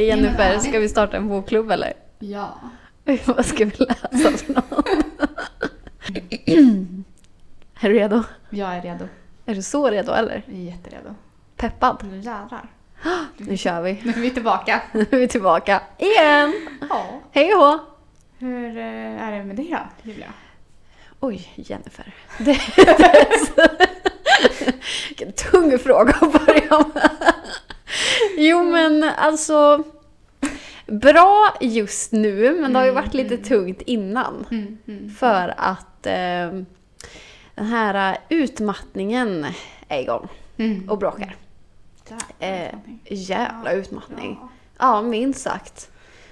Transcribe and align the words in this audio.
Jennifer, 0.00 0.58
ska 0.58 0.78
vi 0.78 0.88
starta 0.88 1.16
en 1.16 1.28
bokklubb 1.28 1.70
eller? 1.70 1.92
Ja. 2.18 2.60
Vad 3.24 3.46
ska 3.46 3.64
vi 3.64 3.72
läsa 3.78 4.38
för 4.38 4.52
något? 4.54 4.88
Är 7.80 7.88
du 7.88 7.94
redo? 7.94 8.22
Jag 8.50 8.74
är 8.76 8.82
redo. 8.82 9.08
Är 9.46 9.54
du 9.54 9.62
så 9.62 9.90
redo 9.90 10.12
eller? 10.12 10.42
Jag 10.46 10.56
är 10.56 10.60
jätteredo. 10.60 11.14
Peppad? 11.56 12.06
Nu 12.10 12.18
jävlar. 12.18 12.68
Nu 13.36 13.56
kör 13.56 13.82
vi. 13.82 14.00
Nu 14.02 14.10
är 14.10 14.20
vi 14.20 14.30
tillbaka. 14.30 14.82
Nu 14.92 15.06
är 15.10 15.16
vi 15.18 15.28
tillbaka 15.28 15.82
igen! 15.98 16.68
Ja. 16.90 17.20
Hej 17.30 17.52
hå! 17.54 17.78
Hur 18.38 18.78
eh, 18.78 19.22
är 19.22 19.32
det 19.32 19.44
med 19.44 19.56
dig 19.56 19.70
då, 19.70 20.10
Julia? 20.10 20.32
Oj, 21.20 21.52
Jennifer. 21.54 22.14
Det, 22.38 22.50
är. 22.50 23.94
Vilken 25.08 25.32
tung 25.32 25.78
fråga 25.78 26.14
att 26.20 26.32
börja 26.46 26.84
med. 26.94 27.10
Jo 28.36 28.64
men 28.64 29.02
alltså... 29.16 29.84
Bra 30.86 31.54
just 31.60 32.12
nu, 32.12 32.60
men 32.60 32.72
det 32.72 32.78
har 32.78 32.86
ju 32.86 32.92
varit 32.92 33.14
lite 33.14 33.36
tungt 33.36 33.82
innan. 33.82 34.46
Mm, 34.50 34.78
mm. 34.86 35.10
För 35.14 35.54
att 35.56 36.06
eh, 36.06 36.62
den 37.54 37.66
här 37.66 38.18
utmattningen 38.28 39.46
är 39.88 40.00
igång 40.00 40.28
Mm. 40.56 40.90
och 40.90 40.98
bråkar. 40.98 41.36
Eh, 42.38 42.74
jävla 43.04 43.72
utmattning. 43.72 44.38
Ja. 44.40 44.48
Ja, 44.78 45.02
minst 45.02 45.40
sagt. 45.40 45.90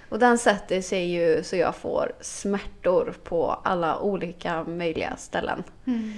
Och 0.08 0.18
den 0.18 0.38
sätter 0.38 0.80
sig 0.80 1.12
ju 1.12 1.42
så 1.42 1.56
jag 1.56 1.76
får 1.76 2.12
smärtor 2.20 3.14
på 3.24 3.50
alla 3.64 3.98
olika 4.00 4.64
möjliga 4.64 5.16
ställen. 5.16 5.62
Mm. 5.86 6.12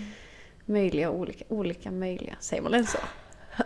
Möjliga, 0.65 1.11
olika, 1.11 1.45
olika 1.49 1.91
möjliga, 1.91 2.35
säger 2.41 2.63
man 2.63 2.74
inte 2.74 2.91
så? 2.91 2.99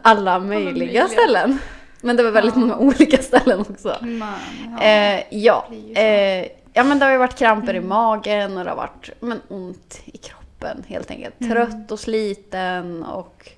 Alla 0.02 0.38
möjliga, 0.38 0.73
möjliga. 0.74 1.09
ställen. 1.09 1.59
Men 2.01 2.16
det 2.16 2.23
var 2.23 2.30
väldigt 2.30 2.55
Ja. 2.55 2.60
många 2.60 2.77
olika 2.77 3.23
ställen 3.23 3.60
också. 3.60 3.97
Man, 4.01 4.34
ja. 4.78 4.83
Eh, 4.84 5.23
ja, 5.30 5.66
eh, 5.95 6.47
ja 6.73 6.84
men 6.84 6.98
det 6.98 7.05
har 7.05 7.12
ju 7.12 7.19
varit 7.19 7.38
kramper 7.38 7.75
Mm. 7.75 7.84
i 7.84 7.89
magen 7.89 8.56
och 8.58 8.64
det 8.64 8.70
har 8.70 8.77
varit 8.77 9.11
men, 9.20 9.41
ont 9.48 10.00
i 10.05 10.17
kroppen 10.17 10.84
helt 10.89 11.11
enkelt. 11.11 11.41
Mm. 11.41 11.53
Trött 11.53 11.92
och 11.92 12.00
sliten 12.00 13.03
och 13.03 13.50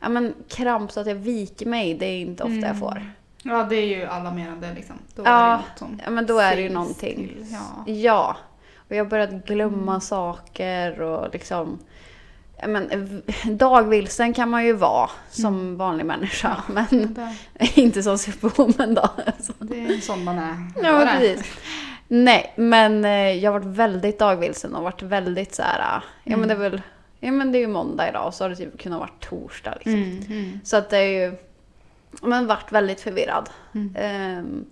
ja 0.00 0.08
men 0.08 0.34
kramp 0.48 0.92
så 0.92 1.00
att 1.00 1.06
jag 1.06 1.14
viker 1.14 1.66
mig, 1.66 1.94
det 1.94 2.06
är 2.06 2.18
inte 2.20 2.42
ofta 2.42 2.54
jag 2.54 2.64
Mm. 2.64 2.78
får. 2.78 3.10
ja, 3.42 3.66
det 3.70 3.76
är 3.76 3.86
ju 3.86 4.04
alarmerande 4.04 4.72
liksom. 4.74 4.96
Då 5.14 5.22
Ja, 5.26 5.30
är 5.30 5.50
det 5.50 5.56
något 5.56 5.78
som 5.78 6.00
Ja 6.04 6.10
men 6.10 6.26
då 6.26 6.38
är 6.38 6.56
det 6.56 6.62
ju 6.62 6.68
någonting. 6.70 7.16
till, 7.16 7.46
ja. 7.50 7.92
Ja. 7.92 8.36
Och 8.88 8.94
jag 8.96 9.04
har 9.04 9.10
börjat 9.10 9.30
glömma 9.30 9.90
Mm. 9.92 10.00
saker 10.00 11.00
och 11.00 11.32
liksom 11.32 11.78
men, 12.68 13.22
dagvilsen 13.44 14.34
kan 14.34 14.50
man 14.50 14.64
ju 14.64 14.72
vara 14.72 15.10
som 15.30 15.76
vanlig 15.76 16.06
människa, 16.06 16.62
men 16.68 17.14
Det, 17.14 17.34
inte 17.80 18.02
som 18.02 18.18
superwoman 18.18 18.94
då. 18.94 19.08
Så. 19.40 19.52
det 19.58 19.84
är 19.86 19.94
en 19.94 20.00
sån 20.00 20.24
man 20.24 20.38
är. 20.38 20.56
Ja, 20.82 21.04
men 21.04 21.18
precis. 21.18 21.52
Nej, 22.08 22.52
men 22.56 23.04
eh, 23.04 23.10
jag 23.32 23.52
har 23.52 23.58
varit 23.60 23.76
väldigt 23.76 24.18
dagvilsen 24.18 24.74
och 24.74 24.82
varit 24.82 25.02
väldigt 25.02 25.54
så 25.54 25.62
här, 25.62 25.80
ah, 25.96 26.02
ja 26.24 26.36
men 26.36 26.48
det 26.48 26.54
är 26.54 26.58
Mm. 26.58 26.70
väl, 26.70 26.82
ja 27.20 27.32
men 27.32 27.52
det 27.52 27.58
är 27.58 27.60
ju 27.60 27.66
måndag 27.66 28.08
idag 28.08 28.26
och 28.26 28.34
så 28.34 28.44
har 28.44 28.48
det 28.48 28.56
typ 28.56 28.80
kunnat 28.80 28.98
vara 29.00 29.10
torsdag 29.20 29.74
liksom. 29.74 29.94
Mm, 29.94 30.22
mm, 30.28 30.60
Så 30.64 30.76
att 30.76 30.90
det 30.90 30.96
är 30.98 31.28
ju, 31.28 31.36
men 32.22 32.46
varit 32.46 32.72
väldigt 32.72 33.00
förvirrad. 33.00 33.50
mm. 33.74 33.94
Ehm, 33.98 34.64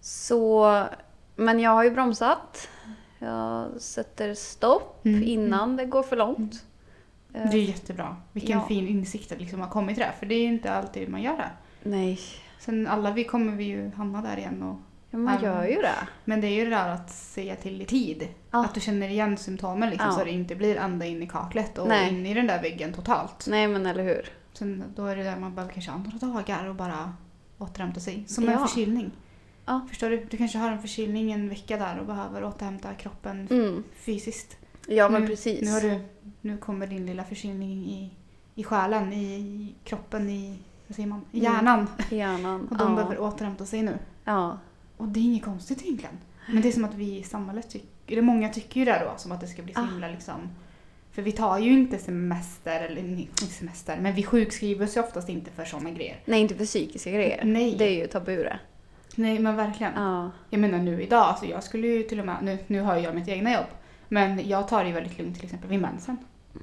så, 0.00 0.84
men 1.36 1.60
jag 1.60 1.70
har 1.70 1.84
ju 1.84 1.90
bromsat. 1.90 2.68
Jag 3.18 3.68
sätter 3.78 4.34
stopp 4.34 5.04
Mm, 5.04 5.22
innan 5.22 5.76
det 5.76 5.84
går 5.84 6.02
för 6.02 6.16
långt. 6.16 6.64
Det 7.32 7.38
är 7.38 7.54
jättebra. 7.54 8.16
Vilken 8.32 8.58
Ja. 8.58 8.66
fin 8.68 8.88
insikt 8.88 9.32
att 9.32 9.40
liksom 9.40 9.60
ha 9.60 9.68
kommit 9.70 9.96
till 9.96 10.04
det. 10.04 10.12
För 10.18 10.26
det 10.26 10.34
är 10.34 10.46
inte 10.46 10.72
alltid 10.72 11.08
man 11.08 11.22
gör 11.22 11.36
det. 11.36 11.50
Nej, 11.82 12.18
Sen 12.58 12.86
alla 12.86 13.10
vi 13.10 13.24
kommer 13.24 13.52
vi 13.56 13.64
ju 13.64 13.90
hamna 13.96 14.22
där 14.22 14.36
igen. 14.36 14.62
Och, 14.62 14.76
ja, 15.10 15.18
man 15.18 15.42
gör 15.42 15.64
ju 15.66 15.74
det. 15.76 16.08
men 16.24 16.40
det 16.40 16.46
är 16.46 16.54
ju 16.54 16.64
det 16.64 16.70
där 16.70 16.88
att 16.88 17.10
säga 17.10 17.56
till 17.56 17.82
i 17.82 17.84
tid. 17.84 18.28
Ja. 18.50 18.64
Att 18.64 18.74
du 18.74 18.80
känner 18.80 19.08
igen 19.08 19.36
symptomen 19.36 19.90
liksom, 19.90 20.12
så 20.12 20.24
det 20.24 20.30
inte 20.30 20.54
blir 20.56 20.76
ända 20.76 21.06
in 21.06 21.22
i 21.22 21.26
kaklet 21.28 21.78
och 21.78 21.88
Nej. 21.88 22.08
in 22.08 22.26
i 22.26 22.34
den 22.34 22.46
där 22.46 22.62
väggen 22.62 22.92
totalt. 22.92 23.46
Nej 23.50 23.68
men 23.68 23.86
eller 23.86 24.04
hur. 24.04 24.28
Sen, 24.52 24.84
då 24.96 25.06
är 25.06 25.16
det 25.16 25.22
där 25.22 25.36
man 25.36 25.54
behöver 25.54 25.72
kanske 25.72 25.90
ha 25.90 25.98
några 25.98 26.18
dagar 26.34 26.64
och 26.68 26.74
bara 26.74 27.12
återhämta 27.58 28.00
sig. 28.00 28.24
Som 28.28 28.48
en 28.48 28.58
förkylning. 28.58 29.10
Förstår 29.88 30.10
du? 30.10 30.24
Du 30.30 30.36
kanske 30.36 30.58
har 30.58 30.70
en 30.70 30.80
förkylning 30.80 31.32
en 31.32 31.48
vecka 31.48 31.76
där 31.76 31.98
och 31.98 32.06
behöver 32.06 32.44
återhämta 32.44 32.94
kroppen 32.94 33.48
Mm. 33.50 33.84
fysiskt. 33.96 34.56
Ja 34.88 35.08
men 35.08 35.20
nu, 35.22 35.28
precis. 35.28 35.62
Nu, 35.62 35.70
har 35.70 35.80
du, 35.80 36.00
nu 36.40 36.56
kommer 36.58 36.86
din 36.86 37.06
lilla 37.06 37.24
förkylning 37.24 37.84
i, 37.86 38.10
i 38.54 38.64
själen, 38.64 39.12
i, 39.12 39.74
kroppen, 39.84 40.30
i 40.30 40.58
vad 40.86 40.96
säger 40.96 41.08
man? 41.08 41.24
I 41.32 41.38
Mm. 41.40 41.52
hjärnan. 41.52 41.86
Hjärnan. 42.10 42.60
Och 42.70 42.76
de 42.78 42.88
ja. 42.90 42.94
behöver 42.96 43.18
återhämta 43.20 43.66
sig 43.66 43.82
nu. 43.82 43.98
ja. 44.24 44.58
Och 44.96 45.08
det 45.08 45.20
är 45.20 45.24
inget 45.24 45.44
konstigt 45.44 45.82
egentligen. 45.82 46.14
Men 46.52 46.62
det 46.62 46.68
är 46.68 46.72
som 46.72 46.84
att 46.84 46.94
vi 46.94 47.18
i 47.18 47.22
samhället 47.22 47.70
tycker, 47.70 48.12
eller 48.12 48.22
många 48.22 48.48
tycker 48.48 48.80
ju 48.80 48.84
det 48.86 49.02
då, 49.04 49.12
som 49.18 49.32
att 49.32 49.40
det 49.40 49.46
ska 49.46 49.62
bli 49.62 49.74
så 49.74 49.80
Ah. 49.80 49.84
himla 49.84 50.08
liksom 50.08 50.34
för 51.12 51.22
vi 51.22 51.32
tar 51.32 51.58
ju 51.58 51.72
inte 51.72 51.98
semester, 51.98 52.80
eller 52.80 52.98
inte 52.98 53.44
semester, 53.46 53.98
men 54.00 54.14
vi 54.14 54.22
sjukskriver 54.22 54.84
oss 54.86 54.96
ju 54.96 55.00
oftast 55.00 55.28
inte 55.28 55.50
för 55.50 55.64
sådana 55.64 55.90
grejer. 55.90 56.16
Nej 56.24 56.40
inte 56.40 56.54
för 56.54 56.64
psykiska 56.64 57.10
grejer. 57.10 57.44
Nej. 57.44 57.74
Det 57.78 57.84
är 57.84 57.94
ju 58.00 58.06
tabu 58.06 58.36
det. 58.36 58.58
Nej 59.14 59.38
men 59.38 59.56
verkligen. 59.56 59.92
Ja. 59.96 60.30
Jag 60.50 60.60
menar 60.60 60.78
nu 60.78 61.02
idag, 61.02 61.22
alltså 61.22 61.46
jag 61.46 61.64
skulle 61.64 61.86
ju 61.86 62.02
till 62.02 62.20
och 62.20 62.26
med, 62.26 62.36
nu, 62.42 62.58
nu 62.66 62.80
har 62.80 62.96
jag 62.96 63.14
mitt 63.14 63.28
egna 63.28 63.52
jobb, 63.52 63.66
men 64.08 64.48
jag 64.48 64.68
tar 64.68 64.82
det 64.82 64.88
ju 64.88 64.94
väldigt 64.94 65.18
lugnt 65.18 65.34
till 65.36 65.44
exempel 65.44 65.70
vid 65.70 65.80
mensen. 65.80 66.16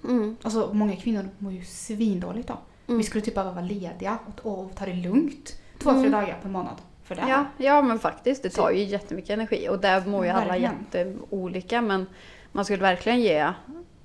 Mm. 0.04 0.38
Alltså 0.42 0.70
många 0.74 0.96
kvinnor 0.96 1.30
mår 1.38 1.52
ju 1.54 1.64
svindåligt 1.66 2.48
då. 2.48 2.58
Mm. 2.88 2.98
Vi 2.98 3.04
skulle 3.04 3.22
typ 3.26 3.34
behöva 3.36 3.54
vara 3.54 3.66
lediga 3.66 4.18
och, 4.44 4.60
och 4.64 4.76
ta 4.76 4.86
det 4.86 4.94
lugnt 4.94 5.60
två, 5.80 5.90
Mm. 5.90 6.02
tre 6.02 6.12
dagar 6.12 6.38
per 6.42 6.50
månad 6.50 6.76
för 7.04 7.16
det 7.16 7.22
här. 7.22 7.30
Ja, 7.30 7.46
ja 7.66 7.82
men 7.82 8.00
faktiskt. 8.00 8.44
Det 8.44 8.50
tar 8.50 8.72
ju 8.72 8.84
jättemycket 8.84 9.30
energi 9.30 9.70
och 9.70 9.80
där 9.80 10.06
mår 10.06 10.26
ju 10.26 10.32
alla 10.32 10.58
jätteolika 10.58 11.82
men 11.82 12.06
man 12.52 12.66
skulle 12.66 12.82
verkligen 12.82 13.22
ge, 13.22 13.52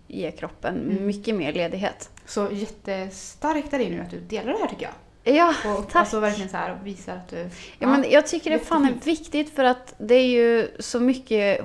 ge 0.06 0.30
kroppen 0.30 0.74
Mm. 0.90 1.06
mycket 1.06 1.34
mer 1.34 1.52
ledighet. 1.52 2.10
Så 2.26 2.48
jättestarkt 2.52 3.72
av 3.72 3.78
dig 3.78 3.90
nu 3.90 4.00
att 4.00 4.10
du 4.10 4.20
delar 4.20 4.52
det 4.52 4.58
här 4.58 4.66
tycker 4.68 4.82
jag. 4.82 4.92
Ja, 5.34 5.54
Och 5.66 5.84
tack. 5.84 5.96
alltså 5.96 6.20
verkligen 6.20 6.50
så 6.50 6.56
här 6.56 6.72
och 6.80 6.86
visar 6.86 7.16
att 7.16 7.28
du... 7.28 7.48
Ja, 7.78 7.88
men 7.88 8.04
jag 8.10 8.26
tycker 8.26 8.50
det 8.50 8.58
fan 8.58 8.84
är 8.84 8.94
viktigt 9.04 9.54
för 9.54 9.64
att 9.64 9.94
det 9.98 10.14
är 10.14 10.26
ju 10.26 10.68
så 10.78 11.00
mycket 11.00 11.60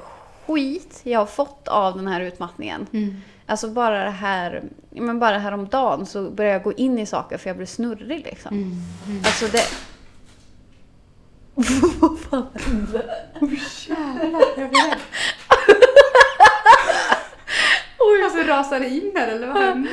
skit 0.47 1.01
jag 1.03 1.19
har 1.19 1.25
fått 1.25 1.67
av 1.67 1.97
den 1.97 2.07
här 2.07 2.21
utmattningen. 2.21 2.87
Mm. 2.93 3.15
Alltså 3.45 3.69
bara 3.69 4.03
det 4.03 4.09
här, 4.09 4.63
men 4.89 5.19
bara 5.19 5.37
häromdagen 5.37 6.05
så 6.05 6.29
började 6.29 6.55
jag 6.55 6.63
gå 6.63 6.73
in 6.73 6.99
i 6.99 7.05
saker 7.05 7.37
för 7.37 7.49
jag 7.49 7.57
blev 7.57 7.65
snurrig 7.65 8.25
liksom. 8.25 8.55
Mm. 8.55 8.71
Mm. 9.07 9.21
Alltså 9.25 9.47
det... 9.47 9.63
Vad 11.99 12.19
fan 12.19 12.47
hände? 12.53 13.25
Jävlar, 13.87 14.41
jag 14.57 14.63
rädd. 14.63 14.97
Oj, 17.99 18.23
Alltså 18.23 18.75
in 18.83 19.11
här 19.15 19.27
eller 19.27 19.47
vad 19.47 19.57
hände? 19.63 19.89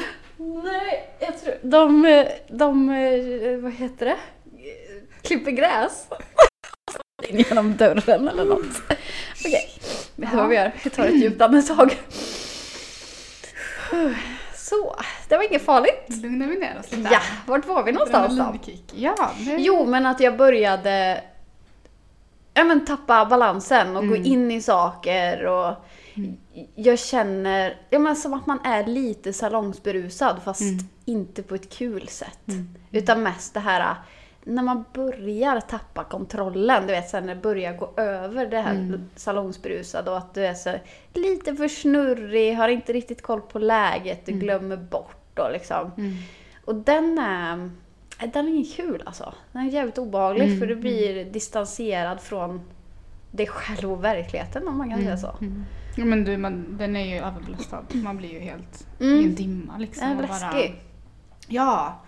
Nej, 0.64 1.16
jag 1.20 1.40
tror... 1.40 1.54
De, 1.62 2.26
de, 2.48 2.90
eh, 2.90 3.56
vad 3.56 3.72
heter 3.72 4.06
det? 4.06 4.16
Klipper 5.22 5.50
gräs. 5.50 6.06
In 7.28 7.38
genom 7.38 7.76
dörren 7.76 8.28
eller 8.28 8.44
något. 8.44 8.82
Okej, 9.44 9.70
vet 10.16 10.30
du 10.30 10.36
vad 10.36 10.48
vi 10.48 10.56
gör? 10.56 10.72
Vi 10.84 10.90
tar 10.90 11.04
ett 11.06 11.22
djupt 11.22 11.40
andetag. 11.42 11.96
Så, 14.54 14.96
det 15.28 15.36
var 15.36 15.44
inget 15.50 15.64
farligt. 15.64 16.04
Lugnar 16.22 16.46
vi 16.46 16.58
ner 16.58 16.78
oss 16.80 16.90
lite? 16.90 17.08
Ja, 17.12 17.20
vart 17.46 17.66
var 17.66 17.82
vi 17.82 17.92
någonstans 17.92 18.38
då? 18.38 18.58
Ja, 18.94 19.30
det... 19.38 19.56
Jo, 19.58 19.86
men 19.86 20.06
att 20.06 20.20
jag 20.20 20.36
började 20.36 21.24
ja, 22.54 22.64
men 22.64 22.84
tappa 22.84 23.24
balansen 23.24 23.96
och 23.96 24.08
gå 24.08 24.14
Mm. 24.14 24.26
in 24.26 24.50
i 24.50 24.62
saker 24.62 25.44
och 25.46 25.74
Mm. 26.14 26.36
jag 26.74 26.98
känner 26.98 27.76
ja, 27.90 27.98
men 27.98 28.16
som 28.16 28.34
att 28.34 28.46
man 28.46 28.58
är 28.64 28.86
lite 28.86 29.32
salongsberusad 29.32 30.40
fast 30.44 30.60
Mm. 30.60 30.78
inte 31.04 31.42
på 31.42 31.54
ett 31.54 31.70
kul 31.72 32.08
sätt. 32.08 32.48
Mm. 32.48 32.68
Utan 32.90 33.22
mest 33.22 33.54
det 33.54 33.60
här 33.60 33.94
när 34.44 34.62
man 34.62 34.84
börjar 34.92 35.60
tappa 35.60 36.04
kontrollen, 36.04 36.86
du 36.86 36.92
vet 36.92 37.08
sen 37.08 37.26
när 37.26 37.34
det 37.34 37.40
börjar 37.40 37.72
gå 37.76 37.90
över 37.96 38.46
det 38.46 38.60
här 38.60 38.74
Mm. 38.74 39.10
salongsberusad 39.16 40.08
och 40.08 40.16
att 40.18 40.34
du 40.34 40.46
är 40.46 40.54
så 40.54 40.74
lite 41.14 41.54
för 41.56 41.68
snurrig, 41.68 42.54
har 42.56 42.68
inte 42.68 42.92
riktigt 42.92 43.22
koll 43.22 43.40
på 43.40 43.58
läget, 43.58 44.26
du 44.26 44.32
Mm. 44.32 44.44
glömmer 44.44 44.76
bort 44.76 45.38
och 45.38 45.52
liksom. 45.52 45.90
Mm. 45.98 46.12
Och 46.64 46.74
den 46.74 47.18
är, 47.18 47.70
äh, 48.22 48.30
den 48.32 48.48
är 48.48 48.52
inget 48.54 48.74
kul 48.76 49.02
alltså. 49.06 49.34
Den 49.52 49.62
är 49.62 49.70
jävligt 49.70 49.98
obehaglig 49.98 50.44
Mm, 50.46 50.58
för 50.60 50.66
du 50.66 50.76
blir 50.76 51.24
distanserad 51.24 52.20
från 52.20 52.60
dig 53.30 53.46
själv 53.46 53.92
och 53.92 54.04
verkligheten 54.04 54.68
om 54.68 54.78
man 54.78 54.90
kan 54.90 54.98
säga 55.02 55.16
så. 55.16 55.36
Mm. 55.40 55.64
Ja, 55.96 56.04
men 56.04 56.24
du, 56.24 56.36
man, 56.36 56.76
den 56.78 56.96
är 56.96 57.06
ju 57.06 57.16
överbelastad. 57.18 57.82
Man 57.92 58.16
blir 58.16 58.32
ju 58.32 58.40
helt 58.40 58.86
Mm. 59.00 59.20
i 59.20 59.24
en 59.24 59.34
dimma 59.34 59.78
liksom. 59.78 60.08
Den 60.08 60.18
är 60.18 60.22
och 60.22 60.28
bara- 60.28 60.52
läskig. 60.52 60.80
Ja. 61.48 62.00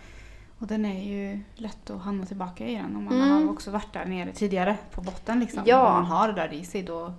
Och 0.65 0.69
den 0.69 0.85
är 0.85 1.03
ju 1.05 1.41
lätt 1.55 1.91
att 1.91 2.01
hamna 2.03 2.27
tillbaka 2.27 2.67
i 2.67 2.75
den 2.75 2.97
om 2.97 3.05
man 3.05 3.15
Mm. 3.15 3.31
har 3.47 3.53
också 3.53 3.71
varit 3.71 3.93
där 3.93 4.05
nere 4.05 4.33
tidigare 4.33 4.77
på 4.91 5.01
botten 5.01 5.41
liksom. 5.41 5.63
Ja. 5.67 5.87
Om 5.87 5.93
man 5.93 6.05
har 6.05 6.29
det 6.29 6.35
där 6.35 6.53
i 6.53 6.65
sig 6.65 6.83
då 6.83 7.13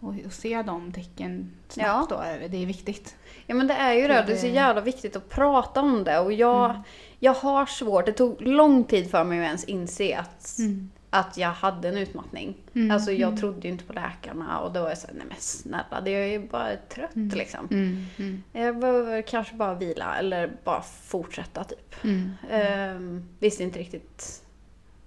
och, 0.00 0.14
och 0.26 0.32
se 0.32 0.62
de 0.62 0.92
tecken 0.92 1.52
snabbt 1.68 2.10
då, 2.10 2.16
är, 2.16 2.48
det 2.48 2.62
är 2.62 2.66
viktigt. 2.66 3.16
Ja 3.46 3.54
men 3.54 3.66
det 3.66 3.74
är 3.74 3.92
ju 3.92 4.08
det, 4.08 4.24
det 4.26 4.32
är 4.32 4.36
så 4.36 4.46
Det- 4.46 4.52
jävla 4.52 4.80
viktigt 4.80 5.16
att 5.16 5.28
prata 5.28 5.80
om 5.80 6.04
det 6.04 6.18
och 6.18 6.32
jag, 6.32 6.70
Mm. 6.70 6.82
jag 7.18 7.34
har 7.34 7.66
svårt, 7.66 8.06
det 8.06 8.12
tog 8.12 8.42
lång 8.42 8.84
tid 8.84 9.10
för 9.10 9.24
mig 9.24 9.38
att 9.40 9.44
ens 9.46 9.64
inse 9.64 10.18
att, 10.18 10.58
Mm. 10.58 10.90
Att 11.18 11.36
jag 11.36 11.48
hade 11.48 11.88
en 11.88 11.96
utmattning. 11.98 12.56
Mm, 12.74 12.90
Alltså 12.90 13.12
jag 13.12 13.28
mm. 13.28 13.36
trodde 13.40 13.60
ju 13.68 13.72
inte 13.72 13.84
på 13.84 13.92
läkarna 13.92 14.60
och 14.60 14.72
då 14.72 14.80
var 14.82 14.88
jag 14.88 14.98
såhär, 14.98 15.14
nej 15.14 15.26
men 15.28 15.36
snälla, 15.40 16.00
det 16.04 16.10
är 16.10 16.26
ju 16.26 16.48
bara 16.48 16.76
trött 16.76 17.10
liksom. 17.14 17.68
Mm, 17.70 18.06
mm, 18.18 18.42
Jag 18.52 18.78
behöver 18.78 19.22
kanske 19.22 19.54
bara 19.54 19.74
vila 19.74 20.16
eller 20.18 20.50
bara 20.64 20.82
fortsätta 20.82 21.64
typ. 21.64 22.04
mm. 22.04 22.32
Ehm, 22.50 23.28
visste 23.38 23.62
inte 23.62 23.78
riktigt 23.78 24.42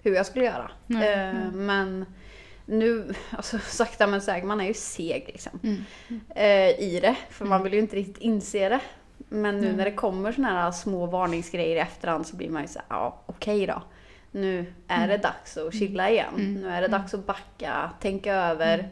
hur 0.02 0.14
jag 0.14 0.26
skulle 0.26 0.44
göra. 0.44 0.70
Ehm. 1.02 1.66
Men 1.66 2.04
nu, 2.66 3.14
alltså 3.30 3.58
sakta 3.64 4.06
men 4.06 4.20
säkert, 4.20 4.44
man 4.46 4.60
är 4.60 4.66
ju 4.66 4.74
seg 4.74 5.24
liksom. 5.26 5.60
Mm. 5.62 5.84
eh, 6.34 6.80
i 6.84 6.98
det. 7.02 7.16
För 7.30 7.44
man 7.44 7.52
Mm. 7.60 7.64
vill 7.64 7.72
ju 7.72 7.78
inte 7.80 7.96
riktigt 7.96 8.18
inse 8.18 8.68
det. 8.68 8.80
Men 9.28 9.56
nu 9.58 9.64
Mm. 9.66 9.76
när 9.76 9.84
det 9.84 9.92
kommer 9.92 10.32
såna 10.32 10.48
här 10.48 10.70
små 10.72 11.06
varningsgrejer 11.06 11.76
i 11.76 11.78
efterhand 11.78 12.26
så 12.26 12.36
blir 12.36 12.50
man 12.50 12.62
ju 12.62 12.68
såhär, 12.68 12.86
ja 12.90 13.22
okej 13.26 13.66
då. 13.66 13.82
Nu 14.30 14.66
är 14.88 15.08
det 15.08 15.16
dags 15.18 15.56
att 15.56 15.74
chilla 15.74 16.10
igen. 16.10 16.34
Mm. 16.34 16.54
Nu 16.54 16.68
är 16.68 16.80
det 16.80 16.86
Mm. 16.86 17.00
dags 17.00 17.14
att 17.14 17.26
backa, 17.26 17.90
tänka 18.00 18.34
över 18.34 18.88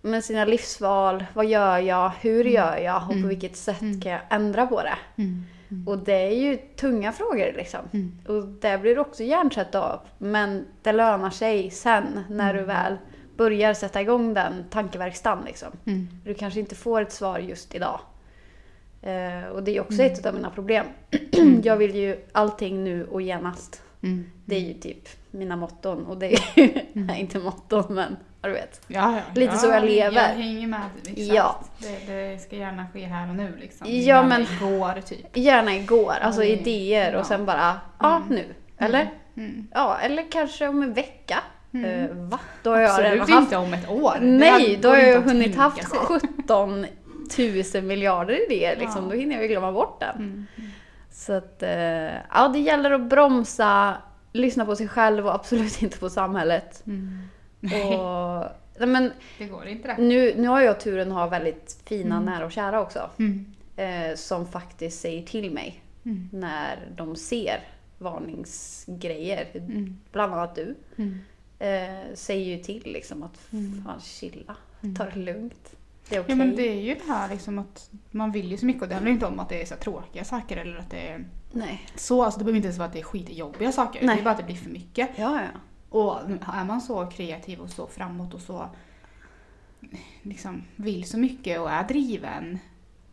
med 0.00 0.24
sina 0.24 0.44
livsval. 0.44 1.24
Vad 1.34 1.46
gör 1.46 1.78
jag? 1.78 2.12
Hur 2.20 2.44
gör 2.44 2.76
jag? 2.76 2.96
Och 3.02 3.06
på 3.08 3.12
Mm. 3.12 3.28
vilket 3.28 3.56
sätt 3.56 3.80
Mm. 3.80 4.00
kan 4.00 4.12
jag 4.12 4.20
ändra 4.30 4.66
på 4.66 4.82
det? 4.82 5.22
Mm. 5.22 5.44
Mm. 5.70 5.88
Och 5.88 5.98
det 5.98 6.12
är 6.12 6.36
ju 6.36 6.56
tunga 6.56 7.12
frågor 7.12 7.52
liksom. 7.56 7.80
Mm. 7.92 8.18
Och 8.28 8.44
där 8.48 8.78
blir 8.78 8.94
det 8.94 9.00
också 9.00 9.22
hjärntvätt 9.22 9.74
av. 9.74 10.00
Men 10.18 10.66
det 10.82 10.92
lönar 10.92 11.30
sig 11.30 11.70
sen 11.70 12.24
när 12.28 12.54
du 12.54 12.62
väl 12.62 12.96
börjar 13.36 13.74
sätta 13.74 14.00
igång 14.00 14.34
den 14.34 14.64
tankeverkstan 14.70 15.42
liksom. 15.46 15.68
Mm. 15.86 16.08
Du 16.24 16.34
kanske 16.34 16.60
inte 16.60 16.74
får 16.74 17.00
ett 17.00 17.12
svar 17.12 17.38
just 17.38 17.74
idag. 17.74 18.00
Eh, 19.02 19.44
och 19.52 19.62
det 19.62 19.76
är 19.76 19.80
också 19.80 20.02
Mm. 20.02 20.12
ett 20.12 20.26
av 20.26 20.34
mina 20.34 20.50
problem. 20.50 20.86
jag 21.62 21.76
vill 21.76 21.94
ju 21.94 22.16
allting 22.32 22.84
nu 22.84 23.04
och 23.04 23.22
genast. 23.22 23.82
Mm. 24.02 24.24
Det 24.44 24.56
är 24.56 24.60
ju 24.60 24.74
typ 24.74 25.08
mina 25.30 25.56
motton. 25.56 26.06
Och 26.06 26.16
det 26.18 26.26
är 26.34 26.40
ju, 26.60 26.72
nej 26.92 27.20
inte 27.20 27.38
motton 27.38 27.84
men 27.94 28.16
ja, 28.42 28.48
du 28.48 28.54
vet. 28.54 28.80
Ja, 28.88 29.14
ja. 29.16 29.40
Lite 29.40 29.56
så 29.56 29.66
jag 29.66 29.84
lever. 29.84 30.16
Jag 30.28 30.44
hänger 30.44 30.66
med. 30.66 30.80
Exakt. 31.06 31.18
Ja. 31.18 31.60
Det, 31.78 32.12
det 32.12 32.38
ska 32.42 32.56
gärna 32.56 32.86
ske 32.92 33.04
här 33.04 33.28
och 33.30 33.36
nu 33.36 33.56
liksom. 33.60 33.86
Ja, 33.86 33.92
Gärna 33.92 34.28
men- 34.28 34.42
Igår 34.42 35.00
typ. 35.00 35.36
Gärna 35.36 35.74
igår, 35.76 36.14
alltså 36.22 36.40
det- 36.40 36.48
idéer 36.48 37.14
och 37.14 37.26
sen 37.26 37.46
bara, 37.46 37.80
ja 38.00 38.16
Mm. 38.16 38.28
nu. 38.28 38.44
Eller? 38.78 39.10
Mm. 39.36 39.66
Ja, 39.74 39.98
eller 39.98 40.30
kanske 40.30 40.68
om 40.68 40.82
en 40.82 40.92
vecka. 40.94 41.38
Mm. 41.74 41.84
Eh, 41.90 42.16
va? 42.16 42.38
Då 42.62 42.70
har 42.70 42.78
jag 42.80 42.90
Absolut 42.90 43.20
haft... 43.20 43.30
inte 43.32 43.56
om 43.56 43.74
ett 43.74 43.90
år. 43.90 44.18
Nej, 44.20 44.78
då 44.82 44.88
har 44.88 44.96
jag 44.96 45.20
hunnit 45.22 45.56
haft 45.56 45.88
sig. 45.90 45.98
17 45.98 46.86
000 47.74 47.82
miljarder 47.84 48.44
idéer 48.52 48.76
liksom. 48.76 49.04
Ja. 49.04 49.10
Då 49.10 49.16
hinner 49.16 49.34
jag 49.34 49.42
ju 49.42 49.48
glömma 49.48 49.72
bort 49.72 50.00
den. 50.00 50.16
Mm. 50.16 50.46
Så 51.12 51.32
att, 51.32 51.62
eh, 51.62 52.14
ja 52.30 52.48
det 52.52 52.58
gäller 52.58 52.90
att 52.90 53.08
bromsa, 53.08 53.96
lyssna 54.32 54.64
på 54.64 54.76
sig 54.76 54.88
själv 54.88 55.26
och 55.26 55.34
absolut 55.34 55.82
inte 55.82 55.98
på 55.98 56.10
samhället. 56.10 56.82
Mm. 56.86 57.18
Nej, 57.60 57.94
Och, 57.96 58.44
nej, 58.78 58.88
men 58.88 59.12
det 59.38 59.46
går 59.46 59.66
inte 59.66 59.88
det. 59.88 60.02
nu, 60.02 60.34
nu 60.36 60.48
har 60.48 60.60
jag 60.60 60.80
turen 60.80 61.08
att 61.08 61.14
ha 61.18 61.26
väldigt 61.26 61.80
fina 61.86 62.16
Mm. 62.16 62.24
nära 62.34 62.44
och 62.44 62.52
kära 62.52 62.80
också. 62.80 63.10
Mm. 63.18 63.46
Eh, 63.76 64.16
som 64.16 64.46
faktiskt 64.46 65.00
säger 65.00 65.22
till 65.22 65.50
mig 65.50 65.82
Mm. 66.04 66.28
när 66.32 66.78
de 66.96 67.16
ser 67.16 67.60
varningsgrejer. 67.98 69.46
Mm. 69.54 69.98
Bland 70.12 70.34
annat 70.34 70.54
du. 70.54 70.74
Mm. 70.96 71.18
Eh, 71.58 72.14
säger 72.14 72.56
ju 72.56 72.62
till 72.62 72.82
liksom 72.84 73.22
att 73.22 73.52
Mm. 73.52 73.84
fan 73.86 74.00
chilla, 74.00 74.56
Mm. 74.82 74.94
ta 74.96 75.04
det 75.04 75.16
lugnt. 75.20 75.72
Det 76.12 76.16
är 76.16 76.20
okej. 76.20 76.32
Ja 76.32 76.36
men 76.36 76.56
det 76.56 76.68
är 76.68 76.80
ju 76.80 76.94
det 76.94 77.12
här 77.12 77.28
liksom 77.28 77.58
att 77.58 77.90
man 78.10 78.32
vill 78.32 78.50
ju 78.50 78.56
så 78.56 78.66
mycket 78.66 78.82
och 78.82 78.88
det 78.88 78.94
handlar 78.94 79.08
ju 79.08 79.14
inte 79.14 79.26
om 79.26 79.40
att 79.40 79.48
det 79.48 79.62
är 79.62 79.66
så 79.66 79.76
tråkiga 79.76 80.24
saker 80.24 80.56
eller 80.56 80.76
att 80.76 80.90
det 80.90 81.08
är 81.08 81.24
Nej. 81.52 81.86
så. 81.94 82.22
Alltså 82.22 82.38
det 82.38 82.44
behöver 82.44 82.56
inte 82.56 82.66
ens 82.66 82.78
vara 82.78 82.86
att 82.86 82.92
det 82.92 83.00
är 83.00 83.04
skitjobbiga 83.04 83.72
saker. 83.72 84.06
Nej. 84.06 84.16
Det 84.16 84.22
är 84.22 84.24
bara 84.24 84.30
att 84.30 84.38
det 84.38 84.44
blir 84.44 84.56
för 84.56 84.70
mycket. 84.70 85.10
Ja, 85.16 85.40
ja. 85.42 85.60
Och 85.88 86.20
är 86.54 86.64
man 86.64 86.80
så 86.80 87.06
kreativ 87.06 87.60
och 87.60 87.70
så 87.70 87.86
framåt 87.86 88.34
och 88.34 88.40
så 88.40 88.68
liksom 90.22 90.62
vill 90.76 91.04
så 91.04 91.18
mycket 91.18 91.60
och 91.60 91.70
är 91.70 91.84
driven 91.88 92.58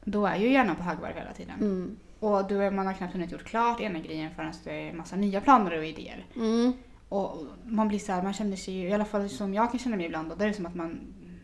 då 0.03 0.25
är 0.25 0.35
ju 0.35 0.51
hjärnan 0.51 0.75
på 0.75 0.83
högvarv 0.83 1.15
hela 1.15 1.33
tiden. 1.33 1.55
Mm. 1.59 1.97
Och 2.19 2.47
då 2.47 2.71
man 2.71 2.87
har 2.87 2.93
knappt 2.93 3.13
hunnit 3.13 3.31
gjort 3.31 3.43
klart 3.43 3.81
ena 3.81 3.99
grejen 3.99 4.31
förrän 4.35 4.53
det 4.63 4.89
är 4.89 4.93
massa 4.93 5.15
nya 5.15 5.41
planer 5.41 5.77
och 5.77 5.85
idéer. 5.85 6.25
Mm. 6.35 6.73
Och 7.09 7.45
man 7.65 7.87
blir 7.87 7.99
så 7.99 8.11
här, 8.11 8.23
man 8.23 8.33
känner 8.33 8.55
sig 8.55 8.73
ju, 8.73 8.87
i 8.87 8.93
alla 8.93 9.05
fall 9.05 9.29
som 9.29 9.53
jag 9.53 9.71
kan 9.71 9.79
känna 9.79 9.97
mig 9.97 10.05
ibland, 10.05 10.31
och 10.31 10.37
det 10.37 10.45
är 10.45 10.53
som 10.53 10.65
att 10.65 10.75
man, 10.75 10.99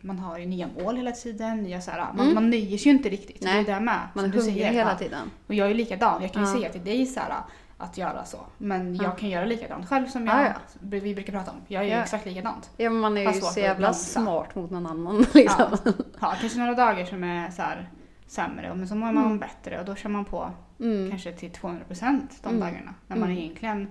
man 0.06 0.18
har 0.18 0.38
ju 0.38 0.46
nya 0.46 0.68
mål 0.78 0.96
hela 0.96 1.12
tiden, 1.12 1.62
nya 1.62 1.80
så 1.80 1.90
här, 1.90 1.98
man, 2.12 2.20
Mm. 2.20 2.34
man 2.34 2.50
nöjer 2.50 2.78
sig 2.78 2.92
ju 2.92 2.96
inte 2.98 3.08
riktigt. 3.08 3.42
Nej. 3.42 3.64
Det 3.64 3.70
är 3.72 3.74
det 3.74 3.80
med. 3.84 4.00
Man 4.14 4.24
är 4.24 4.28
hungrig 4.28 4.52
hela 4.64 4.90
Ja. 4.90 4.98
tiden. 4.98 5.30
Och 5.46 5.54
jag 5.54 5.64
är 5.64 5.68
ju 5.68 5.74
likadan. 5.76 6.22
Jag 6.22 6.32
kan 6.32 6.42
ju 6.42 6.48
Ja. 6.48 6.54
säga 6.54 6.72
till 6.72 6.84
dig 6.84 7.06
så 7.06 7.20
här, 7.20 7.34
att 7.78 7.98
göra 7.98 8.24
så. 8.24 8.38
Men 8.58 8.94
Ja. 8.96 9.02
jag 9.04 9.18
kan 9.18 9.28
göra 9.28 9.44
likadant 9.44 9.88
själv 9.88 10.06
som 10.06 10.26
Ja, 10.26 10.38
jag, 10.42 10.46
ja. 10.50 10.54
vi 10.80 11.14
brukar 11.14 11.32
prata 11.32 11.50
om. 11.50 11.56
Jag 11.68 11.84
är 11.84 11.88
Ja. 11.96 12.02
exakt 12.02 12.26
likadant. 12.26 12.70
Ja, 12.76 12.90
men 12.90 13.00
man 13.00 13.16
är 13.16 13.32
ju 13.32 13.40
så 13.40 13.60
jävla 13.60 13.92
smart 13.92 14.54
mot 14.54 14.70
någon 14.70 14.86
annan 14.86 15.18
liksom. 15.34 15.76
Ja. 15.84 15.92
Ja, 16.20 16.34
kanske 16.40 16.58
några 16.58 16.74
dagar 16.74 17.04
som 17.04 17.24
är 17.24 17.50
så 17.50 17.62
här, 17.62 17.90
sämre, 18.26 18.74
men 18.74 18.88
så 18.88 18.94
mår 18.94 19.12
man 19.12 19.24
Mm. 19.26 19.38
bättre 19.38 19.78
och 19.80 19.84
då 19.84 19.94
kör 19.94 20.08
man 20.08 20.24
på 20.24 20.50
Mm. 20.80 21.10
kanske 21.10 21.32
till 21.32 21.50
200% 21.50 22.40
de 22.42 22.48
Mm. 22.48 22.60
dagarna. 22.60 22.94
När 23.06 23.16
man 23.16 23.30
Mm. 23.30 23.42
egentligen 23.42 23.90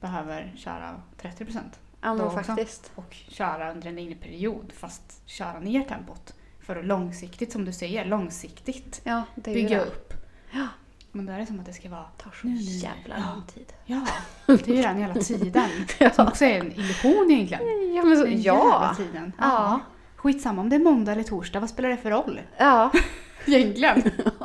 behöver 0.00 0.52
köra 0.56 0.94
30%. 1.20 1.78
Ja, 2.04 2.14
men 2.14 2.26
också. 2.26 2.42
faktiskt. 2.42 2.92
och 2.94 3.14
köra 3.28 3.70
under 3.72 3.88
en 3.88 3.94
längre 3.94 4.14
period 4.14 4.72
fast 4.78 5.22
köra 5.26 5.60
ner 5.60 5.82
tempot. 5.82 6.34
För 6.66 6.76
att 6.76 6.84
långsiktigt, 6.84 7.52
som 7.52 7.64
du 7.64 7.72
säger, 7.72 8.04
långsiktigt 8.04 9.00
Ja, 9.04 9.22
bygga 9.34 9.68
det. 9.78 9.84
upp. 9.84 10.14
Ja. 10.50 10.66
Men 11.12 11.26
då 11.26 11.32
är 11.32 11.38
det 11.38 11.46
som 11.46 11.60
att 11.60 11.66
det 11.66 11.72
ska 11.72 11.88
vara, 11.88 12.04
Det 12.16 12.22
tar 12.24 12.30
så 12.30 12.46
Nu, 12.46 12.54
jävla 12.56 13.14
Ja. 13.18 13.34
lång 13.34 13.42
tid. 13.46 13.72
ja, 13.84 14.06
det 14.46 14.68
är 14.68 14.76
ju 14.76 14.82
den 14.82 14.96
hela 14.96 15.14
tiden. 15.14 15.68
Ja. 15.98 16.10
Som 16.10 16.26
också 16.28 16.44
är 16.44 16.60
en 16.60 16.72
illusion 16.72 17.30
egentligen. 17.30 17.94
Ja, 17.94 18.02
men 18.04 18.16
så, 18.18 18.24
Den 18.24 18.42
ja. 18.42 18.94
tiden. 18.96 19.32
Ja. 19.40 19.80
Skitsamma 20.16 20.60
om 20.62 20.68
det 20.68 20.76
är 20.76 20.80
måndag 20.80 21.12
eller 21.12 21.22
torsdag, 21.22 21.60
vad 21.60 21.70
spelar 21.70 21.88
det 21.88 21.96
för 21.96 22.10
roll? 22.10 22.40
Ja, 22.58 22.90
Egentligen. 23.46 24.02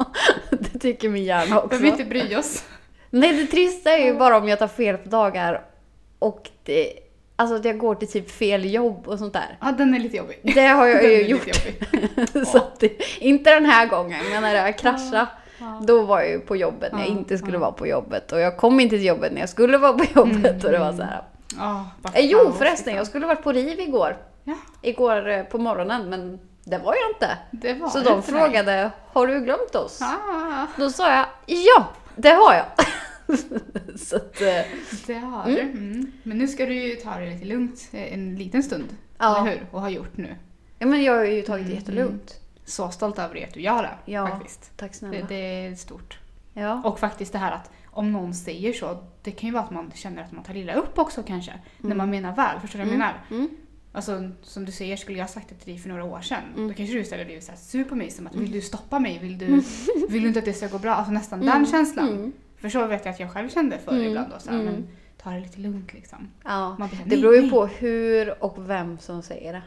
det 0.50 0.80
tycker 0.80 1.10
min 1.10 1.24
hjärna 1.24 1.58
också. 1.58 1.70
Behöver 1.70 1.88
inte 1.88 2.06
bry 2.06 2.36
oss. 2.36 2.64
Nej, 3.10 3.34
det 3.34 3.46
trista 3.48 3.92
är 3.98 4.06
ju 4.06 4.18
bara 4.18 4.38
om 4.38 4.48
jag 4.48 4.60
tar 4.60 4.68
fel 4.68 4.98
på 4.98 5.10
dagar 5.10 5.66
och 6.20 6.50
det, 6.64 6.94
alltså 7.40 7.56
att 7.56 7.66
jag 7.66 7.78
går 7.78 7.96
till 7.96 8.08
typ 8.12 8.32
fel 8.32 8.66
jobb 8.74 9.08
och 9.08 9.20
sånt 9.20 9.34
där. 9.34 9.58
Ja, 9.62 9.72
den 9.72 9.94
är 9.94 10.00
lite 10.00 10.18
jobbig. 10.18 10.40
Det 10.56 10.68
har 10.68 10.88
jag 10.88 11.04
ju 11.12 11.22
gjort. 11.26 11.48
så 12.48 12.58
att 12.58 12.84
inte 13.20 13.54
den 13.54 13.66
här 13.66 13.86
gången, 13.88 14.20
men 14.32 14.42
när 14.42 14.56
jag 14.56 14.78
kraschade, 14.78 15.28
Ja. 15.62 15.82
då 15.84 16.02
var 16.02 16.20
jag 16.20 16.30
ju 16.30 16.40
på 16.40 16.56
jobbet 16.56 16.92
när 16.94 17.00
jag 17.00 17.08
Ja, 17.10 17.12
inte 17.12 17.38
skulle 17.38 17.58
vara 17.58 17.72
på 17.72 17.88
jobbet. 17.88 18.32
Och 18.32 18.40
jag 18.40 18.58
kom 18.58 18.80
inte 18.80 18.96
till 18.98 19.06
jobbet 19.06 19.32
när 19.34 19.40
jag 19.40 19.50
skulle 19.50 19.78
vara 19.78 19.94
på 19.94 20.06
jobbet. 20.16 20.64
Och 20.64 20.72
det 20.72 20.80
var 20.80 20.94
så 20.94 21.04
här. 21.04 21.24
Eh, 22.14 22.26
Jo 22.26 22.38
förresten, 22.38 22.68
liksom. 22.70 22.96
jag 22.96 23.08
skulle 23.08 23.26
varit 23.26 23.44
på 23.44 23.52
RIV 23.52 23.80
igår. 23.80 24.18
Ja, 24.44 24.54
Igår 24.82 25.30
eh, 25.30 25.44
på 25.44 25.58
morgonen, 25.58 26.10
men 26.10 26.40
det 26.64 26.78
var 26.78 26.96
jag 26.96 27.10
inte. 27.16 27.74
var 27.80 27.90
Så 27.90 28.00
de 28.00 28.24
frågade, 28.24 28.92
har 29.14 29.28
du 29.28 29.40
glömt 29.40 29.76
oss? 29.76 30.02
Ah, 30.02 30.66
Då 30.78 30.90
sa 30.90 31.12
jag, 31.16 31.26
ja, 31.46 31.88
det 32.16 32.30
har 32.30 32.54
jag. 32.54 32.66
så 33.98 34.16
att, 34.16 34.42
eh, 34.42 34.62
det 35.08 35.14
har 35.14 35.46
du. 35.46 35.60
Mm. 35.60 36.12
Men 36.24 36.38
nu 36.38 36.48
ska 36.48 36.66
du 36.66 36.74
ju 36.74 36.96
ta 36.96 37.20
det 37.20 37.30
lite 37.30 37.46
lugnt 37.46 37.90
eh, 37.92 38.14
en 38.14 38.36
liten 38.36 38.64
stund. 38.64 38.86
Ja. 39.18 39.42
Eller 39.42 39.52
hur? 39.52 39.66
Och 39.72 39.82
har 39.82 39.90
gjort 39.90 40.18
nu. 40.18 40.36
ja, 40.80 40.88
men 40.88 41.04
jag 41.04 41.14
har 41.16 41.26
ju 41.26 41.42
tagit 41.42 41.66
det 41.66 41.72
Mm, 41.72 41.80
jättelugnt. 41.84 42.40
Så 42.66 42.90
stolt 42.92 43.20
över 43.20 43.44
att 43.48 43.54
du 43.54 43.62
gör 43.62 43.84
det. 43.84 44.12
Ja. 44.12 44.28
Faktiskt. 44.28 44.72
Tack 44.78 44.92
Det, 44.92 44.98
snälla. 44.98 45.26
det 45.30 45.36
är 45.66 45.76
stort. 45.76 46.20
Ja. 46.54 46.82
Och 46.86 47.00
faktiskt 47.00 47.32
det 47.34 47.40
här 47.40 47.52
att 47.52 47.72
om 47.86 48.12
någon 48.12 48.34
säger 48.34 48.74
så, 48.74 49.04
det 49.24 49.32
kan 49.32 49.48
ju 49.50 49.54
vara 49.54 49.64
att 49.64 49.72
man 49.72 49.92
känner 49.96 50.24
att 50.24 50.32
man 50.32 50.44
tar 50.44 50.58
illa 50.58 50.74
upp 50.74 50.98
också 51.00 51.24
kanske. 51.24 51.54
När 51.78 51.96
man 51.96 52.10
menar 52.10 52.36
väl, 52.36 52.60
förstår 52.60 52.80
du 52.80 52.86
vad 52.86 52.94
jag 52.94 52.98
menar? 53.00 53.14
Mm. 53.32 53.50
Alltså 53.92 54.32
som 54.42 54.66
du 54.66 54.72
säger, 54.72 54.98
skulle 54.98 55.18
jag 55.18 55.30
sagt 55.30 55.50
det 55.50 55.56
till 55.56 55.74
dig 55.74 55.78
för 55.82 55.90
några 55.90 56.04
år 56.04 56.22
sedan, 56.22 56.42
Mm. 56.56 56.68
då 56.68 56.74
kanske 56.74 56.96
du 56.96 57.02
istället 57.02 57.28
blivit 57.28 57.44
så 57.44 57.52
sur 57.58 57.84
på 57.84 57.96
mig 57.96 58.12
som 58.12 58.28
att 58.28 58.36
vill 58.36 58.52
du 58.52 58.62
stoppa 58.62 59.00
mig? 59.00 59.20
Vill 59.22 59.38
du, 59.38 59.46
vill 60.10 60.22
du 60.22 60.28
inte 60.28 60.40
att 60.40 60.46
det 60.46 60.54
ska 60.54 60.68
gå 60.68 60.80
bra? 60.80 60.92
Alltså 60.94 61.12
nästan 61.14 61.40
den 61.40 61.66
känslan. 61.66 62.34
För 62.62 62.70
så 62.70 62.88
vet 62.88 63.06
jag 63.06 63.14
att 63.14 63.20
jag 63.20 63.32
själv 63.32 63.50
kände 63.50 63.78
förr 63.78 63.92
Mm. 63.94 64.06
ibland 64.08 64.30
då, 64.34 64.40
så 64.40 64.50
här, 64.52 64.60
Mm. 64.60 64.74
men 64.74 64.88
ta 65.24 65.30
det 65.30 65.40
lite 65.40 65.60
lugnt 65.60 65.94
liksom. 65.94 66.32
Ja. 66.44 66.76
Blir, 66.78 67.00
Det 67.06 67.18
beror 67.22 67.36
ju 67.36 67.42
nej. 67.42 67.50
på 67.50 67.66
hur 67.66 68.44
och 68.44 68.70
vem 68.70 68.98
som 69.00 69.22
säger 69.22 69.54
det. 69.54 69.62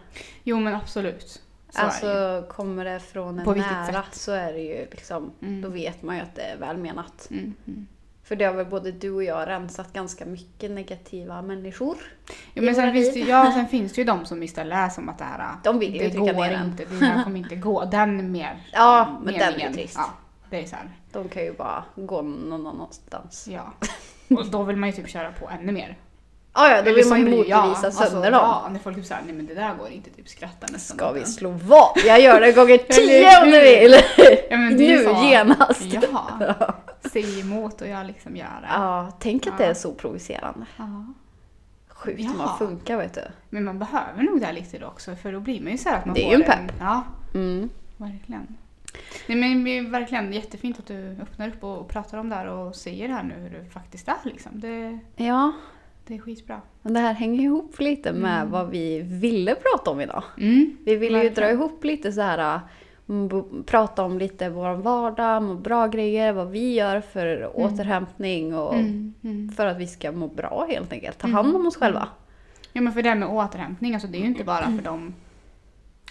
Jo 0.44 0.60
men 0.60 0.74
absolut. 0.74 1.42
Så 1.70 1.80
alltså 1.80 2.44
kommer 2.50 2.84
det 2.84 3.00
från 3.00 3.38
en 3.38 3.44
På 3.44 3.54
nära 3.54 4.02
sätt? 4.02 4.14
så 4.14 4.32
är 4.32 4.52
det 4.52 4.58
ju 4.60 4.86
liksom, 4.90 5.32
Mm. 5.42 5.60
då 5.62 5.68
vet 5.68 6.02
man 6.02 6.16
ju 6.16 6.22
att 6.22 6.34
det 6.34 6.42
är 6.42 6.56
välmenat. 6.56 7.28
Mm. 7.30 7.54
För 8.24 8.36
det 8.36 8.44
har 8.44 8.54
väl 8.54 8.66
både 8.66 8.92
du 8.92 9.10
och 9.10 9.24
jag 9.24 9.48
rensat 9.48 9.92
ganska 9.92 10.24
mycket 10.24 10.70
negativa 10.70 11.42
människor. 11.42 11.96
Jo, 12.54 12.64
men 12.64 12.74
sen 12.74 12.84
våra 12.84 12.92
finns, 12.92 13.12
det, 13.12 13.18
liv. 13.18 13.28
ja, 13.28 13.52
sen 13.54 13.68
finns 13.68 13.92
det 13.92 14.00
ju 14.00 14.04
de 14.04 14.24
som 14.24 14.42
istället 14.42 14.78
är 14.78 14.88
som 14.88 15.08
att 15.08 15.18
det 15.18 15.24
här 15.24 15.54
De 15.64 15.78
vill 15.78 15.92
ju 15.92 15.98
det 15.98 16.10
trycka 16.10 16.32
går 16.32 16.44
ner 16.44 16.64
inte, 16.64 16.84
det 16.84 17.04
här 17.04 17.24
kommer 17.24 17.38
inte 17.38 17.56
gå. 17.56 17.84
Den 17.84 18.32
mer 18.32 18.60
Ja, 18.72 19.20
men 19.24 19.34
den 19.34 19.60
är 19.60 19.72
trist. 19.72 19.94
Ja, 19.98 20.10
det 20.52 20.62
är 20.62 20.66
så 20.66 20.76
här. 20.76 20.90
De 21.12 21.28
kan 21.28 21.42
ju 21.44 21.52
bara 21.52 21.84
gå 21.96 22.22
någon 22.22 22.66
annanstans. 22.66 23.48
Ja. 23.50 23.72
Och 24.30 24.46
då 24.46 24.62
vill 24.62 24.76
man 24.76 24.88
ju 24.88 24.94
typ 24.96 25.08
köra 25.08 25.32
på 25.32 25.48
ännu 25.48 25.72
mer. 25.72 25.98
Ja, 26.54 26.68
ja, 26.76 26.82
då 26.82 26.92
vill 26.94 27.06
man 27.06 27.18
ju 27.18 27.24
motbevisa 27.24 27.52
ja, 27.58 27.72
sönder 27.74 27.86
alltså, 28.02 28.20
dem. 28.20 28.32
Ja, 28.32 28.68
när 28.72 28.78
folk 28.78 28.96
typ 28.96 29.06
såhär, 29.06 29.22
nej 29.26 29.34
men 29.34 29.46
det 29.46 29.54
där 29.54 29.74
går 29.74 29.88
inte, 29.88 30.10
typ 30.10 30.28
skrattar 30.28 30.68
nästan. 30.72 30.96
Ska 30.96 31.12
vi 31.12 31.20
en. 31.20 31.26
slå 31.26 31.50
vad? 31.50 31.90
Jag 32.06 32.20
gör 32.20 32.40
det 32.40 32.52
gånger 32.52 32.78
tio 32.88 33.42
om 33.42 33.50
du 33.50 33.60
vill! 33.60 33.92
Ja, 34.50 34.56
men 34.56 34.76
det 34.76 34.92
är 34.92 34.98
Nu, 34.98 35.04
så. 35.04 35.24
genast! 35.30 35.82
Ja, 35.92 36.74
säg 37.12 37.40
emot 37.40 37.80
och 37.80 37.88
jag 37.88 38.06
liksom 38.06 38.36
gör 38.36 38.60
det. 38.60 38.68
Ja, 38.70 39.12
tänk 39.18 39.46
att 39.46 39.52
Ja. 39.58 39.64
det 39.64 39.70
är 39.70 39.74
så 39.74 39.92
provocerande. 39.94 40.66
Ja. 40.76 41.04
sjukt 41.88 42.20
Ja. 42.20 42.30
man 42.38 42.58
funkar 42.58 42.96
vet 42.96 43.14
du. 43.14 43.20
Men 43.50 43.64
man 43.64 43.78
behöver 43.78 44.22
nog 44.22 44.40
det 44.40 44.52
lite 44.52 44.78
då 44.78 44.86
också 44.86 45.16
för 45.16 45.32
då 45.32 45.40
blir 45.40 45.60
man 45.62 45.72
ju 45.72 45.78
så 45.78 45.88
att 45.88 46.06
man 46.06 46.14
Det 46.14 46.20
är 46.20 46.24
får 46.24 46.32
ju 46.34 46.42
en 46.44 46.50
pepp. 46.50 46.74
Ja, 46.80 47.02
Mm. 47.34 47.68
verkligen. 47.96 48.56
Nej, 49.26 49.38
men 49.38 49.64
det 49.64 49.78
är 49.78 49.82
verkligen 49.90 50.32
jättefint 50.32 50.78
att 50.78 50.86
du 50.86 51.16
öppnar 51.22 51.48
upp 51.48 51.64
och 51.64 51.88
pratar 51.88 52.18
om 52.18 52.28
det 52.28 52.34
här 52.34 52.46
och 52.46 52.74
säger 52.76 53.08
det 53.08 53.14
här 53.14 53.22
nu 53.22 53.34
hur 53.34 53.58
det 53.58 53.64
faktiskt 53.70 54.08
är. 54.08 54.14
Liksom. 54.24 54.60
Det, 54.60 54.98
Ja, 55.24 55.52
det 56.06 56.14
är 56.14 56.18
skitbra. 56.18 56.60
men 56.82 56.94
det 56.94 57.00
här 57.00 57.12
hänger 57.12 57.40
ihop 57.44 57.80
lite 57.80 58.12
med 58.12 58.36
Mm. 58.40 58.50
vad 58.50 58.70
vi 58.70 59.00
ville 59.02 59.54
prata 59.54 59.90
om 59.90 60.00
idag. 60.00 60.22
Mm. 60.38 60.76
Vi 60.84 60.96
ville 60.96 61.22
ju 61.22 61.30
dra 61.30 61.50
ihop 61.50 61.84
lite 61.84 62.12
så 62.12 62.20
här, 62.20 62.60
mm, 63.08 63.28
b- 63.28 63.62
prata 63.66 64.02
om 64.04 64.18
lite 64.18 64.48
vår 64.48 64.74
vardag, 64.74 65.42
må 65.42 65.54
bra 65.54 65.86
grejer, 65.86 66.32
vad 66.32 66.50
vi 66.50 66.74
gör 66.74 67.00
för 67.00 67.50
återhämtning 67.54 68.54
och 68.54 68.74
Mm. 68.74 69.14
Mm. 69.24 69.48
för 69.48 69.66
att 69.66 69.76
vi 69.78 69.86
ska 69.86 70.12
må 70.12 70.28
bra 70.28 70.66
helt 70.70 70.92
enkelt. 70.92 71.18
Ta 71.18 71.26
Mm. 71.26 71.34
hand 71.36 71.56
om 71.56 71.66
oss 71.66 71.76
själva. 71.76 72.08
Ja 72.72 72.80
men 72.80 72.92
för 72.92 73.02
det 73.02 73.08
här 73.08 73.16
med 73.16 73.28
återhämtning, 73.28 73.94
alltså 73.94 74.08
det 74.08 74.18
är 74.18 74.20
ju 74.20 74.26
inte 74.26 74.44
bara 74.44 74.64
för 74.64 74.82
dem, 74.82 75.00
eller 75.02 75.12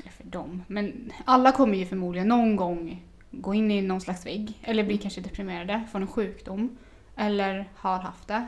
för 0.10 0.24
dem, 0.24 0.64
men 0.68 1.12
alla 1.26 1.52
kommer 1.52 1.78
ju 1.78 1.86
förmodligen 1.86 2.28
någon 2.28 2.56
gång 2.56 3.04
gå 3.32 3.54
in 3.54 3.72
i 3.72 3.82
någon 3.82 4.02
slags 4.02 4.26
vägg 4.26 4.60
eller 4.64 4.84
bli 4.84 4.98
kanske 4.98 5.22
deprimerade, 5.22 5.84
få 5.92 5.98
en 5.98 6.08
sjukdom 6.08 6.78
eller 7.16 7.70
har 7.76 8.00
haft 8.00 8.28
det. 8.28 8.48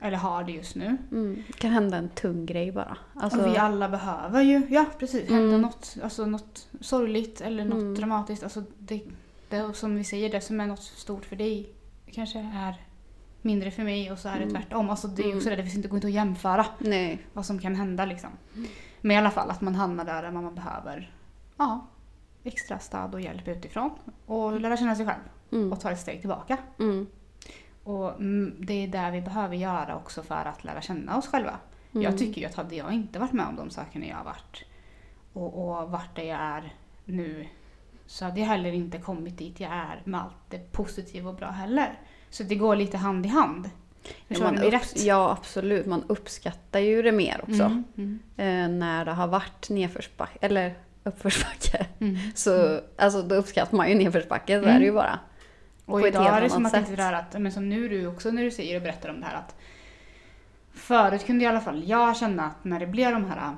Eller 0.00 0.16
har 0.16 0.44
det 0.44 0.52
just 0.52 0.74
nu. 0.76 0.96
Mm. 1.12 1.42
Det 1.46 1.52
kan 1.52 1.70
hända 1.70 1.96
en 1.96 2.08
tung 2.08 2.46
grej 2.46 2.72
bara. 2.72 2.96
Alltså, 3.14 3.40
och 3.40 3.52
vi 3.52 3.56
alla 3.56 3.88
behöver 3.88 4.42
ju, 4.42 4.62
ja 4.70 4.84
precis, 4.98 5.30
hända 5.30 5.48
Mm. 5.48 5.60
något, 5.60 5.96
alltså 6.02 6.26
något 6.26 6.68
sorgligt 6.80 7.40
eller 7.40 7.64
något 7.64 7.80
Mm. 7.82 7.94
dramatiskt. 7.94 8.42
Alltså 8.42 8.62
det, 8.78 9.00
det 9.48 9.72
som 9.74 9.96
vi 9.96 10.04
säger, 10.04 10.30
det 10.30 10.40
som 10.40 10.60
är 10.60 10.66
något 10.66 10.82
stort 10.82 11.24
för 11.24 11.36
dig 11.36 11.68
kanske 12.12 12.38
är 12.38 12.74
mindre 13.42 13.70
för 13.70 13.82
mig 13.82 14.12
och 14.12 14.18
så 14.18 14.28
är 14.28 14.32
det 14.38 14.42
Mm. 14.44 14.54
tvärtom. 14.54 14.90
Alltså 14.90 15.08
det 15.08 15.22
är 15.22 15.24
ju 15.24 15.30
Mm. 15.30 15.36
också 15.38 15.50
det, 15.50 15.56
det 15.56 15.62
finns 15.62 15.76
inte 15.76 15.88
gå 15.88 15.96
inte 15.96 16.06
att 16.06 16.12
jämföra 16.12 16.66
Nej. 16.78 17.18
vad 17.32 17.46
som 17.46 17.58
kan 17.58 17.74
hända 17.74 18.04
liksom. 18.04 18.30
Men 19.04 19.10
i 19.10 19.16
alla 19.16 19.30
fall 19.30 19.50
att 19.50 19.60
man 19.60 19.74
hamnar 19.74 20.04
där, 20.04 20.22
där 20.22 20.30
man 20.30 20.54
behöver 20.54 21.14
ja, 21.56 21.86
extra 22.44 22.78
stöd 22.78 23.14
och 23.14 23.20
hjälp 23.20 23.48
utifrån. 23.48 23.90
Och 24.26 24.60
lära 24.60 24.76
känna 24.76 24.96
sig 24.96 25.06
själv 25.06 25.20
Mm. 25.52 25.72
och 25.72 25.80
ta 25.80 25.90
ett 25.90 26.00
steg 26.00 26.20
tillbaka. 26.20 26.58
Mm. 26.78 27.06
Och 27.84 28.10
mm, 28.10 28.56
det 28.58 28.72
är 28.72 28.88
det 28.88 29.10
vi 29.10 29.20
behöver 29.20 29.56
göra 29.56 29.96
också 29.96 30.22
för 30.22 30.44
att 30.44 30.64
lära 30.64 30.80
känna 30.80 31.18
oss 31.18 31.26
själva. 31.26 31.58
Mm. 31.92 32.02
Jag 32.02 32.18
tycker 32.18 32.40
ju 32.40 32.46
att 32.46 32.54
hade 32.54 32.74
jag 32.76 32.92
inte 32.92 33.18
varit 33.18 33.32
med 33.32 33.46
om 33.46 33.56
de 33.56 33.70
sakerna 33.70 34.06
jag 34.06 34.16
har 34.16 34.24
varit 34.24 34.64
och, 35.32 35.82
och 35.82 35.90
varit 35.90 36.16
där 36.16 36.22
jag 36.22 36.40
är 36.40 36.74
nu 37.04 37.48
så 38.06 38.24
hade 38.24 38.40
jag 38.40 38.46
heller 38.46 38.72
inte 38.72 38.98
kommit 38.98 39.38
dit 39.38 39.60
jag 39.60 39.72
är 39.72 40.02
med 40.04 40.20
allt 40.20 40.50
det 40.50 40.72
positiva 40.72 41.30
och 41.30 41.36
bra 41.36 41.50
heller. 41.50 41.98
Så 42.30 42.42
det 42.42 42.54
går 42.54 42.76
lite 42.76 42.96
hand 42.96 43.26
i 43.26 43.28
hand. 43.28 43.70
Man 44.40 44.58
upps- 44.58 44.70
rätt? 44.70 45.04
Ja, 45.04 45.30
absolut. 45.40 45.86
Man 45.86 46.04
uppskattar 46.06 46.80
ju 46.80 47.02
det 47.02 47.12
mer 47.12 47.40
också. 47.42 47.62
Mm, 47.62 47.84
mm, 47.96 48.18
Eh, 48.36 48.68
när 48.78 49.04
det 49.04 49.10
har 49.12 49.26
varit 49.26 49.70
nedförsbacke, 49.70 50.38
eller 50.40 50.74
uppförsbacke. 51.04 51.86
mm. 51.98 52.16
Så 52.34 52.80
alltså, 52.96 53.22
då 53.22 53.34
uppskattar 53.34 53.76
man 53.76 53.88
ju 53.88 53.94
nedförsbacke, 53.94 54.58
så 54.58 54.62
Mm. 54.64 54.76
är 54.76 54.78
det 54.80 54.84
ju 54.86 54.92
bara. 54.92 55.18
Och 55.86 56.00
på 56.00 56.08
idag 56.08 56.26
är 56.26 56.40
det 56.40 56.50
som 56.50 56.66
att 56.66 56.74
inte 56.76 56.90
det 56.90 56.96
där 56.96 57.12
att, 57.12 57.40
men 57.40 57.52
som 57.52 57.68
nu 57.68 57.88
du 57.88 58.06
också 58.06 58.30
när 58.30 58.42
du 58.42 58.50
säger 58.50 58.76
och 58.76 58.82
berättar 58.82 59.08
om 59.08 59.20
det 59.20 59.26
här 59.26 59.36
att 59.36 59.54
förut 60.74 61.26
kunde 61.26 61.44
i 61.44 61.48
alla 61.48 61.60
fall 61.60 61.82
jag 61.88 62.16
känna 62.16 62.42
att 62.44 62.64
när 62.64 62.80
det 62.80 62.86
blev 62.86 63.12
de 63.12 63.24
här 63.24 63.52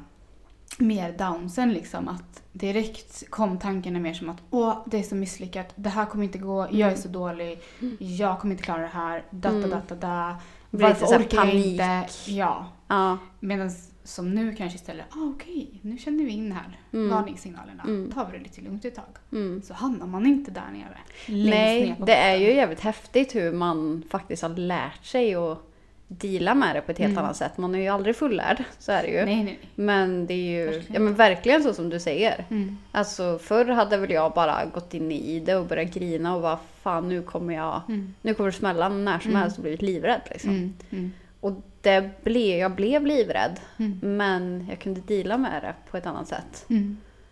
mer 0.78 1.12
downsen 1.18 1.72
liksom 1.72 2.08
att 2.08 2.42
direkt 2.52 3.30
kom 3.30 3.58
tankarna 3.58 3.98
mer 3.98 4.14
som 4.14 4.28
att 4.30 4.42
åh 4.50 4.74
det 4.86 4.98
är 4.98 5.02
så 5.02 5.14
misslyckat, 5.14 5.72
det 5.74 5.88
här 5.88 6.06
kommer 6.06 6.24
inte 6.24 6.38
gå, 6.38 6.66
jag 6.70 6.92
är 6.92 6.96
så 6.96 7.08
dålig, 7.08 7.58
jag 7.98 8.40
kommer 8.40 8.52
inte 8.54 8.64
klara 8.64 8.80
det 8.80 8.86
här, 8.86 9.24
da 9.30 9.50
da 9.50 9.56
Mm. 9.56 9.70
da 10.00 10.36
lite 10.70 10.84
Varför 10.84 11.06
orkar 11.06 11.44
jag 11.44 11.54
inte? 11.54 12.06
Ja. 12.26 12.66
Ja. 12.88 13.18
Medan 13.40 13.70
som 14.04 14.30
nu 14.34 14.54
kanske 14.54 14.76
istället, 14.76 15.06
ah, 15.10 15.30
okej, 15.34 15.78
nu 15.82 15.98
känner 15.98 16.24
vi 16.24 16.30
in 16.30 16.52
här 16.52 16.80
Mm. 16.92 17.08
varningssignalerna, 17.10 17.82
Mm. 17.82 18.12
tar 18.12 18.26
vi 18.32 18.38
det 18.38 18.44
lite 18.44 18.60
lugnt 18.60 18.84
ett 18.84 18.94
tag. 18.94 19.04
Mm. 19.32 19.62
Så 19.62 19.74
hamnar 19.74 20.06
man 20.06 20.26
inte 20.26 20.50
där 20.50 20.70
nere. 20.72 20.98
ner 21.44 21.50
Nej, 21.50 21.94
på 21.98 22.04
det 22.04 22.14
är 22.14 22.36
ju 22.36 22.54
jävligt 22.54 22.80
häftigt 22.80 23.34
hur 23.34 23.52
man 23.52 24.02
faktiskt 24.10 24.42
har 24.42 24.48
lärt 24.48 25.04
sig 25.04 25.34
att 25.34 25.58
deala 26.08 26.54
med 26.54 26.76
det 26.76 26.80
på 26.80 26.92
ett 26.92 26.98
helt 26.98 27.12
Mm. 27.12 27.24
annat 27.24 27.36
sätt. 27.36 27.58
Man 27.58 27.74
är 27.74 27.78
ju 27.78 27.88
aldrig 27.88 28.16
fullärd, 28.16 28.64
så 28.78 28.92
är 28.92 29.02
det 29.02 29.08
ju. 29.08 29.24
Nej, 29.24 29.44
nej. 29.44 29.58
Men 29.74 30.26
det 30.26 30.34
är 30.34 30.36
ju 30.60 30.64
Verkligen. 30.66 30.94
ja, 30.94 31.00
men 31.00 31.14
verkligen 31.14 31.62
så 31.62 31.74
som 31.74 31.90
du 31.90 32.00
säger. 32.00 32.44
Mm. 32.50 32.78
Alltså 32.92 33.38
förr 33.42 33.64
hade 33.64 33.96
väl 33.96 34.10
jag 34.10 34.32
bara 34.32 34.64
gått 34.64 34.94
in 34.94 35.12
i 35.12 35.40
det 35.40 35.56
och 35.56 35.66
börjat 35.66 35.94
grina 35.94 36.34
och 36.36 36.42
bara 36.42 36.58
fan 36.82 37.08
nu 37.08 37.22
kommer 37.22 37.54
jag, 37.54 37.80
Mm. 37.88 38.14
nu 38.22 38.34
kommer 38.34 38.50
det 38.50 38.56
smälla 38.56 38.88
när 38.88 39.18
som 39.18 39.30
Mm. 39.30 39.42
helst 39.42 39.56
och 39.56 39.62
blivit 39.62 39.82
livrädd 39.82 40.20
liksom. 40.30 40.50
Mm. 40.50 40.74
Mm. 40.90 41.12
Och 41.40 41.52
det 41.82 42.24
blev, 42.24 42.58
jag 42.58 42.72
blev 42.74 43.06
livrädd 43.06 43.60
Mm. 43.78 44.00
men 44.16 44.66
jag 44.70 44.78
kunde 44.78 45.00
deala 45.00 45.38
med 45.38 45.62
det 45.62 45.74
på 45.90 45.96
ett 45.96 46.06
annat 46.06 46.28
sätt. 46.28 46.66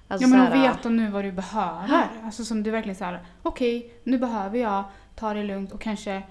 Alltså, 0.08 0.24
ja 0.24 0.28
men 0.36 0.40
att 0.40 0.52
här, 0.52 0.62
veta 0.68 0.88
nu 0.88 1.10
vad 1.10 1.24
du 1.24 1.32
behöver. 1.32 2.06
Alltså 2.24 2.44
som 2.44 2.62
du 2.62 2.70
verkligen 2.70 2.96
säger, 2.96 3.18
okej 3.42 3.92
nu 4.04 4.18
behöver 4.18 4.58
jag 4.58 4.84
ta 5.14 5.34
det 5.34 5.42
lugnt 5.42 5.72
och 5.72 5.80
kanske 5.80 6.22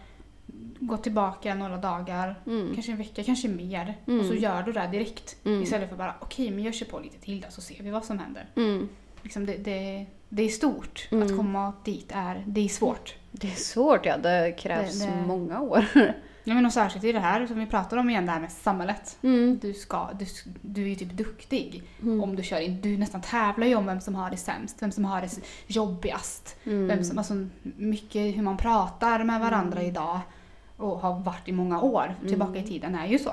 gå 0.88 0.98
tillbaka 0.98 1.56
några 1.56 1.78
dagar, 1.78 2.40
mm, 2.48 2.74
kanske 2.74 2.92
en 2.92 2.98
vecka, 2.98 3.24
kanske 3.24 3.48
mer. 3.48 3.98
Mm. 4.08 4.20
Och 4.20 4.26
så 4.26 4.34
gör 4.34 4.64
du 4.64 4.72
det 4.72 4.88
direkt. 4.92 5.36
Mm. 5.46 5.64
Istället 5.64 5.90
för 5.90 5.98
bara, 5.98 6.16
okej 6.20 6.52
men 6.52 6.64
jag 6.64 6.74
kör 6.74 6.86
på 6.86 7.00
lite 7.00 7.18
till 7.18 7.42
då 7.42 7.48
så 7.50 7.62
ser 7.62 7.84
vi 7.84 7.90
vad 7.90 8.06
som 8.06 8.20
händer. 8.20 8.46
mm. 8.56 8.90
Liksom 9.22 9.46
det, 9.46 9.58
det, 9.58 10.06
det 10.30 10.44
är 10.44 10.50
stort. 10.50 11.08
Mm. 11.12 11.24
Att 11.28 11.38
komma 11.38 11.74
dit 11.86 12.12
är, 12.16 12.44
det 12.48 12.62
är 12.62 12.70
svårt. 12.70 13.16
Det 13.32 13.48
är 13.48 13.56
svårt 13.56 14.06
ja, 14.06 14.18
det 14.18 14.52
krävs 14.60 15.00
Det- 15.00 15.24
många 15.28 15.62
år. 15.62 15.86
Ja 16.46 16.54
men 16.54 16.66
och 16.66 16.74
särskilt 16.74 17.06
i 17.06 17.12
det 17.12 17.20
här 17.20 17.48
som 17.48 17.60
vi 17.60 17.66
pratar 17.66 17.98
om 17.98 18.10
igen, 18.10 18.26
det 18.26 18.32
här 18.32 18.40
med 18.40 18.52
samhället. 18.52 19.18
Mm. 19.22 19.60
Du, 19.62 19.74
ska, 19.74 20.10
du, 20.20 20.26
du 20.62 20.84
är 20.84 20.88
ju 20.88 20.96
typ 20.96 21.12
duktig 21.12 21.84
Mm. 22.02 22.24
om 22.24 22.36
du 22.36 22.44
kör 22.44 22.60
in. 22.60 22.82
Du 22.82 22.98
nästan 22.98 23.22
tävlar 23.22 23.68
ju 23.68 23.76
om 23.76 23.86
vem 23.86 24.02
som 24.02 24.16
har 24.16 24.30
det 24.30 24.38
sämst, 24.38 24.76
vem 24.80 24.92
som 24.92 25.06
har 25.06 25.22
det 25.22 25.30
jobbigast. 25.68 26.56
Mm. 26.64 26.88
Vem 26.88 27.04
som, 27.04 27.18
alltså, 27.18 27.48
mycket 27.78 28.38
hur 28.38 28.42
man 28.42 28.58
pratar 28.58 29.24
med 29.24 29.40
varandra 29.40 29.80
Mm. 29.80 29.90
idag 29.92 30.20
och 30.78 31.00
har 31.00 31.20
varit 31.20 31.48
i 31.48 31.52
många 31.52 31.82
år 31.82 32.16
tillbaka 32.28 32.52
Mm. 32.52 32.64
i 32.64 32.68
tiden 32.68 32.96
är 32.96 33.08
ju 33.08 33.20
så. 33.20 33.32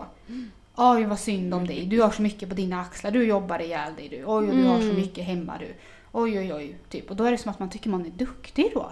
Oj 0.77 1.05
vad 1.05 1.19
synd 1.19 1.55
om 1.55 1.67
dig, 1.67 1.87
du 1.87 2.01
har 2.03 2.11
så 2.11 2.23
mycket 2.23 2.49
på 2.49 2.55
dina 2.55 2.81
axlar, 2.81 3.11
du 3.11 3.25
jobbar 3.27 3.59
ihjäl 3.63 3.95
dig 3.95 4.09
du. 4.09 4.17
Oj, 4.17 4.49
och 4.49 4.57
du 4.57 4.65
har 4.65 4.77
så 4.79 4.83
Mm. 4.85 4.97
mycket 4.97 5.25
hemma 5.25 5.59
du. 5.59 5.75
Oj 6.13 6.39
oj 6.39 6.55
oj. 6.55 6.77
Typ. 6.89 7.11
Och 7.11 7.17
då 7.17 7.25
är 7.25 7.31
det 7.31 7.39
som 7.39 7.51
att 7.51 7.59
man 7.59 7.71
tycker 7.71 7.91
man 7.91 8.07
är 8.07 8.11
duktig 8.11 8.71
då. 8.75 8.91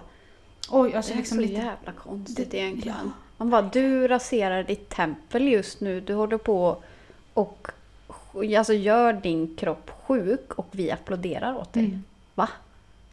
Oj, 0.71 0.95
alltså 0.95 1.11
det 1.13 1.15
är 1.15 1.19
liksom 1.19 1.37
så 1.37 1.43
lite... 1.43 1.55
jävla 1.55 1.93
konstigt 1.93 2.51
Det- 2.51 2.59
egentligen. 2.59 2.97
ja. 3.05 3.11
Man 3.37 3.51
bara, 3.51 3.63
du 3.63 4.09
raserar 4.09 4.63
ditt 4.65 4.89
tempel 4.89 5.49
just 5.49 5.81
nu. 5.81 6.01
Du 6.01 6.15
håller 6.15 6.39
på 6.39 6.77
och 7.35 7.69
alltså, 8.59 8.73
gör 8.75 9.13
din 9.13 9.57
kropp 9.57 9.91
sjuk 10.07 10.53
och 10.55 10.67
vi 10.71 10.91
applåderar 10.91 11.57
åt 11.57 11.73
dig. 11.73 11.85
Mm. 11.85 12.05
Va? 12.35 12.49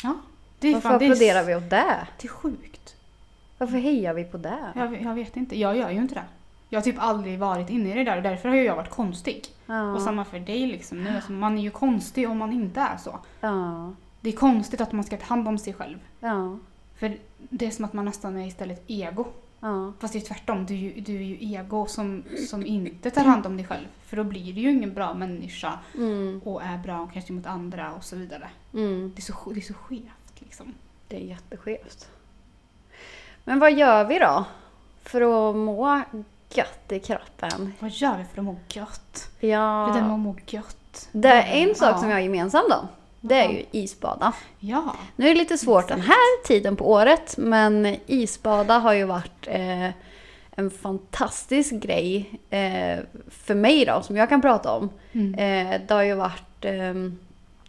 Ja. 0.03 0.13
Det 0.59 0.73
Varför 0.73 0.89
fan, 0.89 0.99
det 0.99 1.05
är, 1.05 1.09
applåderar 1.11 1.43
vi 1.43 1.55
åt 1.55 1.69
det? 1.69 2.07
Det 2.21 2.27
är 2.27 2.29
sjukt. 2.29 2.74
Varför 3.57 3.77
hejar 3.77 4.13
vi 4.13 4.23
på 4.23 4.37
det? 4.37 4.71
Jag, 4.75 5.01
jag 5.01 5.13
vet 5.15 5.37
inte, 5.37 5.59
jag 5.59 5.77
gör 5.77 5.89
ju 5.89 5.97
inte 5.97 6.15
det. 6.15 6.23
Jag 6.69 6.79
har 6.79 6.83
typ 6.83 6.95
aldrig 6.99 7.39
varit 7.39 7.69
inne 7.69 7.91
i 7.91 7.93
det 7.93 8.03
där 8.03 8.17
och 8.17 8.23
därför 8.23 8.49
har 8.49 8.55
jag 8.55 8.75
varit 8.75 8.89
konstig. 8.89 9.45
Ja. 9.65 9.93
Och 9.93 10.01
samma 10.01 10.25
för 10.25 10.39
dig 10.39 10.67
liksom 10.67 11.03
nu. 11.03 11.09
Alltså, 11.09 11.31
man 11.31 11.57
är 11.57 11.61
ju 11.61 11.69
konstig 11.71 12.29
om 12.29 12.37
man 12.37 12.53
inte 12.53 12.79
är 12.81 12.97
så. 12.97 13.19
Ja. 13.41 13.93
Det 14.21 14.29
är 14.29 14.33
konstigt 14.33 14.81
att 14.81 14.91
man 14.91 15.03
ska 15.03 15.17
ta 15.17 15.25
hand 15.25 15.47
om 15.47 15.57
sig 15.57 15.73
själv. 15.73 15.97
Ja. 16.19 16.57
För 16.95 17.17
det 17.37 17.65
är 17.65 17.71
som 17.71 17.85
att 17.85 17.93
man 17.93 18.05
nästan 18.05 18.37
är 18.37 18.47
istället 18.47 18.83
ego. 18.87 19.25
Ja. 19.59 19.93
Fast 19.99 20.13
det 20.13 20.19
är 20.19 20.21
tvärtom. 20.21 20.65
Du 20.65 20.73
är 20.73 20.77
ju, 20.77 21.01
du 21.01 21.15
är 21.15 21.21
ju 21.23 21.37
ego 21.39 21.85
som, 21.85 22.23
som 22.49 22.65
inte 22.65 23.11
tar 23.11 23.23
hand 23.23 23.45
om 23.45 23.57
dig 23.57 23.65
själv. 23.65 23.85
För 24.05 24.17
då 24.17 24.23
blir 24.23 24.53
du 24.53 24.61
ju 24.61 24.71
ingen 24.71 24.93
bra 24.93 25.13
människa 25.13 25.79
Mm. 25.95 26.41
och 26.43 26.63
är 26.63 26.77
bra 26.77 27.09
kanske 27.13 27.33
mot 27.33 27.45
andra 27.45 27.93
och 27.93 28.03
så 28.03 28.15
vidare. 28.15 28.49
Mm. 28.73 29.11
Det 29.15 29.19
är 29.19 29.33
så, 29.33 29.51
det 29.53 29.59
är 29.59 29.61
så 29.61 29.73
skevt 29.73 30.39
liksom. 30.39 30.73
Det 31.07 31.15
är 31.15 31.25
jätteskevt. 31.25 32.09
Men 33.47 33.59
vad 33.59 33.73
gör 33.73 34.03
vi 34.05 34.19
då? 34.19 34.45
För 35.03 35.49
att 35.49 35.55
må 35.55 36.01
gött 36.53 36.91
i 36.91 36.99
kroppen? 36.99 37.73
Vad 37.79 37.91
gör 37.91 38.17
vi 38.17 38.23
för 38.23 38.37
att 38.39 38.45
må 38.45 38.55
gött? 38.69 39.29
Ja. 39.39 39.89
Det 39.93 39.99
där 39.99 40.05
med 40.05 40.13
att 40.13 40.19
må 40.19 40.35
gött. 40.47 41.09
Det 41.11 41.29
är 41.29 41.43
en 41.67 41.75
sak 41.75 41.89
Ja. 41.95 41.97
som 41.97 42.07
vi 42.07 42.13
har 42.13 42.21
gemensamt 42.21 42.69
då. 42.69 42.87
Det 43.21 43.35
är 43.35 43.49
ju 43.49 43.65
isbada. 43.71 44.33
Ja. 44.59 44.95
Nu 45.15 45.25
är 45.25 45.29
det 45.33 45.39
lite 45.39 45.57
svårt 45.57 45.87
den 45.87 45.97
Exakt. 45.99 46.13
här 46.15 46.43
tiden 46.47 46.75
på 46.75 46.91
året, 46.91 47.35
men 47.37 47.95
isbada 48.05 48.77
har 48.77 48.93
ju 48.93 49.03
varit 49.03 49.47
eh, 49.47 49.89
en 50.55 50.71
fantastisk 50.81 51.73
grej 51.73 52.39
eh, 52.49 52.99
för 53.29 53.55
mig 53.55 53.85
då, 53.85 54.01
som 54.01 54.17
jag 54.17 54.29
kan 54.29 54.41
prata 54.41 54.71
om. 54.71 54.89
Mm. 55.11 55.33
Eh, 55.33 55.81
det 55.87 55.93
har 55.93 56.03
ju 56.03 56.13
varit... 56.15 56.65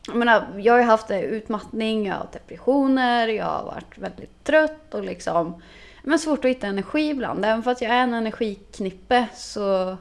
Jag, 0.06 0.16
menar, 0.16 0.46
jag 0.58 0.72
har 0.72 0.80
ju 0.80 0.86
haft 0.86 1.10
utmattning, 1.10 2.06
jag 2.06 2.14
har 2.14 2.28
depressioner, 2.32 3.28
jag 3.28 3.44
har 3.44 3.64
varit 3.64 3.98
väldigt 3.98 4.44
trött 4.44 4.94
och 4.94 5.04
liksom... 5.04 5.62
Men 6.02 6.18
svårt 6.18 6.44
att 6.44 6.50
hitta 6.50 6.66
energi 6.66 7.10
ibland. 7.10 7.44
Även 7.44 7.62
fast 7.62 7.82
jag 7.82 7.90
är 7.90 8.02
en 8.02 8.14
energiknippe 8.14 9.26
så... 9.34 9.96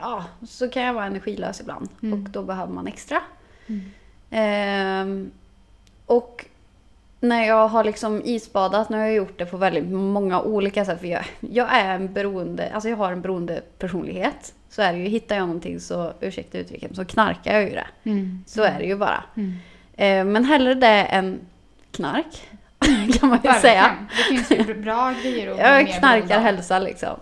Ja, 0.00 0.24
så 0.48 0.68
kan 0.68 0.82
jag 0.82 0.94
vara 0.94 1.06
energilös 1.06 1.60
ibland. 1.60 1.88
Mm. 2.02 2.22
Och 2.22 2.30
då 2.30 2.42
behöver 2.42 2.72
man 2.72 2.86
extra. 2.86 3.20
Mm. 3.66 3.90
Ehm, 4.30 5.30
och 6.06 6.46
när 7.20 7.46
jag 7.46 7.68
har 7.68 7.84
liksom 7.84 8.22
isbadat, 8.24 8.88
nu 8.88 8.96
har 8.96 9.04
jag 9.04 9.14
gjort 9.14 9.38
det 9.38 9.46
på 9.46 9.56
väldigt 9.56 9.88
många 9.88 10.42
olika 10.42 10.84
sätt. 10.84 11.00
För 11.00 11.06
jag, 11.06 11.24
jag 11.40 11.74
är 11.74 11.94
en 11.94 12.12
beroende, 12.12 12.70
alltså 12.72 12.88
jag 12.88 12.96
har 12.96 13.12
en 13.12 13.20
beroende 13.20 13.62
personlighet. 13.78 14.54
Så 14.70 14.82
är 14.82 14.92
det 14.92 14.98
ju, 14.98 15.08
hittar 15.08 15.36
jag 15.36 15.46
någonting 15.46 15.80
så, 15.80 16.12
ursäkta 16.20 16.58
uttrycket, 16.58 16.96
så 16.96 17.04
knarkar 17.04 17.54
jag 17.54 17.62
ju 17.62 17.70
det. 17.70 17.86
Mm. 18.04 18.44
Så 18.46 18.62
är 18.62 18.78
det 18.78 18.84
ju 18.84 18.96
bara. 18.96 19.24
Mm. 19.36 19.52
Eh, 19.96 20.32
men 20.32 20.44
hellre 20.44 20.74
det 20.74 20.86
än 20.86 21.40
knark, 21.92 22.48
kan 23.20 23.28
man 23.28 23.38
ju 23.42 23.48
Verkligen. 23.48 23.60
säga. 23.60 23.96
Det 24.16 24.44
finns 24.44 24.68
ju 24.68 24.74
bra 24.74 25.14
grejer 25.22 25.50
att 25.50 25.56
bli 25.56 25.64
Jag 25.64 25.98
knarkar 25.98 26.40
hälsa 26.40 26.78
liksom. 26.78 27.16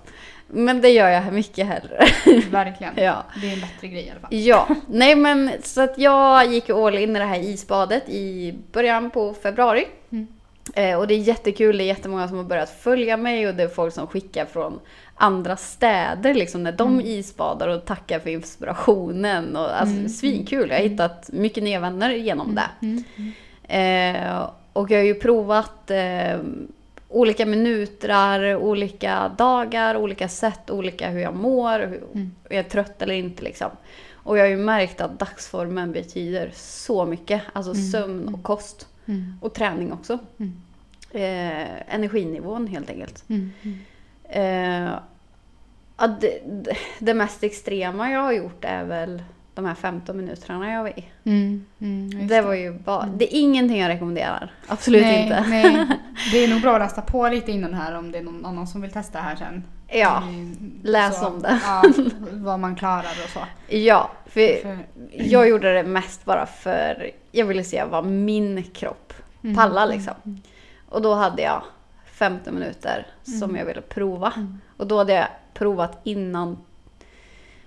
Men 0.49 0.81
det 0.81 0.89
gör 0.89 1.09
jag 1.09 1.33
mycket 1.33 1.67
hellre. 1.67 2.07
Verkligen. 2.51 2.93
ja. 2.97 3.25
Det 3.41 3.49
är 3.49 3.53
en 3.53 3.61
bättre 3.61 3.89
grej 3.89 4.07
i 4.07 4.11
alla 4.11 4.21
fall. 4.21 4.35
Ja, 4.35 4.69
nej 4.89 5.15
men 5.15 5.51
så 5.63 5.81
att 5.81 5.99
jag 5.99 6.53
gick 6.53 6.71
all 6.71 6.99
in 6.99 7.17
i 7.17 7.19
det 7.19 7.25
här 7.25 7.41
isbadet 7.41 8.09
i 8.09 8.55
början 8.73 9.11
på 9.11 9.35
februari. 9.35 9.87
Mm. 10.11 10.27
Eh, 10.75 10.99
och 10.99 11.07
det 11.07 11.15
är 11.15 11.19
jättekul, 11.19 11.79
det 11.79 11.85
är 11.85 11.87
jättemånga 11.87 12.29
som 12.29 12.37
har 12.37 12.45
börjat 12.45 12.71
följa 12.71 13.17
mig 13.17 13.49
och 13.49 13.55
det 13.55 13.63
är 13.63 13.69
folk 13.69 13.95
som 13.95 14.07
skickar 14.07 14.45
från 14.45 14.81
andra 15.19 15.57
städer 15.57 16.35
liksom 16.35 16.63
när 16.63 16.73
de 16.73 16.93
Mm. 16.95 17.07
isbadar 17.07 17.69
och 17.69 17.85
tackar 17.85 18.19
för 18.21 18.31
inspirationen. 18.31 19.57
Och, 19.57 19.81
alltså, 19.81 19.97
Mm. 19.97 20.09
Svinkul, 20.09 20.69
jag 20.71 20.77
har 20.77 20.83
hittat 20.89 21.31
mycket 21.33 21.63
nya 21.63 21.81
vänner 21.81 22.11
genom 22.11 22.55
det. 22.55 22.71
Mm. 22.87 23.05
Mm. 23.17 23.33
Eh, 24.27 24.51
och 24.73 24.91
jag 24.91 24.99
har 24.99 25.05
ju 25.05 25.15
provat 25.15 25.91
eh, 25.91 26.39
olika 27.09 27.47
minuter, 27.47 28.57
olika 28.57 29.29
dagar, 29.39 29.97
olika 29.97 30.29
sätt, 30.29 30.71
olika 30.71 31.11
hur 31.11 31.21
jag 31.21 31.35
mår, 31.37 31.79
hur 31.79 32.03
Mm. 32.15 32.33
jag 32.49 32.59
är 32.59 32.63
trött 32.63 33.03
eller 33.03 33.15
inte 33.15 33.43
liksom. 33.43 33.71
Och 34.15 34.39
jag 34.39 34.43
har 34.43 34.49
ju 34.49 34.57
märkt 34.57 35.01
att 35.01 35.19
dagsformen 35.19 35.93
betyder 35.93 36.51
så 36.55 37.05
mycket. 37.05 37.43
Alltså 37.53 37.73
Mm. 37.73 37.91
sömn 37.91 38.35
och 38.35 38.43
kost. 38.43 38.87
Mm. 39.07 39.39
Och 39.41 39.53
träning 39.55 39.93
också. 39.93 40.19
Mm. 40.39 40.53
Eh, 41.11 41.95
energinivån 41.95 42.67
helt 42.67 42.91
enkelt. 42.91 43.25
Mm. 44.29 44.47
Mm. 44.47 44.87
Eh, 44.87 44.99
ja, 45.99 46.07
det, 46.07 46.41
det- 46.99 47.15
mest 47.15 47.43
extrema 47.45 48.11
jag 48.11 48.21
har 48.21 48.33
gjort 48.33 48.65
är 48.65 48.85
väl 48.85 49.23
de 49.55 49.65
här 49.65 49.75
15 49.75 50.17
minuterna 50.17 50.73
jag 50.73 50.83
var 50.83 50.99
i. 50.99 51.05
Mm. 51.25 51.67
Mm. 51.81 52.27
Det 52.29 52.41
var 52.41 52.55
ju 52.55 52.73
bara, 52.73 53.03
Mm. 53.03 53.19
det 53.19 53.35
är 53.37 53.41
ingenting 53.41 53.79
jag 53.81 53.89
rekommenderar. 53.89 54.53
Absolut 54.67 55.03
nej, 55.03 55.23
inte. 55.23 55.45
Nej. 55.49 55.87
Det 56.33 56.45
är 56.45 56.49
nog 56.49 56.61
bra 56.63 56.75
att 56.75 56.81
läsa 56.81 57.03
på 57.03 57.29
lite 57.29 57.53
innan 57.53 57.75
här 57.75 57.95
om 57.99 58.13
det 58.13 58.19
är 58.19 58.23
någon 58.23 58.47
annan 58.47 58.67
som 58.67 58.81
vill 58.81 58.91
testa 58.91 59.19
här 59.19 59.37
sen. 59.37 59.65
Ja, 59.89 60.23
Mm, 60.23 60.73
läs 60.83 61.21
så, 61.21 61.27
om 61.27 61.43
det. 61.43 61.61
Ja, 61.65 61.83
vad 62.33 62.61
man 62.61 62.77
klarar 62.77 62.99
och 63.25 63.31
så. 63.31 63.41
ja, 63.77 64.11
för 64.27 64.63
För, 64.63 64.79
jag 65.13 65.49
gjorde 65.49 65.73
det 65.75 65.83
mest 65.83 66.25
bara 66.25 66.47
för 66.47 67.11
jag 67.33 67.47
ville 67.47 67.65
se 67.65 67.85
vad 67.85 68.05
min 68.07 68.63
kropp 68.63 69.13
Mm. 69.45 69.57
pallar 69.57 69.87
liksom. 69.87 70.15
Mm. 70.25 70.41
Och 70.89 71.03
då 71.03 71.15
hade 71.15 71.43
jag 71.43 71.63
15 72.19 72.55
minuter 72.55 73.07
som 73.23 73.43
Mm. 73.43 73.57
jag 73.57 73.65
ville 73.67 73.81
prova. 73.81 74.33
Mm. 74.37 74.61
Och 74.77 74.87
då 74.87 74.99
hade 74.99 75.13
jag 75.13 75.27
provat 75.55 76.01
innan, 76.05 76.59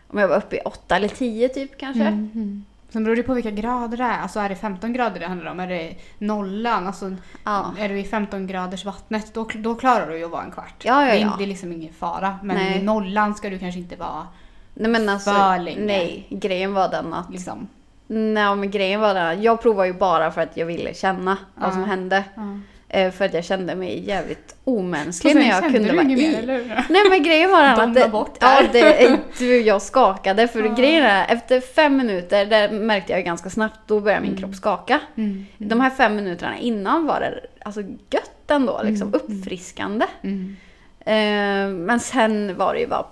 om 0.07 0.17
jag 0.19 0.27
var 0.27 0.37
uppe 0.37 0.55
i 0.55 0.59
8 0.65 0.95
eller 0.95 1.07
10 1.07 1.49
typ 1.49 1.77
kanske. 1.77 2.01
Mm. 2.03 2.31
Mm. 2.33 2.65
Sen 2.89 3.03
beror 3.03 3.15
det 3.15 3.23
på 3.23 3.33
vilka 3.33 3.51
grader 3.51 3.97
det 3.97 4.03
är. 4.03 4.19
Alltså 4.21 4.39
är 4.39 4.49
det 4.49 4.55
15 4.55 4.93
grader 4.93 5.19
det 5.19 5.25
handlar 5.27 5.51
om? 5.51 5.59
Är 5.59 5.67
det 5.67 5.95
nollan? 6.17 6.87
Alltså, 6.87 7.15
Ja. 7.43 7.73
Är 7.79 7.89
du 7.89 7.99
i 7.99 8.03
15 8.03 8.47
graders 8.47 8.85
vattnet 8.85 9.33
då, 9.33 9.47
då 9.55 9.75
klarar 9.75 10.09
du 10.09 10.17
ju 10.17 10.25
att 10.25 10.31
vara 10.31 10.43
en 10.43 10.51
kvart. 10.51 10.75
Ja, 10.85 11.05
ja, 11.05 11.11
Det, 11.13 11.17
är, 11.19 11.21
ja. 11.21 11.35
det 11.37 11.43
är 11.43 11.47
liksom 11.47 11.71
ingen 11.71 11.93
fara. 11.93 12.39
Men 12.43 12.57
Nej. 12.57 12.77
i 12.79 12.83
nollan 12.83 13.35
ska 13.35 13.49
du 13.49 13.59
kanske 13.59 13.79
inte 13.79 13.95
vara 13.95 14.27
Nej 14.73 14.91
men 14.91 15.09
alltså, 15.09 15.31
För 15.31 15.59
länge. 15.59 15.85
nej. 15.85 16.27
Grejen 16.29 16.73
var 16.73 16.89
den 16.89 17.13
att, 17.13 17.31
liksom... 17.31 17.67
nej 18.07 18.55
men 18.55 18.71
grejen 18.71 19.01
var 19.01 19.13
den 19.13 19.27
att 19.37 19.43
jag 19.43 19.61
provade 19.61 19.87
ju 19.87 19.93
bara 19.93 20.31
för 20.31 20.41
att 20.41 20.57
jag 20.57 20.65
ville 20.65 20.93
känna 20.93 21.37
vad 21.55 21.73
som 21.73 21.81
Ja. 21.81 21.87
hände. 21.87 22.23
Ja. 22.35 22.59
Eh, 22.91 23.11
För 23.11 23.25
att 23.25 23.33
jag 23.33 23.45
kände 23.45 23.75
mig 23.75 23.99
jävligt 24.07 24.55
omänsklig 24.63 25.35
när 25.35 25.47
jag 25.49 25.63
kunde 25.73 25.93
vara 25.93 26.03
i. 26.03 26.15
mer? 26.15 26.85
Nej 26.89 27.09
men 27.09 27.23
grejen 27.23 27.51
var 27.51 27.63
att 27.63 27.93
det, 27.93 28.09
bort 28.09 28.37
ja, 28.41 28.61
det, 28.71 29.17
du, 29.39 29.61
jag 29.61 29.81
skakade. 29.81 30.47
För 30.47 30.63
Ja. 30.63 30.73
grejen 30.75 31.03
är, 31.03 31.33
efter 31.33 31.61
fem 31.61 31.97
minuter, 31.97 32.45
det 32.45 32.71
märkte 32.71 33.11
jag 33.13 33.25
ganska 33.25 33.49
snabbt, 33.49 33.79
då 33.87 33.99
började 33.99 34.21
min 34.21 34.29
Mm. 34.31 34.41
kropp 34.41 34.55
skaka. 34.55 34.99
Mm. 35.15 35.45
De 35.57 35.81
här 35.81 35.89
fem 35.89 36.15
minuterna 36.15 36.57
innan 36.57 37.05
var 37.05 37.19
det 37.19 37.39
alltså 37.65 37.81
gött 37.81 38.51
ändå, 38.51 38.81
liksom 38.83 39.07
Mm. 39.07 39.19
uppfriskande. 39.23 40.05
Mm. 40.21 40.55
Eh, 40.99 41.75
men 41.77 41.99
sen 41.99 42.57
var 42.57 42.73
det 42.73 42.79
ju 42.79 42.87
bara 42.87 43.05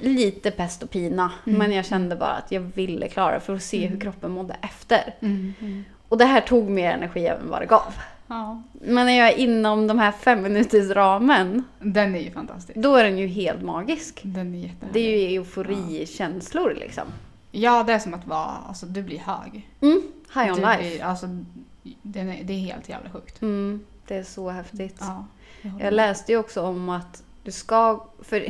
lite 0.00 0.50
pest 0.50 0.82
och 0.82 0.90
pina. 0.90 1.30
Mm. 1.46 1.58
Men 1.58 1.72
jag 1.72 1.84
kände 1.86 2.16
bara 2.16 2.30
att 2.32 2.52
jag 2.52 2.60
ville 2.60 3.08
klara 3.08 3.40
för 3.40 3.54
att 3.54 3.62
se 3.62 3.78
hur 3.78 3.86
Mm. 3.86 4.00
kroppen 4.00 4.30
mådde 4.30 4.56
efter. 4.62 5.14
Mm. 5.20 5.54
Mm. 5.60 5.84
Och 6.08 6.18
det 6.18 6.24
här 6.24 6.40
tog 6.40 6.68
mer 6.70 6.90
energi 6.92 7.26
än 7.26 7.36
vad 7.50 7.62
det 7.62 7.66
gav. 7.66 7.94
Ja. 8.26 8.62
Men 8.72 9.06
när 9.06 9.18
jag 9.18 9.28
är 9.28 9.36
inom 9.38 9.86
de 9.86 9.98
här 9.98 10.12
fem 10.12 10.42
minuters 10.42 10.90
ramen, 10.90 11.64
Den 11.80 12.14
är 12.14 12.20
ju 12.20 12.30
fantastisk. 12.30 12.78
då 12.78 12.96
är 12.96 13.04
den 13.04 13.18
ju 13.18 13.26
helt 13.26 13.62
magisk. 13.62 14.20
Den 14.24 14.54
är. 14.54 14.74
Det 14.92 15.00
är 15.00 15.30
ju 15.30 15.36
euforikänslor 15.36 16.74
liksom. 16.80 17.04
Ja, 17.50 17.82
det 17.82 17.92
är 17.92 17.98
som 17.98 18.14
att 18.14 18.26
vara, 18.26 18.54
alltså 18.68 18.86
du 18.86 19.02
blir 19.02 19.18
hög. 19.18 19.68
Mm, 19.80 20.02
high 20.34 20.52
on 20.52 20.54
du 20.54 20.60
life. 20.60 20.78
Blir, 20.78 21.02
alltså, 21.02 21.26
är, 21.26 22.44
det 22.44 22.52
är 22.52 22.58
helt 22.58 22.88
jävla 22.88 23.10
sjukt. 23.10 23.42
Mm, 23.42 23.84
det 24.06 24.16
är 24.16 24.22
så 24.22 24.50
häftigt. 24.50 24.96
Ja, 25.00 25.24
jag 25.62 25.80
Jag 25.80 25.94
läste 25.94 26.32
ju 26.32 26.38
också 26.38 26.62
om 26.62 26.88
att 26.88 27.22
du 27.42 27.50
ska... 27.52 28.06
För 28.22 28.46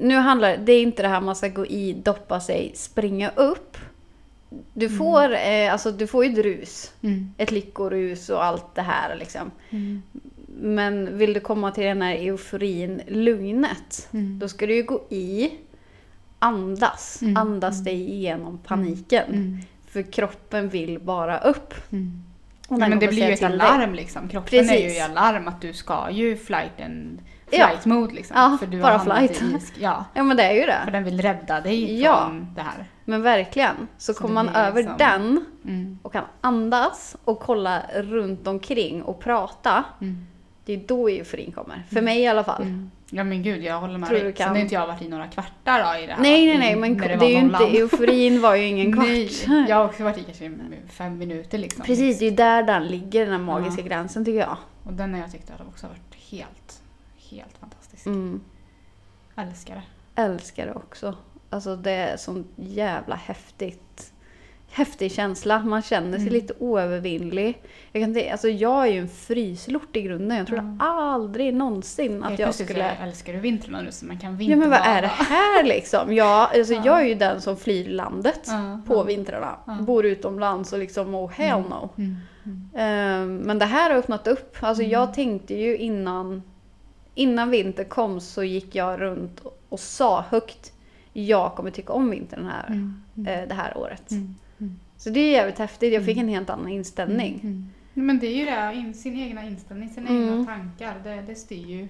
nu 0.00 0.16
handlar 0.16 0.56
det 0.56 0.72
är 0.72 0.82
inte 0.82 1.02
det 1.02 1.08
här 1.08 1.20
man 1.20 1.36
ska 1.36 1.48
gå 1.48 1.66
i, 1.66 1.92
doppa 1.92 2.40
sig, 2.40 2.72
springa 2.74 3.30
upp. 3.30 3.76
Du 4.74 4.86
Mm. 4.86 4.98
får, 4.98 5.32
eh, 5.34 5.72
alltså, 5.72 5.92
du 5.92 6.06
får 6.06 6.24
ju 6.24 6.32
ett 6.32 6.38
rus. 6.38 6.92
Mm. 7.02 7.34
Ett 7.38 7.50
lyckorus 7.50 8.28
och 8.28 8.44
allt 8.44 8.74
det 8.74 8.82
här 8.82 9.16
liksom. 9.16 9.50
Mm. 9.70 10.02
Men 10.60 11.18
vill 11.18 11.32
du 11.32 11.40
komma 11.40 11.70
till 11.70 11.84
den 11.84 12.02
här 12.02 12.14
euforin, 12.14 13.02
lugnet. 13.08 14.08
Mm. 14.12 14.38
Då 14.38 14.48
ska 14.48 14.66
du 14.66 14.74
ju 14.74 14.82
gå 14.82 15.04
i, 15.10 15.50
andas. 16.38 17.22
Mm. 17.22 17.36
Andas 17.36 17.74
Mm. 17.74 17.84
dig 17.84 18.10
igenom 18.12 18.58
paniken. 18.58 19.24
Mm. 19.32 19.58
För 19.86 20.02
kroppen 20.12 20.68
vill 20.68 20.98
bara 21.00 21.38
upp. 21.38 21.74
Mm. 21.92 22.22
Ja, 22.68 22.76
men 22.76 22.98
det 22.98 23.08
blir 23.08 23.26
ju 23.26 23.32
ett 23.32 23.42
alarm 23.42 23.94
liksom. 23.94 24.28
Kroppen 24.28 24.58
är 24.58 24.62
ju 24.76 24.82
Precis. 24.82 24.98
i 24.98 25.00
alarm 25.00 25.48
att 25.48 25.60
du 25.60 25.72
ska 25.72 26.10
ju 26.10 26.36
flight 26.36 26.80
and 26.86 27.18
Ja. 27.50 27.66
flight 27.68 27.84
mode 27.84 28.14
liksom. 28.14 28.36
Ja, 28.36 28.56
för 28.60 28.66
du 28.66 28.80
bara 28.82 28.98
har 28.98 29.26
flight. 29.26 29.42
i 29.42 29.56
Ja, 29.82 30.04
Ja 30.14 30.22
men 30.22 30.36
det 30.36 30.42
är 30.42 30.52
ju 30.52 30.60
för 30.60 30.66
det. 30.66 30.90
den 30.92 31.04
vill 31.04 31.20
rädda 31.22 31.60
dig 31.60 32.00
Ja. 32.02 32.26
från 32.28 32.54
det 32.54 32.60
här. 32.62 32.84
Men 33.04 33.22
verkligen. 33.22 33.88
Så, 33.98 34.14
Så 34.14 34.20
kommer 34.22 34.44
det 34.44 34.50
man 34.50 34.56
över 34.66 34.76
liksom- 34.82 34.98
den 34.98 35.44
Mm. 35.64 35.98
och 36.02 36.12
kan 36.12 36.24
andas 36.40 37.16
och 37.24 37.40
kolla 37.40 37.82
runt 37.94 38.46
omkring 38.46 39.02
och 39.02 39.20
prata. 39.20 39.84
Mm. 40.00 40.26
Det 40.64 40.72
är 40.72 40.76
då 40.86 41.08
euforin 41.08 41.52
kommer. 41.52 41.82
För 41.92 42.02
mig 42.02 42.20
i 42.20 42.26
alla 42.26 42.44
fall. 42.44 42.62
Mm. 42.62 42.90
Ja 43.10 43.24
men 43.24 43.42
gud, 43.42 43.62
jag 43.64 43.80
håller 43.80 43.98
med 43.98 44.08
Tror 44.08 44.18
dig. 44.18 44.34
Sen 44.36 44.48
har 44.48 44.56
inte 44.56 44.74
jag 44.74 44.86
varit 44.86 45.02
i 45.02 45.08
några 45.08 45.26
kvartar 45.26 45.94
då, 45.94 46.02
i 46.02 46.06
det 46.06 46.12
här. 46.12 46.22
Nej 46.22 46.46
nej 46.46 46.58
nej 46.58 46.76
men 46.76 46.98
det, 46.98 47.16
var 47.16 47.24
är 47.26 47.30
ju 47.30 47.36
inte, 47.36 47.64
euforin 47.64 48.40
var 48.40 48.54
ju 48.54 48.64
ingen 48.66 48.92
kvart. 48.92 49.06
Nej, 49.46 49.66
jag 49.68 49.76
har 49.76 49.84
också 49.84 50.04
varit 50.04 50.18
i 50.18 50.22
kanske 50.24 50.52
fem 50.88 51.18
minuter 51.18 51.58
liksom. 51.58 51.84
Precis, 51.84 52.18
det 52.18 52.24
är 52.26 52.30
ju 52.30 52.36
där 52.36 52.62
den 52.62 52.86
ligger, 52.86 53.24
den 53.24 53.32
här 53.34 53.40
magiska 53.46 53.82
Ja. 53.82 53.86
gränsen 53.88 54.24
tycker 54.24 54.38
jag. 54.40 54.56
Och 54.84 54.92
den 54.92 55.14
har 55.14 55.20
jag 55.20 55.32
tyckt 55.32 55.50
har 55.50 55.66
också 55.66 55.86
varit 55.86 56.14
helt, 56.30 56.82
helt 57.30 57.58
fantastisk. 57.60 58.06
Mm. 58.06 58.40
Älskar 59.36 59.74
det. 59.74 60.22
Älskar 60.22 60.66
det 60.66 60.72
också. 60.72 61.14
Alltså 61.52 61.76
det 61.76 61.90
är 61.90 62.16
sån 62.16 62.44
jävla 62.56 63.14
häftigt. 63.14 64.12
Häftig 64.74 65.12
känsla. 65.12 65.58
Man 65.58 65.82
känner 65.82 66.12
sig 66.18 66.20
Mm. 66.28 66.32
lite 66.32 66.54
oövervinnlig. 66.58 67.62
Jag, 67.92 68.02
kan, 68.02 68.32
alltså 68.32 68.48
jag 68.48 68.86
är 68.88 68.92
ju 68.92 68.98
en 68.98 69.08
fryslort 69.08 69.96
i 69.96 70.02
grunden. 70.02 70.38
Jag 70.38 70.46
trodde 70.46 70.76
Ja. 70.80 70.86
aldrig 70.86 71.54
någonsin 71.54 72.24
att 72.24 72.38
jag 72.38 72.54
så 72.54 72.64
skulle... 72.64 72.90
älskar 72.90 73.32
du 73.32 73.38
vintrarna 73.38 73.80
nu 73.80 73.92
så 73.92 74.06
man 74.06 74.18
kan 74.18 74.30
Ja 74.32 74.36
vinterbada. 74.38 74.68
men 74.70 74.70
vad 74.70 74.96
är 74.96 75.02
det 75.02 75.08
här 75.08 75.64
liksom? 75.64 76.14
Jag, 76.14 76.56
alltså, 76.56 76.74
Ja. 76.74 76.82
jag 76.84 77.00
är 77.00 77.04
ju 77.06 77.14
den 77.14 77.40
som 77.40 77.56
flyr 77.56 77.88
landet 77.88 78.40
Ja, 78.46 78.80
på 78.86 78.94
ja. 78.94 79.02
vintrarna. 79.02 79.56
Ja. 79.66 79.72
Bor 79.80 80.04
utomlands 80.06 80.72
och 80.72 80.78
liksom 80.78 81.14
oh 81.14 81.30
hell 81.30 81.58
Mm. 81.58 81.70
no. 81.70 81.88
Mm. 81.98 82.16
Mm. 82.44 82.68
Ehm, 82.74 83.36
men 83.36 83.58
det 83.58 83.64
här 83.64 83.90
har 83.90 83.98
öppnat 83.98 84.26
upp. 84.26 84.56
Alltså 84.60 84.82
Mm. 84.82 84.92
jag 84.92 85.14
tänkte 85.14 85.54
ju 85.54 85.76
innan, 85.76 86.42
innan 87.14 87.50
vinter 87.50 87.84
kom 87.84 88.20
så 88.20 88.44
gick 88.44 88.74
jag 88.74 89.00
runt 89.00 89.40
och, 89.40 89.58
och 89.68 89.80
sa 89.80 90.24
högt 90.30 90.72
jag 91.12 91.54
kommer 91.54 91.70
tycka 91.70 91.92
om 91.92 92.10
vintern 92.10 92.46
här, 92.46 92.66
Mm. 92.66 93.02
Mm. 93.16 93.40
eh, 93.42 93.48
det 93.48 93.54
här 93.54 93.76
året. 93.78 94.10
Mm. 94.10 94.34
Mm. 94.60 94.78
Så 94.96 95.10
det 95.10 95.20
är 95.20 95.30
jävligt 95.32 95.58
häftigt. 95.58 95.92
Jag 95.94 96.04
fick 96.04 96.16
Mm. 96.16 96.28
en 96.28 96.34
helt 96.34 96.50
annan 96.50 96.68
inställning. 96.68 97.68
Men 97.94 98.18
det 98.18 98.26
är 98.26 98.36
ju 98.36 98.44
det, 98.44 98.74
in- 98.74 98.94
sin 98.94 99.16
egna 99.18 99.44
inställning, 99.44 99.88
sina 99.90 100.10
egna 100.10 100.44
tankar. 100.44 100.94
Det, 101.04 101.22
det 101.26 101.34
styr 101.34 101.66
ju 101.66 101.88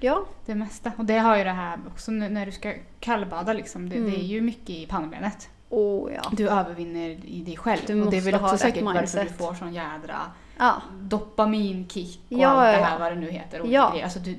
Ja. 0.00 0.24
det 0.46 0.54
mesta. 0.54 0.92
Och 0.96 1.04
det 1.04 1.18
har 1.18 1.36
ju 1.36 1.44
det 1.44 1.50
här 1.50 1.78
också 1.86 2.10
när 2.10 2.46
du 2.46 2.52
ska 2.52 2.74
kallbada 3.00 3.52
liksom. 3.52 3.88
Det, 3.88 4.00
det 4.00 4.16
är 4.20 4.24
ju 4.24 4.40
mycket 4.40 4.70
i 4.70 4.86
pannbenet. 4.86 5.48
Oh, 5.70 6.12
ja. 6.12 6.22
Du 6.32 6.48
övervinner 6.48 7.08
i 7.24 7.42
dig 7.46 7.56
själv. 7.56 7.80
Du 7.86 8.02
och 8.02 8.10
det 8.10 8.16
är 8.16 8.20
väl 8.20 8.34
också 8.34 8.58
säkert 8.58 8.82
varför 8.84 9.24
du 9.24 9.30
får 9.30 9.54
sån 9.54 9.74
jädra 9.74 10.16
ja. 10.58 10.82
dopaminkick 11.00 12.20
och 12.30 12.38
Ja, 12.38 12.48
allt 12.48 12.78
det 12.78 12.84
här 12.84 12.98
vad 12.98 13.12
det 13.12 13.20
nu 13.20 13.30
heter. 13.30 13.60
och 13.60 13.68
Ja. 13.68 14.02
Alltså 14.02 14.18
du, 14.18 14.36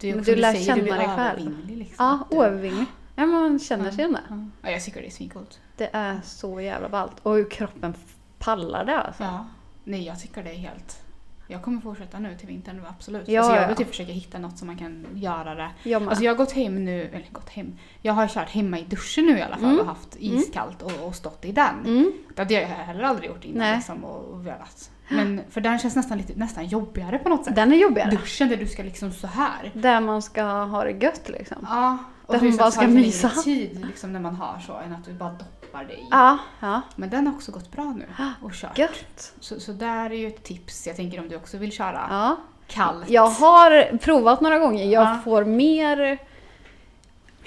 du 0.00 0.12
du 0.20 0.36
lär 0.36 0.52
säger, 0.52 0.64
känna 0.66 0.82
du 0.82 0.90
dig 0.90 1.08
själv. 1.16 1.50
liksom. 1.68 1.94
Ja, 1.98 2.18
Du- 2.30 2.36
oövervinnlig. 2.36 2.84
Ja, 3.16 3.26
man 3.26 3.58
känner 3.58 3.90
sig 3.90 3.98
igen 4.00 4.12
det. 4.12 4.20
Ja. 4.28 4.36
ja, 4.62 4.70
jag 4.70 4.84
tycker 4.84 5.00
det 5.00 5.06
är 5.06 5.10
svincoolt. 5.10 5.60
Det 5.76 5.90
är 5.92 6.20
så 6.24 6.60
jävla 6.60 6.88
ballt. 6.88 7.12
Och 7.22 7.34
hur 7.34 7.50
kroppen 7.50 7.94
pallar 8.38 8.84
det 8.84 8.98
alltså. 9.02 9.22
Ja. 9.22 9.46
Nej, 9.84 10.06
jag 10.06 10.20
tycker 10.20 10.42
det 10.44 10.50
är 10.50 10.54
helt... 10.58 11.02
Jag 11.48 11.62
kommer 11.62 11.80
fortsätta 11.80 12.18
nu 12.18 12.34
till 12.38 12.46
vintern, 12.48 12.82
absolut. 12.88 13.28
Ja, 13.28 13.40
alltså 13.40 13.54
jag 13.54 13.62
ja. 13.62 13.68
vill 13.68 13.76
typ 13.76 13.88
försöka 13.88 14.12
hitta 14.12 14.38
något 14.38 14.58
som 14.58 14.66
man 14.66 14.76
kan 14.78 15.06
göra 15.14 15.54
det. 15.54 15.70
Jag. 15.82 16.02
Alltså 16.08 16.24
jag 16.24 16.32
har 16.32 16.36
gått 16.36 16.52
hem 16.52 16.84
nu, 16.84 17.02
eller 17.02 17.26
gått 17.32 17.48
hem. 17.48 17.78
Jag 18.02 18.12
har 18.12 18.28
kört 18.28 18.48
hemma 18.50 18.78
i 18.78 18.82
duschen 18.84 19.26
nu 19.26 19.38
i 19.38 19.42
alla 19.42 19.56
fall 19.56 19.64
Mm. 19.64 19.78
och 19.80 19.86
haft 19.86 20.16
iskallt 20.18 20.82
och, 20.82 21.06
och 21.06 21.14
stått 21.14 21.44
i 21.44 21.52
den. 21.52 21.74
mm. 21.86 22.12
Det 22.34 22.42
hade 22.42 22.54
jag 22.54 22.66
heller 22.66 23.02
aldrig 23.02 23.30
gjort 23.30 23.44
innan 23.44 23.58
Nej. 23.58 23.76
liksom, 23.76 24.04
och, 24.04 24.24
och 24.24 24.46
velat. 24.46 24.90
Men 25.08 25.40
för 25.50 25.60
den 25.60 25.78
känns 25.78 25.96
nästan 25.96 26.18
lite 26.18 26.32
nästan 26.36 26.66
jobbigare 26.66 27.18
på 27.18 27.28
något 27.28 27.44
sätt. 27.44 27.56
Den 27.56 27.72
är 27.72 27.76
jobbigare. 27.76 28.10
Duschen 28.10 28.48
där 28.48 28.56
du 28.56 28.66
ska 28.66 28.82
liksom 28.82 29.12
så 29.12 29.26
här. 29.26 29.70
Där 29.74 30.00
man 30.00 30.22
ska 30.22 30.42
ha 30.44 30.84
det 30.84 30.90
gött 30.90 31.28
liksom. 31.28 31.56
Ja. 31.62 31.98
Där 32.26 32.50
så 32.50 32.56
bara 32.58 32.70
ska 32.70 32.86
mysa. 32.86 33.28
tid 33.28 33.86
liksom, 33.86 34.12
när 34.12 34.20
man 34.20 34.34
har 34.34 34.58
så 34.66 34.72
än 34.76 34.92
att 34.94 35.04
du 35.04 35.12
bara 35.12 35.30
doppar 35.30 35.84
dig 35.84 35.96
i. 35.96 36.06
Ja, 36.10 36.38
ja. 36.60 36.80
Men 36.96 37.10
den 37.10 37.26
har 37.26 37.34
också 37.34 37.52
gått 37.52 37.72
bra 37.72 37.84
nu 37.84 38.06
och 38.42 38.52
kört. 38.52 38.78
Gött. 38.78 39.32
Så, 39.40 39.60
så 39.60 39.72
där 39.72 40.10
är 40.10 40.14
ju 40.14 40.26
ett 40.26 40.42
tips. 40.42 40.86
Jag 40.86 40.96
tänker 40.96 41.20
om 41.20 41.28
du 41.28 41.36
också 41.36 41.58
vill 41.58 41.72
köra 41.72 42.06
Ja. 42.10 42.36
kallt. 42.66 43.10
Jag 43.10 43.26
har 43.28 43.98
provat 43.98 44.40
några 44.40 44.58
gånger. 44.58 44.84
Jag 44.84 45.02
Ja. 45.02 45.18
får 45.24 45.44
mer, 45.44 45.96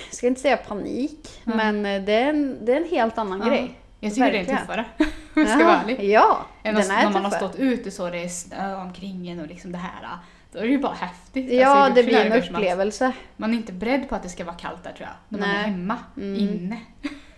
jag 0.06 0.14
ska 0.14 0.28
inte 0.28 0.42
säga 0.42 0.58
panik, 0.58 1.42
Mm. 1.46 1.58
men 1.58 1.96
eh, 1.96 2.06
det 2.06 2.14
är, 2.14 2.30
en, 2.30 2.66
det 2.66 2.74
är 2.74 2.78
en 2.78 2.90
helt 2.90 3.18
annan 3.18 3.40
Ja. 3.48 3.56
Jag 3.56 3.70
Jag 4.00 4.14
tycker 4.14 4.32
det 4.32 4.38
är 4.38 4.38
Verkligen. 4.38 4.60
tuffare. 4.62 4.86
Om 5.36 5.42
jag 5.42 5.50
ska 5.50 5.66
vara 5.66 5.82
ärlig. 5.82 6.10
Ja, 6.10 6.46
den 6.64 6.76
är 6.78 6.88
när 7.04 7.10
man 7.12 7.24
har 7.24 7.32
stått 7.32 7.56
ute 7.56 7.92
så 7.92 8.10
det 8.10 8.24
är 8.24 8.28
snö 8.30 8.76
omkring 8.76 9.30
en 9.30 9.40
och 9.40 9.48
liksom 9.48 9.72
det 9.72 9.78
här. 9.78 10.10
Då 10.52 10.60
är 10.60 10.64
det 10.64 10.70
ju 10.70 10.80
bara 10.80 10.94
häftigt. 10.94 11.52
Ja, 11.54 11.68
Alltså, 11.68 11.96
det 11.96 12.02
duschen 12.02 12.24
blir 12.26 12.36
en 12.38 12.44
upplevelse. 12.44 13.12
Man 13.38 13.54
är 13.54 13.58
inte 13.58 13.74
beredd 13.74 14.10
på 14.10 14.16
att 14.16 14.24
det 14.24 14.30
ska 14.30 14.46
vara 14.46 14.56
kallt 14.56 14.84
där 14.84 14.92
tror 14.92 15.08
jag. 15.10 15.40
När 15.40 15.48
man 15.48 15.56
är 15.56 15.64
hemma, 15.64 15.98
Mm. 16.18 16.36
inne. 16.40 16.78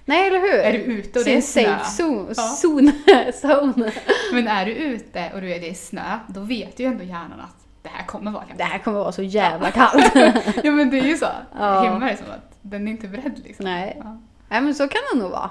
Nej, 0.06 0.28
eller 0.28 0.40
hur? 0.40 0.60
Är 0.60 0.72
du 0.74 0.78
ute 0.80 1.20
och 1.20 1.26
det 1.26 1.38
är 1.38 1.42
snö. 1.42 1.64
safe 1.80 2.04
zone. 2.04 2.34
Ja. 2.38 2.58
zone. 2.64 2.92
zone. 3.42 3.92
Men 4.34 4.48
är 4.48 4.66
du 4.66 4.72
ute 4.72 5.32
och 5.34 5.42
du 5.42 5.52
är, 5.54 5.60
det 5.60 5.70
är 5.70 5.74
snö, 5.74 6.20
då 6.28 6.42
vet 6.42 6.80
ju 6.80 6.86
ändå 6.86 7.04
hjärnan 7.04 7.40
att 7.40 7.56
det 7.84 7.90
här 7.90 8.06
kommer 8.06 8.32
vara 8.32 8.44
kallt. 8.44 8.58
Det 8.58 8.64
här 8.64 8.80
kommer 8.80 9.00
vara 9.00 9.12
så 9.12 9.24
jävla 9.24 9.72
kallt. 9.72 10.12
Ja 10.64 10.72
men 10.72 10.90
det 10.90 11.00
är 11.00 11.06
ju 11.08 11.18
så. 11.18 11.28
Ja. 11.60 11.82
Hemma 11.82 12.06
är 12.08 12.12
det 12.12 12.18
som 12.18 12.26
att 12.32 12.58
den 12.62 12.88
är 12.88 12.92
inte 12.92 13.08
beredd 13.08 13.42
liksom. 13.46 13.64
Nej. 13.66 14.02
Ja, 14.04 14.18
Nej, 14.52 14.62
men 14.62 14.76
så 14.76 14.88
kan 14.88 15.02
det 15.14 15.20
nog 15.20 15.32
vara. 15.32 15.50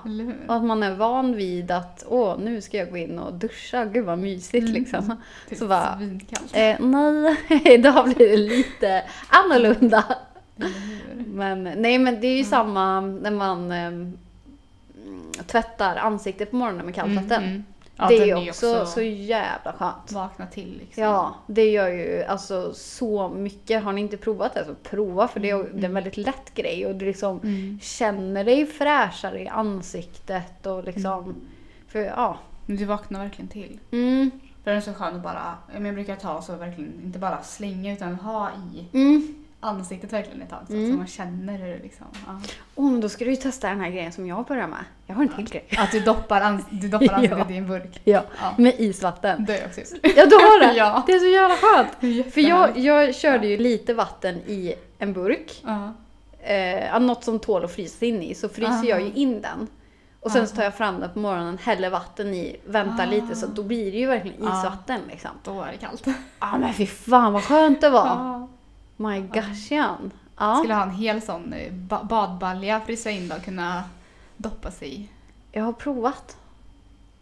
Och 0.48 0.54
att 0.56 0.64
man 0.64 0.82
är 0.82 0.94
van 0.94 1.36
vid 1.36 1.70
att 1.70 2.04
åh, 2.08 2.38
nu 2.38 2.60
ska 2.60 2.76
jag 2.76 2.90
gå 2.90 2.96
in 2.96 3.18
och 3.18 3.34
duscha. 3.34 3.84
Gud 3.84 4.04
vad 4.04 4.18
mysigt 4.18 4.68
Mm. 4.68 4.72
liksom. 4.72 5.16
Typ 5.48 5.58
Så 5.58 5.66
bara-. 5.66 5.98
Eh, 6.52 6.80
nej, 6.80 7.36
idag 7.64 8.04
blir 8.04 8.28
det 8.28 8.36
lite 8.36 9.02
annorlunda. 9.28 10.04
Men, 11.26 11.64
nej 11.64 11.98
men 11.98 12.20
det 12.20 12.26
är 12.26 12.30
ju 12.32 12.36
Mm. 12.38 12.50
samma 12.50 13.00
när 13.00 13.30
man 13.30 13.72
ehm, 13.72 14.18
tvättar 15.46 15.96
ansiktet 15.96 16.50
på 16.50 16.56
morgonen 16.56 16.86
med 16.86 16.94
kallt 16.94 17.12
vatten. 17.14 17.42
Mm, 17.42 17.50
mm. 17.50 17.64
Ja, 18.00 18.08
det 18.08 18.30
är 18.30 18.36
ju 18.36 18.48
också, 18.50 18.86
så 18.86 19.00
jävla 19.02 19.72
skönt. 19.72 20.12
Vakna 20.12 20.46
till 20.46 20.78
liksom. 20.78 21.02
Ja, 21.02 21.34
det 21.46 21.70
gör 21.70 21.88
ju 21.88 22.22
alltså 22.24 22.72
så 22.74 23.28
mycket. 23.28 23.82
Har 23.84 23.92
ni 23.92 24.00
inte 24.00 24.16
provat 24.16 24.54
det 24.54 24.64
så 24.64 24.74
prova 24.74 25.28
för 25.28 25.40
det 25.40 25.50
är, 25.50 25.54
Mm, 25.54 25.68
det 25.74 25.80
är 25.80 25.88
en 25.88 25.94
väldigt 25.94 26.16
lätt 26.16 26.54
grej 26.54 26.86
och 26.86 26.94
du 26.94 27.06
liksom 27.06 27.40
Mm. 27.40 27.78
känner 27.82 28.44
dig 28.44 28.66
fräschare 28.66 29.40
i 29.42 29.48
ansiktet 29.48 30.66
och 30.66 30.84
liksom... 30.84 31.34
För 31.88 32.00
ja. 32.00 32.38
Men 32.66 32.76
du 32.76 32.84
vaknar 32.84 33.20
verkligen 33.20 33.48
till. 33.48 33.78
Mm, 33.92 34.30
För 34.64 34.70
den 34.70 34.76
är 34.76 34.80
så 34.80 34.92
skön 34.94 35.16
att 35.16 35.22
bara, 35.22 35.54
jag 35.72 35.94
brukar 35.94 36.16
ta 36.16 36.42
så 36.42 36.56
verkligen, 36.56 37.00
inte 37.04 37.18
bara 37.18 37.42
slänga 37.42 37.92
utan 37.92 38.14
ha 38.14 38.50
i 38.74 38.96
mm. 38.98 39.39
Ansiktet 39.60 40.12
verkligen 40.12 40.42
ett 40.42 40.50
tag 40.50 40.58
så, 40.66 40.72
Mm. 40.72 40.90
så 40.92 40.96
man 40.98 41.06
känner 41.06 41.58
hur 41.58 41.66
det 41.66 41.78
liksom. 41.82 42.06
Ja. 42.26 42.40
Oh, 42.74 42.90
men 42.90 43.00
då 43.00 43.08
ska 43.08 43.24
du 43.24 43.30
ju 43.30 43.36
testa 43.36 43.68
den 43.68 43.80
här 43.80 43.90
grejen 43.90 44.12
som 44.12 44.26
jag 44.26 44.44
börjar 44.46 44.66
med. 44.66 44.84
Jag 45.06 45.14
har 45.14 45.22
en 45.22 45.28
till 45.28 45.48
grej. 45.50 45.64
Att 45.78 45.90
du 45.92 46.00
doppar, 46.00 46.40
ans- 46.40 46.64
du 46.70 46.88
doppar 46.88 47.08
ansiktet 47.14 47.38
Ja. 47.48 47.54
i 47.54 47.56
en 47.56 47.66
burk. 47.68 48.00
Ja, 48.04 48.22
Ja. 48.40 48.54
med 48.58 48.74
isvatten. 48.80 49.44
Det 49.44 49.54
är 49.56 49.58
jag 49.60 49.66
också 49.66 49.80
just. 49.80 49.94
Ja, 50.02 50.26
du 50.26 50.34
har 50.36 50.60
det! 50.66 50.74
Ja. 50.76 51.02
Det 51.06 51.12
är 51.12 51.18
så 51.18 51.26
jävla 51.26 51.56
skönt! 51.56 52.32
För 52.34 52.40
jag, 52.40 52.78
jag 52.78 53.14
körde 53.14 53.46
ju 53.46 53.58
lite 53.58 53.94
vatten 53.94 54.34
i 54.36 54.74
en 54.98 55.12
burk. 55.12 55.62
Ja. 55.64 55.92
Eh, 56.54 57.00
något 57.00 57.24
som 57.24 57.38
tål 57.38 57.64
att 57.64 57.72
frysas 57.74 58.02
in 58.02 58.22
i. 58.22 58.34
Så 58.34 58.48
fryser 58.48 58.70
Aha. 58.72 58.84
jag 58.84 59.00
ju 59.00 59.12
in 59.12 59.40
den. 59.42 59.66
Och 60.20 60.30
sen 60.30 60.48
så 60.48 60.56
tar 60.56 60.62
jag 60.64 60.74
fram 60.74 61.00
den 61.00 61.10
på 61.12 61.18
morgonen, 61.18 61.58
häller 61.62 61.90
vatten 61.90 62.34
i, 62.34 62.56
väntar 62.66 63.06
Ah. 63.06 63.10
lite 63.10 63.36
så 63.36 63.46
då 63.46 63.62
blir 63.62 63.92
det 63.92 63.98
ju 63.98 64.06
verkligen 64.06 64.48
Ah. 64.48 64.58
isvatten 64.60 65.00
liksom. 65.10 65.30
Då 65.44 65.62
är 65.62 65.72
det 65.72 65.76
kallt. 65.78 66.06
Ja 66.40 66.58
men 66.58 66.74
fy 66.74 66.86
fan 66.86 67.32
vad 67.32 67.42
skönt 67.44 67.80
det 67.80 67.90
var! 67.90 68.06
Ja. 68.06 68.48
My 69.00 69.20
gosh 69.20 69.72
Jan. 69.72 70.10
Ja, 70.38 70.56
Skulle 70.56 70.74
ha 70.74 70.82
en 70.82 70.90
hel 70.90 71.22
sån 71.22 71.52
eh, 71.52 71.72
ba- 71.72 72.04
badbalja, 72.04 72.80
frysa 72.80 73.10
in 73.10 73.28
då 73.28 73.36
och 73.36 73.42
kunna 73.44 73.82
doppa 74.36 74.70
sig 74.70 74.94
i. 74.94 75.08
jag 75.52 75.64
har 75.64 75.72
provat. 75.72 76.36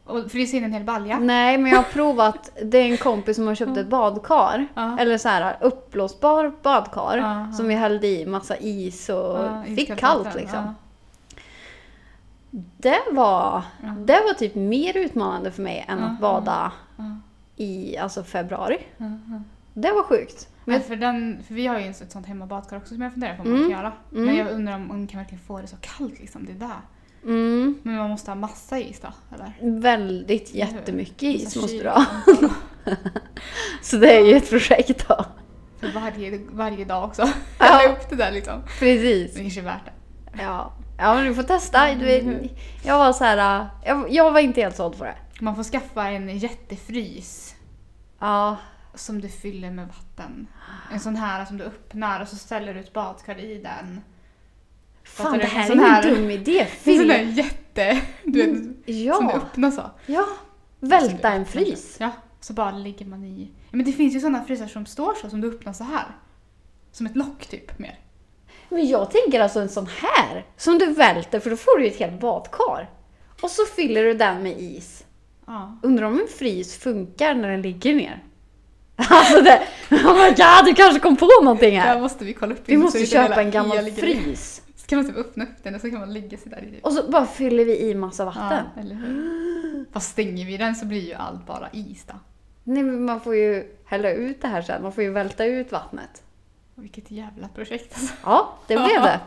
Och 0.05 0.31
frysa 0.31 0.57
in 0.57 0.65
en 0.65 0.73
hel 0.73 0.85
balja. 0.85 1.19
Nej 1.19 1.59
men 1.59 1.71
jag 1.71 1.79
har 1.79 1.85
provat, 1.93 2.51
det 2.65 2.79
är 2.79 2.91
en 2.91 2.97
kompis 2.97 3.37
som 3.37 3.47
har 3.47 3.55
köpt 3.55 3.77
ett 3.77 3.87
badkar. 3.89 4.67
Ja. 4.75 4.99
Eller 4.99 5.19
så 5.19 5.29
här 5.29 5.57
uppblåsbar 5.61 6.53
badkar. 6.63 7.19
Aha. 7.19 7.53
Som 7.53 7.69
vi 7.69 7.75
hällde 7.75 8.07
i 8.07 8.27
massa 8.27 8.57
is 8.57 9.09
och 9.09 9.39
Ja, 9.39 9.63
fick 9.77 9.97
kallt 9.99 10.35
liksom. 10.35 10.59
Ja. 10.65 10.75
Det 12.77 13.03
var, 13.13 13.63
Ja. 13.83 13.89
det 13.89 14.21
var 14.27 14.35
typ 14.35 14.55
mer 14.55 14.97
utmanande 14.97 15.51
för 15.53 15.63
mig 15.63 15.85
än 15.89 16.05
att 16.05 16.21
bada 16.21 16.73
Ja. 16.97 17.05
i 17.57 17.97
alltså 17.99 18.23
februari. 18.23 18.79
Ja. 18.97 19.05
Ja. 19.07 19.41
Det 19.75 19.93
var 19.93 20.03
sjukt. 20.03 20.49
Men 20.69 20.79
Men, 20.79 20.89
för, 20.89 20.97
den, 20.97 21.43
för 21.47 21.55
vi 21.55 21.67
har 21.67 21.79
ju 21.79 21.87
ett 21.91 22.11
sånt 22.13 22.27
hemmabadkar 22.27 22.77
också 22.77 22.95
som 22.95 23.03
jag 23.03 23.13
funderar 23.13 23.37
på 23.37 23.43
om 23.43 23.49
Mm. 23.49 23.61
man 23.61 23.71
kan 23.71 23.79
göra. 23.81 23.93
Men 24.11 24.23
Mm. 24.23 24.37
jag 24.37 24.51
undrar 24.51 24.75
om 24.75 24.89
man 24.89 25.07
kan 25.07 25.19
verkligen 25.21 25.45
få 25.45 25.61
det 25.61 25.67
så 25.67 25.77
kallt 25.81 26.21
liksom. 26.21 26.47
Det 26.47 26.53
är 26.53 26.57
där. 26.69 26.81
mm, 27.25 27.79
Men 27.83 27.97
man 27.97 28.11
måste 28.11 28.31
ha 28.31 28.35
massa 28.37 28.79
is 28.79 29.01
då, 29.01 29.09
eller? 29.35 29.53
väldigt 29.81 30.55
jättemycket 30.55 31.23
is 31.23 31.53
Så 31.53 31.61
måste 31.61 31.77
du 31.83 31.89
ha. 31.89 32.07
Så 33.83 33.97
det 33.97 34.17
är 34.17 34.25
ju 34.25 34.37
ett 34.37 34.51
projekt 34.51 35.09
då. 35.09 35.25
För 35.81 35.89
varje, 36.01 36.41
varje 36.53 36.85
dag 36.85 37.05
också. 37.05 37.23
Ja. 37.59 37.65
Hälla 37.67 37.93
upp 37.93 38.11
det 38.11 38.17
där 38.17 38.33
liksom. 38.33 38.63
Precis. 38.79 39.35
Det 39.35 39.41
kanske 39.41 39.61
är 39.61 39.65
värt 39.65 39.85
det. 39.85 39.93
Ja, 40.43 40.73
ja 40.99 41.15
men 41.15 41.25
du 41.25 41.35
får 41.35 41.43
testa. 41.43 41.95
Du 41.95 42.05
vet, 42.05 42.25
jag 42.85 42.99
var 42.99 43.13
så 43.13 43.25
här, 43.25 43.67
jag, 43.85 44.07
jag 44.13 44.31
var 44.31 44.41
inte 44.41 44.61
helt 44.61 44.77
såld 44.77 44.99
på 44.99 45.05
det. 45.05 45.15
Man 45.41 45.57
får 45.57 45.63
skaffa 45.65 46.09
en 46.11 46.39
jättefrys 46.39 47.55
Ja, 48.21 48.57
som 48.99 49.21
du 49.21 49.29
fyller 49.29 49.71
med 49.71 49.87
vatten. 49.89 50.47
En 50.93 51.01
sån 51.01 51.17
här 51.17 51.45
som 51.45 51.57
du 51.57 51.65
öppnar 51.65 52.21
och 52.21 52.29
så 52.29 52.37
ställer 52.37 52.75
du 52.75 52.81
ett 52.81 52.93
badkar 52.93 53.39
i 53.39 53.59
den. 53.59 54.01
Fan 55.05 55.39
det 55.39 55.45
här 55.45 55.71
är 55.71 55.75
ingen 55.75 55.85
här- 55.85 56.11
dum 56.11 56.31
idé. 56.31 56.61
En 56.85 56.97
sån 56.97 57.09
där 57.09 57.19
Fyll, 57.19 57.39
jätte... 57.39 58.03
Du 58.25 58.47
vet, 58.47 58.57
som 58.57 58.75
du 58.87 58.93
ja, 58.93 59.33
öppnar 59.35 59.71
så. 59.71 59.91
ja, 60.07 60.27
välta 60.81 61.29
en 61.33 61.47
frys. 61.47 61.97
Ja, 62.01 62.11
så 62.41 62.53
bara 62.53 62.71
ligger 62.71 63.07
man 63.07 63.25
i. 63.25 63.51
Ja, 63.71 63.77
men 63.77 63.87
det 63.87 63.93
finns 63.93 64.15
ju 64.15 64.21
såna 64.21 64.45
frysar 64.45 64.67
som 64.67 64.87
står 64.87 65.15
så, 65.15 65.31
som 65.31 65.41
du 65.41 65.49
öppnar 65.49 65.73
så 65.73 65.85
här. 65.85 66.17
Som 66.93 67.07
ett 67.07 67.17
lock 67.17 67.47
typ, 67.47 67.79
mer. 67.79 67.99
Men 68.69 68.89
jag 68.89 69.11
tänker 69.11 69.41
alltså 69.41 69.61
en 69.61 69.69
sån 69.69 69.87
här 69.87 70.47
som 70.57 70.79
du 70.79 70.93
välter 70.93 71.41
för 71.41 71.51
då 71.51 71.57
får 71.57 71.79
du 71.79 71.85
ju 71.85 71.91
ett 71.91 71.99
helt 71.99 72.21
badkar. 72.21 72.91
Och 73.43 73.51
så 73.51 73.67
fyller 73.77 74.05
du 74.05 74.15
den 74.15 74.43
med 74.43 74.61
is. 74.61 75.05
Ja. 75.47 75.79
Undrar 75.83 76.07
om 76.07 76.21
en 76.21 76.29
frys 76.29 76.79
funkar 76.79 77.35
när 77.35 77.49
den 77.49 77.63
ligger 77.63 77.95
ner? 77.95 78.25
Alltså 79.11 79.41
det, 79.41 79.63
oh 79.91 80.15
my 80.15 80.29
god, 80.29 80.65
du 80.65 80.75
kanske 80.75 81.01
kom 81.01 81.17
på 81.17 81.29
någonting 81.43 81.75
Där 81.75 81.81
här. 81.81 82.01
måste 82.01 82.25
vi 82.25 82.33
kolla 82.33 82.55
upp. 82.55 82.63
Vi 82.65 82.77
måste 82.77 83.07
köpa 83.07 83.43
en 83.43 83.51
gammal 83.51 83.91
frys. 83.91 84.63
Så 84.77 84.87
kan 84.87 84.99
man 84.99 85.07
typ 85.07 85.17
öppna 85.17 85.45
upp 85.45 85.63
den 85.63 85.75
och 85.75 85.81
så 85.81 85.91
kan 85.91 86.01
man 86.01 86.13
ligga 86.13 86.39
sig 86.39 86.51
där 86.51 86.63
i. 86.63 86.81
Och 86.83 86.93
så 86.93 87.11
bara 87.11 87.27
fyller 87.27 87.65
vi 87.65 87.81
i 87.81 87.95
massa 87.95 88.25
vatten. 88.25 88.65
Ja, 88.77 88.83
eller 88.83 88.95
hur? 88.95 89.85
Fast 89.93 90.11
stänger 90.11 90.47
vi 90.47 90.57
den 90.57 90.75
så 90.75 90.87
blir 90.87 91.01
ju 91.07 91.15
allt 91.15 91.47
bara 91.47 91.69
is 91.73 92.05
då. 92.07 92.15
Nej, 92.65 92.83
men 92.83 93.05
man 93.05 93.21
får 93.21 93.37
ju 93.37 93.77
hälla 93.85 94.11
ut 94.11 94.43
det 94.43 94.49
här 94.49 94.63
sen. 94.63 94.83
Man 94.83 94.93
får 94.93 95.05
ju 95.05 95.11
välta 95.11 95.45
ut 95.45 95.73
vattnet. 95.73 96.23
Vilket 96.75 97.11
jävla 97.11 97.49
projekt 97.49 97.95
alltså. 97.95 98.15
Ja, 98.25 98.55
det 98.67 98.75
blev 98.77 99.03
det. 99.03 99.21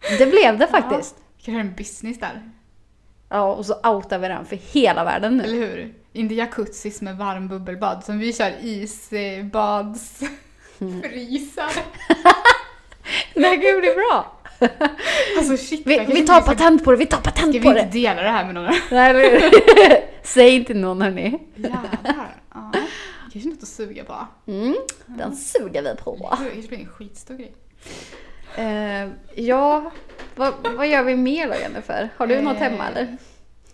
Det 0.18 0.26
blev 0.26 0.58
det 0.58 0.66
faktiskt. 0.66 1.16
Vi 1.36 1.42
kan 1.42 1.54
göra 1.54 1.64
en 1.64 1.74
business 1.74 2.20
där. 2.20 2.50
Ja, 3.28 3.54
och 3.54 3.66
så 3.66 3.74
outar 3.84 4.18
vi 4.18 4.28
den 4.28 4.46
för 4.46 4.56
hela 4.56 5.04
världen 5.04 5.36
nu. 5.36 5.44
Eller 5.44 5.56
hur? 5.56 5.94
Inte 6.16 6.34
jacuzzis 6.34 7.02
med 7.02 7.16
varm 7.16 7.48
bubbelbad 7.48 8.04
som 8.04 8.18
vi 8.18 8.32
kör 8.32 8.52
isbadsfrysar. 8.60 10.38
Det 13.34 13.40
här 13.46 13.72
kan 13.72 13.80
bli 13.80 13.94
bra. 13.94 14.40
Alltså 15.38 15.56
shit. 15.56 15.82
Vi, 15.86 15.98
vi 16.08 16.26
tar 16.26 16.40
ska- 16.40 16.50
patent 16.50 16.84
på 16.84 16.90
det, 16.90 16.96
vi 16.96 17.06
tar 17.06 17.20
patent 17.20 17.54
Ska 17.54 17.62
på 17.62 17.72
vi 17.72 17.80
inte 17.80 17.82
det. 17.82 17.90
dela 17.92 18.22
det 18.22 18.28
här 18.30 18.44
med 18.44 18.54
någon? 18.54 18.64
Nej, 18.90 19.10
eller 19.10 19.20
hur? 19.30 19.50
Säg 20.22 20.54
inte 20.54 20.74
någon 20.74 21.02
hörni. 21.02 21.38
Jävlar. 21.54 22.36
Ja. 22.54 22.72
Kanske 23.32 23.48
något 23.50 23.62
att 23.62 23.68
suga 23.68 24.04
på. 24.04 24.26
Mm, 24.46 24.74
den 25.06 25.36
suger 25.36 25.82
vi 25.82 25.94
på. 26.02 26.36
Det 26.40 26.50
kanske 26.50 26.68
blir 26.68 26.78
en 26.78 26.86
skitstor 26.86 27.34
grej. 27.34 27.54
Eh, 28.56 29.08
ja, 29.44 29.90
vad, 30.34 30.54
vad 30.76 30.88
gör 30.88 31.02
vi 31.02 31.16
mer 31.16 31.48
då 31.48 31.54
Jennifer? 31.54 32.08
Har 32.16 32.26
du 32.26 32.40
något 32.40 32.56
hemma 32.56 32.88
eller? 32.88 33.16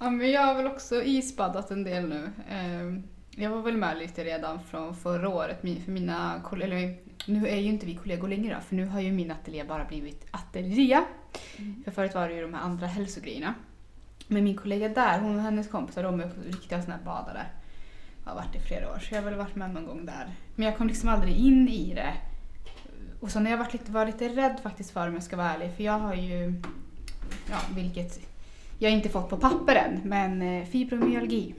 Ja, 0.02 0.10
men 0.10 0.30
jag 0.30 0.40
har 0.42 0.54
väl 0.54 0.66
också 0.66 1.02
isbaddat 1.02 1.70
en 1.70 1.84
del 1.84 2.08
nu. 2.08 2.30
Ehm, 2.50 3.02
Jag 3.36 3.50
var 3.50 3.62
väl 3.62 3.76
med 3.76 3.98
lite 3.98 4.24
redan 4.24 4.60
från 4.62 4.94
förra 4.96 5.28
året. 5.28 5.60
För 5.84 5.90
mina 5.90 6.40
kollegor, 6.44 6.96
nu 7.26 7.48
är 7.48 7.56
ju 7.56 7.68
inte 7.68 7.86
vi 7.86 7.94
kollegor 7.94 8.28
längre 8.28 8.60
för 8.60 8.74
nu 8.76 8.86
har 8.86 9.00
ju 9.00 9.12
min 9.12 9.30
ateljé 9.30 9.64
bara 9.64 9.84
blivit 9.84 10.26
ateljé. 10.30 11.00
För 11.84 11.90
förut 11.90 12.14
var 12.14 12.28
det 12.28 12.34
ju 12.34 12.42
de 12.42 12.54
här 12.54 12.60
andra 12.62 12.86
hälsogrejerna. 12.86 13.54
Men 14.28 14.44
min 14.44 14.56
kollega 14.56 14.88
där, 14.88 15.20
hon 15.20 15.36
och 15.36 15.42
hennes 15.42 15.68
kompisar, 15.68 16.02
de 16.02 16.20
är 16.20 16.30
riktiga 16.46 16.82
såna 16.82 16.96
här 16.96 17.04
badare. 17.04 17.46
har 18.24 18.34
varit 18.34 18.56
i 18.56 18.60
flera 18.60 18.90
år 18.92 18.98
så 18.98 19.14
jag 19.14 19.22
har 19.22 19.30
väl 19.30 19.38
varit 19.38 19.56
med 19.56 19.74
någon 19.74 19.86
gång 19.86 20.06
där. 20.06 20.26
Men 20.54 20.66
jag 20.66 20.76
kom 20.76 20.86
liksom 20.86 21.08
aldrig 21.08 21.36
in 21.36 21.68
i 21.68 21.94
det. 21.94 22.14
Och 23.20 23.30
så 23.30 23.40
när 23.40 23.50
jag 23.50 23.58
varit 23.58 23.72
lite, 23.72 23.92
var 23.92 24.06
lite 24.06 24.28
rädd 24.28 24.60
faktiskt 24.62 24.90
för 24.90 25.08
om 25.08 25.14
jag 25.14 25.22
ska 25.22 25.36
vara 25.36 25.54
ärlig 25.54 25.76
för 25.76 25.82
jag 25.84 25.98
har 25.98 26.14
ju, 26.14 26.62
ja 27.50 27.58
vilket 27.74 28.29
jag 28.82 28.92
inte 28.92 29.08
fått 29.08 29.28
på 29.28 29.36
papper 29.36 29.74
än, 29.76 30.00
men 30.04 30.42
eh, 30.42 30.66
fibromyalgi 30.66 31.54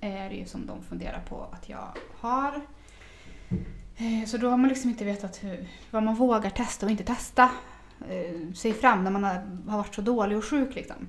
är 0.00 0.28
det 0.28 0.34
ju 0.34 0.46
som 0.46 0.66
de 0.66 0.82
funderar 0.82 1.20
på 1.28 1.46
att 1.52 1.68
jag 1.68 1.88
har. 2.18 2.60
Eh, 3.96 4.26
så 4.26 4.36
då 4.36 4.50
har 4.50 4.56
man 4.56 4.68
liksom 4.68 4.90
inte 4.90 5.04
vetat 5.04 5.44
hur, 5.44 5.68
vad 5.90 6.02
man 6.02 6.14
vågar 6.14 6.50
testa 6.50 6.86
och 6.86 6.92
inte 6.92 7.04
testa 7.04 7.50
eh, 8.08 8.52
sig 8.54 8.72
fram 8.72 9.04
när 9.04 9.10
man 9.10 9.24
har, 9.24 9.42
varit 9.64 9.94
så 9.94 10.00
dålig 10.00 10.38
och 10.38 10.44
sjuk. 10.44 10.74
Liksom. 10.74 11.08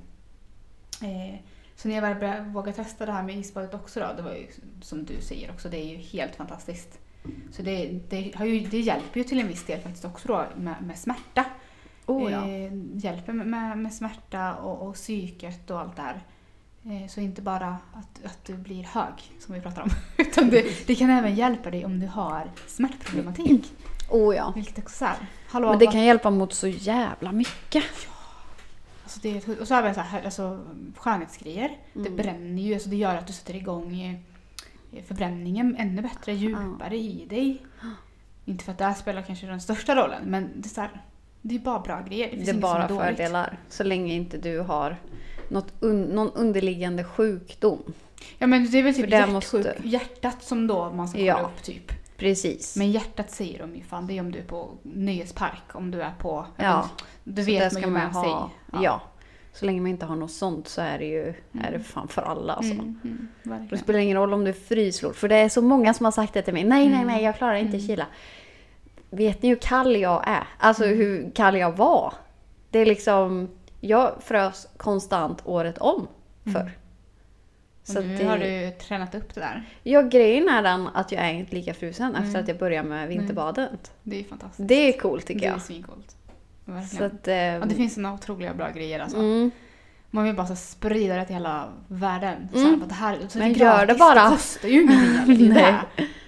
Så 1.76 1.88
när 1.88 1.96
jag 1.96 2.02
väl 2.02 2.16
började 2.16 2.50
våga 2.50 2.74
testa 2.74 3.06
det 3.06 3.12
här 3.12 3.24
med 3.24 3.38
isbadet 3.38 3.74
också 3.74 4.00
då, 4.00 4.14
det 4.18 4.22
var 4.22 4.34
ju 4.34 4.48
som 4.82 5.06
du 5.06 5.22
säger 5.22 5.52
också, 5.52 5.70
det 5.70 5.78
är 5.78 5.90
ju 5.90 5.98
helt 5.98 6.36
fantastiskt. 6.36 7.00
Så 7.52 7.62
det, 7.62 8.00
det, 8.10 8.36
har 8.36 8.46
ju, 8.46 8.60
det 8.60 8.80
hjälper 8.80 9.20
ju 9.20 9.24
till 9.24 9.40
en 9.40 9.48
viss 9.48 9.66
del 9.66 9.82
faktiskt 9.82 10.06
också 10.06 10.28
då 10.28 10.46
med, 10.56 10.76
med 10.82 10.98
smärta. 10.98 11.46
Oh, 12.10 12.32
ja. 12.32 12.48
eh, 12.48 12.72
hjälper 12.96 13.34
med, 13.34 13.78
med, 13.78 13.94
smärta 13.94 14.56
och, 14.56 14.88
och 14.88 14.94
psyket 14.96 15.70
och 15.72 15.80
allt 15.80 15.96
det 15.96 16.02
här. 16.02 16.22
Eh, 16.86 17.08
så 17.08 17.22
inte 17.22 17.42
bara 17.42 17.78
att, 17.94 18.26
att 18.26 18.46
du 18.46 18.54
blir 18.58 18.84
hög, 18.84 19.14
som 19.40 19.56
vi 19.56 19.62
pratar 19.62 19.82
om. 19.82 19.90
Utan 20.18 20.50
det, 20.50 20.88
det 20.88 20.96
kan 20.96 21.10
även 21.10 21.36
hjälpa 21.36 21.72
dig 21.72 21.86
om 21.86 22.00
du 22.00 22.08
har 22.08 22.52
smärtproblematik. 22.68 23.74
oh 24.10 24.36
ja. 24.36 24.52
Vilket 24.56 24.80
också 24.80 25.06
är 25.06 25.16
hallå, 25.50 25.70
Men 25.70 25.80
det 25.80 25.88
kan 25.88 26.04
hjälpa 26.04 26.30
mot 26.30 26.54
så 26.54 26.68
jävla 26.68 27.32
mycket. 27.32 27.84
alltså 29.04 29.20
det 29.22 29.48
Och 29.60 29.68
så 29.68 29.76
har 29.76 29.84
vi 29.84 29.94
så 29.94 30.00
här, 30.02 30.24
alltså, 30.26 30.60
skönhetsgrejer. 30.98 31.78
Det 31.94 32.00
Mm. 32.00 32.16
bränner 32.16 32.62
ju, 32.62 32.74
alltså 32.74 32.90
det 32.90 32.96
gör 32.96 33.16
att 33.16 33.28
du 33.28 33.34
sätter 33.34 33.56
igång 33.56 34.02
eh, 34.02 35.04
förbränningen 35.08 35.76
ännu 35.80 36.02
bättre, 36.02 36.34
djupare 36.34 36.98
i 36.98 37.26
dig. 37.30 37.62
Inte 38.46 38.64
för 38.66 38.72
att 38.72 38.78
det 38.78 38.86
här 38.86 38.94
spelar 38.94 39.22
kanske 39.22 39.48
den 39.48 39.62
största 39.62 39.96
rollen, 39.96 40.24
men 40.26 40.50
det 40.56 40.68
är, 40.68 40.70
så 40.70 40.82
här, 40.82 41.02
det 41.42 41.56
är 41.56 41.60
bara 41.60 41.80
bra 41.80 42.02
grejer. 42.10 42.26
Det, 42.26 42.36
finns 42.36 42.46
Det 42.46 42.52
är 42.52 42.54
inget 42.54 42.64
som 42.64 42.72
bara 42.72 42.88
dåligt. 42.88 43.04
fördelar. 43.18 43.58
Så 43.70 43.84
länge 43.84 44.14
inte 44.14 44.38
du 44.38 44.60
har 44.60 44.98
något 45.50 45.74
un, 45.80 46.02
någon 46.04 46.32
underliggande 46.32 47.04
sjukdom. 47.04 47.94
Ja 48.38 48.48
men 48.48 48.72
det 48.72 48.78
är 48.80 48.84
väl 48.84 48.94
typ 48.96 49.10
det 49.10 49.16
hjärtsjuk, 49.18 49.34
måste- 49.34 49.76
hjärtat 49.84 50.44
som 50.44 50.68
då 50.68 50.92
man 50.92 51.08
ska 51.08 51.18
kolla 51.18 51.28
Ja. 51.28 51.40
upp 51.40 51.64
typ. 51.64 51.92
Precis. 52.18 52.76
Men 52.76 52.92
hjärtat 52.92 53.32
säger 53.32 53.60
de 53.60 53.76
ju 53.76 53.84
fan, 53.84 54.08
det 54.08 54.18
är 54.18 54.22
om 54.22 54.32
du 54.32 54.40
är 54.40 54.44
på 54.44 54.70
nöjespark, 54.84 55.62
om 55.76 55.92
du 55.92 56.02
är 56.02 56.12
på... 56.20 56.46
Ja, 56.58 56.90
Du 57.24 57.42
vet 57.42 57.74
man 57.74 57.82
ju 57.82 57.88
med 57.90 58.14
sig. 58.14 58.24
ha. 58.24 58.50
Ja. 58.82 59.02
Så 59.54 59.66
länge 59.66 59.82
man 59.82 59.92
inte 59.92 60.06
har 60.06 60.16
något 60.16 60.32
sånt 60.32 60.68
så 60.68 60.82
är 60.82 61.00
det 61.00 61.06
ju 61.06 61.34
är 61.64 61.72
det 61.72 61.80
fan 61.80 62.08
för 62.08 62.22
alla. 62.22 62.54
Alltså. 62.54 62.74
Mm, 62.74 63.00
mm, 63.44 63.68
Det 63.70 63.78
spelar 63.78 64.00
ingen 64.00 64.18
roll 64.18 64.34
om 64.34 64.44
du 64.44 64.50
är 64.50 64.54
fryslort. 64.54 65.16
För 65.16 65.28
det 65.28 65.36
är 65.36 65.50
så 65.50 65.62
många 65.62 65.94
som 65.94 66.04
har 66.06 66.12
sagt 66.12 66.34
det 66.34 66.42
till 66.42 66.54
mig. 66.54 66.64
Nej, 66.64 66.90
nej, 66.90 67.06
nej, 67.06 67.24
jag 67.24 67.38
klarar 67.38 67.56
inte 67.56 67.78
Mm. 67.78 67.88
kyla. 67.88 68.06
Vet 69.10 69.42
ni 69.42 69.50
hur 69.50 69.56
kall 69.56 69.96
jag 69.96 70.24
är? 70.28 70.44
Alltså 70.58 70.84
Mm. 70.86 70.98
hur 70.98 71.32
kall 71.36 71.58
jag 71.58 71.72
var. 71.78 72.14
Det 72.70 72.80
är 72.80 72.86
liksom... 72.86 73.50
Jag 73.82 74.14
frös 74.24 74.68
konstant 74.78 75.42
året 75.46 75.78
om 75.78 76.08
förr. 76.44 76.52
Mm. 76.60 76.72
Och 77.82 77.88
Så 77.88 78.02
nu 78.02 78.18
det, 78.18 78.24
har 78.24 78.38
du 78.38 78.72
tränat 78.72 79.16
upp 79.16 79.36
det 79.36 79.42
där. 79.42 79.64
Ja, 79.84 80.02
grejen 80.02 80.50
är 80.50 80.62
den 80.64 80.88
att 80.94 81.12
jag 81.12 81.22
är 81.26 81.34
inte 81.34 81.56
lika 81.56 81.74
frusen 81.74 82.16
efter 82.16 82.30
Mm. 82.30 82.42
att 82.42 82.48
jag 82.48 82.58
började 82.58 82.90
med 82.90 83.08
vinterbadet. 83.08 83.92
Det 84.04 84.20
är 84.20 84.24
fantastiskt. 84.24 84.68
Det 84.68 84.76
är 84.96 85.00
coolt 85.00 85.26
tycker 85.26 85.40
det 85.42 85.48
är 85.48 85.52
jag. 85.52 85.62
svincoolt. 85.62 86.16
Så 86.66 86.72
Verkligen. 86.72 87.06
att, 87.06 87.28
eh, 87.28 87.36
ja, 87.36 87.66
det 87.66 87.76
finns 87.76 87.94
såna 87.94 88.14
otroliga 88.14 88.54
bra 88.54 88.70
grejer 88.70 89.00
alltså. 89.00 89.18
mm, 89.18 89.52
Man 90.12 90.24
vill 90.24 90.36
bara 90.36 90.48
så 90.48 90.56
sprida 90.56 91.16
det 91.16 91.26
till 91.26 91.36
hela 91.36 91.70
världen. 91.88 92.50
Så 92.54 92.60
Mm. 92.68 92.84
det 92.88 92.94
här, 92.94 93.18
så 93.30 93.38
Men 93.40 93.54
det 93.54 93.60
gör 93.60 93.86
det 93.86 93.94
bara. 93.96 94.24
Det 94.24 94.30
kostar 94.30 94.70
ju 94.70 94.82
ingenting. 94.82 95.54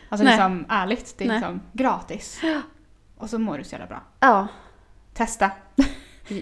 Alltså 0.10 0.24
Nej. 0.26 0.34
liksom 0.34 0.66
ärligt, 0.70 1.16
det 1.18 1.24
är 1.24 1.28
Nej. 1.28 1.38
liksom 1.38 1.62
gratis. 1.74 2.42
Och 3.22 3.30
så 3.30 3.40
mår 3.40 3.58
du 3.58 3.64
så 3.64 3.72
jävla 3.72 3.88
bra. 3.88 4.04
ja. 4.20 4.48
Testa 5.14 5.52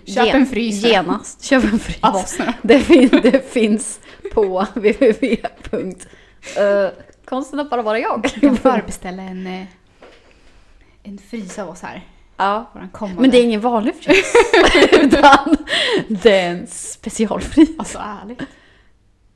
Gen- 0.06 0.28
en 0.36 0.46
frys. 0.46 0.84
Genast. 0.84 1.44
Köp 1.44 1.64
en 1.64 1.80
frys. 1.80 1.98
av 2.04 2.16
oss 2.16 2.40
nu. 2.40 2.54
Det, 2.62 2.80
fin- 2.80 3.20
det 3.24 3.52
finns 3.52 4.00
på 4.34 4.66
www. 4.76 5.36
Uh, 6.60 6.90
konsten 7.26 7.60
att 7.60 7.70
bara 7.70 7.82
vara 7.82 8.00
jag. 8.00 8.22
Du 8.34 8.40
kan 8.40 8.58
förbeställa 8.58 9.24
en, 9.24 9.48
eh, 9.48 9.66
en 11.04 11.18
frys 11.18 11.60
av 11.60 11.70
oss 11.70 11.82
här. 11.82 12.08
ja. 12.38 12.72
Men 13.18 13.30
det 13.32 13.38
är 13.38 13.44
ingen 13.44 13.62
vanlig 13.62 13.96
frys. 13.96 14.34
utan 14.92 15.58
det 16.08 16.40
är 16.40 16.52
en 16.52 16.68
specialfrys. 16.68 17.70
Alltså 17.80 17.98
ärligt. 18.00 18.42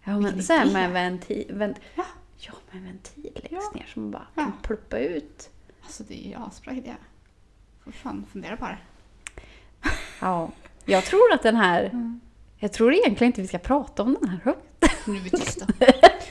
Ja, 0.03 0.19
men 0.19 0.43
så 0.43 0.53
här 0.53 0.65
med 0.65 0.91
ventil. 0.91 1.45
Vent- 1.53 1.79
Ja. 1.95 2.03
ja, 2.37 2.53
med 2.71 2.83
ventil 2.83 3.31
längst 3.35 3.69
Ja. 3.73 3.79
ner 3.79 3.87
som 3.93 4.01
man 4.01 4.11
bara 4.11 4.27
Ja. 4.35 4.43
kan 4.43 4.53
pluppa 4.61 4.97
ut. 4.99 5.49
Alltså 5.83 6.03
det 6.03 6.25
är 6.25 6.29
ju 6.29 6.35
asbra 6.35 6.73
idé. 6.73 6.93
Får 7.83 7.91
fan 7.91 8.25
fundera 8.31 8.57
på 8.57 8.65
det. 8.65 8.77
Ja. 10.19 10.49
Jag 10.85 11.03
tror 11.05 11.33
att 11.33 11.43
den 11.43 11.55
här... 11.55 11.83
Mm. 11.83 12.19
Jag 12.57 12.73
tror 12.73 12.93
egentligen 12.93 13.29
inte 13.29 13.41
vi 13.41 13.47
ska 13.47 13.57
prata 13.57 14.03
om 14.03 14.17
den 14.21 14.29
här 14.29 14.39
högt. 14.43 14.59
Nu 15.07 15.15
är 15.15 15.19
vi 15.19 15.29
tysta. 15.29 15.65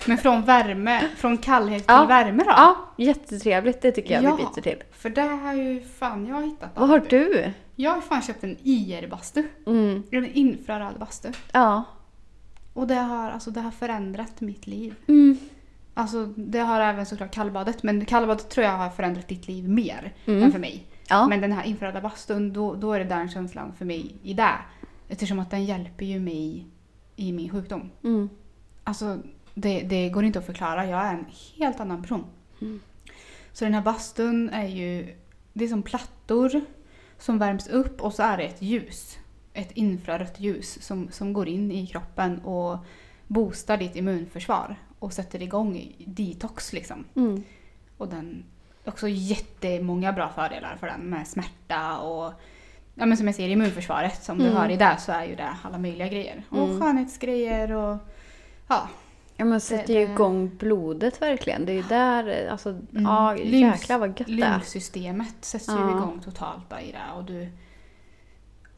Men 0.07 0.19
från 0.19 0.43
värme, 0.43 1.09
från 1.17 1.39
kallhet 1.39 1.79
till 1.79 1.95
Ja. 1.95 2.05
värme 2.05 2.43
då? 2.45 2.51
Ja, 2.51 2.77
jättetrevligt. 2.99 3.83
Det 3.83 3.93
tycker 3.93 4.15
jag 4.15 4.25
Ja. 4.25 4.37
vi 4.37 4.43
byter 4.43 4.63
till. 4.63 4.83
För 4.93 5.11
det 5.11 5.21
har 5.23 5.55
ju 5.55 5.81
fan 5.99 6.27
jag 6.27 6.43
hittat. 6.47 6.71
Vad 6.75 6.89
har 6.89 6.99
du? 7.09 7.51
Jag 7.77 7.91
har 7.91 8.01
fan 8.01 8.23
köpt 8.23 8.45
en 8.45 8.57
IR-bastu. 8.63 9.49
Mm. 9.67 10.03
En 10.11 10.27
infraröd 10.33 10.99
bastu. 10.99 11.29
Ja. 11.53 11.85
Och 12.73 12.87
det 12.87 12.95
har, 12.95 13.31
alltså, 13.31 13.51
det 13.51 13.61
har 13.61 13.71
förändrat 13.71 14.41
mitt 14.41 14.67
liv. 14.67 14.95
Mm. 15.09 15.39
Alltså 15.95 16.27
det 16.27 16.59
har 16.59 16.81
även 16.81 17.07
såklart 17.07 17.35
kallbadet. 17.35 17.83
Men 17.83 18.05
kallbadet 18.05 18.51
tror 18.51 18.67
jag 18.67 18.73
har 18.73 18.91
förändrat 18.91 19.29
ditt 19.29 19.49
liv 19.49 19.69
mer 19.69 20.13
Mm. 20.27 20.43
än 20.43 20.53
för 20.53 20.59
mig. 20.59 20.87
Ja. 21.13 21.29
Men 21.29 21.41
den 21.41 21.53
här 21.53 21.65
infraröda 21.65 22.01
bastun, 22.01 22.53
då, 22.53 22.75
då 22.75 22.93
är 22.93 22.99
det 22.99 23.05
den 23.05 23.29
känslan 23.29 23.73
för 23.73 23.85
mig 23.85 24.15
i 24.23 24.35
det. 24.35 24.55
Eftersom 25.09 25.39
att 25.39 25.51
den 25.51 25.65
hjälper 25.65 26.05
ju 26.05 26.21
mig 26.21 26.67
i 27.17 27.33
min 27.33 27.51
sjukdom. 27.51 27.91
Mm. 28.05 28.29
Alltså 28.85 29.19
det, 29.55 29.81
det 29.81 30.09
går 30.09 30.25
inte 30.25 30.39
att 30.39 30.47
förklara. 30.47 30.87
Jag 30.87 31.01
är 31.01 31.15
en 31.15 31.27
helt 31.59 31.81
annan 31.81 32.03
person. 32.03 32.25
Mm. 32.61 32.81
Så 33.53 33.65
den 33.65 33.75
här 33.75 33.83
bastun 33.83 34.51
är 34.51 34.67
ju, 34.67 35.17
det 35.53 35.65
är 35.65 35.69
som 35.69 35.83
plattor 35.83 36.61
som 37.19 37.39
värms 37.39 37.69
upp 37.69 38.01
och 38.01 38.15
så 38.15 38.23
är 38.23 38.37
det 38.37 38.45
ett 38.45 38.63
ljus. 38.63 39.19
Ett 39.53 39.73
infrarött 39.73 40.41
ljus 40.41 40.83
som, 40.83 41.09
som 41.11 41.33
går 41.33 41.49
in 41.49 41.73
i 41.73 41.87
kroppen 41.87 42.39
och 42.39 42.79
boostar 43.27 43.77
ditt 43.77 43.97
immunförsvar 43.97 44.77
och 44.99 45.13
sätter 45.13 45.43
igång 45.43 45.93
detox 46.07 46.73
liksom. 46.73 47.05
Mm. 47.15 47.43
Och 47.97 48.09
den 48.09 48.45
också 48.85 49.09
jättemånga 49.09 50.13
bra 50.13 50.29
fördelar 50.29 50.77
för 50.81 50.87
den 50.87 51.01
med 51.01 51.29
smärta 51.29 51.99
och 51.99 52.33
ja, 52.95 53.07
men 53.07 53.17
som 53.17 53.27
jag 53.27 53.35
säger 53.37 53.49
immunförsvaret 53.49 54.23
som 54.25 54.39
du 54.39 54.45
Mm. 54.47 54.57
har 54.57 54.69
i 54.69 54.77
det 54.77 54.97
så 55.01 55.13
är 55.13 55.25
ju 55.25 55.35
det 55.37 55.57
alla 55.63 55.79
möjliga 55.79 56.09
grejer. 56.09 56.43
Och 56.49 56.59
Mm. 56.69 56.81
skönhetsgrejer 56.81 57.73
och 57.73 57.97
ja. 58.69 58.89
Ja 59.37 59.45
men 59.45 59.61
sätter 59.61 59.95
ju 59.95 60.01
igång 60.01 60.51
blodet 60.59 61.23
verkligen. 61.23 61.67
Det 61.67 61.73
är 61.73 61.77
ju 61.77 61.83
där, 61.83 62.49
alltså, 62.51 62.79
ja 62.91 63.35
Lymf- 63.39 63.73
jäklar 63.73 63.99
vad 63.99 64.09
gött 64.09 64.17
det 64.27 64.33
är. 64.43 64.51
Lymfsystemet 64.53 65.35
sätts 65.41 65.69
ju 65.69 65.73
Ja. 65.73 65.91
igång 65.91 66.21
totalt 66.25 66.71
då 66.71 66.79
i 66.79 66.93
det 66.93 67.17
och 67.17 67.25
du 67.25 67.49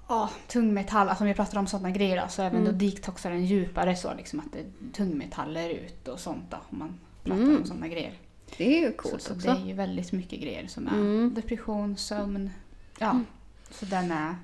Ja, 0.09 0.31
tungmetall, 0.49 1.09
alltså 1.09 1.25
om 1.25 1.29
vi 1.29 1.35
pratar 1.35 1.59
om 1.59 1.67
sådana 1.67 1.91
grejer 1.91 2.21
då, 2.23 2.29
så 2.29 2.43
även 2.43 2.61
Mm. 2.61 2.73
då 2.79 2.87
detoxar 2.87 3.31
den 3.31 3.45
djupare 3.45 3.97
så 3.97 4.15
liksom 4.15 4.41
att 4.41 4.53
det 4.53 4.59
är 4.59 4.93
tungmetaller 4.93 5.69
ut 5.71 6.09
och 6.09 6.21
sånt 6.21 6.45
då 6.51 6.57
om 6.71 6.79
man 6.79 6.99
pratar 7.25 7.43
Mm. 7.43 7.57
om 7.57 7.65
sådana 7.67 7.89
grejer. 7.89 8.13
Det 8.59 8.77
är 8.79 8.81
ju 8.81 8.93
coolt 8.93 9.23
så 9.23 9.35
också. 9.35 9.49
det 9.49 9.61
är 9.63 9.67
ju 9.67 9.73
väldigt 9.75 10.13
mycket 10.13 10.41
grejer 10.41 10.67
som 10.67 10.89
är 10.89 10.93
Mm. 10.93 11.35
depression, 11.35 11.97
sömn. 11.97 12.51
Ja, 12.99 13.11
Mm. 13.11 13.27
så 13.71 13.85
den 13.85 14.11
är 14.11 14.37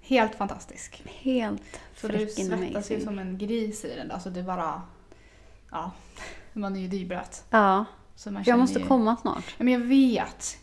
helt 0.00 0.34
fantastisk. 0.34 1.02
Helt 1.06 1.80
Så 1.96 2.08
du 2.08 2.26
svettas 2.28 2.90
ju 2.90 3.00
som 3.00 3.18
en 3.18 3.38
gris 3.38 3.84
i 3.84 3.94
den. 3.96 4.10
Alltså 4.10 4.30
det 4.30 4.42
bara... 4.42 4.82
Ja, 5.70 5.90
man 6.52 6.76
är 6.76 6.80
ju 6.80 6.88
dyblöt. 6.88 7.44
Ja, 7.50 7.84
Så 8.16 8.30
man 8.30 8.42
jag 8.46 8.58
måste 8.58 8.78
ju, 8.78 8.86
komma 8.86 9.16
snart. 9.16 9.54
Ja, 9.58 9.64
men 9.64 9.72
jag 9.72 9.80
vet. 9.80 10.58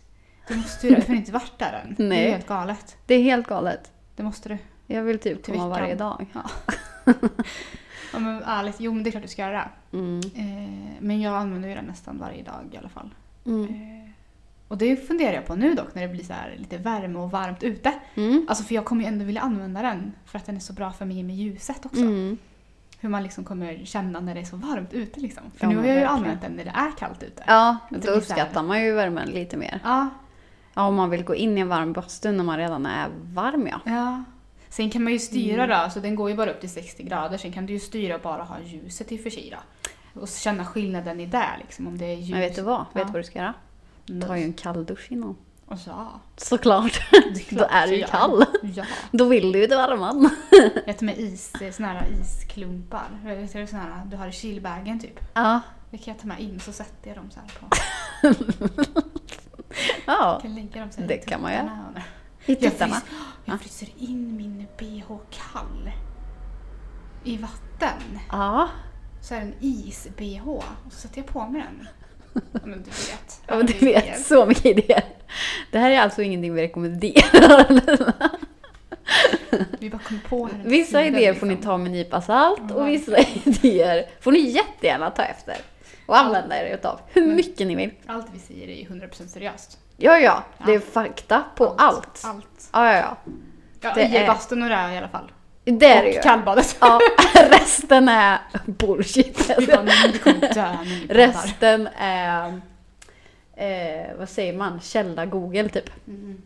Du 0.48 0.56
måste 0.56 0.88
ju 0.88 0.96
det. 0.96 1.02
Du 1.02 1.08
har 1.08 1.16
inte 1.16 1.32
varit 1.32 1.60
där 1.60 1.84
än. 1.88 1.96
Det 1.98 2.04
Nej. 2.04 2.26
är 2.28 2.32
helt 2.32 2.48
galet. 2.48 2.98
Det 3.06 3.14
är 3.16 3.22
helt 3.24 3.48
galet. 3.48 3.92
Det 4.16 4.24
måste 4.24 4.50
du. 4.50 4.58
Jag 4.88 5.04
vill 5.04 5.20
typ 5.20 5.44
Till 5.44 5.54
komma 5.54 5.68
veckan. 5.70 5.82
varje 5.82 5.96
dag. 5.96 6.26
Ja, 6.34 6.50
men 8.20 8.44
ärligt, 8.44 8.76
jo 8.80 8.94
men 8.94 9.04
det 9.04 9.10
är 9.10 9.12
klart 9.12 9.24
du 9.24 9.30
ska 9.30 9.42
göra 9.42 9.70
det. 9.92 9.98
Mm. 9.98 10.20
Eh, 10.36 10.96
men 11.00 11.22
jag 11.22 11.36
använder 11.36 11.70
ju 11.70 11.76
den 11.76 11.86
nästan 11.86 12.18
varje 12.18 12.44
dag 12.44 12.70
i 12.72 12.78
alla 12.78 12.90
fall. 12.90 13.10
Mm. 13.46 13.64
Eh, 13.64 14.10
och 14.68 14.78
det 14.78 15.08
funderar 15.08 15.34
jag 15.34 15.46
på 15.46 15.56
nu 15.56 15.74
dock 15.74 15.96
när 15.96 16.02
det 16.02 16.08
blir 16.08 16.24
så 16.24 16.34
lite 16.58 16.78
värme 16.78 17.20
och 17.20 17.32
varmt 17.32 17.64
ute. 17.64 17.94
Mm. 18.16 18.46
Alltså 18.50 18.64
för 18.64 18.76
jag 18.76 18.86
kommer 18.86 19.02
ju 19.02 19.08
ändå 19.08 19.26
vilja 19.26 19.42
använda 19.42 19.82
den 19.82 20.14
för 20.26 20.38
att 20.38 20.46
den 20.46 20.56
är 20.56 20.60
så 20.60 20.74
bra 20.74 20.92
för 20.92 21.06
mig 21.06 21.24
med 21.24 21.36
ljuset 21.36 21.86
också. 21.86 22.02
Mm. 22.02 22.38
Hur 23.00 23.10
man 23.10 23.24
liksom 23.24 23.44
kommer 23.44 23.86
känna 23.86 24.20
när 24.20 24.36
det 24.36 24.42
är 24.42 24.46
så 24.46 24.58
varmt 24.58 24.94
ute 24.94 25.20
liksom. 25.20 25.44
För 25.56 25.66
Ja, 25.66 25.70
nu 25.70 25.78
har 25.78 25.86
jag 25.86 25.98
ju 25.98 26.04
använt 26.04 26.42
den 26.42 26.52
när 26.52 26.64
det 26.64 26.74
är 26.76 26.92
kallt 26.92 27.24
ute. 27.24 27.44
Ja, 27.48 27.78
då 27.90 28.12
uppskattar 28.12 28.64
man 28.64 28.84
ju 28.84 28.92
värmen 28.92 29.30
lite 29.30 29.58
mer. 29.58 29.80
Ja, 29.84 30.10
Ja, 30.74 30.88
om 30.88 30.96
man 30.96 31.10
vill 31.10 31.24
gå 31.24 31.36
in 31.36 31.58
i 31.58 31.62
en 31.62 31.68
varm 31.68 31.94
bastu 31.94 32.32
när 32.32 32.44
man 32.44 32.58
redan 32.58 32.86
är 32.86 33.10
varm 33.24 33.68
ja. 33.68 33.80
ja. 33.86 34.24
Sen 34.76 34.90
kan 34.90 35.04
man 35.04 35.14
ju 35.14 35.20
styra 35.20 35.64
Mm. 35.64 35.80
då, 35.84 35.90
så 35.90 36.00
den 36.00 36.16
går 36.16 36.30
ju 36.30 36.36
bara 36.36 36.52
upp 36.52 36.60
till 36.60 36.70
60 36.70 37.04
grader. 37.04 37.38
Sen 37.38 37.52
kan 37.52 37.66
du 37.66 37.74
ju 37.74 37.80
styra 37.80 38.16
och 38.16 38.22
bara 38.22 38.44
ha 38.44 38.60
ljuset 38.60 39.12
i 39.12 39.18
och 39.18 39.22
för 39.22 39.30
sig 39.30 39.56
då. 40.16 40.22
och 40.22 40.28
känna 40.28 40.66
skillnaden 40.66 41.20
i 41.20 41.26
det 41.26 41.46
liksom. 41.60 41.88
Om 41.88 41.98
det 41.98 42.06
är 42.06 42.16
ljus. 42.16 42.30
Men 42.32 42.40
vet 42.40 42.56
du 42.56 42.62
vad? 42.62 42.80
Vet 42.80 42.88
Ja. 42.94 43.04
du 43.06 43.12
vad 43.12 43.20
du 43.22 43.24
ska 43.24 43.40
göra? 43.40 43.54
Ta 44.28 44.38
ju 44.38 44.44
en 44.44 44.54
kalldusch 44.54 45.12
innan. 45.12 45.36
Och 45.66 45.80
så. 45.80 46.08
Såklart. 46.38 47.00
Det 47.12 47.18
är 47.18 47.56
Då 47.58 47.66
är 47.70 47.88
du 47.88 47.96
ju 47.96 48.04
kall. 48.04 48.46
Ja. 48.76 48.86
Då 49.12 49.26
vill 49.26 49.52
du 49.52 49.60
ju 49.60 49.68
till 49.68 49.78
värmen. 49.78 50.30
Jag 50.86 50.98
tar 50.98 51.06
med 51.06 51.18
is, 51.20 51.54
såna 51.72 51.88
här 51.88 52.08
isklumpar. 52.22 53.08
Vet 53.26 53.54
du, 53.54 53.68
såna 53.68 53.82
här, 53.82 54.06
du 54.06 54.18
har 54.18 54.28
i 54.28 54.32
kylbagen 54.32 55.00
typ. 55.00 55.20
Ja. 55.34 55.60
Det 55.92 55.98
kan 55.98 56.14
jag 56.14 56.22
ta 56.22 56.28
med 56.28 56.40
in 56.40 56.60
så 56.60 56.72
sätter 56.72 57.08
jag 57.10 57.18
dem 57.18 57.32
så 57.32 57.40
här 57.40 57.50
på. 57.60 57.68
Ja. 60.06 60.32
Jag 60.34 60.42
kan 60.42 60.56
lägga 60.56 60.82
dem 60.82 60.92
så 60.92 61.02
här 61.02 61.08
Det 61.08 61.18
kan 61.18 61.42
man 61.42 61.52
göra. 61.54 61.80
Tuttarna. 62.46 62.96
I 62.96 63.00
Jag, 63.46 63.62
fryser 63.62 63.88
in 63.98 64.38
min 64.38 64.68
bh 64.78 65.08
kall 65.32 65.92
i 67.24 67.38
vatten. 67.38 68.20
Ja. 68.32 68.70
Så 69.22 69.34
är 69.36 69.40
det 69.40 69.46
en 69.46 69.54
is-bh 69.60 70.48
och 70.48 70.64
så 70.92 70.98
sätter 71.00 71.18
jag 71.18 71.28
på 71.28 71.46
mig 71.46 71.62
den. 71.62 71.88
Men 72.64 72.84
du 72.84 72.90
vet. 72.90 73.42
Ja, 73.48 73.56
men 73.58 73.66
du 73.66 73.74
idéer. 73.74 74.02
vet 74.02 74.26
så 74.26 74.46
mycket 74.46 74.66
idéer. 74.66 75.04
Det 75.72 75.80
här 75.80 75.92
är 75.92 76.00
alltså 76.00 76.22
ingenting 76.22 76.54
vi 76.54 76.62
rekommenderar. 76.62 77.68
Vi 79.80 79.90
bara 79.90 80.02
kom 80.02 80.20
på 80.30 80.48
här 80.48 80.64
Vissa 80.66 81.06
idéer 81.06 81.34
får 81.34 81.46
ni 81.48 81.54
liksom. 81.54 81.70
ta 81.72 81.78
med 81.78 81.86
en 81.88 81.92
nypa 81.92 82.22
salt 82.22 82.72
och 82.72 82.82
Ja, 82.82 82.86
vissa 82.86 83.18
idéer 83.44 84.06
får 84.22 84.32
ni 84.32 84.40
jättegärna 84.40 85.10
ta 85.12 85.24
efter. 85.24 85.56
Och 86.06 86.18
använda 86.18 86.58
er 86.62 86.74
utav 86.76 87.00
hur 87.08 87.28
Men- 87.28 87.36
mycket 87.36 87.68
ni 87.68 87.76
vill. 87.76 87.92
Allt 88.06 88.28
vi 88.34 88.40
säger 88.40 88.68
är 88.68 88.76
ju 88.76 88.84
100% 88.86 89.28
seriöst. 89.28 89.78
Ja, 89.98 90.18
ja. 90.20 90.44
Det 90.66 90.72
är 90.72 90.76
Allt. 90.76 90.86
fakta 90.86 91.44
på 91.56 91.68
allt. 91.78 92.22
Allt. 92.26 92.70
Ja, 92.74 92.94
ja, 92.94 92.98
ja. 92.98 93.18
Ja, 93.82 93.92
Det 93.96 94.02
är- 94.18 94.28
bastun 94.28 94.64
och 94.64 94.70
det 94.70 94.76
i 94.94 94.98
alla 94.98 95.08
fall. 95.08 95.32
Det 95.66 95.72
är 95.86 96.02
det 96.04 96.10
och 96.10 96.16
ju. 96.16 96.22
kallbadet. 96.22 96.78
Ja, 96.82 97.00
resten 97.50 98.10
är 98.10 98.40
bullshit. 98.66 99.50
Resten 101.10 101.88
är, 101.98 102.62
eh, 103.56 104.18
vad 104.18 104.30
säger 104.30 104.54
man, 104.58 104.80
källa 104.82 105.26
Google 105.26 105.70
typ. 105.70 105.90
Mm. 106.08 106.42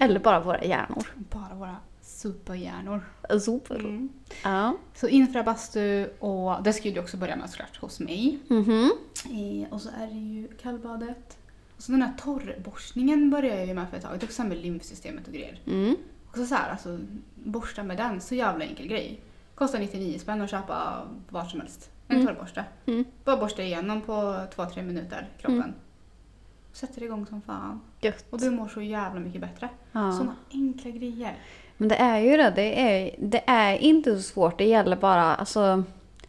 Eller 0.00 0.20
bara 0.20 0.40
våra 0.40 0.64
hjärnor. 0.64 1.06
Bara 1.14 1.54
våra 1.54 1.76
superhjärnor. 2.02 3.00
Super. 3.40 3.74
Mm. 3.78 4.08
Ja. 4.44 4.76
Så 4.94 5.08
infra 5.08 5.42
bastu 5.42 6.06
och 6.18 6.62
det 6.62 6.72
ska 6.72 6.88
ju 6.88 6.94
du 6.94 7.00
också 7.00 7.16
börja 7.16 7.36
med 7.36 7.50
såklart 7.50 7.76
hos 7.80 8.00
mig. 8.00 8.38
Mhm. 8.48 8.92
Eh, 9.24 9.72
och 9.72 9.80
så 9.80 9.88
är 9.88 10.06
det 10.06 10.12
ju 10.18 10.48
kallbadet. 10.62 11.36
Så 11.84 11.92
den 11.92 12.02
här 12.02 12.12
torrborstningen 12.18 13.30
börjar 13.30 13.56
jag 13.56 13.66
ju 13.66 13.74
med 13.74 13.88
för 13.90 13.96
ett 13.96 14.02
tag. 14.02 14.18
Det 14.20 14.26
också 14.26 14.44
med 14.44 14.58
lymfsystemet 14.58 15.26
och 15.26 15.32
grejer. 15.32 15.58
Mm. 15.66 15.96
Och 16.30 16.36
så, 16.36 16.46
så 16.46 16.54
här, 16.54 16.70
alltså 16.70 16.98
borsta 17.34 17.82
med 17.82 17.96
den, 17.96 18.20
så 18.20 18.34
jävla 18.34 18.64
enkel 18.64 18.86
grej. 18.86 19.20
Kostar 19.54 19.78
99 19.78 20.18
spänn 20.18 20.40
att 20.42 20.50
köpa 20.50 21.02
vart 21.28 21.50
som 21.50 21.60
helst. 21.60 21.90
En 22.08 22.16
Mm. 22.16 22.26
torrborste. 22.26 22.64
Mm. 22.86 23.04
Bara 23.24 23.36
borsta 23.36 23.62
igenom 23.62 24.00
på 24.00 24.12
2-3 24.56 24.82
minuter, 24.82 25.28
kroppen. 25.40 25.62
Mm. 25.62 25.74
Sätter 26.72 27.02
igång 27.02 27.26
som 27.26 27.42
fan. 27.42 27.80
Gött. 28.00 28.24
Och 28.30 28.40
du 28.40 28.50
mår 28.50 28.68
så 28.68 28.80
jävla 28.80 29.20
mycket 29.20 29.40
bättre. 29.40 29.68
Ja. 29.92 30.12
Såna 30.12 30.36
enkla 30.52 30.90
grejer. 30.90 31.38
Men 31.76 31.88
det 31.88 31.96
är 31.96 32.18
ju 32.18 32.36
det. 32.36 32.50
Det 32.56 32.80
är, 32.80 33.14
det 33.18 33.42
är 33.46 33.78
inte 33.78 34.16
så 34.16 34.22
svårt. 34.22 34.58
Det 34.58 34.64
gäller 34.64 34.96
bara 34.96 35.34
alltså, 35.34 35.84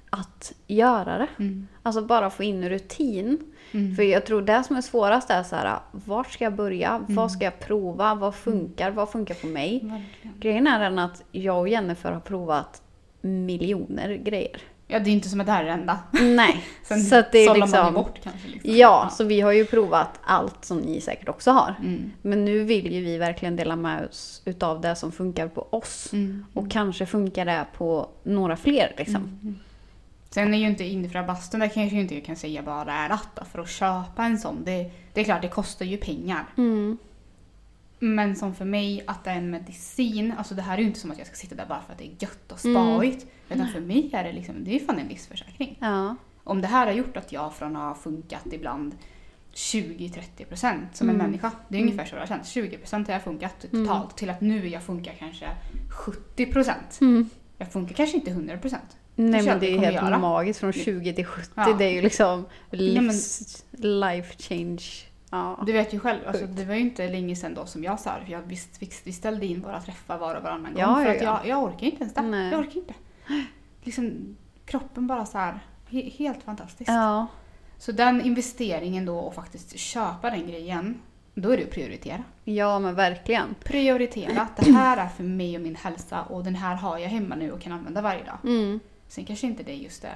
att 0.10 0.54
göra 0.68 1.18
det. 1.18 1.28
Mm. 1.40 1.68
Alltså 1.84 2.02
bara 2.02 2.30
få 2.30 2.44
in 2.44 2.70
rutin. 2.70 3.55
Mm. 3.72 3.96
För 3.96 4.04
jag 4.04 4.26
tror 4.26 4.42
det 4.42 4.64
som 4.64 4.76
är 4.76 4.82
svårast 4.82 5.30
är 5.30 5.44
så 5.44 5.56
här, 5.56 5.80
vart 5.92 6.32
ska 6.32 6.44
jag 6.44 6.56
börja? 6.56 7.06
Vad 7.08 7.32
ska 7.32 7.44
jag 7.44 7.60
prova? 7.60 8.16
Vad 8.16 8.36
funkar? 8.36 8.92
Vad 8.92 9.10
funkar 9.10 9.36
på 9.36 9.48
mig? 9.48 9.80
Verkligen. 9.84 10.40
Grejen 10.40 10.68
är 10.68 10.80
den 10.80 11.00
att 11.00 11.24
jag 11.32 11.60
och 11.60 11.70
Jennifer 11.70 12.12
har 12.12 12.20
provat 12.20 12.82
miljoner 13.22 14.16
grejer. 14.16 14.62
Ja, 14.88 15.00
det 15.00 15.10
är 15.10 15.12
inte 15.12 15.30
som 15.30 15.40
att 15.40 15.46
det 15.46 15.52
här 15.52 15.64
är 15.64 15.68
det 15.68 15.74
enda. 15.74 16.00
Nej, 16.22 16.64
Sen 16.84 17.02
så 17.02 17.16
att 17.16 17.32
det 17.32 17.40
är 17.40 17.48
sållar 17.48 17.60
man 17.60 17.70
liksom... 17.70 17.94
bort 17.94 18.20
kanske. 18.24 18.48
Liksom. 18.48 18.76
Ja, 18.76 19.10
så 19.12 19.24
vi 19.24 19.42
har 19.42 19.52
ju 19.52 19.66
provat 19.66 20.20
allt 20.24 20.66
som 20.66 20.78
ni 20.78 21.02
säkert 21.02 21.30
också 21.30 21.52
har. 21.52 21.76
Mm. 21.80 22.12
Men 22.22 22.46
nu 22.46 22.64
vill 22.64 22.94
ju 22.94 23.04
vi 23.04 23.18
verkligen 23.18 23.56
dela 23.56 23.76
med 23.76 24.08
oss 24.10 24.42
utav 24.46 24.82
det 24.82 24.96
som 24.96 25.12
funkar 25.12 25.48
på 25.48 25.68
oss. 25.70 26.14
Mm. 26.14 26.46
Och 26.54 26.72
kanske 26.72 27.06
funkar 27.06 27.46
det 27.46 27.66
på 27.78 28.10
några 28.24 28.58
fler 28.58 28.94
liksom. 28.98 29.40
Mm. 29.42 29.60
Sen 30.36 30.54
är 30.54 30.58
ju 30.58 30.68
inte 30.68 30.84
infra 30.84 31.24
bastun, 31.24 31.60
där 31.60 31.68
kanske 31.68 31.96
jag 31.96 32.04
inte 32.04 32.22
kan 32.22 32.36
säga 32.36 32.62
bara 32.64 32.94
är 32.94 33.10
att 33.10 33.48
för 33.52 33.60
att 33.60 33.70
köpa 33.70 34.24
en 34.26 34.38
sån. 34.38 34.64
Det, 34.64 34.92
det 35.14 35.22
är 35.22 35.26
klart, 35.26 35.42
det 35.42 35.48
kostar 35.48 35.86
ju 35.86 35.98
pengar. 35.98 36.46
Mm. 36.58 36.98
Men 38.00 38.36
som 38.36 38.56
för 38.56 38.66
mig, 38.66 39.04
att 39.08 39.24
det 39.24 39.30
är 39.30 39.36
en 39.36 39.50
medicin. 39.50 40.34
Alltså 40.38 40.56
det 40.56 40.62
här 40.62 40.78
är 40.78 40.82
ju 40.82 40.88
inte 40.88 41.00
som 41.00 41.12
att 41.12 41.18
jag 41.18 41.28
ska 41.28 41.36
sitta 41.36 41.56
där 41.56 41.66
bara 41.66 41.82
för 41.82 41.92
att 41.94 41.98
det 41.98 42.06
är 42.06 42.16
gött 42.20 42.52
och 42.52 42.66
Mm. 42.66 42.76
spaigt. 42.96 43.26
Utan 43.50 43.68
för 43.68 43.80
mig 43.80 44.10
är 44.14 44.24
det 44.24 44.32
liksom, 44.34 44.64
det 44.64 44.76
är 44.76 44.80
fan 44.86 45.00
en 45.00 45.08
livsförsäkring. 45.08 45.78
Ja. 45.82 46.16
Om 46.44 46.62
det 46.62 46.68
här 46.68 46.86
har 46.88 46.94
gjort 46.94 47.18
att 47.18 47.32
jag 47.32 47.54
från 47.56 47.76
att 47.76 47.82
ha 47.98 48.04
funkat 48.04 48.46
ibland 48.54 48.96
20-30% 49.54 50.80
som 50.94 51.10
en 51.10 51.16
Mm. 51.16 51.28
människa. 51.28 51.52
Det 51.68 51.78
är 51.78 51.82
ungefär 51.82 52.06
så 52.06 52.16
det 52.16 52.22
har 52.22 52.28
känts. 52.28 52.50
20% 52.56 53.08
har 53.08 53.14
jag 53.14 53.24
funkat 53.24 53.66
totalt 53.72 54.18
till 54.18 54.30
att 54.30 54.42
nu 54.42 54.68
jag 54.68 54.84
funkar 54.84 55.14
kanske 55.20 55.48
70%. 55.90 57.02
Mm. 57.02 57.30
Jag 57.58 57.72
funkar 57.72 57.96
kanske 57.96 58.18
inte 58.18 58.32
100%. 58.32 58.78
Nej 59.16 59.44
men 59.46 59.60
det 59.60 59.74
är 59.74 59.78
helt 59.80 59.96
göra. 59.96 60.20
magiskt 60.20 60.60
från 60.60 60.74
20 60.74 61.14
till 61.14 61.26
70. 61.26 61.52
Ja. 61.56 61.74
Det 61.78 61.86
är 61.86 61.90
ju 61.90 62.02
liksom 62.02 62.46
men- 62.70 62.80
livs, 62.80 63.66
life 63.72 64.36
change. 64.38 64.84
Ja. 65.30 65.64
Du 65.66 65.72
vet 65.72 65.94
ju 65.94 66.00
själv, 66.00 66.20
alltså, 66.28 66.46
det 66.46 66.66
var 66.66 66.74
ju 66.74 66.80
inte 66.82 67.08
länge 67.08 67.36
sedan 67.36 67.54
då 67.54 67.66
som 67.66 67.84
jag 67.84 68.00
sa. 68.00 68.12
För 68.26 68.32
jag 68.32 68.42
visst, 68.42 68.82
visst, 68.82 69.08
vi 69.08 69.14
ställde 69.14 69.46
in 69.46 69.62
våra 69.62 69.82
träffar 69.82 70.18
var 70.18 70.36
och 70.36 70.44
varannan 70.44 70.74
gång. 70.74 70.82
Ja, 70.82 70.96
för 70.96 71.12
att 71.16 71.22
ja. 71.22 71.40
jag, 71.44 71.48
jag 71.48 71.64
orkar 71.64 71.86
inte 71.86 72.02
ens 72.02 72.14
det. 72.14 72.22
Nej. 72.22 72.52
Jag 72.52 72.60
orkar 72.60 72.78
inte. 72.78 72.94
Liksom, 73.84 74.36
kroppen 74.66 75.08
bara 75.08 75.26
så 75.26 75.38
här, 75.38 75.60
he, 75.90 76.10
helt 76.10 76.44
fantastiskt. 76.44 76.90
ja. 76.90 77.28
Så 77.78 77.92
den 77.92 78.22
investeringen 78.22 79.06
då 79.06 79.18
och 79.18 79.36
faktiskt 79.36 79.78
köpa 79.78 80.30
den 80.30 80.48
grejen, 80.48 81.02
då 81.34 81.50
är 81.50 81.58
det 81.58 81.64
att 81.64 81.72
prioritera. 81.72 82.24
Ja 82.44 82.80
men 82.80 82.96
verkligen. 82.96 83.56
Prioritera 83.64 84.42
att 84.42 84.58
det 84.58 84.72
här 84.72 84.98
är 84.98 85.08
för 85.08 85.24
mig 85.24 85.56
och 85.56 85.62
min 85.62 85.76
hälsa 85.76 86.22
och 86.24 86.44
den 86.44 86.56
här 86.56 86.76
har 86.76 86.98
jag 86.98 87.10
hemma 87.10 87.36
nu 87.36 87.52
och 87.52 87.62
kan 87.62 87.72
använda 87.72 88.02
varje 88.02 88.24
dag. 88.24 88.38
Mm. 88.44 88.80
Sen 89.16 89.26
kanske 89.26 89.48
inte 89.48 89.64
det 89.64 89.72
är 89.72 89.76
just 89.76 90.02
det 90.02 90.12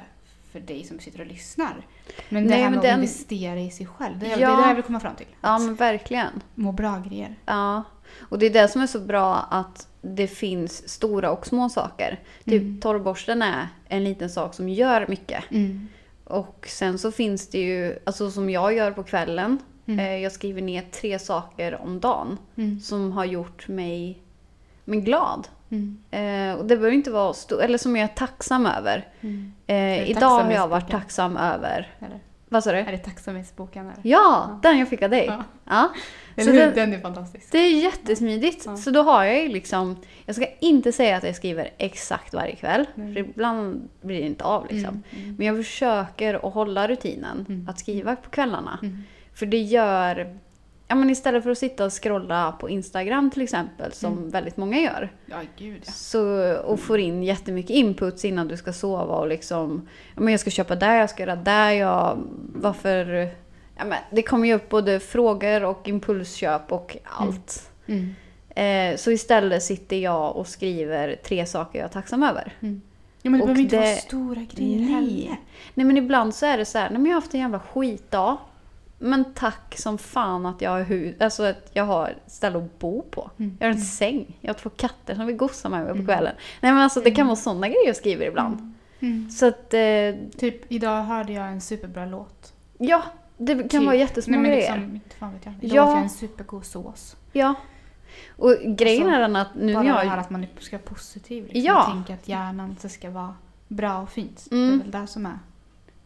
för 0.52 0.60
dig 0.60 0.84
som 0.84 1.00
sitter 1.00 1.22
och 1.22 1.28
lyssnar. 1.28 1.86
Men 2.30 2.44
Nej, 2.44 2.52
det 2.58 2.64
här 2.64 2.64
men 2.64 2.72
med 2.72 2.82
den- 2.84 2.92
att 2.94 2.98
investera 2.98 3.60
i 3.60 3.72
sig 3.72 3.86
själv, 3.86 4.20
det 4.20 4.26
är, 4.26 4.30
Ja. 4.30 4.38
det 4.38 4.54
är 4.54 4.58
det 4.62 4.68
jag 4.68 4.76
vill 4.76 4.84
komma 4.84 5.00
fram 5.00 5.16
till. 5.16 5.26
Ja 5.42 5.60
men 5.60 5.76
verkligen. 5.76 6.42
Må 6.56 6.72
bra-grejer. 6.72 7.36
Ja. 7.46 7.84
Och 8.20 8.40
det 8.40 8.46
är 8.46 8.50
det 8.50 8.68
som 8.68 8.82
är 8.82 8.88
så 8.88 9.00
bra 9.00 9.36
att 9.36 9.88
det 10.02 10.28
finns 10.28 10.90
stora 10.90 11.32
och 11.32 11.48
små 11.48 11.70
saker. 11.70 12.20
Typ 12.46 12.62
Mm. 12.62 12.80
torrborsten 12.82 13.42
är 13.42 13.68
en 13.88 14.04
liten 14.04 14.30
sak 14.30 14.54
som 14.54 14.70
gör 14.70 15.06
mycket. 15.08 15.44
Mm. 15.52 15.88
Och 16.24 16.66
sen 16.70 16.98
så 17.00 17.12
finns 17.12 17.48
det 17.48 17.60
ju, 17.62 18.00
alltså 18.06 18.32
som 18.32 18.50
jag 18.50 18.74
gör 18.74 18.92
på 18.92 19.04
kvällen. 19.04 19.60
Mm. 19.86 20.00
Eh, 20.00 20.18
jag 20.18 20.32
skriver 20.32 20.62
ner 20.62 20.82
tre 20.92 21.20
saker 21.20 21.82
om 21.82 22.00
dagen 22.00 22.38
Mm. 22.56 22.80
som 22.80 23.12
har 23.12 23.26
gjort 23.26 23.68
mig 23.68 24.20
men 24.86 25.04
glad. 25.04 25.48
Mm. 25.72 25.98
Eh, 26.12 26.60
och 26.60 26.66
det 26.66 26.78
behöver 26.78 26.92
inte 26.96 27.12
vara 27.12 27.34
stort, 27.34 27.62
eller 27.62 27.78
som 27.78 27.96
jag 27.96 28.04
är 28.10 28.16
tacksam 28.16 28.66
över. 28.66 29.08
Mm. 29.22 29.54
Eh, 29.68 30.10
idag 30.10 30.40
har 30.40 30.52
jag 30.52 30.68
varit 30.68 30.90
tacksam 30.92 31.38
över... 31.38 31.88
Eller, 32.00 32.20
Vad 32.50 32.64
sa 32.64 32.72
du? 32.72 32.78
är 32.78 32.92
det 32.92 32.98
tacksamhetsboken? 32.98 33.86
Eller? 33.86 34.00
Ja, 34.04 34.60
den 34.64 34.80
jag 34.80 34.88
fick 34.90 35.02
av 35.02 35.10
dig. 35.10 35.26
Ja. 35.26 35.44
Ja. 35.66 35.90
Så 36.44 36.52
den, 36.52 36.74
Den 36.76 36.94
är 36.94 37.00
fantastisk. 37.00 37.52
det 37.52 37.58
är 37.58 37.84
jättesmidigt. 37.84 38.64
Ja. 38.66 38.78
Så 38.78 38.92
då 38.92 39.02
har 39.02 39.24
jag 39.24 39.42
ju 39.42 39.48
liksom... 39.50 39.98
Jag 40.26 40.36
ska 40.36 40.46
inte 40.60 40.92
säga 40.92 41.18
att 41.18 41.24
jag 41.24 41.36
skriver 41.36 41.70
exakt 41.78 42.34
varje 42.34 42.56
kväll. 42.56 42.86
Nej. 42.96 43.14
För 43.14 43.20
ibland 43.20 43.90
blir 44.02 44.20
det 44.22 44.26
inte 44.28 44.44
av 44.44 44.64
liksom. 44.70 45.04
Mm. 45.12 45.24
Mm. 45.24 45.36
Men 45.38 45.48
jag 45.48 45.58
försöker 45.58 46.48
att 46.48 46.54
hålla 46.54 46.88
rutinen 46.88 47.46
Mm. 47.50 47.70
att 47.70 47.80
skriva 47.80 48.16
på 48.16 48.30
kvällarna. 48.30 48.80
Mm. 48.82 49.04
För 49.34 49.46
det 49.46 49.62
gör... 49.62 50.38
Ja, 50.92 50.96
men 50.96 51.10
istället 51.10 51.44
för 51.44 51.50
att 51.52 51.58
sitta 51.58 51.86
och 51.86 52.04
scrolla 52.04 52.52
på 52.52 52.70
Instagram 52.70 53.32
till 53.32 53.42
exempel, 53.42 53.92
som 53.94 54.14
Mm. 54.18 54.30
väldigt 54.30 54.58
många 54.58 54.78
gör. 54.80 55.10
Ja, 55.26 55.38
gud 55.58 55.82
ja. 55.86 55.92
Så, 55.92 56.54
och 56.58 56.80
får 56.80 57.00
in 57.00 57.24
jättemycket 57.24 57.70
inputs 57.72 58.26
innan 58.26 58.48
du 58.48 58.58
ska 58.58 58.74
sova 58.74 59.16
och 59.16 59.28
liksom... 59.28 59.88
Ja, 60.16 60.22
men 60.22 60.32
jag 60.32 60.40
ska 60.40 60.50
köpa 60.50 60.76
där, 60.76 60.96
jag 60.96 61.10
ska 61.10 61.24
göra 61.24 61.36
där, 61.36 61.72
jag... 61.72 62.18
Varför... 62.56 63.06
Ja, 63.78 63.86
men 63.86 63.98
det 64.12 64.22
kommer 64.22 64.48
ju 64.48 64.54
upp 64.54 64.70
både 64.70 65.00
frågor 65.00 65.64
och 65.64 65.88
impulsköp 65.90 66.72
och 66.72 66.98
allt. 67.04 67.72
Mm. 67.88 68.16
Eh, 68.50 68.98
så 68.98 69.12
istället 69.12 69.64
sitter 69.64 69.96
jag 69.98 70.36
och 70.36 70.48
skriver 70.48 71.16
tre 71.24 71.46
saker 71.46 71.80
jag 71.80 71.86
är 71.86 71.90
tacksam 71.94 72.24
över. 72.24 72.54
Mm. 72.60 72.82
Ja, 73.22 73.30
men 73.30 73.40
det 73.40 73.44
Och 73.44 73.48
behöver 73.48 73.62
inte 73.62 73.76
vara 73.78 73.86
det- 73.88 73.96
stora 73.96 74.42
grejer 74.52 74.80
Nej. 74.80 74.94
heller. 74.94 75.36
Nej 75.74 75.86
men 75.86 75.98
ibland 75.98 76.36
så 76.36 76.46
är 76.46 76.58
det 76.58 76.66
så 76.66 76.78
här, 76.78 76.90
nej 76.90 76.98
men 77.00 77.06
jag 77.06 77.16
har 77.16 77.22
haft 77.22 77.34
en 77.34 77.40
jävla 77.40 77.60
skitdag. 77.60 78.38
Men 79.00 79.34
tack 79.34 79.78
som 79.78 79.98
fan 79.98 80.46
att 80.46 80.62
jag 80.62 80.72
har, 80.72 80.84
hu- 80.84 81.24
alltså 81.24 81.44
att 81.44 81.70
jag 81.74 81.84
har 81.84 82.14
ställe 82.28 82.58
att 82.58 82.80
bo 82.80 83.02
på. 83.02 83.32
Mm. 83.40 83.58
Jag 83.60 83.68
har 83.68 83.72
en 83.74 83.82
säng, 83.82 84.38
jag 84.42 84.50
har 84.54 84.60
två 84.60 84.70
katter 84.70 85.16
som 85.16 85.26
vill 85.26 85.36
gossa 85.36 85.70
med 85.70 85.84
mig 85.86 85.98
på 85.98 86.06
kvällen. 86.06 86.36
Nej 86.62 86.72
men 86.72 86.82
alltså 86.82 87.02
det 87.02 87.12
kan 87.12 87.28
vara 87.28 87.36
sådana 87.36 87.68
grejer 87.68 87.88
jag 87.88 87.96
skriver 87.96 88.26
ibland. 88.26 88.74
Mm. 89.00 89.30
Så 89.30 89.48
att, 89.48 89.74
eh, 89.74 89.80
Typ 90.38 90.72
idag 90.72 91.04
hörde 91.04 91.34
jag 91.34 91.48
en 91.48 91.62
superbra 91.62 92.06
låt. 92.06 92.54
ja, 92.78 93.04
det 93.38 93.56
kan 93.56 93.70
Typ. 93.70 93.84
vara 93.86 93.96
jättesmå 93.96 94.32
Nej, 94.32 94.42
men 94.42 94.52
grejer. 94.52 94.76
liksom, 94.78 94.96
inte 94.96 95.16
fan 95.16 95.34
vet 95.34 95.46
jag. 95.46 95.54
Idag 95.62 95.76
Ja. 95.78 95.84
åt 95.84 95.90
jag 95.96 96.04
en 96.04 96.10
supergod 96.10 96.66
sås. 96.66 97.16
Ja. 97.34 97.54
Och 98.38 98.56
grejen 98.66 99.04
Alltså, 99.04 99.16
är 99.18 99.20
den 99.22 99.36
att 99.36 99.56
nu 99.56 99.74
Bara 99.74 99.84
när 99.84 99.90
det 99.94 99.98
här 99.98 100.06
jag... 100.06 100.20
att 100.20 100.30
man 100.30 100.46
ska 100.60 100.78
vara 100.78 100.86
positiv. 100.88 101.44
Liksom. 101.44 101.62
Ja. 101.64 101.86
Och 101.88 101.94
tänka 101.94 102.14
att 102.14 102.28
hjärnan 102.28 102.76
så 102.80 102.90
ska 102.90 103.10
vara 103.10 103.34
bra 103.68 103.98
och 104.02 104.10
fint. 104.10 104.48
Mm. 104.52 104.68
Det 104.70 104.74
är 104.76 104.92
väl 104.92 105.02
det 105.02 105.08
som 105.08 105.26
är 105.26 105.40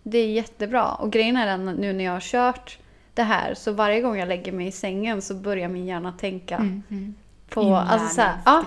Det 0.03 0.17
är 0.17 0.27
jättebra. 0.31 0.85
Och 0.85 1.11
grejen 1.11 1.37
är 1.37 1.45
den 1.45 1.65
nu 1.65 1.93
när 1.93 2.03
jag 2.03 2.11
har 2.11 2.19
kört 2.19 2.77
det 3.13 3.23
här 3.23 3.53
så 3.53 3.71
varje 3.71 4.01
gång 4.01 4.17
jag 4.17 4.27
lägger 4.27 4.51
mig 4.51 4.67
i 4.67 4.71
sängen 4.71 5.21
så 5.21 5.33
börjar 5.33 5.67
min 5.67 5.85
hjärna 5.85 6.11
tänka 6.11 6.55
Mm, 6.55 6.83
mm. 6.89 7.15
på... 7.49 7.75
Alltså 7.75 8.15
så 8.15 8.21
här, 8.21 8.37
ja, 8.45 8.63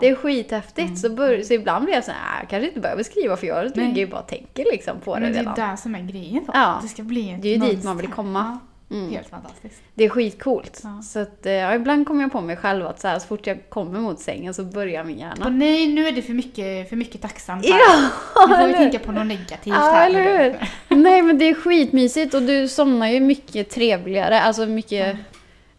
det 0.00 0.08
är 0.08 0.14
skithäftigt. 0.14 0.98
Så, 0.98 1.10
bör, 1.10 1.42
så 1.42 1.54
ibland 1.54 1.84
blir 1.84 1.94
jag 1.94 2.04
så 2.04 2.10
här, 2.10 2.18
"Ah, 2.36 2.40
jag 2.40 2.48
kanske 2.50 2.68
inte 2.68 2.80
behöver 2.80 3.02
skriva 3.02 3.36
för 3.36 3.46
jag 3.46 3.58
Mm. 3.58 3.72
Ligger 3.74 3.96
ju 3.96 4.06
bara 4.06 4.20
och 4.20 4.26
tänker 4.28 4.64
liksom 4.72 5.00
på 5.00 5.14
det 5.14 5.20
Men 5.20 5.32
det 5.32 5.38
är 5.38 5.42
redan. 5.42 5.70
det 5.70 5.76
som 5.76 5.94
är 5.94 6.00
grejen. 6.00 6.44
Ja. 6.54 6.78
Det 6.82 6.88
ska 6.88 7.02
bli 7.02 7.30
ett 7.30 7.42
Det 7.42 7.48
är 7.48 7.52
ju 7.58 7.60
dit 7.66 7.84
man 7.84 7.96
vill 7.96 8.08
komma. 8.08 8.58
Mm. 8.90 9.10
Helt 9.10 9.28
fantastiskt. 9.28 9.82
Det 9.94 10.04
är 10.04 10.08
skitcoolt. 10.08 10.80
Ja. 10.82 11.02
Så 11.02 11.18
att, 11.18 11.46
eh, 11.46 11.52
ja, 11.52 11.74
ibland 11.74 12.06
kommer 12.06 12.22
jag 12.22 12.32
på 12.32 12.40
mig 12.40 12.56
själv 12.56 12.86
att 12.86 13.00
så, 13.00 13.08
här, 13.08 13.18
så 13.18 13.26
fort 13.26 13.46
jag 13.46 13.58
kommer 13.70 14.00
mot 14.00 14.20
sängen 14.20 14.54
så 14.54 14.64
börjar 14.64 15.04
min 15.04 15.14
Och 15.16 15.20
hjärna. 15.20 15.48
nej, 15.48 15.86
nu 15.86 16.06
är 16.08 16.12
det 16.12 16.22
för 16.22 16.32
mycket, 16.32 16.88
för 16.88 16.96
mycket 16.96 17.22
tacksamt 17.22 17.64
här. 17.66 17.78
Ja, 17.78 18.10
Nu 18.48 18.54
får 18.56 18.66
vi 18.66 18.72
tänka 18.74 18.98
på 18.98 19.12
något 19.12 19.26
negativt 19.26 19.66
Ja, 19.74 19.74
här. 19.74 20.06
eller 20.10 20.22
hur? 20.44 20.68
Nej, 20.96 21.22
men 21.22 21.38
det 21.38 21.44
är 21.44 21.54
skitmysigt 21.54 22.34
och 22.34 22.42
du 22.42 22.68
somnar 22.68 23.08
ju 23.08 23.20
mycket 23.20 23.70
trevligare. 23.70 24.40
Alltså 24.40 24.66
mycket... 24.66 25.16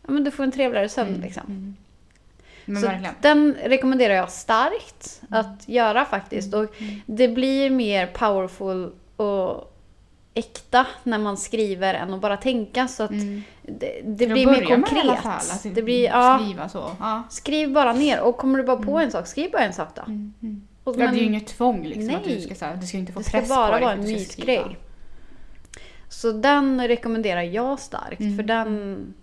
Ja, 0.07 0.11
men 0.13 0.23
du 0.23 0.31
får 0.31 0.43
en 0.43 0.51
trevligare 0.51 0.89
sömn 0.89 1.19
liksom. 1.21 1.43
Mm. 1.47 1.75
Men 2.65 2.81
Så 2.81 2.87
verkligen. 2.87 3.13
den 3.21 3.55
rekommenderar 3.63 4.13
jag 4.13 4.31
starkt 4.31 5.21
att 5.29 5.63
göra 5.69 6.05
faktiskt. 6.05 6.53
Och 6.53 6.75
det 7.05 7.27
blir 7.27 7.69
mer 7.69 8.07
powerful 8.07 8.91
och 9.15 9.73
äkta 10.37 10.87
när 11.03 11.17
man 11.17 11.37
skriver 11.37 11.93
än 11.93 12.13
att 12.13 12.21
bara 12.21 12.37
tänka. 12.37 12.87
Så 12.87 13.03
att 13.03 13.11
Mm. 13.11 13.43
det, 13.61 14.01
det 14.05 14.27
blir 14.27 14.45
mer 14.45 14.59
med 14.59 14.67
konkret. 14.67 15.19
fall, 15.19 15.31
alltså, 15.33 15.69
det 15.69 15.81
blir, 15.81 16.03
ja, 16.05 16.39
Skriva 16.43 16.69
så. 16.69 16.91
Ja. 16.99 17.23
skriv 17.29 17.73
bara 17.73 17.93
ner. 17.93 18.21
Och 18.21 18.37
kommer 18.37 18.57
du 18.59 18.63
bara 18.65 18.77
på 18.77 18.99
en 18.99 19.11
sak, 19.11 19.27
skriv 19.27 19.51
bara 19.51 19.61
en 19.61 19.73
sak 19.73 19.89
då. 19.95 20.01
Mm. 20.01 20.33
Mm. 20.41 20.67
Och, 20.83 20.95
Ja, 20.95 20.97
det 20.97 21.03
är 21.03 21.07
ju 21.07 21.15
men 21.15 21.23
inget 21.23 21.47
tvång 21.47 21.83
liksom. 21.85 22.15
Att 22.15 22.23
du 22.23 22.29
Nej. 22.29 22.41
ska, 22.41 22.55
så 22.55 22.65
här, 22.65 22.75
du 22.75 22.87
ska 22.87 22.97
inte 22.97 23.11
få 23.13 23.19
det 23.19 23.25
ska 23.25 23.37
press 23.37 23.49
på 23.49 23.55
bara 23.55 23.71
dig 23.71 23.81
vara 23.81 23.91
för 23.91 23.97
en 23.97 23.99
att 23.99 24.05
du 24.07 24.19
ska 24.19 24.31
skriva. 24.31 24.61
mysgrej. 24.63 24.77
Så 26.09 26.31
den 26.31 26.87
rekommenderar 26.87 27.41
jag 27.41 27.79
starkt. 27.79 28.19
Mm. 28.19 28.35
För 28.35 28.43
den, 28.43 29.13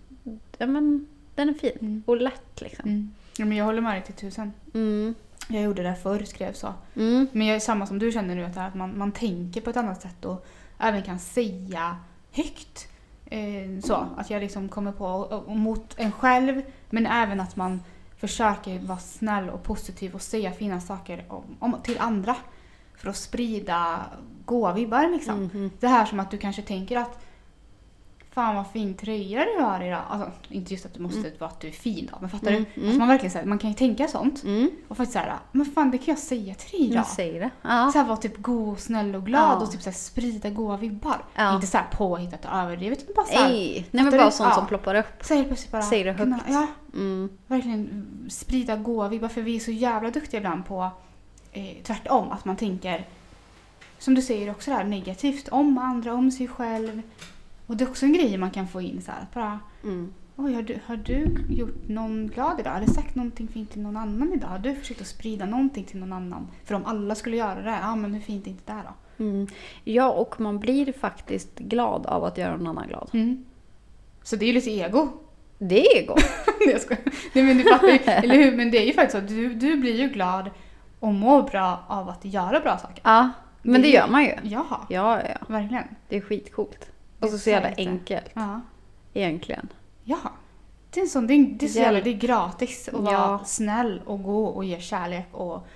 ja, 0.57 0.65
men, 0.67 1.07
den 1.35 1.49
är 1.49 1.53
fin. 1.53 1.77
Mm. 1.81 2.03
Och 2.05 2.17
lätt 2.21 2.61
liksom. 2.61 2.89
Mm. 2.89 3.11
Ja, 3.37 3.45
men 3.45 3.57
jag 3.57 3.65
håller 3.65 3.81
med 3.81 3.93
dig 3.95 4.03
till 4.03 4.13
tusen. 4.13 4.53
Mm. 4.73 5.15
Jag 5.49 5.61
gjorde 5.63 5.83
det 5.83 5.95
förr, 6.03 6.23
skrev 6.23 6.53
så. 6.53 6.73
Mm. 6.95 7.27
Men 7.31 7.47
jag 7.47 7.55
är 7.55 7.59
samma 7.59 7.87
som 7.87 7.99
du 7.99 8.11
känner 8.11 8.35
nu, 8.35 8.47
det 8.55 8.61
att 8.65 8.75
man, 8.75 8.97
man 8.97 9.11
tänker 9.11 9.61
på 9.61 9.69
ett 9.69 9.77
annat 9.77 10.01
sätt 10.01 10.25
och 10.25 10.45
även 10.79 11.03
kan 11.03 11.19
säga 11.19 11.97
högt. 12.31 12.87
Eh, 13.25 13.79
så, 13.83 14.07
att 14.17 14.29
jag 14.29 14.41
liksom 14.41 14.69
kommer 14.69 14.91
på 14.91 15.05
och, 15.05 15.43
och 15.47 15.57
mot 15.57 15.93
en 15.97 16.11
själv, 16.11 16.61
men 16.89 17.05
även 17.05 17.39
att 17.39 17.55
man 17.55 17.81
försöker 18.17 18.79
vara 18.79 18.97
snäll 18.97 19.49
och 19.49 19.63
positiv 19.63 20.15
och 20.15 20.21
säga 20.21 20.51
fina 20.51 20.81
saker 20.81 21.25
om, 21.27 21.43
om, 21.59 21.75
till 21.83 21.97
andra. 21.99 22.35
För 22.97 23.09
att 23.09 23.17
sprida 23.17 24.05
goa 24.45 24.73
vibbar 24.73 25.09
liksom. 25.09 25.43
Mhm. 25.43 25.71
Det 25.79 25.87
här 25.87 26.05
som 26.05 26.19
att 26.19 26.31
du 26.31 26.37
kanske 26.37 26.61
tänker 26.61 26.97
att 26.97 27.24
Fan 28.35 28.55
vad 28.55 28.67
fin 28.67 28.93
tröja 28.93 29.45
du 29.45 29.63
har 29.63 29.81
idag. 29.83 30.01
Alltså, 30.09 30.31
inte 30.49 30.73
just 30.73 30.85
att 30.85 30.93
det 30.93 30.99
måste 30.99 31.31
vara 31.39 31.49
att 31.49 31.59
du 31.59 31.67
är 31.67 31.71
fin 31.71 32.09
då, 32.11 32.17
men 32.21 32.29
fattar 32.29 32.51
Mm, 32.51 32.65
du? 32.75 32.81
mm. 32.81 32.91
Att 32.93 32.97
man 32.99 33.07
verkligen 33.07 33.31
så 33.31 33.37
här, 33.37 33.45
man 33.45 33.59
kan 33.59 33.69
ju 33.69 33.75
tänka 33.75 34.07
sånt. 34.07 34.43
Mm. 34.43 34.69
Och 34.87 34.97
faktiskt 34.97 35.13
såhär, 35.13 35.33
men 35.51 35.65
fan 35.65 35.91
det 35.91 35.97
kan 35.97 36.05
jag 36.11 36.17
säga 36.19 36.55
till 36.55 36.79
dig 36.79 36.89
idag. 36.91 37.07
Säger 37.07 37.39
det. 37.39 37.49
Ja. 37.61 37.89
Så 37.93 37.97
här 37.99 38.05
vara 38.05 38.17
typ 38.17 38.37
god 38.41 38.73
och 38.73 38.79
snäll 38.79 39.15
och 39.15 39.25
glad 39.25 39.41
Ja. 39.61 39.63
och 39.65 39.71
typ 39.71 39.81
så 39.81 39.89
här 39.89 39.97
sprida 39.97 40.49
goda 40.49 40.77
vibbar. 40.77 41.23
Ja. 41.35 41.55
Inte 41.55 41.67
så 41.67 41.77
här 41.77 41.85
påhittat 41.91 42.45
och 42.45 42.51
överdrivet 42.51 43.01
utan 43.03 43.13
bara 43.15 43.25
så 43.25 43.33
här, 43.37 43.49
Nej, 43.49 43.87
nej 43.91 44.03
men 44.03 44.17
bara 44.17 44.25
du? 44.25 44.31
sånt 44.31 44.53
som 44.53 44.67
ploppar 44.67 44.95
upp. 44.95 45.05
så 45.21 45.33
helt 45.35 45.47
plötsligt 45.47 45.71
bara 45.71 45.81
Säg 45.81 46.03
det 46.03 46.11
högt. 46.11 46.31
Ja, 46.49 46.67
Mm. 46.93 47.29
verkligen 47.47 48.07
sprida 48.29 48.75
goda 48.75 49.07
vibbar 49.09 49.27
för 49.27 49.41
vi 49.41 49.55
är 49.55 49.59
så 49.59 49.71
jävla 49.71 50.09
duktiga 50.11 50.37
ibland 50.39 50.65
på 50.65 50.89
eh, 51.51 51.83
tvärtom. 51.83 52.31
Att 52.31 52.45
man 52.45 52.55
tänker, 52.55 53.05
som 53.99 54.15
du 54.15 54.21
säger 54.21 54.51
också 54.51 54.71
där 54.71 54.83
negativt 54.83 55.47
om 55.47 55.77
andra, 55.77 56.13
om 56.13 56.31
sig 56.31 56.47
själv. 56.47 57.01
Och 57.67 57.77
det 57.77 57.83
är 57.83 57.89
också 57.89 58.05
en 58.05 58.13
grej 58.13 58.37
man 58.37 58.51
kan 58.51 58.67
få 58.67 58.81
in 58.81 59.01
så 59.01 59.11
här, 59.11 59.21
att 59.21 59.33
bara 59.33 59.59
Mm. 59.83 60.13
Oj, 60.37 60.53
har 60.53 60.61
du, 60.61 60.79
har 60.85 60.95
du 60.95 61.37
gjort 61.49 61.87
någon 61.87 62.27
glad 62.27 62.59
idag? 62.59 62.77
Eller 62.77 62.87
sagt 62.87 63.15
någonting 63.15 63.47
fint 63.47 63.71
till 63.71 63.81
någon 63.81 63.97
annan 63.97 64.33
idag? 64.33 64.47
Har 64.47 64.59
du 64.59 64.75
försökt 64.75 65.01
att 65.01 65.07
sprida 65.07 65.45
någonting 65.45 65.83
till 65.83 65.99
någon 65.99 66.13
annan? 66.13 66.47
För 66.65 66.75
om 66.75 66.85
alla 66.85 67.15
skulle 67.15 67.37
göra 67.37 67.61
det, 67.61 67.77
ja 67.81 67.95
men 67.95 68.13
hur 68.13 68.21
fint 68.21 68.47
är 68.47 68.51
inte 68.51 68.73
det 68.73 68.81
då? 69.17 69.23
Mm. 69.23 69.47
Ja, 69.83 70.11
och 70.11 70.39
man 70.41 70.59
blir 70.59 70.93
faktiskt 70.93 71.59
glad 71.59 72.05
av 72.05 72.23
att 72.23 72.37
göra 72.37 72.57
någon 72.57 72.67
annan 72.67 72.87
glad. 72.87 73.09
Så 74.23 74.35
det 74.35 74.45
är 74.45 74.47
ju 74.47 74.53
lite 74.53 74.71
ego. 74.71 75.07
Det 75.57 75.97
är 75.97 76.07
gott. 76.07 76.23
Nej, 76.59 76.69
jag 76.71 76.81
skojar. 76.81 77.03
Nej 77.33 77.43
men 77.43 77.57
du 77.57 77.63
fattar 77.63 77.87
ju, 77.87 77.95
eller 77.95 78.35
hur? 78.35 78.57
Men 78.57 78.71
det 78.71 78.77
är 78.77 78.85
ju 78.85 78.93
faktiskt 78.93 79.11
så 79.11 79.17
att 79.17 79.27
du, 79.27 79.53
du 79.53 79.75
blir 79.77 79.95
ju 80.01 80.07
glad 80.09 80.49
och 80.99 81.13
mår 81.13 81.41
bra 81.43 81.83
av 81.87 82.09
att 82.09 82.25
göra 82.25 82.59
bra 82.59 82.77
saker. 82.77 83.01
Ja, 83.03 83.29
men 83.61 83.81
det 83.81 83.87
Det- 83.87 83.93
gör 83.93 84.07
man 84.07 84.23
ju. 84.23 84.31
Ja, 84.43 84.65
Ja, 84.69 84.85
ja, 84.89 85.21
ja. 85.29 85.45
verkligen. 85.47 85.83
Det 86.09 86.17
är 86.17 86.21
skitcoolt. 86.21 86.91
Och 87.19 87.29
så 87.29 87.37
så 87.37 87.49
jävla 87.49 87.69
enkelt 87.77 88.25
Ja. 88.33 88.61
egentligen. 89.13 89.67
ja. 90.03 90.17
Det 90.89 91.01
är, 91.01 91.05
sån, 91.05 91.27
det 91.27 91.33
är, 91.33 91.45
det 91.59 91.65
är 91.65 91.69
så 91.69 91.79
jävla, 91.79 92.01
det 92.01 92.09
är 92.09 92.13
gratis 92.13 92.87
att 92.87 92.93
vara 92.93 93.13
Ja. 93.13 93.41
snäll 93.45 94.01
och 94.05 94.23
gå 94.23 94.45
och 94.45 94.65
ge 94.65 94.79
kärlek 94.81 95.27
och 95.31 95.67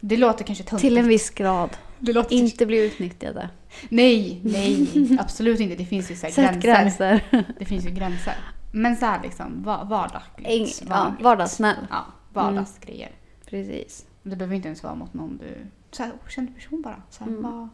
det 0.00 0.16
låter 0.16 0.44
kanske 0.44 0.64
töntigt. 0.64 0.80
Till 0.88 0.98
en 0.98 1.08
viss 1.08 1.30
grad. 1.30 1.70
det 1.98 2.12
låter 2.12 2.36
Inte 2.36 2.66
bli 2.66 2.86
utnyttjade. 2.86 3.50
Nej, 3.88 4.40
nej, 4.44 4.88
absolut 5.20 5.60
inte. 5.60 5.74
Det 5.76 5.84
finns 5.84 6.10
ju 6.10 6.16
så 6.16 6.26
gränser. 6.26 6.60
gränser. 6.60 7.44
Det 7.58 7.64
finns 7.64 7.86
ju 7.86 7.90
gränser. 7.90 8.34
Men 8.72 8.96
så 8.96 9.06
här 9.06 9.22
liksom, 9.22 9.62
va- 9.62 9.84
vardagligt. 9.84 10.48
Eng- 10.48 10.86
ja, 10.90 11.14
vardagssnäll. 11.20 11.86
Ja, 11.90 12.04
vardagsgrejer. 12.32 13.10
Precis. 13.46 14.06
Det 14.22 14.36
behöver 14.36 14.56
inte 14.56 14.68
ens 14.68 14.82
vara 14.82 14.94
mot 14.94 15.14
någon 15.14 15.36
du... 15.36 15.66
Så 15.90 16.02
här 16.02 16.12
okänd 16.26 16.54
person 16.54 16.82
bara. 16.82 17.02
Så 17.10 17.24
här, 17.24 17.30
Mm. 17.30 17.42
bara 17.42 17.68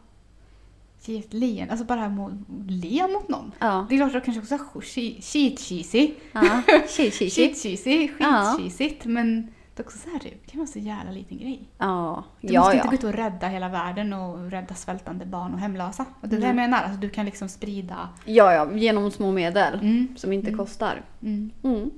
ge 1.08 1.18
ett 1.18 1.32
leende. 1.34 1.70
Alltså 1.72 1.86
bara 1.86 2.08
må, 2.08 2.30
le 2.68 3.06
mot 3.08 3.28
någon. 3.28 3.52
Ja. 3.58 3.86
Det 3.88 3.94
är 3.94 3.98
klart 3.98 4.14
att 4.14 4.24
kanske 4.24 4.40
också 4.40 4.54
är 4.54 4.80
che- 4.80 5.20
shit 5.20 5.60
cheesy. 5.60 6.14
ja. 6.32 6.62
Tji, 6.88 7.10
tji, 7.10 7.10
tji. 7.10 7.30
Shit 7.30 7.62
cheesy, 7.62 8.08
Ja. 8.18 8.54
skitcheesigt. 8.58 9.04
Men 9.04 9.46
det 9.76 9.82
är 9.82 9.84
också 9.86 9.98
så 9.98 10.10
här, 10.10 10.20
det 10.22 10.30
kan 10.50 10.58
vara 10.60 10.66
så 10.66 10.78
jävla 10.78 11.10
liten 11.12 11.38
grej. 11.38 11.68
Ja. 11.78 12.24
Du 12.40 12.52
Ja, 12.52 12.60
måste 12.60 12.76
inte 12.76 12.86
ja. 12.86 12.90
gå 12.90 12.96
ut 12.96 13.04
och 13.04 13.12
rädda 13.12 13.48
hela 13.48 13.68
världen 13.68 14.12
och 14.12 14.50
rädda 14.50 14.74
svältande 14.74 15.26
barn 15.26 15.54
och 15.54 15.60
hemlösa. 15.60 16.04
Och 16.20 16.28
det 16.28 16.36
är 16.36 16.40
det 16.40 16.46
jag 16.46 16.52
Mm. 16.52 16.70
menar. 16.70 16.82
Alltså, 16.84 17.00
du 17.00 17.10
kan 17.10 17.24
liksom 17.24 17.48
sprida... 17.48 18.08
Ja, 18.24 18.52
ja. 18.52 18.72
Genom 18.76 19.10
små 19.10 19.32
medel. 19.32 19.74
Mm. 19.74 20.16
Som 20.16 20.32
inte 20.32 20.48
Mm. 20.48 20.58
kostar. 20.58 21.02
Mm. 21.22 21.50
Mm. 21.64 21.90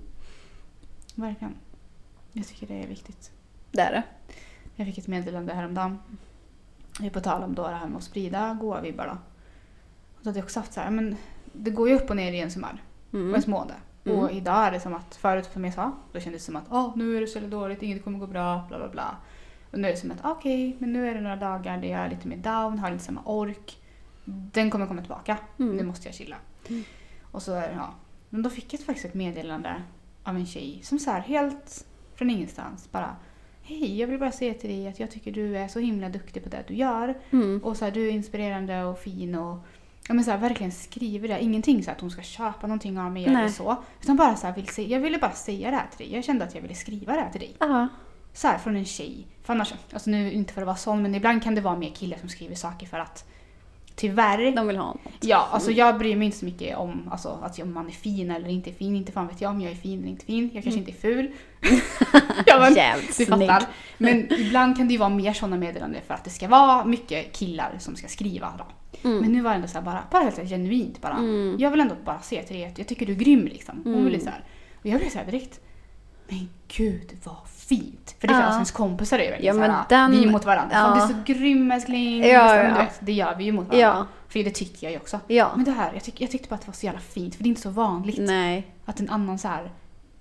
Verkligen. 1.15 1.55
Jag 2.33 2.47
tycker 2.47 2.67
det 2.67 2.83
är 2.83 2.87
viktigt. 2.87 3.31
Det 3.73 3.81
är 3.81 3.93
det. 3.93 4.03
Jag 4.77 4.87
fick 4.87 4.99
ett 4.99 5.07
meddelande 5.07 5.55
häromdagen. 5.55 5.99
På 7.13 7.21
tal 7.21 7.43
om 7.43 7.55
då 7.55 7.69
det 7.69 7.75
här 7.75 7.87
med 7.87 7.97
att 7.97 8.03
sprida 8.03 8.57
goa 8.61 8.81
vibbar 8.81 9.07
då. 9.07 9.13
Och 10.17 10.23
då 10.23 10.31
hade 10.31 10.39
jag 10.39 10.45
också 10.45 10.61
haft 10.61 10.73
så 10.73 10.81
här, 10.81 10.91
men 10.91 11.17
det 11.53 11.71
går 11.71 11.89
ju 11.89 11.95
upp 11.95 12.11
och 12.11 12.17
ner 12.17 12.33
i 12.33 12.37
ens 12.37 12.57
humör 12.57 12.83
och 13.09 13.15
Mm. 13.15 13.31
ens 13.31 13.47
mående. 13.47 13.75
Mm. 14.05 14.19
Och 14.19 14.31
idag 14.31 14.67
är 14.67 14.71
det 14.71 14.81
som 14.81 14.95
att, 14.95 15.17
förut 15.17 15.49
som 15.53 15.65
jag 15.65 15.75
sa, 15.75 15.93
då 16.13 16.21
kändes 16.21 16.43
det 16.43 16.47
som 16.47 16.57
att 16.57 16.65
Åh, 16.71 16.93
nu 16.97 17.17
är 17.17 17.21
det 17.21 17.27
så 17.27 17.39
jävla 17.39 17.57
dåligt, 17.59 17.83
inget 17.83 18.05
kommer 18.05 18.19
gå 18.19 18.27
bra, 18.27 18.65
bla 18.69 18.79
bla 18.79 18.89
bla. 18.89 19.17
Och 19.73 19.79
nu 19.79 19.89
är 19.89 19.93
det 19.93 19.99
som 19.99 20.11
att 20.11 20.19
okej, 20.23 20.77
men 20.79 20.93
nu 20.93 21.09
är 21.11 21.15
det 21.15 21.21
några 21.21 21.37
dagar 21.37 21.79
där 21.79 21.89
jag 21.89 22.01
är 22.01 22.11
lite 22.11 22.29
mer 22.29 22.37
down, 22.37 22.79
har 22.79 22.91
inte 22.91 23.05
samma 23.05 23.21
ork. 23.25 23.79
Den 24.25 24.71
kommer 24.71 24.87
komma 24.87 25.01
tillbaka. 25.01 25.39
Mm. 25.59 25.77
Nu 25.77 25.83
måste 25.83 26.09
jag 26.09 26.15
chilla. 26.15 26.37
Mm. 26.69 26.85
Och 27.23 27.43
så 27.43 27.53
är 27.53 27.69
det, 27.69 27.75
ja. 27.75 27.95
Men 28.31 28.43
då 28.43 28.51
fick 28.51 28.75
jag 28.75 28.81
faktiskt 28.81 29.07
ett 29.07 29.15
meddelande 29.15 29.83
av 30.25 30.37
en 30.37 30.47
tjej 30.47 30.81
som 30.83 30.99
så 30.99 31.11
här 31.11 31.21
helt 31.21 31.87
från 32.15 32.31
ingenstans 32.31 32.93
bara 32.93 33.17
Hej, 33.69 34.01
jag 34.01 34.07
vill 34.07 34.19
bara 34.19 34.33
säga 34.33 34.55
till 34.55 34.71
dig 34.71 34.89
att 34.89 35.01
jag 35.01 35.11
tycker 35.11 35.33
du 35.33 35.59
är 35.59 35.69
så 35.69 35.79
himla 35.79 36.09
duktig 36.09 36.43
på 36.45 36.49
det 36.49 36.65
du 36.69 36.75
gör. 36.75 37.15
Mm. 37.31 37.61
Och 37.65 37.77
så 37.77 37.85
här, 37.85 37.93
du 37.93 38.07
är 38.07 38.11
inspirerande 38.11 38.85
och 38.85 38.99
fin 38.99 39.35
och 39.35 39.59
ja, 40.09 40.15
men 40.15 40.25
så 40.25 40.31
här, 40.31 40.39
verkligen 40.39 40.73
skriver 40.73 41.29
det. 41.29 41.43
Ingenting 41.43 41.85
så 41.85 41.91
att 41.91 42.01
hon 42.01 42.11
ska 42.11 42.23
köpa 42.23 42.67
någonting 42.67 42.99
av 42.99 43.13
mig 43.13 43.27
Nej. 43.27 43.37
eller 43.37 43.49
så. 43.49 43.77
Utan 44.03 44.17
bara 44.17 44.37
så 44.37 44.47
här, 44.47 44.55
vill 44.55 44.69
se, 44.69 44.87
jag 44.87 45.01
ville 45.01 45.19
bara 45.19 45.33
säga 45.33 45.71
det 45.71 45.77
här 45.77 45.87
till 45.97 46.07
dig. 46.07 46.15
Jag 46.15 46.25
kände 46.25 46.45
att 46.45 46.55
jag 46.55 46.63
ville 46.63 46.75
skriva 46.75 47.13
det 47.13 47.21
här 47.21 47.31
till 47.31 47.41
dig. 47.41 47.57
Ja. 47.59 47.89
Så 48.33 48.49
här 48.49 48.59
från 48.59 48.77
en 48.77 48.85
tjej. 48.85 49.27
För 49.43 49.53
annars, 49.53 49.75
alltså 49.93 50.11
nu 50.11 50.33
inte 50.33 50.53
för 50.53 50.63
att 50.63 50.67
vara 50.67 50.77
sån, 50.77 51.03
men 51.03 51.15
ibland 51.15 51.43
kan 51.43 51.55
det 51.55 51.61
vara 51.61 51.77
mer 51.77 51.91
killar 51.91 52.19
som 52.19 52.29
skriver 52.29 52.55
saker 52.55 52.87
för 52.87 52.99
att 52.99 53.25
tyvärr 53.97 54.51
De 54.57 54.67
vill 54.67 54.77
ha 54.77 54.87
något. 54.87 55.01
Ja, 55.21 55.49
alltså 55.53 55.71
jag 55.71 55.99
bryr 55.99 56.17
mig 56.17 56.27
inte 56.27 56.39
så 56.39 56.45
mycket 56.45 56.77
om 56.77 57.09
alltså, 57.13 57.39
att 57.43 57.59
om 57.59 57.73
man 57.75 57.87
är 57.87 57.91
fin 57.93 58.31
eller 58.31 58.49
inte 58.49 58.73
fin. 58.73 58.97
Inte 58.97 59.13
fan 59.13 59.27
vet 59.27 59.41
jag 59.41 59.51
om 59.51 59.61
jag 59.61 59.73
är 59.73 59.77
fin 59.77 59.99
eller 59.99 60.09
inte 60.11 60.25
fin. 60.27 60.51
Jag 60.55 60.63
kanske 60.63 60.81
Mm. 60.81 60.89
inte 60.89 60.91
är 60.99 61.01
ful. 61.13 61.31
ja, 62.47 62.59
men, 62.61 62.75
Jävligt 62.75 63.09
du 63.19 63.25
snygg. 63.25 63.29
fattar. 63.29 63.63
Men 63.99 64.33
ibland 64.33 64.77
kan 64.77 64.87
det 64.89 64.93
ju 64.93 64.99
vara 64.99 65.09
mer 65.09 65.33
sådana 65.33 65.57
meddelanden 65.57 66.01
för 66.07 66.15
att 66.15 66.25
det 66.25 66.31
ska 66.31 66.49
vara 66.49 66.85
mycket 66.85 67.33
killar 67.33 67.73
som 67.79 67.97
ska 67.97 68.09
skriva. 68.09 68.53
Då. 68.59 68.65
Mm. 69.09 69.19
Men 69.21 69.33
nu 69.33 69.41
var 69.43 69.51
det 69.51 69.57
ändå 69.57 69.69
så 69.69 69.81
bara, 69.81 70.03
bara 70.11 70.23
helt 70.23 70.49
genuint. 70.49 71.01
Bara. 71.01 71.17
Mm. 71.17 71.57
Jag 71.59 71.71
vill 71.71 71.81
ändå 71.81 71.95
bara 72.05 72.21
säga 72.21 72.43
till 72.43 72.57
dig 72.57 72.75
jag 72.77 72.89
tycker 72.89 73.07
du 73.07 73.13
är 73.13 73.17
grym 73.17 73.45
liksom. 73.47 73.81
Hon 73.85 73.93
Mm. 73.93 74.05
ville 74.05 74.21
så 74.21 74.31
här. 74.31 74.45
Och 74.81 74.87
jag 74.87 75.01
blev 75.01 75.11
så 75.11 75.19
direkt, 75.31 75.61
men 76.29 76.49
gud 76.77 77.13
vad 77.25 77.37
fint. 77.69 78.17
För 78.21 78.29
det 78.29 78.35
är 78.35 78.41
Ja. 78.41 78.53
ens 78.53 78.71
kompisar 78.71 79.19
är 79.19 79.25
ju 79.25 79.31
verkligen 79.31 79.57
Ja, 79.57 79.63
så 79.65 79.69
men 79.69 79.71
här, 79.71 79.85
den- 79.89 80.11
vi 80.21 80.27
mot 80.31 80.45
varandra. 80.45 80.75
Fan, 80.75 80.99
ja. 80.99 81.07
du 81.07 81.13
är 81.15 81.17
så 81.19 81.33
grym 81.33 81.71
älskling. 81.73 82.21
Ja, 82.21 82.27
Ja, 82.29 82.57
ja. 82.69 82.75
Vet, 82.79 82.99
det 83.01 83.13
gör 83.13 83.35
vi 83.35 83.45
ju 83.45 83.53
mot 83.53 83.67
varandra. 83.69 83.87
Ja. 83.87 84.07
För 84.29 84.45
det 84.45 84.51
tycker 84.51 84.87
jag 84.87 84.93
ju 84.93 84.99
också. 84.99 85.21
Ja. 85.27 85.53
Men 85.57 85.65
det 85.65 85.71
här, 85.71 85.91
jag, 85.95 86.03
tyck, 86.05 86.21
jag 86.21 86.31
tyckte 86.31 86.49
bara 86.49 86.55
att 86.55 86.61
det 86.61 86.67
var 86.67 86.75
så 86.75 86.87
jävla 86.87 87.01
fint. 87.01 87.35
För 87.35 87.43
det 87.43 87.47
är 87.47 87.51
inte 87.51 87.61
så 87.61 87.71
vanligt 87.71 88.19
Nej. 88.21 88.67
att 88.85 89.01
en 89.01 89.11
annan 89.11 89.39
så 89.39 89.49
här 89.49 89.71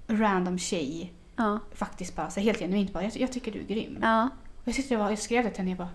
random 0.08 0.58
tjej 0.60 1.14
Ja. 1.36 1.60
faktiskt 1.76 2.16
bara 2.16 2.30
så 2.30 2.40
helt 2.40 2.60
genuint 2.60 2.94
bara, 2.94 3.04
jag, 3.04 3.18
jag 3.18 3.32
tycker 3.32 3.52
du 3.52 3.60
är 3.60 3.64
grym. 3.64 3.98
Ja. 4.02 4.30
Och 4.64 4.68
jag, 4.68 4.76
det 4.90 4.96
var, 4.96 5.10
jag 5.10 5.20
skrev 5.20 5.44
det 5.44 5.50
till 5.50 5.58
henne 5.58 5.72
jag 5.72 5.78
bara, 5.78 5.90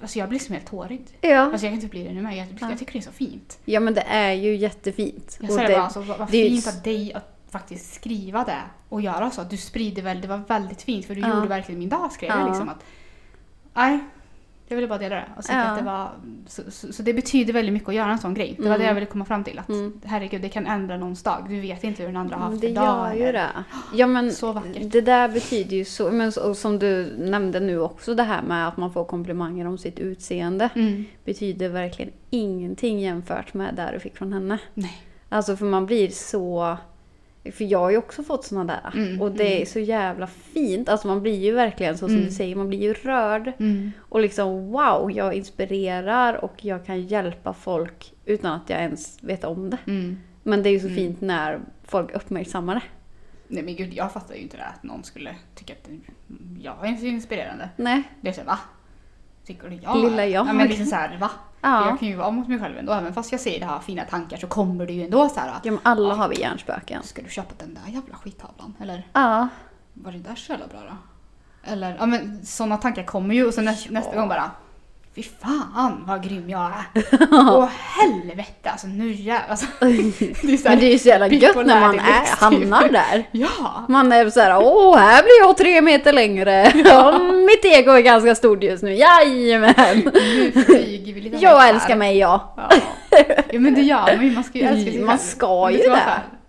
Alltså 0.00 0.18
jag 0.18 0.28
blir 0.28 0.38
som 0.38 0.54
helt 0.54 0.66
tårig. 0.66 1.00
Ja. 1.20 1.38
Alltså 1.38 1.52
jag 1.66 1.70
kan 1.70 1.72
inte 1.74 1.86
bli 1.86 2.04
det 2.04 2.12
nu 2.12 2.22
med. 2.22 2.36
Jag, 2.36 2.46
Ja. 2.60 2.68
jag 2.70 2.78
tycker 2.78 2.92
det 2.92 2.98
är 2.98 3.02
så 3.02 3.12
fint. 3.12 3.58
ja, 3.64 3.80
men 3.80 3.94
det 3.94 4.00
är 4.02 4.32
ju 4.32 4.56
jättefint. 4.56 5.38
Jag 5.40 5.52
säger 5.52 5.68
det- 5.68 5.74
bara 5.74 5.84
alltså, 5.84 6.00
vad, 6.00 6.18
vad 6.18 6.28
är 6.34 6.48
fint 6.48 6.66
av 6.66 6.82
dig 6.82 7.12
att 7.14 7.37
faktiskt 7.50 7.94
skriva 7.94 8.44
det 8.44 8.62
och 8.88 9.00
göra 9.00 9.30
så. 9.30 9.42
Du 9.42 9.56
sprider 9.56 10.02
väl, 10.02 10.20
det 10.20 10.28
var 10.28 10.40
väldigt 10.48 10.82
fint 10.82 11.06
för 11.06 11.14
du 11.14 11.20
Ja. 11.20 11.34
gjorde 11.34 11.48
verkligen 11.48 11.78
min 11.78 11.88
dag 11.88 12.12
skrev 12.12 12.30
Ja. 12.30 12.38
jag 12.38 12.48
liksom 12.48 12.68
att 12.68 12.84
Nej, 13.74 13.98
jag 14.70 14.76
ville 14.76 14.88
bara 14.88 14.98
dela 14.98 15.14
det. 15.16 15.24
Och 15.36 15.44
så, 15.44 15.52
Ja. 15.52 15.74
det 15.76 15.82
var, 15.82 16.10
så, 16.46 16.62
så, 16.70 16.92
så 16.92 17.02
det 17.02 17.14
betyder 17.14 17.52
väldigt 17.52 17.72
mycket 17.72 17.88
att 17.88 17.94
göra 17.94 18.12
en 18.12 18.18
sån 18.18 18.34
grej. 18.34 18.54
Det 18.56 18.62
var 18.62 18.68
Mm. 18.68 18.78
det 18.80 18.86
jag 18.86 18.94
ville 18.94 19.06
komma 19.06 19.24
fram 19.24 19.44
till. 19.44 19.58
Att 19.58 19.68
Mm. 19.68 20.00
herregud, 20.04 20.42
det 20.42 20.48
kan 20.48 20.66
ändra 20.66 20.96
någons 20.96 21.22
dag. 21.22 21.44
Du 21.48 21.60
vet 21.60 21.84
inte 21.84 22.02
hur 22.02 22.08
den 22.08 22.16
andra 22.16 22.36
har 22.36 22.50
haft 22.50 22.60
det 22.60 22.72
dag. 22.72 23.16
gör 23.16 23.26
ju 23.26 23.32
det. 23.32 23.48
Ja, 23.94 24.06
men 24.06 24.32
Så 24.32 24.52
vackert. 24.52 24.92
det 24.92 25.00
där 25.00 25.28
betyder 25.28 25.76
ju 25.76 25.84
så, 25.84 26.10
men 26.10 26.32
och 26.44 26.56
som 26.56 26.78
du 26.78 27.14
nämnde 27.18 27.60
nu 27.60 27.80
också 27.80 28.14
det 28.14 28.22
här 28.22 28.42
med 28.42 28.68
att 28.68 28.76
man 28.76 28.92
får 28.92 29.04
komplimanger 29.04 29.66
om 29.66 29.78
sitt 29.78 29.98
utseende. 29.98 30.68
Mm. 30.74 31.04
Betyder 31.24 31.68
verkligen 31.68 32.12
ingenting 32.30 33.00
jämfört 33.00 33.54
med 33.54 33.74
det 33.74 33.90
du 33.92 34.00
fick 34.00 34.16
från 34.16 34.32
henne. 34.32 34.58
Nej. 34.74 35.02
Alltså 35.28 35.56
för 35.56 35.64
man 35.64 35.86
blir 35.86 36.08
så... 36.08 36.76
För 37.52 37.64
jag 37.64 37.78
har 37.78 37.90
ju 37.90 37.96
också 37.96 38.22
fått 38.22 38.44
såna 38.44 38.64
där. 38.64 38.92
Mm, 38.94 39.20
och 39.22 39.32
det 39.32 39.52
är 39.52 39.56
mm. 39.56 39.66
så 39.66 39.78
jävla 39.78 40.26
fint. 40.26 40.88
Alltså 40.88 41.08
man 41.08 41.22
blir 41.22 41.44
ju 41.44 41.52
verkligen 41.52 41.94
så 41.98 42.06
som 42.06 42.14
Mm. 42.14 42.24
du 42.26 42.30
säger, 42.32 42.56
man 42.56 42.68
blir 42.68 42.78
ju 42.82 42.92
rörd. 42.92 43.52
Mm. 43.58 43.92
Och 43.98 44.20
liksom 44.20 44.66
wow, 44.72 45.10
jag 45.12 45.34
inspirerar 45.34 46.44
och 46.44 46.64
jag 46.64 46.86
kan 46.86 47.02
hjälpa 47.02 47.52
folk 47.52 48.12
utan 48.24 48.52
att 48.52 48.70
jag 48.70 48.78
ens 48.80 49.18
vet 49.22 49.44
om 49.44 49.70
det. 49.70 49.78
Mm. 49.86 50.18
Men 50.42 50.62
det 50.62 50.68
är 50.68 50.72
ju 50.72 50.80
så 50.80 50.86
Mm. 50.86 50.96
fint 50.96 51.20
när 51.20 51.60
folk 51.84 52.10
uppmärksammar 52.14 52.74
det. 52.74 52.82
Nej 53.48 53.62
men 53.62 53.76
gud, 53.76 53.92
jag 53.94 54.12
fattar 54.12 54.34
ju 54.34 54.40
inte 54.40 54.56
det 54.56 54.64
att 54.64 54.82
någon 54.82 55.04
skulle 55.04 55.36
tycka 55.54 55.72
att 55.72 55.88
jag 56.60 56.88
är 56.88 56.96
så 56.96 57.06
inspirerande. 57.06 57.68
Nej. 57.76 58.02
Det 58.20 58.28
är 58.28 58.32
såhär, 58.32 58.46
va? 58.46 58.58
Tycker 59.48 59.68
du 59.68 59.76
jag? 59.82 59.96
Lilla 59.96 60.26
jag. 60.26 60.46
Ja 60.48 60.52
men 60.52 60.66
liksom 60.68 60.86
såhär, 60.86 61.18
va? 61.20 61.30
Ja. 61.60 61.88
Jag 61.88 61.98
kan 61.98 62.08
ju 62.08 62.16
vara 62.16 62.30
mot 62.30 62.48
mig 62.48 62.58
själv 62.60 62.78
ändå. 62.78 62.92
Även 62.92 63.12
fast 63.14 63.32
jag 63.32 63.40
säger 63.40 63.60
det 63.60 63.66
här 63.66 63.78
fina 63.78 64.04
tankar 64.04 64.36
så 64.36 64.46
kommer 64.46 64.86
det 64.86 64.92
ju 64.92 65.04
ändå 65.04 65.28
så 65.28 65.40
här. 65.40 65.52
ja 65.62 65.70
men 65.70 65.80
alla 65.82 66.14
har 66.14 66.28
vi 66.28 66.40
hjärnspöken. 66.40 67.02
Ska 67.02 67.22
du 67.22 67.28
köpa 67.30 67.54
den 67.58 67.74
där 67.74 67.92
jävla 67.92 68.14
skittavlan? 68.16 68.74
Eller 68.80 69.06
Ja. 69.12 69.48
var 69.94 70.12
det 70.12 70.18
där 70.18 70.34
så 70.34 70.52
jävla 70.52 70.66
bra 70.66 70.80
då? 70.80 70.96
Eller, 71.72 71.96
ja 71.98 72.06
men 72.06 72.46
sådana 72.46 72.76
tankar 72.76 73.02
kommer 73.04 73.34
ju 73.34 73.46
och 73.46 73.54
så 73.54 73.60
nästa, 73.60 73.92
nästa 73.92 74.16
gång 74.16 74.28
bara 74.28 74.50
Fy 75.18 75.24
fan 75.42 76.04
vad 76.06 76.22
grym 76.24 76.50
jag 76.50 76.60
är! 76.60 77.02
Åh 77.32 77.68
helvete 77.98 78.70
alltså 78.70 78.86
nu 78.86 79.12
jävlar! 79.12 79.48
Alltså, 79.48 79.66
det 79.80 80.64
Men 80.64 80.78
det 80.78 80.86
är 80.86 80.92
ju 80.92 80.98
så 80.98 81.08
jävla 81.08 81.28
gött 81.28 81.56
när 81.66 81.80
man 81.80 81.98
är, 81.98 82.40
hamnar 82.40 82.82
typ. 82.82 82.92
där. 82.92 83.28
Ja! 83.32 83.84
Man 83.88 84.12
är 84.12 84.30
så 84.30 84.40
här, 84.40 84.58
åh 84.58 84.96
här 84.96 85.22
blir 85.22 85.38
jag 85.40 85.56
tre 85.56 85.82
meter 85.82 86.12
längre. 86.12 86.72
Ja. 86.84 87.18
Mitt 87.18 87.64
ego 87.64 87.90
är 87.90 88.00
ganska 88.00 88.34
stort 88.34 88.62
just 88.62 88.82
nu, 88.82 88.94
jajamän. 88.94 90.10
Nu 90.14 90.52
flyger 90.66 91.12
vi 91.14 91.20
lite 91.20 91.36
Jag 91.36 91.58
här. 91.58 91.74
älskar 91.74 91.96
mig 91.96 92.18
jag. 92.18 92.40
Ja. 92.56 92.68
ja 93.50 93.60
men 93.60 93.74
det 93.74 93.82
gör 93.82 94.16
man 94.16 94.26
ju, 94.26 94.32
man 94.32 94.44
ska 94.44 94.58
ju 94.58 94.64
älska 94.64 94.92
sig 94.92 95.02
Man 95.02 95.18
ska 95.18 95.70
ju 95.70 95.78
det. 95.78 96.02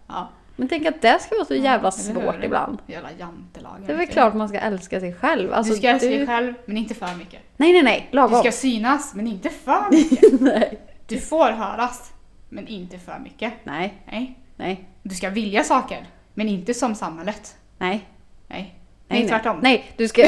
Ja. 0.07 0.29
Men 0.59 0.67
tänk 0.67 0.85
att 0.85 1.01
det 1.01 1.19
ska 1.21 1.35
vara 1.35 1.45
så 1.45 1.55
jävla 1.55 1.89
hur? 1.89 2.13
svårt 2.13 2.43
ibland. 2.43 2.77
Jävla 2.87 3.09
jantelag. 3.19 3.75
Det 3.85 3.91
är 3.93 3.97
väl 3.97 4.07
klart 4.07 4.33
man 4.33 4.49
ska 4.49 4.57
älska 4.59 4.99
sig 4.99 5.13
själv. 5.13 5.53
Alltså, 5.53 5.73
du 5.73 5.77
ska 5.79 5.87
älska 5.89 6.09
dig 6.09 6.27
själv, 6.27 6.53
men 6.65 6.77
inte 6.77 6.93
för 6.95 7.15
mycket. 7.17 7.39
Nej, 7.57 7.73
nej, 7.73 7.83
nej. 7.83 8.07
Du 8.11 8.15
Lagom. 8.15 8.39
ska 8.39 8.51
synas, 8.51 9.15
men 9.15 9.27
inte 9.27 9.49
för 9.49 9.91
mycket. 9.91 10.41
nej. 10.41 10.79
Du 11.07 11.17
får 11.19 11.49
höras, 11.51 12.11
men 12.49 12.67
inte 12.67 12.99
för 12.99 13.19
mycket. 13.19 13.53
nej, 13.63 13.93
Nej. 14.11 14.37
nej, 14.55 14.83
Du 15.03 15.15
ska 15.15 15.29
vilja 15.29 15.63
saker, 15.63 16.05
men 16.33 16.47
inte 16.49 16.73
som 16.73 16.95
samhället. 16.95 17.55
nej. 17.77 18.05
Nej. 18.47 18.75
Nej, 19.07 19.27
tvärtom. 19.27 19.59
Nej, 19.61 19.91
du 19.97 20.07
ska 20.07 20.21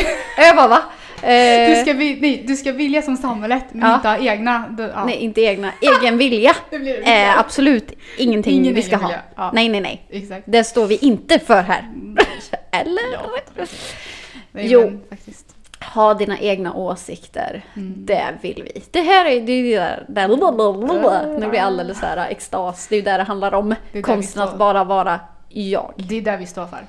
öva 0.51 0.67
va? 0.67 0.79
Eh, 1.23 1.69
Du, 1.69 1.75
ska, 1.81 1.93
vi- 1.93 2.17
nej, 2.21 2.43
du 2.47 2.55
ska 2.55 2.71
vilja 2.71 3.01
som 3.01 3.17
samhället, 3.17 3.63
men 3.71 3.89
Ja. 3.89 3.95
inte 3.95 4.07
ha 4.07 4.17
egna. 4.17 4.67
Du, 4.69 4.83
ja. 4.83 5.05
Nej, 5.05 5.15
inte 5.15 5.41
egna. 5.41 5.71
Egen 5.81 6.17
vilja 6.17 6.55
Det 6.69 6.77
det. 6.77 7.11
är 7.11 7.39
absolut 7.39 7.91
ingenting 8.17 8.53
Ingen 8.59 8.73
vi 8.75 8.81
ska 8.81 8.95
ha. 8.97 9.11
Ja. 9.35 9.51
Nej, 9.53 9.69
nej, 9.69 9.81
nej. 9.81 10.05
Exakt. 10.09 10.43
Det 10.45 10.63
står 10.63 10.85
vi 10.87 10.95
inte 10.97 11.39
för 11.39 11.61
här. 11.61 11.89
Eller? 12.71 13.13
Ja. 13.13 13.65
Nej, 14.51 14.67
Jo. 14.71 14.81
Men, 14.81 15.01
faktiskt. 15.09 15.55
Ha 15.93 16.13
dina 16.13 16.39
egna 16.39 16.73
åsikter. 16.73 17.61
Mm. 17.75 17.93
Det 18.05 18.25
vill 18.41 18.63
vi. 18.75 18.83
Det 18.91 19.01
här 19.01 19.25
är 19.25 19.41
det 19.41 19.51
ju 19.51 19.75
där, 19.75 20.05
där 20.09 20.27
nu 21.39 21.47
blir 21.47 21.59
jag 21.59 21.65
alldeles 21.67 21.99
så 21.99 22.05
här 22.05 22.27
extas. 22.29 22.87
Det 22.87 22.95
är 22.95 22.97
ju 22.97 23.03
där 23.03 23.17
det 23.17 23.23
handlar 23.23 23.53
om. 23.53 23.75
Konsten 24.03 24.43
att 24.43 24.57
bara 24.57 24.83
vara 24.83 25.19
jag. 25.49 25.93
Det 25.97 26.17
är 26.17 26.21
där 26.21 26.37
vi 26.37 26.45
står 26.45 26.65
för. 26.65 26.79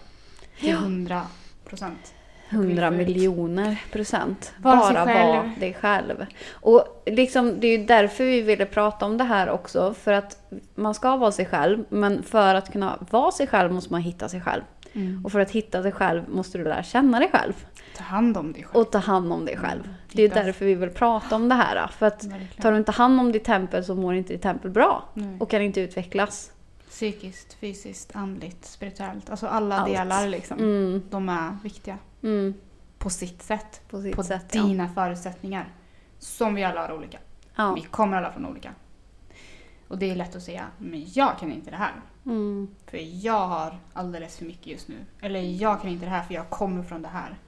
Till 0.61 0.73
hundra 0.73 1.23
procent. 1.69 2.15
100 2.53 2.91
Precis. 2.91 3.07
miljoner 3.07 3.83
procent. 3.93 4.45
Sig 4.45 4.55
Bara 4.59 5.05
vara 5.05 5.53
dig 5.61 5.75
själv. 5.75 6.27
Och 6.53 7.03
liksom, 7.07 7.61
det 7.61 7.67
är 7.67 7.79
ju 7.79 7.85
därför 7.87 8.25
vi 8.25 8.41
ville 8.43 8.67
prata 8.67 9.07
om 9.07 9.19
det 9.19 9.25
här 9.25 9.51
också. 9.51 9.95
För 9.95 10.13
att 10.13 10.39
man 10.75 10.95
ska 10.95 11.17
vara 11.17 11.33
sig 11.33 11.47
själv. 11.47 11.85
Men 11.89 12.23
för 12.23 12.55
att 12.55 12.73
kunna 12.73 12.99
vara 13.11 13.33
sig 13.33 13.47
själv 13.47 13.73
måste 13.73 13.93
man 13.93 14.01
hitta 14.01 14.29
sig 14.29 14.41
själv. 14.41 14.63
Mm. 14.93 15.25
Och 15.25 15.33
för 15.33 15.41
att 15.41 15.51
hitta 15.51 15.81
dig 15.83 15.93
själv 15.93 16.23
måste 16.29 16.59
du 16.59 16.65
lära 16.65 16.83
känna 16.83 17.19
dig 17.19 17.29
själv. 17.33 17.53
Ta 17.97 18.05
hand 18.05 18.37
om 18.37 18.53
dig 18.53 18.63
själv. 18.65 18.77
Och 18.83 18.91
ta 18.93 18.99
hand 18.99 19.33
om 19.33 19.45
dig 19.45 19.57
själv. 19.57 19.89
Det 20.13 20.23
är 20.23 20.29
Hitta- 20.29 20.43
därför 20.43 20.65
vi 20.65 20.75
vill 20.75 20.91
prata 20.91 21.37
om 21.37 21.49
det 21.49 21.55
här. 21.55 21.87
För 21.99 22.07
att 22.07 22.25
Verkligen. 22.25 22.63
tar 22.63 22.73
du 22.73 22.79
inte 22.79 22.93
hand 22.93 23.21
om 23.21 23.33
ditt 23.33 23.45
tempel 23.45 23.85
så 23.85 23.95
mår 23.95 24.15
inte 24.15 24.33
ditt 24.33 24.43
tempel 24.43 24.71
bra. 24.71 25.05
Nej. 25.15 25.37
Och 25.41 25.51
kan 25.51 25.63
inte 25.63 25.81
utvecklas. 25.81 26.53
Psykiskt, 26.91 27.55
fysiskt, 27.61 28.11
andligt, 28.17 28.65
spirituellt. 28.65 29.31
Alltså 29.31 29.47
alla 29.47 29.77
Allt. 29.79 29.89
delar 29.93 30.29
liksom. 30.29 30.59
Mm, 30.59 31.03
De 31.11 31.29
är 31.29 31.57
viktiga. 31.63 31.99
Mm, 32.23 32.55
På 32.99 33.11
sitt 33.11 33.43
sätt. 33.43 33.81
på 33.89 34.03
sitt 34.03 34.17
På 34.17 34.23
sätt 34.23 34.47
ja. 34.55 34.63
dina 34.63 34.89
förutsättningar. 34.89 35.69
Som 36.19 36.55
vi 36.55 36.65
alla 36.65 36.81
har 36.87 36.95
olika. 36.97 37.19
ja. 37.57 37.75
Vi 37.75 37.81
kommer 37.83 38.17
alla 38.17 38.33
från 38.33 38.47
olika. 38.47 38.75
Och 39.89 39.99
det 39.99 40.11
är 40.11 40.17
lätt 40.17 40.37
att 40.37 40.43
säga, 40.43 40.67
men 40.79 41.05
jag 41.13 41.39
kan 41.39 41.53
inte 41.53 41.71
det 41.71 41.77
här. 41.77 41.93
Mm, 42.27 42.69
För 42.87 43.25
jag 43.25 43.49
har 43.49 43.79
alldeles 43.93 44.37
för 44.39 44.45
mycket 44.45 44.67
just 44.67 44.89
nu. 44.89 44.97
Eller 45.21 45.41
jag 45.41 45.81
kan 45.81 45.91
inte 45.91 46.05
det 46.05 46.11
här 46.11 46.23
för 46.23 46.35
jag 46.35 46.51
kommer 46.51 46.83
från 46.83 47.03
det 47.03 47.09
här. 47.09 47.39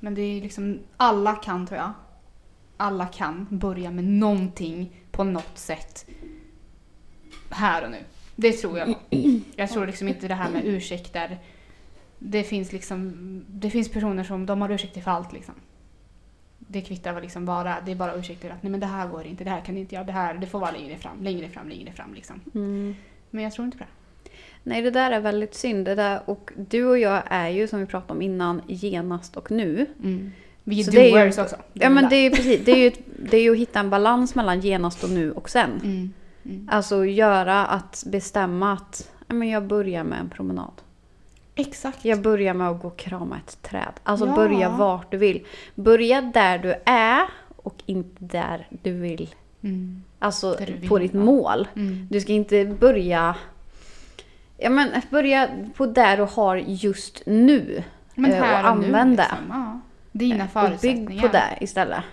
Men 0.00 0.14
det 0.14 0.20
är 0.22 0.40
liksom, 0.40 0.78
alla 0.96 1.34
kan 1.34 1.66
tror 1.66 1.78
jag. 1.78 1.92
Alla 2.76 3.06
kan 3.06 3.46
börja 3.50 3.90
med 3.90 4.04
någonting 4.04 5.00
på 5.10 5.24
något 5.24 5.58
sätt. 5.58 6.06
Här 7.50 7.84
och 7.84 7.90
nu. 7.90 8.04
Det 8.36 8.52
tror 8.52 8.78
jag. 8.78 8.94
Jag 9.56 9.70
tror 9.70 9.86
liksom 9.86 10.08
inte 10.08 10.28
det 10.28 10.34
här 10.34 10.50
med 10.50 10.64
ursäkter. 10.64 11.38
Det 12.18 12.42
finns 12.42 12.72
liksom, 12.72 13.12
det 13.48 13.70
finns 13.70 13.88
personer 13.88 14.24
som 14.24 14.46
de 14.46 14.60
har 14.60 14.70
ursäkter 14.70 15.00
för 15.00 15.10
allt 15.10 15.32
liksom. 15.32 15.54
Det 16.58 16.80
kvittar 16.80 17.12
vad 17.12 17.22
liksom 17.22 17.46
vad 17.46 17.66
det 17.84 17.92
är. 17.92 17.94
Bara 17.94 18.14
ursäkter 18.14 18.50
att 18.50 18.62
nej 18.62 18.70
men 18.70 18.80
det 18.80 18.86
här 18.86 19.08
går 19.08 19.24
inte, 19.26 19.44
det 19.44 19.50
här 19.50 19.60
kan 19.60 19.76
inte 19.78 19.94
jag, 19.94 20.06
det 20.06 20.12
här, 20.12 20.34
det 20.34 20.46
får 20.46 20.58
vara 20.60 20.70
längre 20.70 20.96
fram, 20.96 21.22
längre 21.22 21.48
fram, 21.48 21.68
längre 21.68 21.92
fram 21.92 22.14
liksom. 22.14 22.40
mm. 22.54 22.94
Men 23.30 23.44
jag 23.44 23.52
tror 23.52 23.64
inte 23.64 23.78
på 23.78 23.84
det. 23.84 23.90
Nej, 24.62 24.82
det 24.82 24.90
där 24.90 25.10
är 25.10 25.20
väldigt 25.20 25.54
synd. 25.54 25.84
Det 25.84 25.94
där, 25.94 26.20
och 26.24 26.52
du 26.56 26.84
och 26.86 26.98
jag 26.98 27.22
är 27.26 27.48
ju, 27.48 27.68
som 27.68 27.80
vi 27.80 27.86
pratade 27.86 28.12
om 28.12 28.22
innan, 28.22 28.62
genast 28.66 29.36
och 29.36 29.50
nu. 29.50 29.86
Vi 30.64 30.80
är 30.80 30.84
Så 30.84 30.90
det 30.90 31.00
är 31.00 31.04
ju 31.04 31.10
doers 31.10 31.26
inte- 31.26 31.42
också. 31.42 31.56
Ja, 31.72 31.90
men 31.90 32.08
det 32.08 32.16
är 32.16 32.22
ju 32.22 32.30
precis. 32.30 32.64
Det 32.64 32.72
är 32.72 32.76
ju, 32.76 32.92
det 33.30 33.36
är 33.36 33.42
ju 33.42 33.52
att 33.52 33.58
hitta 33.58 33.80
en 33.80 33.90
balans 33.90 34.34
mellan 34.34 34.60
genast 34.60 35.04
och 35.04 35.10
nu 35.10 35.32
och 35.32 35.50
sen. 35.50 35.70
Mm. 35.84 36.12
Mm. 36.44 36.68
Alltså 36.72 37.04
göra 37.04 37.66
att 37.66 38.04
bestämma 38.06 38.72
att 38.72 39.10
ja, 39.28 39.34
men 39.34 39.48
jag 39.48 39.66
börjar 39.66 40.04
med 40.04 40.20
en 40.20 40.28
promenad. 40.30 40.72
Exakt. 41.58 42.04
Jag 42.04 42.22
börjar 42.22 42.54
med 42.54 42.68
att 42.68 42.82
gå 42.82 42.88
och 42.88 42.96
krama 42.98 43.38
ett 43.46 43.62
träd. 43.62 43.92
Alltså 44.02 44.26
Ja. 44.26 44.34
börja 44.34 44.68
vart 44.68 45.10
du 45.10 45.16
vill. 45.16 45.46
Börja 45.74 46.22
där 46.22 46.58
du 46.58 46.74
är 46.86 47.22
och 47.56 47.74
inte 47.86 48.24
där 48.24 48.68
du 48.82 48.92
vill. 48.92 49.34
Mm. 49.62 50.02
Alltså 50.18 50.56
du 50.66 50.72
vill 50.72 50.88
på 50.88 50.98
ditt 50.98 51.14
vara. 51.14 51.24
mål. 51.24 51.68
Mm. 51.76 52.06
Du 52.10 52.20
ska 52.20 52.32
inte 52.32 52.64
börja... 52.64 53.36
Ja 54.58 54.70
men 54.70 55.02
börja 55.10 55.48
på 55.76 55.86
där 55.86 56.16
du 56.16 56.22
har 56.22 56.56
just 56.56 57.22
nu. 57.26 57.82
Men 58.14 58.32
Eh, 58.32 58.42
här 58.42 58.64
och 58.64 58.70
och 58.72 58.78
nu, 58.78 58.86
använda. 58.86 59.22
liksom. 59.22 59.38
ja. 59.50 59.80
Dina 60.12 60.44
Och 60.44 60.50
förutsättningar. 60.50 61.06
bygg 61.10 61.20
på 61.20 61.28
det 61.28 61.58
istället. 61.60 62.04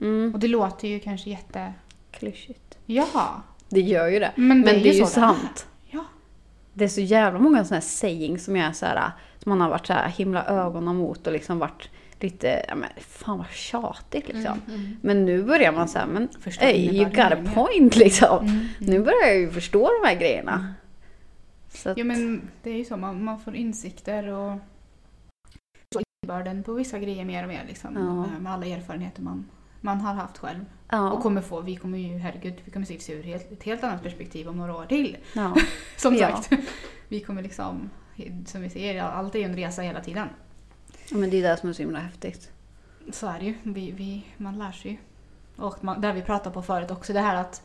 Mm. 0.00 0.34
Och 0.34 0.40
det 0.40 0.48
låter 0.48 0.88
ju 0.88 1.00
kanske 1.00 1.30
jätte... 1.30 1.72
Klyschigt. 2.10 2.78
Ja. 2.86 3.42
Det 3.68 3.80
gör 3.80 4.06
ju 4.08 4.18
det. 4.18 4.32
Men 4.34 4.46
Men 4.48 4.62
det 4.62 4.72
det 4.80 4.88
är, 4.90 4.94
ju 4.94 5.06
sant. 5.06 5.66
Det 6.80 6.84
är 6.84 6.88
så 6.88 7.00
jävla 7.00 7.38
många 7.38 7.64
sådana 7.64 7.76
här 7.76 7.88
sayings 7.88 8.44
som 8.44 8.56
jag 8.56 8.68
är 8.68 8.72
så 8.72 8.86
här, 8.86 9.10
som 9.38 9.50
man 9.50 9.60
har 9.60 9.68
varit 9.68 9.86
så 9.86 9.92
här 9.92 10.08
himla 10.08 10.46
ögonen 10.46 10.96
mot 10.96 11.26
och 11.26 11.32
liksom 11.32 11.58
varit 11.58 11.90
lite, 12.20 12.64
ja 12.68 12.74
men 12.74 12.88
fan 12.98 13.38
vad 13.38 13.50
tjatigt 13.50 14.28
liksom. 14.28 14.60
Mm. 14.68 14.96
Men 15.00 15.24
nu 15.24 15.42
börjar 15.42 15.72
man 15.72 15.88
säga, 15.88 16.06
men 16.06 16.28
Förstå 16.40 16.64
hey, 16.64 16.96
you 16.96 17.04
got 17.04 17.32
a 17.32 17.52
point 17.54 17.96
liksom. 17.96 18.46
Mm. 18.46 18.66
Nu 18.78 18.98
börjar 18.98 19.26
jag 19.26 19.38
ju 19.38 19.50
förstå 19.50 19.90
de 20.02 20.08
här 20.08 20.14
grejerna. 20.14 20.74
Så 21.68 21.90
att, 21.90 21.98
Ja 21.98 22.04
men 22.04 22.48
det 22.62 22.70
är 22.70 22.76
ju 22.76 22.84
så, 22.84 22.96
man, 22.96 23.24
man 23.24 23.40
får 23.40 23.56
insikter 23.56 24.28
och 24.28 24.58
så 25.94 26.00
innebörden 26.22 26.62
på 26.62 26.72
vissa 26.72 26.98
grejer 26.98 27.24
mer 27.24 27.42
och 27.42 27.48
mer 27.48 27.64
liksom. 27.68 27.94
Ja. 27.94 28.40
Med 28.40 28.52
alla 28.52 28.66
erfarenheter 28.66 29.22
man, 29.22 29.46
man 29.80 30.00
har 30.00 30.14
haft 30.14 30.38
själv. 30.38 30.60
Och 30.60 30.96
ja, 30.96 31.20
kommer 31.20 31.42
få. 31.42 31.60
Vi 31.60 31.76
kommer 31.76 31.98
ju, 31.98 32.18
herregud, 32.18 32.54
vi 32.64 32.70
kommer 32.70 32.86
säkert 32.86 33.02
se 33.02 33.12
ur 33.12 33.22
helt, 33.22 33.52
ett 33.52 33.62
helt 33.62 33.84
annat 33.84 34.02
perspektiv 34.02 34.48
om 34.48 34.56
några 34.56 34.76
år 34.76 34.86
till. 34.86 35.16
ja, 35.32 35.56
Som 35.96 36.18
sagt. 36.18 36.50
Vi 37.08 37.20
kommer 37.20 37.42
liksom, 37.42 37.90
som 38.46 38.60
vi 38.60 38.70
ser, 38.70 39.00
allt 39.00 39.34
är 39.34 39.38
ju 39.38 39.44
en 39.44 39.56
resa 39.56 39.82
hela 39.82 40.00
tiden. 40.00 40.28
Men 41.10 41.30
det 41.30 41.36
är 41.36 41.50
det 41.50 41.56
som 41.56 41.68
är 41.68 41.72
så 41.72 41.82
himla 41.82 41.98
häftigt. 41.98 42.50
Så 43.12 43.26
är 43.26 43.38
det 43.38 43.44
ju. 43.44 43.54
Vi, 43.62 43.90
vi, 43.90 44.26
man 44.36 44.58
lär 44.58 44.72
sig 44.72 44.90
ju. 44.90 44.96
Och 45.64 45.84
man, 45.84 46.00
där 46.00 46.12
vi 46.12 46.22
pratade 46.22 46.54
på 46.54 46.62
förut 46.62 46.90
också, 46.90 47.12
det 47.12 47.20
här 47.20 47.36
att 47.36 47.62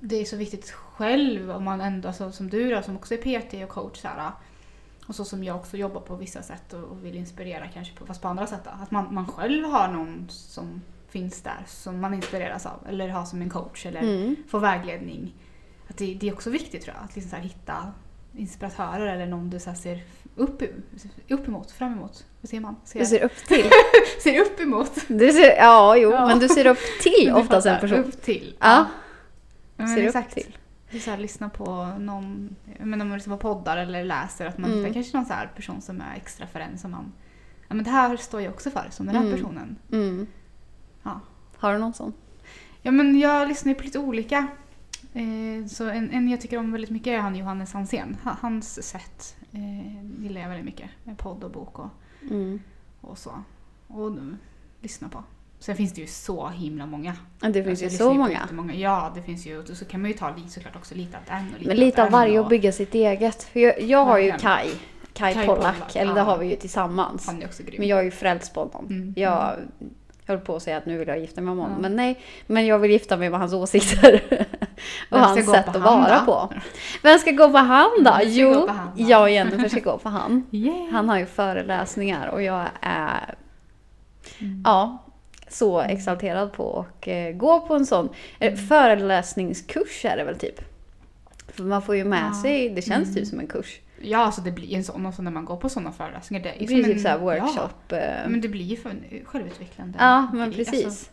det 0.00 0.16
är 0.16 0.24
så 0.24 0.36
viktigt 0.36 0.70
själv 0.70 1.50
om 1.50 1.64
man 1.64 1.80
ändå, 1.80 2.08
alltså, 2.08 2.32
som 2.32 2.50
du 2.50 2.70
då, 2.70 2.82
som 2.82 2.96
också 2.96 3.14
är 3.14 3.18
PT 3.40 3.54
och 3.64 3.68
coach 3.68 3.98
så 3.98 4.08
här, 4.08 4.32
och 5.06 5.14
så 5.14 5.24
som 5.24 5.44
jag 5.44 5.56
också 5.56 5.76
jobbar 5.76 6.00
på 6.00 6.14
vissa 6.16 6.42
sätt 6.42 6.72
och, 6.72 7.04
vill 7.04 7.16
inspirera 7.16 7.68
kanske 7.68 7.94
på, 7.96 8.06
fast 8.06 8.22
på 8.22 8.28
andra 8.28 8.46
sätt. 8.46 8.60
Då, 8.64 8.70
att 8.82 8.90
man, 8.90 9.14
man 9.14 9.26
själv 9.26 9.64
har 9.64 9.88
någon 9.88 10.26
som 10.30 10.82
finns 11.08 11.42
där 11.42 11.62
som 11.66 12.00
man 12.00 12.14
inspireras 12.14 12.66
av 12.66 12.86
eller 12.88 13.08
har 13.08 13.24
som 13.24 13.42
en 13.42 13.50
coach 13.50 13.86
eller 13.86 14.00
Mm. 14.02 14.36
får 14.48 14.60
vägledning. 14.60 15.34
Att 15.88 15.96
det, 15.96 16.14
det 16.14 16.28
är 16.28 16.32
också 16.32 16.50
viktigt 16.50 16.82
tror 16.82 16.96
jag, 16.96 17.04
att 17.04 17.14
liksom 17.16 17.30
så 17.30 17.36
hitta 17.36 17.92
inspiratörer 18.36 19.06
eller 19.14 19.26
någon 19.26 19.50
du 19.50 19.60
så 19.60 19.74
ser 19.74 20.04
upp, 20.36 20.62
upp 21.28 21.48
emot, 21.48 21.70
fram 21.70 21.92
emot. 21.92 22.26
Vad 22.40 22.48
säger 22.50 22.60
man? 22.60 22.76
Ser, 22.84 23.00
Du 23.00 23.06
ser 23.06 23.24
upp 23.24 23.36
till. 23.48 23.70
ser 24.22 24.40
upp 24.40 24.60
emot. 24.60 24.92
Du 25.08 25.32
ser, 25.32 25.56
ja, 25.56 25.96
jo, 25.96 26.10
Ja. 26.10 26.26
men 26.26 26.38
du 26.38 26.48
ser 26.48 26.66
upp 26.66 26.78
till 27.02 27.32
oftast 27.36 27.66
en 27.66 27.80
person. 27.80 27.98
Upp 27.98 28.22
till. 28.22 28.56
Ja, 28.60 28.86
men 29.76 29.88
ser 29.88 30.00
upp 30.02 30.06
exakt. 30.06 30.34
till. 30.34 30.56
Så 30.90 31.10
här, 31.10 31.18
lyssna 31.18 31.48
på 31.48 31.84
någon, 31.98 32.56
menar, 32.78 33.04
om 33.04 33.08
man 33.08 33.18
lyssnar 33.18 33.36
på 33.36 33.54
poddar 33.54 33.76
eller 33.76 34.04
läser, 34.04 34.46
att 34.46 34.58
man 34.58 34.70
Mm. 34.70 34.82
hittar 34.84 34.94
kanske 34.94 35.16
någon 35.16 35.26
så 35.26 35.32
här 35.32 35.46
person 35.56 35.80
som 35.80 36.00
är 36.00 36.16
extra 36.16 36.46
för 36.46 36.60
en 36.60 36.78
som 36.78 36.90
man, 36.90 37.12
ja 37.68 37.74
men 37.74 37.84
det 37.84 37.90
här 37.90 38.16
står 38.16 38.40
jag 38.40 38.52
också 38.54 38.70
för, 38.70 38.86
som 38.90 39.06
den 39.06 39.14
här 39.16 39.22
Mm. 39.22 39.34
personen. 39.36 39.76
Mm. 39.92 40.26
Ja. 41.02 41.20
Har 41.56 41.72
du 41.72 41.78
någon 41.78 41.94
sån? 41.94 42.12
Ja 42.82 42.90
men 42.90 43.18
jag 43.18 43.48
lyssnar 43.48 43.72
ju 43.72 43.78
på 43.78 43.84
lite 43.84 43.98
olika. 43.98 44.46
Eh, 45.12 45.66
så 45.68 45.88
en, 45.88 46.10
en 46.10 46.28
jag 46.28 46.40
tycker 46.40 46.58
om 46.58 46.72
väldigt 46.72 46.90
mycket 46.90 47.06
är 47.06 47.18
han 47.18 47.36
Johannes 47.36 47.72
Hansén. 47.72 48.16
Ha- 48.24 48.36
Hans 48.40 48.82
sätt 48.88 49.36
eh, 49.52 50.04
gillar 50.22 50.40
jag 50.40 50.48
väldigt 50.48 50.64
mycket. 50.66 50.90
Med 51.04 51.18
podd 51.18 51.44
och 51.44 51.50
bok 51.50 51.78
och, 51.78 51.88
Mm. 52.30 52.60
och 53.00 53.18
så. 53.18 53.42
Och 53.86 54.18
lyssna 54.80 55.08
på. 55.08 55.22
Sen 55.58 55.76
finns 55.76 55.92
det 55.92 56.00
ju 56.00 56.06
så 56.06 56.48
himla 56.48 56.86
många. 56.86 57.14
Ja, 57.40 57.48
Det 57.48 57.64
finns 57.64 57.68
Alltså, 57.68 57.84
ju 57.84 57.86
jag 57.86 57.90
lyssnar 57.92 58.06
så 58.06 58.14
många. 58.14 58.30
jättemånga. 58.32 58.74
Ja, 58.74 59.12
det 59.14 59.22
finns 59.22 59.46
ju. 59.46 59.58
Och 59.58 59.68
så 59.76 59.84
kan 59.84 60.00
man 60.02 60.10
ju 60.10 60.16
ta 60.16 60.34
lite, 60.36 60.48
såklart 60.50 60.76
också 60.76 60.94
lite 60.94 61.16
av 61.16 61.22
den 61.26 61.46
och 61.54 61.58
lite 61.58 61.68
Men 61.68 61.76
lite 61.76 62.02
av 62.02 62.06
den 62.06 62.12
varje 62.12 62.38
och 62.38 62.44
och- 62.44 62.50
bygga 62.50 62.72
sitt 62.72 62.94
eget. 62.94 63.42
För 63.42 63.60
jag, 63.60 63.80
jag 63.82 64.04
har 64.04 64.18
ju. 64.18 64.32
Kai. 64.32 64.70
Kai, 65.12 65.34
Kai 65.34 65.46
Pollak. 65.46 65.74
Pollak, 65.74 65.96
Eller 65.96 66.14
det 66.14 66.20
har 66.20 66.38
vi 66.38 66.46
ju 66.50 66.56
tillsammans. 66.56 67.26
Han 67.26 67.42
är 67.42 67.46
också 67.46 67.62
grym. 67.62 67.74
Men 67.78 67.88
jag 67.88 67.98
är 67.98 68.02
ju 68.02 68.10
frälst 68.10 68.54
på 68.54 68.60
honom. 68.60 68.86
Mm. 68.90 69.14
Jag 69.16 69.54
höll 70.26 70.38
på 70.38 70.56
att 70.56 70.62
säga 70.62 70.76
att 70.76 70.86
nu 70.86 70.98
vill 70.98 71.08
jag 71.08 71.18
gifta 71.18 71.40
mig 71.40 71.54
med 71.54 71.64
honom. 71.64 71.76
Ja. 71.78 71.82
Men 71.82 71.96
nej, 71.96 72.20
men 72.46 72.66
jag 72.66 72.78
vill 72.78 72.90
gifta 72.90 73.16
mig 73.16 73.30
med 73.30 73.40
hans 73.40 73.52
åsikter. 73.52 74.22
och 75.10 75.18
hans 75.18 75.50
sätt 75.50 75.68
att 75.68 75.76
vara 75.76 76.18
då? 76.20 76.24
på. 76.26 76.52
Vem 77.02 77.18
ska 77.18 77.30
gå 77.30 77.50
på 77.50 77.58
han 77.58 77.90
då? 78.04 78.18
Jo, 78.24 78.66
på 78.66 78.72
han 78.72 78.90
då? 78.96 79.02
jag 79.10 79.22
och 79.22 79.30
Jennifer 79.30 79.68
ska 79.68 79.80
gå 79.80 79.98
på 79.98 80.08
han. 80.08 80.46
Yeah. 80.50 80.88
Han 80.92 81.08
har 81.08 81.18
ju 81.18 81.26
föreläsningar 81.26 82.28
och 82.28 82.42
jag 82.42 82.64
är 82.80 83.34
Mm. 84.40 84.62
ja, 84.64 85.02
så 85.48 85.80
exalterad 85.80 86.52
på 86.52 86.80
att 86.80 87.06
eh, 87.08 87.30
gå 87.30 87.60
på 87.60 87.74
en 87.74 87.86
sån 87.86 88.08
eh, 88.38 88.52
Mm. 88.52 88.66
föreläsningskurs 88.66 90.04
är 90.04 90.16
det 90.16 90.24
väl 90.24 90.38
typ. 90.38 90.60
För 91.48 91.62
man 91.64 91.82
får 91.82 91.96
ju 91.96 92.04
med 92.04 92.30
Ja. 92.32 92.42
sig, 92.42 92.70
det 92.70 92.82
känns 92.82 93.08
Mm. 93.08 93.14
typ 93.14 93.26
som 93.26 93.40
en 93.40 93.46
kurs. 93.46 93.80
Ja, 94.00 94.18
alltså 94.18 94.40
det 94.40 94.50
blir 94.50 94.74
en 94.76 94.84
sån 94.84 95.06
och 95.06 95.14
så 95.14 95.22
när 95.22 95.30
man 95.30 95.44
går 95.44 95.56
på 95.56 95.68
såna 95.68 95.92
föreläsningar. 95.92 96.42
Det 96.44 96.48
är 96.48 96.54
Det 96.58 96.60
ju 96.60 96.66
blir 96.66 96.76
som 96.84 96.94
typ 96.94 97.06
en- 97.06 97.12
Ja, 97.12 97.18
workshop. 97.18 97.92
eh, 97.96 98.28
men 98.28 98.40
det 98.40 98.48
blir 98.48 98.64
ju 98.64 98.76
för 98.76 98.92
självutvecklande. 99.24 99.98
Ja, 100.00 100.26
men 100.32 100.52
precis. 100.52 100.84
Alltså, 100.84 101.10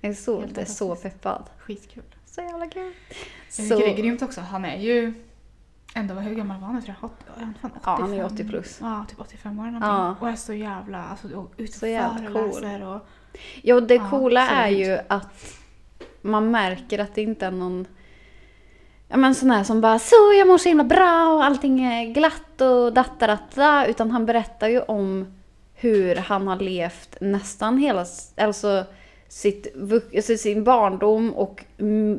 jag 0.00 0.10
är 0.10 0.14
så, 0.14 0.44
jag 0.54 0.58
är 0.58 0.64
så 0.64 0.96
peppad. 0.96 1.50
skitkul. 1.58 2.02
Så 2.26 2.40
jävla 2.40 2.66
kul. 2.66 2.92
Jag 3.56 3.66
Så, 3.68 3.76
tycker 3.76 3.76
det 3.76 3.98
är 3.98 4.02
grymt 4.02 4.22
också. 4.22 4.40
Han 4.40 4.64
är 4.64 4.76
ju 4.76 5.14
ändå, 5.94 6.14
hur 6.14 6.34
gammal 6.34 6.60
var 6.60 6.66
han 6.66 6.76
nu 6.76 6.82
tror 6.82 6.94
jag? 7.00 7.10
Åt- 7.10 7.38
är 7.38 7.42
han 7.44 7.54
fan 7.60 7.70
Ja, 7.84 7.96
han 8.00 8.12
är 8.12 8.24
85? 8.24 8.34
80 8.34 8.44
plus. 8.48 8.78
Ja, 8.80 9.04
typ 9.08 9.20
85 9.20 9.58
år 9.58 9.62
eller 9.68 9.78
någonting. 9.80 10.04
Ja. 10.06 10.16
Och 10.20 10.28
är 10.28 10.36
så 10.36 10.52
jävla, 10.54 11.04
alltså 11.04 11.36
och 11.36 11.52
ute 11.56 11.72
Så 11.78 11.86
och 11.86 12.32
föreläser 12.32 12.82
och... 12.86 13.06
ja, 13.62 13.80
det 13.80 13.94
Ja, 13.94 14.10
coola 14.10 14.46
så 14.46 14.54
är 14.54 14.68
ju 14.68 14.98
att 15.08 15.58
man 16.22 16.50
märker 16.50 16.98
att 16.98 17.14
det 17.14 17.22
inte 17.22 17.46
är 17.46 17.50
någon 17.50 17.86
Ja 19.08 19.18
men 19.18 19.34
sån 19.34 19.50
här 19.50 19.64
som 19.64 19.80
bara 19.80 19.98
så 19.98 20.32
jag 20.38 20.48
mår 20.48 20.58
så 20.58 20.68
himla 20.68 20.84
bra 20.84 21.34
och 21.34 21.44
allting 21.44 21.84
är 21.84 22.12
glatt 22.12 22.60
och 22.60 22.92
dattaratta. 22.92 23.86
Utan 23.86 24.10
han 24.10 24.26
berättar 24.26 24.68
ju 24.68 24.80
om 24.80 25.34
hur 25.74 26.16
han 26.16 26.48
har 26.48 26.56
levt 26.56 27.16
nästan 27.20 27.78
hela, 27.78 28.06
alltså 28.36 28.84
sitt, 29.28 29.74
alltså 30.14 30.36
sin 30.36 30.64
barndom 30.64 31.34
och 31.34 31.64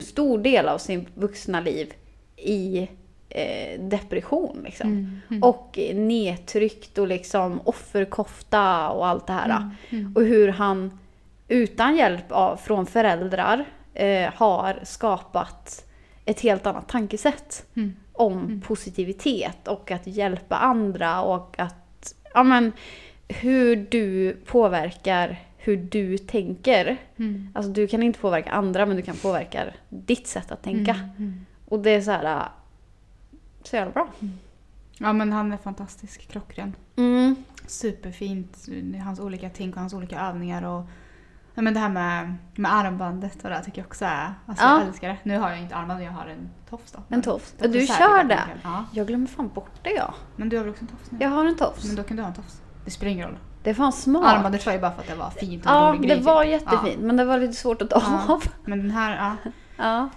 stor 0.01 0.37
del 0.37 0.67
av 0.67 0.77
sin 0.77 1.07
vuxna 1.13 1.59
liv 1.59 1.93
i 2.37 2.87
eh, 3.29 3.81
depression 3.81 4.61
liksom. 4.63 4.87
Mm, 4.87 5.19
mm. 5.29 5.43
Och 5.43 5.79
nedtryckt 5.93 6.97
och 6.97 7.07
liksom 7.07 7.61
offerkofta 7.63 8.89
och 8.89 9.07
allt 9.07 9.27
det 9.27 9.33
här. 9.33 9.49
Mm, 9.49 9.71
mm. 9.89 10.15
Och 10.15 10.23
hur 10.23 10.47
han 10.47 10.99
utan 11.47 11.95
hjälp 11.95 12.31
av, 12.31 12.57
från 12.57 12.85
föräldrar 12.85 13.65
eh, 13.93 14.33
har 14.35 14.79
skapat 14.83 15.85
ett 16.25 16.41
helt 16.41 16.65
annat 16.65 16.89
tankesätt 16.89 17.65
Mm. 17.75 17.95
om 18.13 18.33
Mm. 18.37 18.61
positivitet 18.61 19.67
och 19.67 19.91
att 19.91 20.07
hjälpa 20.07 20.55
andra 20.55 21.21
och 21.21 21.55
att, 21.59 22.15
ja 22.33 22.43
men, 22.43 22.71
hur 23.27 23.75
du 23.75 24.37
påverkar 24.45 25.39
hur 25.57 25.77
du 25.77 26.17
tänker. 26.17 26.97
Mm. 27.17 27.49
Alltså 27.55 27.71
du 27.71 27.87
kan 27.87 28.03
inte 28.03 28.19
påverka 28.19 28.51
andra 28.51 28.85
men 28.85 28.95
du 28.95 29.01
kan 29.01 29.15
påverka 29.15 29.65
ditt 29.89 30.27
sätt 30.27 30.51
att 30.51 30.63
tänka. 30.63 30.91
Mm, 30.91 31.09
mm. 31.17 31.45
Och 31.69 31.79
det 31.79 31.89
är 31.89 32.01
så 32.01 32.11
här, 32.11 32.47
så 33.63 33.75
jävla 33.75 33.91
bra. 33.91 34.07
Ja 34.97 35.13
men 35.13 35.31
han 35.33 35.51
är 35.51 35.57
fantastisk, 35.57 36.27
klockren. 36.31 36.75
Mm. 36.95 37.35
Superfint, 37.67 38.57
hans 39.03 39.19
olika 39.19 39.49
ting 39.49 39.73
och 39.73 39.79
hans 39.79 39.93
olika 39.93 40.19
övningar 40.19 40.63
och 40.65 40.83
Ja, 41.55 41.61
men 41.61 41.73
det 41.73 41.79
här 41.79 41.89
med, 41.89 42.35
med 42.55 42.73
armbandet 42.75 43.43
och 43.43 43.49
det 43.49 43.55
här 43.55 43.63
tycker 43.63 43.81
jag 43.81 43.85
också 43.87 44.05
är... 44.05 44.33
Alltså 44.45 44.65
Ja. 44.65 44.77
jag 44.79 44.87
älskar 44.87 45.07
det. 45.09 45.17
Nu 45.23 45.37
har 45.39 45.49
jag 45.49 45.59
inte 45.59 45.75
armband, 45.75 46.03
jag 46.03 46.11
har 46.11 46.25
en 46.25 46.49
tofs 46.69 46.91
då. 46.91 46.99
En 47.09 47.21
tofs. 47.21 47.53
Du 47.59 47.87
kör 47.87 48.23
det? 48.23 48.39
Ja, 48.63 48.85
Jag 48.91 49.07
glömmer 49.07 49.27
fan 49.27 49.47
bort 49.53 49.71
det 49.83 49.89
jag. 49.91 50.13
men 50.35 50.49
du 50.49 50.57
har 50.57 50.63
väl 50.63 50.71
också 50.71 50.83
en 50.83 50.87
tofs 50.87 51.11
nu? 51.11 51.17
Jag 51.21 51.29
har 51.29 51.45
en 51.45 51.55
tofs. 51.55 51.83
Men 51.85 51.95
då 51.95 52.03
kan 52.03 52.17
du 52.17 52.23
ha 52.23 52.27
en 52.29 52.35
tofs. 52.35 52.61
Det 52.85 52.91
spelar 52.91 53.11
ingen 53.11 53.27
roll. 53.27 53.37
Det 53.63 53.69
är 53.69 53.73
fan 53.73 53.91
smart. 53.93 54.25
Armbandet 54.35 54.65
var 54.65 54.73
ju 54.73 54.79
bara 54.79 54.91
för 54.91 55.01
att 55.01 55.07
det 55.07 55.15
var 55.15 55.29
fint 55.29 55.65
och 55.65 55.71
en 55.71 55.77
Ja, 55.77 55.89
rolig 55.89 56.01
det 56.01 56.07
grej. 56.15 56.23
var 56.23 56.43
typ. 56.43 56.51
jättefint. 56.51 57.01
Men 57.01 57.17
det 57.17 57.25
var 57.25 57.37
lite 57.39 57.53
svårt 57.53 57.81
att 57.81 57.89
ta 57.89 58.01
Ja. 58.27 58.33
av. 58.33 58.43
Men 58.65 58.79
den 58.79 58.91
här, 58.91 59.15
ja. 59.15 59.51
Ja. 59.77 60.09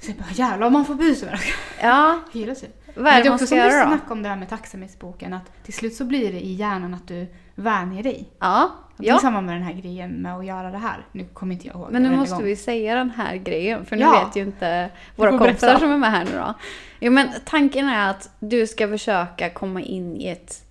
Så 0.00 0.10
jag 0.10 0.16
bara, 0.18 0.30
jävlar 0.32 0.66
om 0.66 0.72
man 0.72 0.84
får 0.84 0.94
busverk. 0.94 1.54
Ja, 1.82 2.18
Hyra 2.32 2.54
sig. 2.54 2.70
Vad 2.94 3.04
Men 3.04 3.12
är 3.12 3.16
det 3.18 3.22
det 3.22 3.28
man 3.30 3.38
ska 3.38 3.56
göra 3.56 3.84
då? 3.84 3.90
snackade 3.90 4.12
om 4.12 4.22
det 4.22 4.28
här 4.28 4.36
med 4.36 4.48
tacksamhetsboken, 4.48 5.32
att 5.32 5.64
till 5.64 5.74
slut 5.74 5.94
så 5.94 6.04
blir 6.04 6.32
det 6.32 6.40
i 6.40 6.52
hjärnan 6.52 6.94
att 6.94 7.08
du 7.08 7.26
vänjer 7.54 8.02
dig. 8.02 8.28
Ja, 8.38 8.70
Det 8.96 9.08
är 9.08 9.12
ja. 9.12 9.18
samma 9.18 9.40
med 9.40 9.54
den 9.54 9.62
här 9.62 9.72
grejen 9.72 10.10
med 10.10 10.36
att 10.36 10.46
göra 10.46 10.70
det 10.70 10.78
här. 10.78 11.06
Nu 11.12 11.24
kommer 11.24 11.54
inte 11.54 11.66
jag 11.66 11.76
ihåg 11.76 11.92
Men 11.92 12.02
nu 12.02 12.16
måste 12.16 12.34
gång. 12.34 12.44
vi 12.44 12.56
säga 12.56 12.94
den 12.94 13.10
här 13.10 13.36
grejen, 13.36 13.84
för 13.86 13.96
nu 13.96 14.02
Ja. 14.02 14.24
vet 14.26 14.36
ju 14.36 14.40
inte 14.42 14.90
våra 15.16 15.38
kompisar 15.38 15.78
som 15.78 15.90
är 15.92 15.98
med 15.98 16.10
här 16.10 16.24
nu 16.24 16.30
då. 16.38 16.54
Jo 17.00 17.12
men 17.12 17.28
tanken 17.44 17.88
är 17.88 18.10
att 18.10 18.30
du 18.40 18.66
ska 18.66 18.88
försöka 18.88 19.50
komma 19.50 19.80
in 19.80 20.16
i 20.16 20.28
ett 20.28 20.64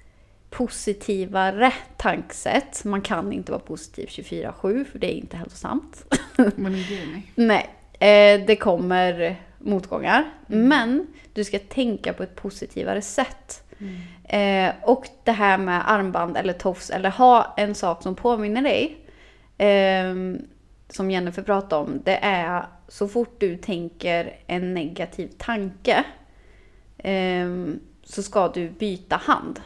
positivare 0.50 1.74
tankesätt. 1.98 2.84
Man 2.84 3.02
kan 3.02 3.34
inte 3.34 3.52
vara 3.52 3.62
positiv 3.62 4.08
24-7 4.08 4.86
för 4.92 5.00
det 5.00 5.14
är 5.14 5.18
inte 5.18 5.38
hälsosamt. 5.38 6.16
Men 6.56 6.74
gud 6.74 7.00
nej. 7.36 7.68
Nej, 8.00 8.40
eh, 8.40 8.46
det 8.48 8.56
kommer 8.56 9.36
motgångar. 9.64 10.32
Mm. 10.50 10.68
Men 10.68 11.08
du 11.34 11.44
ska 11.44 11.60
tänka 11.60 12.14
på 12.14 12.24
ett 12.24 12.36
positivare 12.36 13.02
sätt. 13.02 13.64
Mm. 13.80 13.96
Eh, 14.24 14.76
och 14.84 15.08
det 15.24 15.32
här 15.32 15.58
med 15.58 15.92
armband 15.92 16.38
eller 16.38 16.54
tofs 16.54 16.90
eller 16.90 17.10
ha 17.10 17.54
en 17.58 17.76
sak 17.76 18.04
som 18.04 18.16
påminner 18.16 18.62
dig. 18.62 18.98
ehm, 19.58 20.42
som 20.90 21.12
Jennifer 21.12 21.42
pratade 21.42 21.82
om. 21.82 22.02
Det 22.04 22.18
är 22.22 22.66
så 22.88 23.08
fort 23.08 23.36
du 23.40 23.58
tänker 23.58 24.36
en 24.48 24.74
negativ 24.74 25.32
tanke. 25.38 26.04
ehm, 26.98 27.80
så 28.04 28.24
ska 28.24 28.48
du 28.48 28.70
byta 28.70 29.16
hand. 29.16 29.60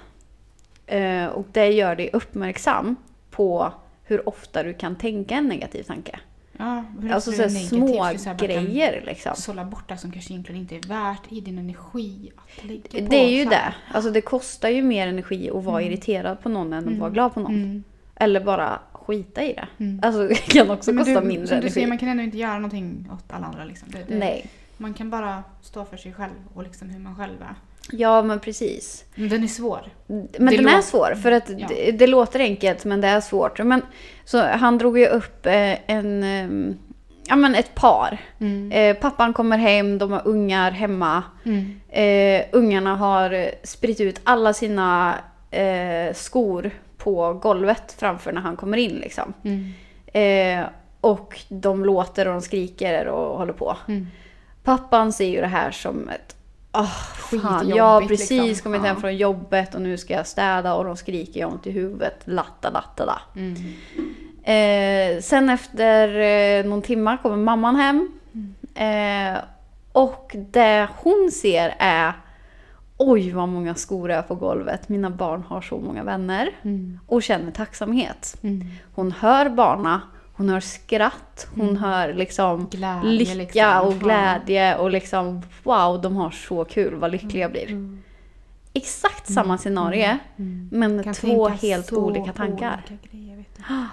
Eh, 0.87 1.25
och 1.25 1.45
det 1.51 1.67
gör 1.67 1.95
dig 1.95 2.09
uppmärksam 2.13 2.95
på 3.31 3.71
hur 4.03 4.29
ofta 4.29 4.63
du 4.63 4.73
kan 4.73 4.95
tänka 4.95 5.35
en 5.35 5.47
negativ 5.47 5.83
tanke. 5.83 6.19
Ja, 6.57 6.83
Alltså 7.11 7.31
så 7.31 7.49
små 7.49 8.11
så 8.17 8.33
grejer 8.37 9.03
liksom. 9.05 9.35
Sålla 9.35 9.65
bort 9.65 9.89
det 9.89 9.97
som 9.97 10.11
kanske 10.11 10.33
egentligen 10.33 10.61
inte 10.61 10.75
är 10.75 10.81
värt 10.89 11.31
i 11.31 11.41
din 11.41 11.57
energi 11.57 12.31
att 12.35 12.65
lägga 12.65 12.81
på. 12.81 12.97
Det 13.09 13.15
är 13.23 13.29
ju 13.29 13.45
det. 13.45 13.73
Alltså 13.93 14.11
det 14.11 14.21
kostar 14.21 14.69
ju 14.69 14.81
mer 14.81 15.07
energi 15.07 15.49
att 15.49 15.63
vara 15.63 15.81
Mm. 15.81 15.91
irriterad 15.93 16.41
på 16.41 16.49
någon 16.49 16.73
än 16.73 16.79
att 16.79 16.85
Mm. 16.87 16.99
vara 16.99 17.09
glad 17.09 17.33
på 17.33 17.39
någon. 17.39 17.55
Mm. 17.55 17.83
Eller 18.15 18.39
bara 18.43 18.79
skita 18.93 19.43
i 19.43 19.53
det. 19.53 19.67
Mm. 19.83 19.99
Alltså 20.03 20.27
det 20.27 20.35
kan 20.35 20.69
också 20.71 20.93
Men 20.93 21.03
kosta 21.05 21.21
du, 21.21 21.27
mindre 21.27 21.47
som 21.47 21.55
du 21.55 21.59
energi. 21.59 21.73
säger, 21.73 21.87
man 21.87 21.97
kan 21.97 22.09
ändå 22.09 22.23
inte 22.23 22.37
göra 22.37 22.53
någonting 22.55 23.09
åt 23.13 23.33
alla 23.33 23.45
andra. 23.47 23.65
Liksom. 23.65 23.89
Det, 23.91 24.03
det, 24.07 24.15
Nej. 24.17 24.45
Man 24.77 24.93
kan 24.93 25.09
bara 25.09 25.43
stå 25.61 25.85
för 25.85 25.97
sig 25.97 26.13
själv 26.13 26.33
och 26.53 26.63
liksom 26.63 26.89
hur 26.89 26.99
man 26.99 27.15
själv 27.15 27.41
är. 27.41 27.55
Ja 27.91 28.21
men 28.21 28.39
precis. 28.39 29.03
Den 29.15 29.43
är 29.43 29.47
svår. 29.47 29.81
Men 30.07 30.27
Det 30.31 30.57
den 30.57 30.67
är 30.67 30.81
svår 30.81 31.15
för 31.15 31.31
att 31.31 31.49
Ja. 31.57 31.67
det, 31.69 31.91
det 31.91 32.07
låter 32.07 32.39
enkelt 32.39 32.85
men 32.85 33.01
det 33.01 33.07
är 33.07 33.21
svårt. 33.21 33.59
Men, 33.59 33.81
så 34.25 34.41
han 34.41 34.77
drog 34.77 34.99
ju 34.99 35.07
upp 35.07 35.45
eh, 35.45 35.89
en, 35.89 36.23
eh, 36.23 36.75
ja 37.27 37.35
men 37.35 37.55
ett 37.55 37.75
par. 37.75 38.17
Mm. 38.39 38.71
Eh, 38.71 39.01
pappan 39.01 39.33
kommer 39.33 39.57
hem, 39.57 39.97
de 39.97 40.11
har 40.11 40.21
ungar 40.25 40.71
hemma. 40.71 41.23
Mm. 41.45 41.79
Eh, 41.89 42.45
ungarna 42.51 42.95
har 42.95 43.51
spritt 43.63 44.01
ut 44.01 44.21
alla 44.23 44.53
sina 44.53 45.15
eh, 45.51 46.13
skor 46.13 46.71
på 46.97 47.33
golvet 47.33 47.95
framför 47.99 48.31
när 48.31 48.41
han 48.41 48.55
kommer 48.55 48.77
in 48.77 48.95
liksom. 48.95 49.33
Mm. 49.43 49.73
Eh, 50.13 50.65
och 51.01 51.39
de 51.49 51.85
låter 51.85 52.27
och 52.27 52.33
de 52.33 52.41
skriker 52.41 53.05
och 53.07 53.37
håller 53.37 53.53
på. 53.53 53.77
Mm. 53.87 54.07
Pappan 54.63 55.13
ser 55.13 55.27
ju 55.29 55.41
det 55.41 55.47
här 55.47 55.71
som 55.71 56.09
ett 56.09 56.35
Oh, 56.75 56.91
Skitjobbigt, 57.29 57.75
jag 57.75 57.83
har 57.83 58.01
precis 58.01 58.29
liksom. 58.31 58.63
kommit 58.63 58.81
hem 58.81 58.95
Ja. 58.95 59.01
från 59.01 59.17
jobbet 59.17 59.75
och 59.75 59.81
nu 59.81 59.97
ska 59.97 60.13
jag 60.13 60.27
städa 60.27 60.73
och 60.73 60.85
de 60.85 60.97
skriker 60.97 61.39
jag 61.39 61.51
ont 61.51 61.67
i 61.67 61.71
huvudet. 61.71 62.21
Latta, 62.25 62.69
latta, 62.69 63.05
da. 63.05 63.21
Mm. 63.35 63.55
Eh, 64.43 65.21
sen 65.21 65.49
efter 65.49 66.07
eh, 66.19 66.65
någon 66.65 66.81
timme 66.81 67.17
kommer 67.21 67.37
mamman 67.37 67.75
hem. 67.75 68.11
Eh, 68.75 69.37
och 69.91 70.35
det 70.51 70.87
hon 70.97 71.31
ser 71.31 71.75
är 71.79 72.13
Oj 72.97 73.31
vad 73.31 73.49
många 73.49 73.75
skor 73.75 74.07
det 74.07 74.13
är 74.15 74.21
på 74.21 74.35
golvet. 74.35 74.89
Mina 74.89 75.09
barn 75.09 75.43
har 75.47 75.61
så 75.61 75.77
många 75.77 76.03
vänner. 76.03 76.49
Mm. 76.61 76.99
Och 77.07 77.23
känner 77.23 77.51
tacksamhet. 77.51 78.37
Mm. 78.41 78.67
Hon 78.95 79.11
hör 79.11 79.49
barna, 79.49 80.01
hon 80.37 80.49
hör 80.49 80.59
skratt, 80.59 81.47
hon 81.55 81.77
hör 81.77 82.13
liksom 82.13 82.67
Glädje, 82.71 83.35
lycka 83.35 83.35
liksom. 83.35 83.87
och 83.87 83.93
glädje 83.99 84.77
och 84.77 84.91
liksom 84.91 85.41
wow, 85.63 86.01
de 86.01 86.15
har 86.15 86.31
så 86.31 86.65
kul, 86.65 86.95
vad 86.95 87.11
lyckliga 87.11 87.41
jag 87.41 87.51
blir. 87.51 87.97
Exakt 88.73 89.33
samma 89.33 89.57
scenario, 89.57 90.17
Mm. 90.37 90.69
men 90.71 91.03
Kan 91.03 91.13
två 91.13 91.47
helt 91.49 91.93
olika 91.93 92.33
tankar. 92.33 92.81
olika 92.89 93.07
grejer. 93.11 93.45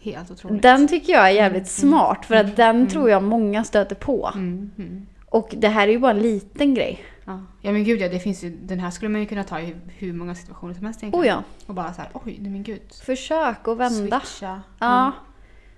Helt 0.00 0.30
otroligt. 0.30 0.62
Den 0.62 0.88
tycker 0.88 1.12
jag 1.12 1.26
är 1.26 1.30
jävligt 1.32 1.68
smart, 1.68 2.26
för 2.26 2.34
att 2.34 2.56
den 2.56 2.86
tror 2.88 3.10
jag 3.10 3.22
många 3.22 3.64
stöter 3.64 3.94
på. 3.94 4.30
Mm. 4.34 4.70
Mm. 4.78 5.06
Och 5.28 5.54
det 5.58 5.68
här 5.68 5.88
är 5.88 5.92
ju 5.92 5.98
bara 5.98 6.10
en 6.12 6.18
liten 6.22 6.74
grej. 6.74 7.04
Ja. 7.24 7.40
ja 7.60 7.72
men 7.72 7.84
gud 7.84 8.00
ja, 8.00 8.08
det 8.08 8.18
finns 8.20 8.44
ju, 8.44 8.50
den 8.62 8.80
här 8.80 8.90
skulle 8.90 9.08
man 9.08 9.20
ju 9.20 9.26
kunna 9.26 9.44
ta 9.44 9.60
i 9.60 9.74
hur 9.98 10.12
många 10.12 10.34
situationer 10.34 10.74
som 10.74 10.84
helst 10.84 11.02
egentligen. 11.02 11.24
Oh 11.24 11.28
ja, 11.28 11.42
Och 11.66 11.74
bara 11.74 11.92
så 11.94 12.00
här, 12.02 12.10
oj, 12.12 12.36
nej 12.40 12.50
men 12.50 12.62
gud. 12.62 12.80
försök 13.04 13.68
att 13.68 13.76
vända. 13.76 14.20
Switcha. 14.20 14.60
Ja. 14.78 15.12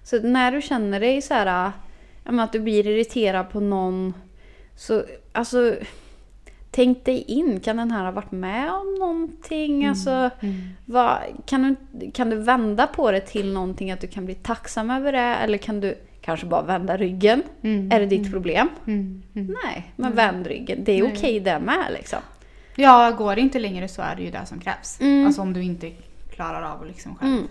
Så 0.05 0.21
när 0.23 0.53
du 0.53 0.63
känner 0.63 1.01
dig 1.01 1.23
så 1.23 1.35
här, 1.35 1.73
men 2.25 2.41
att 2.41 2.53
du 2.53 2.61
blir 2.61 2.87
irriterad 2.87 3.51
på 3.51 3.61
någon, 3.61 4.15
så 4.77 5.03
alltså 5.33 5.75
tänk 6.71 7.05
dig 7.05 7.23
in, 7.23 7.61
kan 7.61 7.77
den 7.77 7.91
här 7.91 8.05
ha 8.05 8.11
varit 8.13 8.33
med 8.33 8.73
om 8.73 8.95
någonting? 8.95 9.87
Alltså, 9.87 10.31
Mm. 10.41 10.55
vad, 10.85 11.19
kan, 11.47 11.77
du, 11.93 12.11
kan 12.11 12.31
du 12.31 12.37
vända 12.37 12.87
på 12.87 13.11
det 13.11 13.21
till 13.21 13.53
någonting, 13.53 13.91
att 13.91 14.01
du 14.01 14.07
kan 14.07 14.25
bli 14.25 14.35
tacksam 14.35 14.91
över 14.91 15.13
det? 15.13 15.19
Eller 15.19 15.59
kan 15.59 15.81
du 15.81 15.99
kanske 16.21 16.47
bara 16.47 16.63
vända 16.63 16.97
ryggen? 16.97 17.43
Mm. 17.63 17.93
Är 17.93 18.01
det 18.01 18.07
ditt 18.07 18.31
problem? 18.33 18.69
Mm. 18.87 19.23
Mm. 19.35 19.57
Nej, 19.65 19.93
men 19.97 20.15
vänd 20.15 20.47
ryggen. 20.47 20.85
Det 20.85 20.93
är 20.93 21.07
okej 21.07 21.41
det 21.41 21.59
med 21.59 21.87
liksom. 21.93 22.19
Ja, 22.77 23.11
går 23.19 23.35
det 23.35 23.41
inte 23.41 23.59
längre 23.59 23.89
så 23.89 24.03
är 24.03 24.17
det 24.17 24.23
ju 24.23 24.31
det 24.31 24.47
som 24.47 24.61
krävs. 24.61 25.01
Mm. 25.01 25.27
Alltså 25.27 25.43
om 25.43 25.53
du 25.53 25.63
inte 25.63 25.91
klarar 26.35 26.63
av 26.63 26.87
liksom 26.87 27.15
själv. 27.17 27.43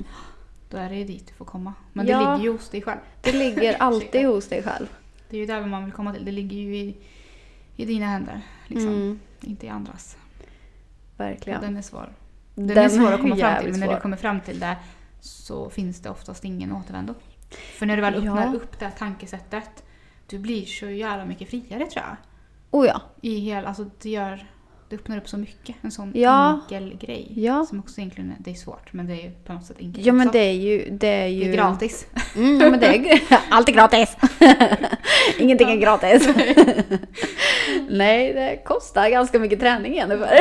Då 0.74 0.80
är 0.80 0.90
det 0.90 0.96
ju 0.96 1.04
dit 1.04 1.28
du 1.28 1.34
får 1.34 1.46
komma. 1.46 1.74
Men 1.94 2.08
Ja. 2.08 2.20
det 2.20 2.32
ligger 2.32 2.44
ju 2.44 2.52
hos 2.52 2.70
dig 2.70 2.82
själv. 2.82 3.00
Det 3.22 3.32
ligger 3.32 3.74
alltid 3.80 4.26
hos 4.26 4.48
dig 4.48 4.64
själv. 4.64 4.88
Det 5.30 5.36
är 5.38 5.40
ju 5.40 5.46
där 5.46 5.66
man 5.66 5.84
vill 5.86 5.94
komma 5.94 6.14
till. 6.14 6.26
Det 6.26 6.32
ligger 6.32 6.58
ju 6.58 6.76
i, 6.78 6.98
i 7.76 7.86
dina 7.86 8.06
händer. 8.06 8.42
Liksom. 8.68 8.90
Mm, 8.90 9.20
Inte 9.42 9.66
i 9.66 9.70
andras. 9.70 10.18
verkligen. 11.18 11.60
Och 11.60 11.66
den 11.66 11.78
är 11.78 11.82
svår. 11.82 12.14
Den, 12.56 12.68
Den 12.68 12.78
är 12.78 12.90
svår 12.90 13.12
att 13.14 13.22
komma 13.22 13.36
fram 13.36 13.62
till. 13.62 13.72
Men 13.72 13.80
när 13.80 13.88
svår. 13.88 13.96
du 13.96 14.02
kommer 14.02 14.18
fram 14.18 14.42
till 14.42 14.60
det 14.60 14.78
så 15.22 15.70
finns 15.70 16.00
det 16.02 16.10
oftast 16.10 16.46
ingen 16.46 16.72
återvändo. 16.72 17.14
För 17.78 17.86
när 17.86 17.96
du 17.96 18.02
väl 18.02 18.16
öppnar 18.16 18.46
Ja. 18.46 18.54
upp 18.54 18.80
det 18.80 18.86
här 18.86 18.92
tankesättet. 18.98 19.84
Du 20.28 20.40
blir 20.40 20.66
så 20.66 20.86
jävla 20.90 21.26
mycket 21.26 21.50
friare 21.50 21.86
tror 21.86 22.06
jag. 22.06 22.16
Oh 22.72 22.86
ja. 22.88 23.02
I 23.22 23.36
hel, 23.40 23.66
alltså 23.66 23.90
det 24.02 24.10
gör... 24.10 24.48
Det 24.94 24.98
öppnar 25.00 25.18
upp 25.18 25.30
så 25.30 25.38
mycket. 25.38 25.76
En 25.82 25.92
sån 25.92 26.12
Ja. 26.16 26.60
enkel 26.64 26.98
grej. 26.98 27.32
Ja. 27.36 27.66
Som 27.70 27.80
också 27.80 28.02
egentligen 28.02 28.30
är, 28.32 28.36
det 28.40 28.52
är 28.52 28.56
svårt 28.56 28.94
men 28.94 29.08
det 29.08 29.14
är 29.26 29.32
på 29.46 29.54
något 29.54 29.66
sätt 29.66 29.78
enkelt 29.80 30.06
Ja 30.06 30.14
men 30.14 30.28
också. 30.28 30.38
det 30.40 30.44
är 30.46 30.54
ju... 30.54 30.90
Det 30.92 31.08
är 31.08 31.28
ju... 31.28 31.44
Det 31.44 31.50
är 31.50 31.54
gratis. 31.54 32.08
Mm, 32.36 32.62
ja, 32.62 32.70
men 32.70 32.80
det 32.80 32.88
är 32.88 33.22
allt 33.50 33.70
är 33.70 33.74
gratis. 33.74 34.18
Ingenting 35.40 35.70
är 35.72 35.76
gratis. 35.76 36.30
Nej, 37.90 38.34
det 38.34 38.62
kostar 38.66 39.10
ganska 39.10 39.40
mycket 39.40 39.60
träning 39.60 39.94
Jennifer. 39.94 40.38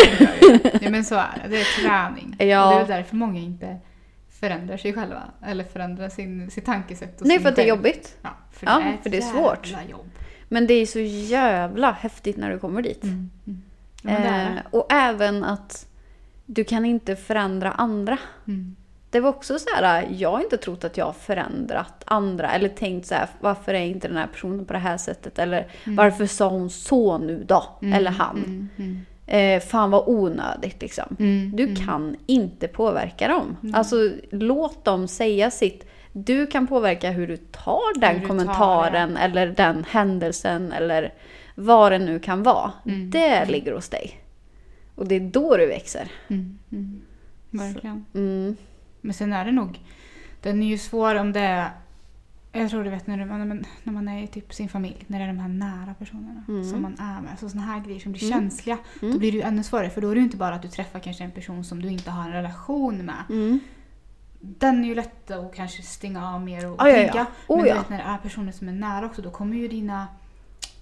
ja 0.81 0.91
men 0.91 1.05
så 1.05 1.15
är 1.15 1.41
det. 1.45 1.49
Det 1.49 1.61
är 1.61 1.83
träning. 1.83 2.37
Ja. 2.39 2.81
Och 2.81 2.87
det 2.89 2.95
är 2.95 2.97
därför 2.99 3.17
många 3.17 3.41
inte 3.41 3.77
förändrar 4.41 4.77
sig 4.77 4.93
själva. 4.93 5.23
Eller 5.47 5.65
förändrar 5.65 6.09
sin, 6.09 6.51
sitt 6.51 6.65
tankesätt. 6.65 7.21
Och 7.21 7.27
Nej, 7.27 7.41
för 7.41 7.49
att 7.49 7.57
det 7.57 7.63
är 7.63 7.69
jobbigt. 7.69 8.17
Ja, 8.23 8.31
för 8.53 8.67
Ja, 8.67 8.79
det 8.79 8.85
är 8.99 9.03
för 9.03 9.11
det 9.11 9.17
är 9.17 9.21
svårt. 9.21 9.75
jobb. 9.91 10.11
Men 10.49 10.67
det 10.67 10.75
är 10.75 10.87
så 10.87 11.01
jävla 11.01 11.93
häftigt 11.93 12.37
när 12.37 12.51
du 12.51 12.59
kommer 12.59 12.83
dit. 12.83 13.03
Mm. 13.05 13.31
Mm. 13.47 13.63
Ja, 14.03 14.11
det 14.11 14.17
Eh, 14.29 14.63
och 14.71 14.87
även 14.93 15.45
att 15.45 15.87
du 16.47 16.65
kan 16.65 16.85
inte 16.85 17.17
förändra 17.17 17.73
andra. 17.73 18.19
Mm. 18.49 18.77
Det 19.11 19.21
var 19.21 19.31
också 19.31 19.59
så 19.59 19.69
här, 19.77 20.09
jag 20.11 20.33
har 20.33 20.41
inte 20.41 20.57
trott 20.57 20.85
att 20.85 20.97
jag 20.97 21.05
har 21.05 21.13
förändrat 21.13 22.03
andra. 22.05 22.53
Eller 22.53 22.69
tänkt 22.69 23.07
så 23.07 23.15
här, 23.15 23.29
varför 23.41 23.75
är 23.75 23.81
inte 23.85 24.09
den 24.09 24.17
här 24.17 24.27
personen 24.27 24.65
på 24.65 24.73
det 24.73 24.79
här 24.79 24.97
sättet? 24.97 25.39
Eller 25.39 25.67
varför 25.85 26.27
sa 26.27 26.49
hon 26.49 26.71
så 26.71 27.19
nu 27.19 27.45
då? 27.49 27.65
Mm. 27.83 27.93
Eller 27.95 28.11
han. 28.11 28.37
Mm. 28.37 28.69
Mm. 28.79 29.01
Eh, 29.27 29.61
fan 29.63 29.91
vad 29.91 30.03
onödigt 30.07 30.83
liksom. 30.83 31.17
Mm. 31.19 31.57
Du 31.57 31.63
Mm. 31.63 31.77
kan 31.77 32.17
inte 32.27 32.69
påverka 32.69 33.29
dem. 33.29 33.57
Mm. 33.63 33.75
Alltså 33.75 33.97
låt 34.31 34.85
dem 34.85 35.09
säga 35.09 35.51
sitt. 35.51 35.87
Du 36.13 36.47
kan 36.47 36.67
påverka 36.67 37.11
hur 37.11 37.27
du 37.27 37.37
tar 37.37 38.01
den 38.01 38.11
Hur 38.11 38.21
du 38.21 38.21
tar 38.21 38.29
kommentaren 38.29 39.17
eller 39.17 39.47
den 39.47 39.85
händelsen 39.91 40.73
eller 40.73 41.13
vad 41.65 41.93
det 41.93 41.99
nu 41.99 42.19
kan 42.19 42.43
vara. 42.43 42.73
Mm. 42.87 43.11
Det 43.11 43.45
ligger 43.47 43.73
hos 43.73 43.89
dig. 43.89 44.19
Och 44.95 45.09
det 45.09 45.15
är 45.15 45.21
då 45.21 45.57
du 45.57 45.67
växer. 45.67 46.11
Mm. 46.29 46.59
Mm. 46.73 47.01
Verkligen. 47.51 48.05
Mm. 48.15 48.57
Men 49.01 49.15
sen 49.15 49.33
är 49.33 49.45
det 49.45 49.53
nog... 49.53 49.81
Den 50.43 50.63
är 50.63 50.67
ju 50.67 50.79
svår 50.79 51.15
om 51.15 51.33
det 51.33 51.41
är... 51.41 51.71
Jag 52.53 52.71
tror 52.71 52.85
du 52.85 52.91
vet 52.91 53.07
när, 53.07 53.19
du, 53.19 53.25
när, 53.25 53.93
man, 53.93 54.09
är 54.09 54.23
i 54.23 54.27
typ 54.27 54.55
sin 54.55 54.69
familj, 54.69 55.05
när 55.07 55.19
det 55.19 55.25
är 55.25 55.29
de 55.29 55.39
här 55.39 55.49
nära 55.49 55.95
personerna 55.99 56.45
Mm. 56.49 56.65
som 56.65 56.83
man 56.83 56.97
är 56.99 57.21
med. 57.21 57.39
Så 57.39 57.49
såna 57.49 57.63
här 57.63 57.81
grejer 57.81 58.01
som 58.01 58.13
blir 58.13 58.23
Mm. 58.23 58.41
känsliga. 58.41 58.79
Då 59.01 59.19
blir 59.19 59.33
det 59.33 59.39
ju 59.39 59.43
ännu 59.43 59.63
svårare 59.63 59.91
för 59.91 60.01
då 60.01 60.09
är 60.11 60.15
det 60.15 60.19
ju 60.19 60.25
inte 60.25 60.37
bara 60.37 60.55
att 60.55 60.63
du 60.63 60.69
träffar 60.69 60.99
kanske 61.01 61.25
en 61.25 61.31
person 61.31 61.65
som 61.65 61.83
du 61.83 61.89
inte 61.89 62.11
har 62.11 62.25
en 62.25 62.33
relation 62.33 62.97
med. 62.97 63.59
Den 64.41 64.85
är 64.85 64.89
ju 64.89 64.95
lätt 64.95 65.31
att 65.31 65.55
kanske 65.55 65.83
stänga 65.83 66.35
av 66.35 66.41
mer 66.41 66.71
och 66.71 66.77
Ja, 66.79 66.89
ja, 66.89 67.11
ja. 67.15 67.27
Oh, 67.47 67.59
Men 67.59 67.67
ja. 67.67 67.85
när 67.89 67.99
det 67.99 68.05
är 68.05 68.19
personer 68.19 68.53
som 68.53 68.69
är 68.69 68.73
nära 68.73 69.07
också, 69.07 69.23
då 69.23 69.31
kommer 69.31 69.57
ju 69.57 69.69
dina 69.69 70.07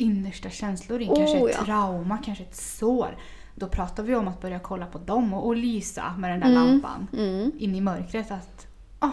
innersta 0.01 0.51
känslor 0.51 1.01
in. 1.01 1.11
Oh, 1.11 1.17
kanske 1.17 1.39
ett 1.51 1.57
ja. 1.59 1.65
trauma, 1.65 2.19
kanske 2.25 2.45
ett 2.45 2.57
sår. 2.57 3.17
Då 3.55 3.67
pratar 3.69 4.03
vi 4.03 4.15
om 4.15 4.29
att 4.29 4.41
börja 4.41 4.59
kolla 4.59 4.87
på 4.87 4.99
dem 4.99 5.35
och, 5.35 5.47
och 5.47 5.57
lysa 5.57 6.15
med 6.19 6.31
den 6.31 6.41
där 6.41 6.47
Mm. 6.47 6.69
lampan 6.69 7.07
Mm. 7.13 7.53
in 7.59 7.75
i 7.75 7.81
mörkret. 7.81 8.31
Att, 8.31 8.67
ah, 8.99 9.11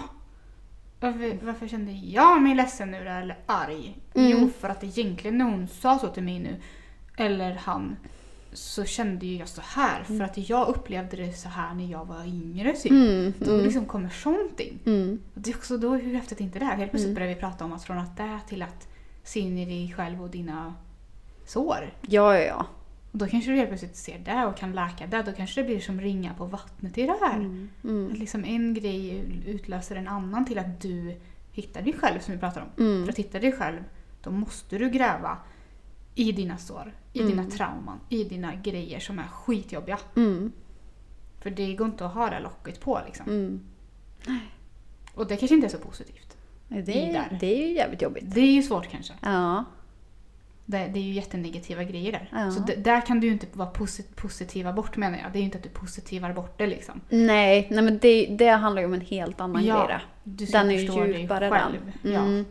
varför, 0.99 1.45
varför 1.45 1.67
kände 1.67 1.91
jag 1.91 2.41
mig 2.41 2.55
ledsen 2.55 2.91
nu 2.91 2.97
eller 2.97 3.37
arg? 3.45 3.97
Mm. 4.13 4.31
Jo, 4.31 4.49
för 4.59 4.69
att 4.69 4.83
egentligen 4.83 5.37
när 5.37 5.45
hon 5.45 5.67
sa 5.67 5.99
så 5.99 6.07
till 6.07 6.23
mig 6.23 6.39
nu, 6.39 6.55
eller 7.17 7.53
han, 7.55 7.95
så 8.53 8.85
kände 8.85 9.25
ju 9.25 9.37
jag 9.37 9.47
så 9.47 9.61
här. 9.63 10.03
För 10.03 10.21
att 10.21 10.49
jag 10.49 10.67
upplevde 10.67 11.17
det 11.17 11.33
så 11.33 11.49
här 11.49 11.73
när 11.73 11.91
jag 11.91 12.05
var 12.05 12.25
yngre. 12.25 12.73
Typ. 12.73 12.91
Mm. 12.91 13.33
Då 13.39 13.51
Mm. 13.51 13.65
liksom 13.65 13.85
kommer 13.85 14.09
sånt 14.09 14.59
in. 14.59 14.79
Mm. 14.85 15.19
Det 15.33 15.49
är 15.51 15.55
också 15.55 15.77
då, 15.77 15.95
hur 15.95 16.15
häftigt 16.15 16.39
är 16.39 16.43
inte 16.43 16.59
det? 16.59 16.65
här? 16.65 16.77
Helt 16.77 16.91
plötsligt 16.91 17.09
Mm. 17.09 17.15
börjar 17.15 17.35
vi 17.35 17.39
prata 17.41 17.65
om 17.65 17.73
att 17.73 17.83
från 17.83 17.97
att 17.97 18.17
det 18.17 18.39
till 18.47 18.61
att 18.61 18.87
se 19.27 19.39
in 19.39 19.57
i 19.57 19.65
dig 19.65 19.93
själv 19.97 20.23
och 20.23 20.29
dina 20.29 20.75
sår. 21.45 21.93
Ja, 22.01 22.37
ja, 22.37 22.43
ja. 22.45 22.65
Och 23.11 23.17
då 23.17 23.27
kanske 23.27 23.51
du 23.51 23.57
helt 23.57 23.69
plötsligt 23.69 23.95
ser 23.95 24.19
det 24.19 24.45
och 24.45 24.57
kan 24.57 24.71
läka 24.73 25.07
det. 25.07 25.21
Då 25.23 25.31
kanske 25.31 25.61
det 25.61 25.65
blir 25.67 25.79
som 25.79 26.01
ringa 26.01 26.33
på 26.33 26.45
vattnet 26.45 26.97
i 26.97 27.03
det 27.05 27.17
här. 27.21 27.35
Mm. 27.35 27.69
Mm. 27.83 28.11
Att 28.11 28.17
liksom 28.17 28.45
en 28.45 28.73
grej 28.73 29.23
utlöser 29.45 29.95
en 29.95 30.07
annan 30.07 30.45
till 30.45 30.59
att 30.59 30.81
du 30.81 31.15
hittar 31.51 31.81
dig 31.81 31.93
själv 31.93 32.19
som 32.19 32.33
vi 32.33 32.39
pratar 32.39 32.61
om. 32.61 32.67
För 32.75 32.83
Mm. 32.83 33.09
att 33.09 33.17
hitta 33.19 33.39
dig 33.39 33.51
själv, 33.51 33.83
då 34.23 34.31
måste 34.31 34.77
du 34.77 34.89
gräva 34.89 35.37
i 36.15 36.31
dina 36.31 36.57
sår, 36.57 36.93
i 37.13 37.19
Mm. 37.19 37.31
dina 37.31 37.49
trauman, 37.49 37.99
i 38.09 38.23
dina 38.23 38.55
grejer 38.55 38.99
som 38.99 39.19
är 39.19 39.27
skitjobbiga. 39.27 39.99
Mm. 40.15 40.51
För 41.39 41.49
det 41.49 41.73
går 41.75 41.87
inte 41.87 42.05
att 42.05 42.13
ha 42.13 42.29
det 42.29 42.39
locket 42.39 42.79
på 42.81 43.01
liksom. 43.05 43.25
Mm. 43.29 43.61
Och 45.13 45.27
det 45.27 45.37
kanske 45.37 45.55
inte 45.55 45.67
är 45.67 45.71
så 45.71 45.77
positivt. 45.77 46.26
Det, 46.67 47.09
är, 47.15 47.37
det 47.39 47.53
är 47.61 47.67
ju 47.67 47.73
jävligt 47.73 48.01
jobbigt. 48.01 48.23
Det 48.27 48.41
är 48.41 48.51
ju 48.51 48.63
svårt 48.63 48.87
kanske. 48.91 49.13
Ja. 49.21 49.63
Det, 50.65 50.77
det 50.77 50.99
är 50.99 51.03
ju 51.03 51.13
jättenegativa 51.13 51.83
grejer 51.83 52.11
där. 52.11 52.29
Ja. 52.31 52.51
Så 52.51 52.59
det, 52.59 52.75
där 52.75 53.01
kan 53.01 53.19
du 53.19 53.27
ju 53.27 53.33
inte 53.33 53.47
vara 53.53 53.69
posit, 53.69 54.15
positiva 54.15 54.73
bort 54.73 54.97
menar 54.97 55.17
jag. 55.23 55.31
Det 55.31 55.37
är 55.37 55.39
ju 55.39 55.45
inte 55.45 55.57
att 55.57 55.63
du 55.63 55.69
positivar 55.69 56.33
bort 56.33 56.57
det 56.57 56.67
liksom. 56.67 57.01
Nej, 57.09 57.67
nej 57.71 57.83
men 57.83 57.97
det, 57.97 58.25
det 58.25 58.49
handlar 58.49 58.81
ju 58.81 58.85
om 58.85 58.93
en 58.93 59.01
helt 59.01 59.41
annan 59.41 59.65
Ja, 59.65 59.87
grej. 59.87 59.97
Du 60.23 60.45
ska 60.45 60.57
Den 60.57 60.69
är 60.71 60.73
ju 60.79 60.87
förstå 60.87 61.03
dig 61.03 61.21
djupare 61.21 61.49
själv. 61.49 61.91
den. 62.01 62.13
Ja. 62.13 62.19
Mm. 62.19 62.45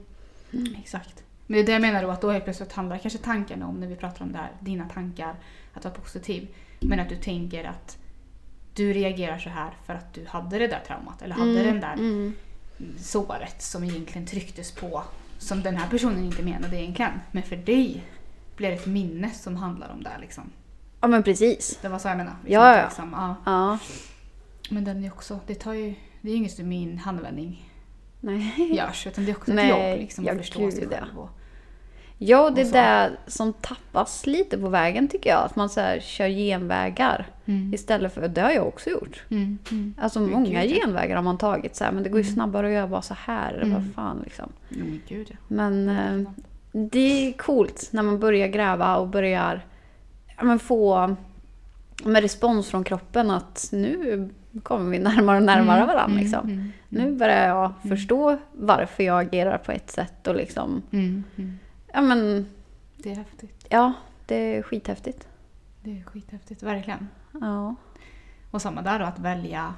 Exakt. 0.78 1.22
Men 1.46 1.54
det 1.56 1.62
är 1.62 1.66
det 1.66 1.72
jag 1.72 1.82
menar 1.82 2.02
då 2.02 2.10
att 2.10 2.20
då 2.20 2.30
helt 2.30 2.44
plötsligt 2.44 2.72
handlar 2.72 2.98
kanske 2.98 3.18
tankarna 3.18 3.66
om 3.66 3.80
när 3.80 3.86
vi 3.86 3.96
pratar 3.96 4.24
om 4.24 4.32
det 4.32 4.38
här, 4.38 4.50
dina 4.60 4.88
tankar, 4.88 5.34
att 5.74 5.84
vara 5.84 5.94
positiv. 5.94 6.48
Men 6.80 7.00
att 7.00 7.08
du 7.08 7.16
tänker 7.16 7.64
att 7.64 7.98
du 8.74 8.92
reagerar 8.92 9.38
så 9.38 9.48
här 9.48 9.70
för 9.86 9.94
att 9.94 10.14
du 10.14 10.26
hade 10.28 10.58
det 10.58 10.66
där 10.66 10.80
traumat 10.86 11.22
eller 11.22 11.34
hade 11.34 11.62
den 11.62 11.80
där 11.80 11.92
Mm. 11.92 12.34
Såret 12.98 13.62
som 13.62 13.84
egentligen 13.84 14.26
trycktes 14.26 14.72
på 14.72 15.02
som 15.38 15.62
den 15.62 15.76
här 15.76 15.90
personen 15.90 16.24
inte 16.24 16.42
menade 16.42 16.76
egentligen. 16.76 17.12
Men 17.32 17.42
för 17.42 17.56
dig 17.56 18.04
blir 18.56 18.68
det 18.68 18.74
ett 18.74 18.86
minne 18.86 19.30
som 19.30 19.56
handlar 19.56 19.92
om 19.92 20.02
det 20.02 20.10
liksom. 20.20 20.50
Ja 21.00 21.08
men 21.08 21.22
precis. 21.22 21.78
Det 21.82 21.88
var 21.88 21.98
så 21.98 22.08
jag 22.08 22.16
menade. 22.16 22.36
Ja, 22.46 22.76
ja. 22.76 22.84
Liksom, 22.84 23.12
ja. 23.12 23.36
Ja. 23.44 23.78
Men 24.70 24.84
den 24.84 25.04
är 25.04 25.12
också, 25.12 25.40
det 25.46 25.54
tar 25.54 25.72
ju, 25.72 25.94
det 26.20 26.28
är 26.28 26.32
ju 26.32 26.36
inget 26.36 26.52
som 26.52 26.68
min 26.68 26.98
handvändning 26.98 27.70
Nej. 28.20 28.74
görs. 28.76 29.06
Utan 29.06 29.24
det 29.24 29.30
är 29.30 29.36
också 29.36 29.50
ett 29.50 29.56
Nej, 29.56 29.90
jobb 29.90 30.00
liksom, 30.00 30.24
ja, 30.24 30.32
att 30.32 30.38
förstå 30.38 30.70
sig 30.70 30.88
själv. 30.88 31.18
Och, 31.18 31.30
Ja, 32.18 32.50
det 32.50 32.60
är 32.60 32.72
det 32.72 33.16
som 33.26 33.52
tappas 33.52 34.26
lite 34.26 34.58
på 34.58 34.68
vägen 34.68 35.08
tycker 35.08 35.30
jag. 35.30 35.44
Att 35.44 35.56
man 35.56 35.68
så 35.68 35.80
här, 35.80 36.00
kör 36.00 36.28
genvägar 36.28 37.26
mm. 37.46 37.74
istället 37.74 38.14
för... 38.14 38.28
Det 38.28 38.40
har 38.40 38.50
jag 38.50 38.66
också 38.66 38.90
gjort. 38.90 39.22
Mm. 39.30 39.58
Mm. 39.70 39.94
Alltså 40.00 40.20
Men 40.20 40.30
många 40.30 40.62
gud, 40.64 40.74
genvägar 40.82 41.16
har 41.16 41.22
man 41.22 41.38
tagit 41.38 41.76
så 41.76 41.84
här, 41.84 41.92
men 41.92 42.02
det 42.02 42.08
går 42.08 42.18
ju 42.20 42.22
Mm. 42.24 42.34
snabbare 42.34 42.66
att 42.66 42.72
göra 42.72 42.86
bara 42.86 43.02
så 43.02 43.14
här. 43.14 43.54
Mm. 43.54 43.74
Vad 43.74 43.94
fan 43.94 44.20
liksom. 44.24 44.52
Men 44.68 45.00
gud. 45.08 45.36
Men 45.48 45.88
eh, 45.88 46.30
det 46.72 47.28
är 47.28 47.32
coolt 47.32 47.88
när 47.92 48.02
man 48.02 48.18
börjar 48.20 48.48
gräva 48.48 48.96
och 48.96 49.08
börjar 49.08 49.64
ja, 50.36 50.44
men 50.44 50.58
få 50.58 51.16
med 52.04 52.22
respons 52.22 52.68
från 52.68 52.84
kroppen 52.84 53.30
att 53.30 53.68
nu 53.72 54.28
kommer 54.62 54.90
vi 54.90 54.98
närmare 54.98 55.36
och 55.36 55.42
närmare 55.42 55.76
Mm, 55.82 55.86
varandra. 55.86 56.04
mm, 56.12 56.18
Liksom. 56.24 56.48
mm, 56.50 56.72
Nu 56.88 57.12
börjar 57.12 57.48
jag 57.48 57.72
Mm. 57.84 57.96
förstå 57.96 58.36
varför 58.52 59.02
jag 59.02 59.20
agerar 59.20 59.58
på 59.58 59.72
ett 59.72 59.90
sätt 59.90 60.26
och 60.26 60.34
liksom, 60.36 60.82
Mm. 60.92 61.24
Mm. 61.36 61.58
Ja 61.96 62.02
men, 62.02 62.46
Det 62.96 63.10
är 63.10 63.16
häftigt. 63.16 63.66
ja, 63.70 63.92
det 64.26 64.34
är 64.56 64.62
skithäftigt. 64.62 65.28
Det 65.82 65.98
är 66.00 66.04
skithäftigt, 66.04 66.62
verkligen. 66.62 67.08
Ja. 67.40 67.74
Och 68.50 68.62
samma 68.62 68.82
där 68.82 68.98
då, 68.98 69.04
att 69.04 69.18
välja 69.18 69.74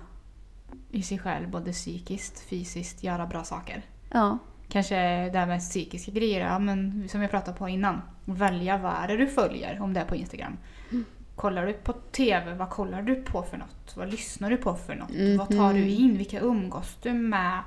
i 0.90 1.02
sig 1.02 1.18
själv, 1.18 1.50
både 1.50 1.72
psykiskt, 1.72 2.40
fysiskt, 2.40 3.02
göra 3.02 3.26
bra 3.26 3.44
saker. 3.44 3.82
Ja. 4.10 4.38
Kanske 4.68 4.94
det 5.30 5.38
här 5.38 5.46
med 5.46 5.60
psykiska 5.60 6.10
grejer, 6.12 6.40
ja, 6.40 6.58
men 6.58 7.08
som 7.08 7.22
jag 7.22 7.30
pratade 7.30 7.58
på 7.58 7.68
innan. 7.68 8.02
Välja 8.24 8.78
vad 8.78 8.92
är 8.92 9.08
det 9.08 9.16
du 9.16 9.26
följer, 9.26 9.80
om 9.80 9.92
det 9.94 10.00
är 10.00 10.04
på 10.04 10.16
Instagram. 10.16 10.56
Mm. 10.90 11.04
Kollar 11.36 11.66
du 11.66 11.72
på 11.72 11.92
TV, 11.92 12.54
vad 12.54 12.70
kollar 12.70 13.02
du 13.02 13.14
på 13.14 13.42
för 13.42 13.56
något? 13.56 13.96
Vad 13.96 14.10
lyssnar 14.10 14.50
du 14.50 14.56
på 14.56 14.74
för 14.74 14.94
något? 14.94 15.10
Mhm. 15.10 15.36
Vad 15.36 15.48
tar 15.48 15.74
du 15.74 15.88
in? 15.88 16.16
Vilka 16.18 16.40
umgås 16.40 16.96
du 17.02 17.12
med? 17.12 17.62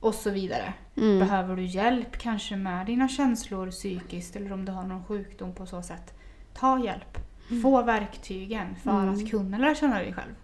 Och 0.00 0.14
så 0.14 0.30
vidare. 0.30 0.74
Mm. 0.96 1.18
Behöver 1.18 1.56
du 1.56 1.64
hjälp 1.64 2.18
kanske 2.18 2.56
med 2.56 2.86
dina 2.86 3.08
känslor 3.08 3.70
psykiskt 3.70 4.36
eller 4.36 4.52
om 4.52 4.64
du 4.64 4.72
har 4.72 4.82
någon 4.84 5.04
sjukdom 5.04 5.52
på 5.52 5.66
så 5.66 5.82
sätt. 5.82 6.14
Ta 6.54 6.84
hjälp. 6.84 7.18
Få 7.62 7.82
verktygen 7.82 8.76
för 8.82 8.90
Mm. 8.90 9.14
att 9.14 9.30
kunna 9.30 9.58
lära 9.58 9.74
känna 9.74 9.98
dig 9.98 10.12
själv. 10.12 10.34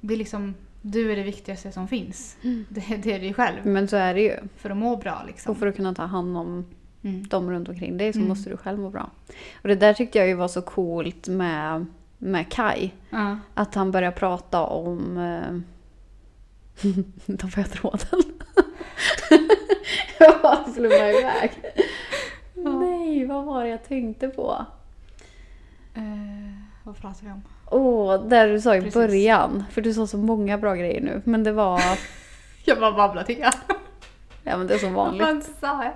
Det 0.00 0.14
är 0.14 0.18
liksom, 0.18 0.54
du 0.82 1.12
är 1.12 1.16
det 1.16 1.22
viktigaste 1.22 1.72
som 1.72 1.88
finns. 1.88 2.36
Mm. 2.42 2.64
Det, 2.70 2.80
det 2.96 3.12
är 3.12 3.20
dig 3.20 3.34
själv. 3.34 3.66
Men 3.66 3.88
så 3.88 3.96
är 3.96 4.14
det 4.14 4.20
ju. 4.20 4.36
För 4.56 4.70
att 4.70 4.76
må 4.76 4.96
bra 4.96 5.24
liksom. 5.26 5.50
Och 5.50 5.58
för 5.58 5.66
att 5.66 5.76
kunna 5.76 5.94
ta 5.94 6.04
hand 6.04 6.36
om 6.36 6.64
Mm. 7.02 7.26
dem 7.26 7.50
runt 7.50 7.68
omkring 7.68 7.96
dig 7.98 8.12
så 8.12 8.18
Mm. 8.18 8.28
måste 8.28 8.50
du 8.50 8.56
själv 8.56 8.78
må 8.78 8.90
bra. 8.90 9.10
Och 9.62 9.68
det 9.68 9.74
där 9.74 9.94
tyckte 9.94 10.18
jag 10.18 10.28
ju 10.28 10.34
var 10.34 10.48
så 10.48 10.62
coolt 10.62 11.28
med, 11.28 11.86
med 12.18 12.48
Kai. 12.52 12.90
Att 13.54 13.74
han 13.74 13.90
börjar 13.90 14.10
prata 14.10 14.62
om... 14.66 15.18
Då 17.26 17.48
får 17.48 17.62
jag 17.62 17.70
tråden. 17.72 18.22
jag 20.18 20.42
bara 20.42 20.64
flummade 20.74 21.20
iväg. 21.20 21.50
Nej, 22.54 23.26
vad 23.26 23.44
var 23.44 23.62
det 23.64 23.68
jag 23.70 23.84
tänkte 23.84 24.28
på? 24.28 24.66
Eh, 25.94 26.02
vad 26.84 26.96
pratar 27.00 27.26
vi 27.26 27.30
om? 27.32 27.42
Åh, 27.70 28.26
där 28.28 28.48
du 28.48 28.60
sa 28.60 28.74
i 28.76 28.78
Precis. 28.80 28.94
början. 28.94 29.64
För 29.70 29.80
du 29.80 29.94
sa 29.94 30.06
så 30.06 30.16
många 30.16 30.58
bra 30.58 30.74
grejer 30.74 31.00
nu. 31.00 31.22
Men 31.24 31.44
det 31.44 31.52
var... 31.52 31.80
Jag 32.64 32.80
bara 32.80 32.92
babblar 32.92 33.22
tycker 33.22 33.42
jag. 33.42 33.52
Ja 34.42 34.56
men 34.56 34.66
det 34.66 34.74
är 34.74 34.78
som 34.78 34.94
vanligt. 34.94 35.26
Vad 35.26 35.42
sa 35.60 35.84
jag? 35.84 35.92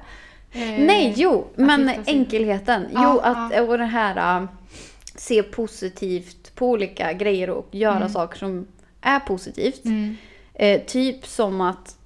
Eh, 0.63 0.85
Nej, 0.87 1.15
jo, 1.17 1.47
men 1.55 1.91
enkelheten. 2.07 2.87
Ja, 2.93 3.13
jo, 3.15 3.21
att, 3.21 3.69
och 3.69 3.79
det 3.79 3.85
här 3.85 4.41
äh, 4.41 4.49
se 5.15 5.43
positivt 5.43 6.55
på 6.55 6.69
olika 6.71 7.13
grejer 7.13 7.51
och 7.51 7.69
göra 7.71 7.97
Mm. 7.97 8.09
saker 8.09 8.39
som 8.39 8.67
är 9.01 9.21
positivt. 9.21 9.85
Mm. 9.85 10.17
Eh, 10.61 10.81
typ 10.81 11.27
som 11.27 11.61
att 11.61 11.97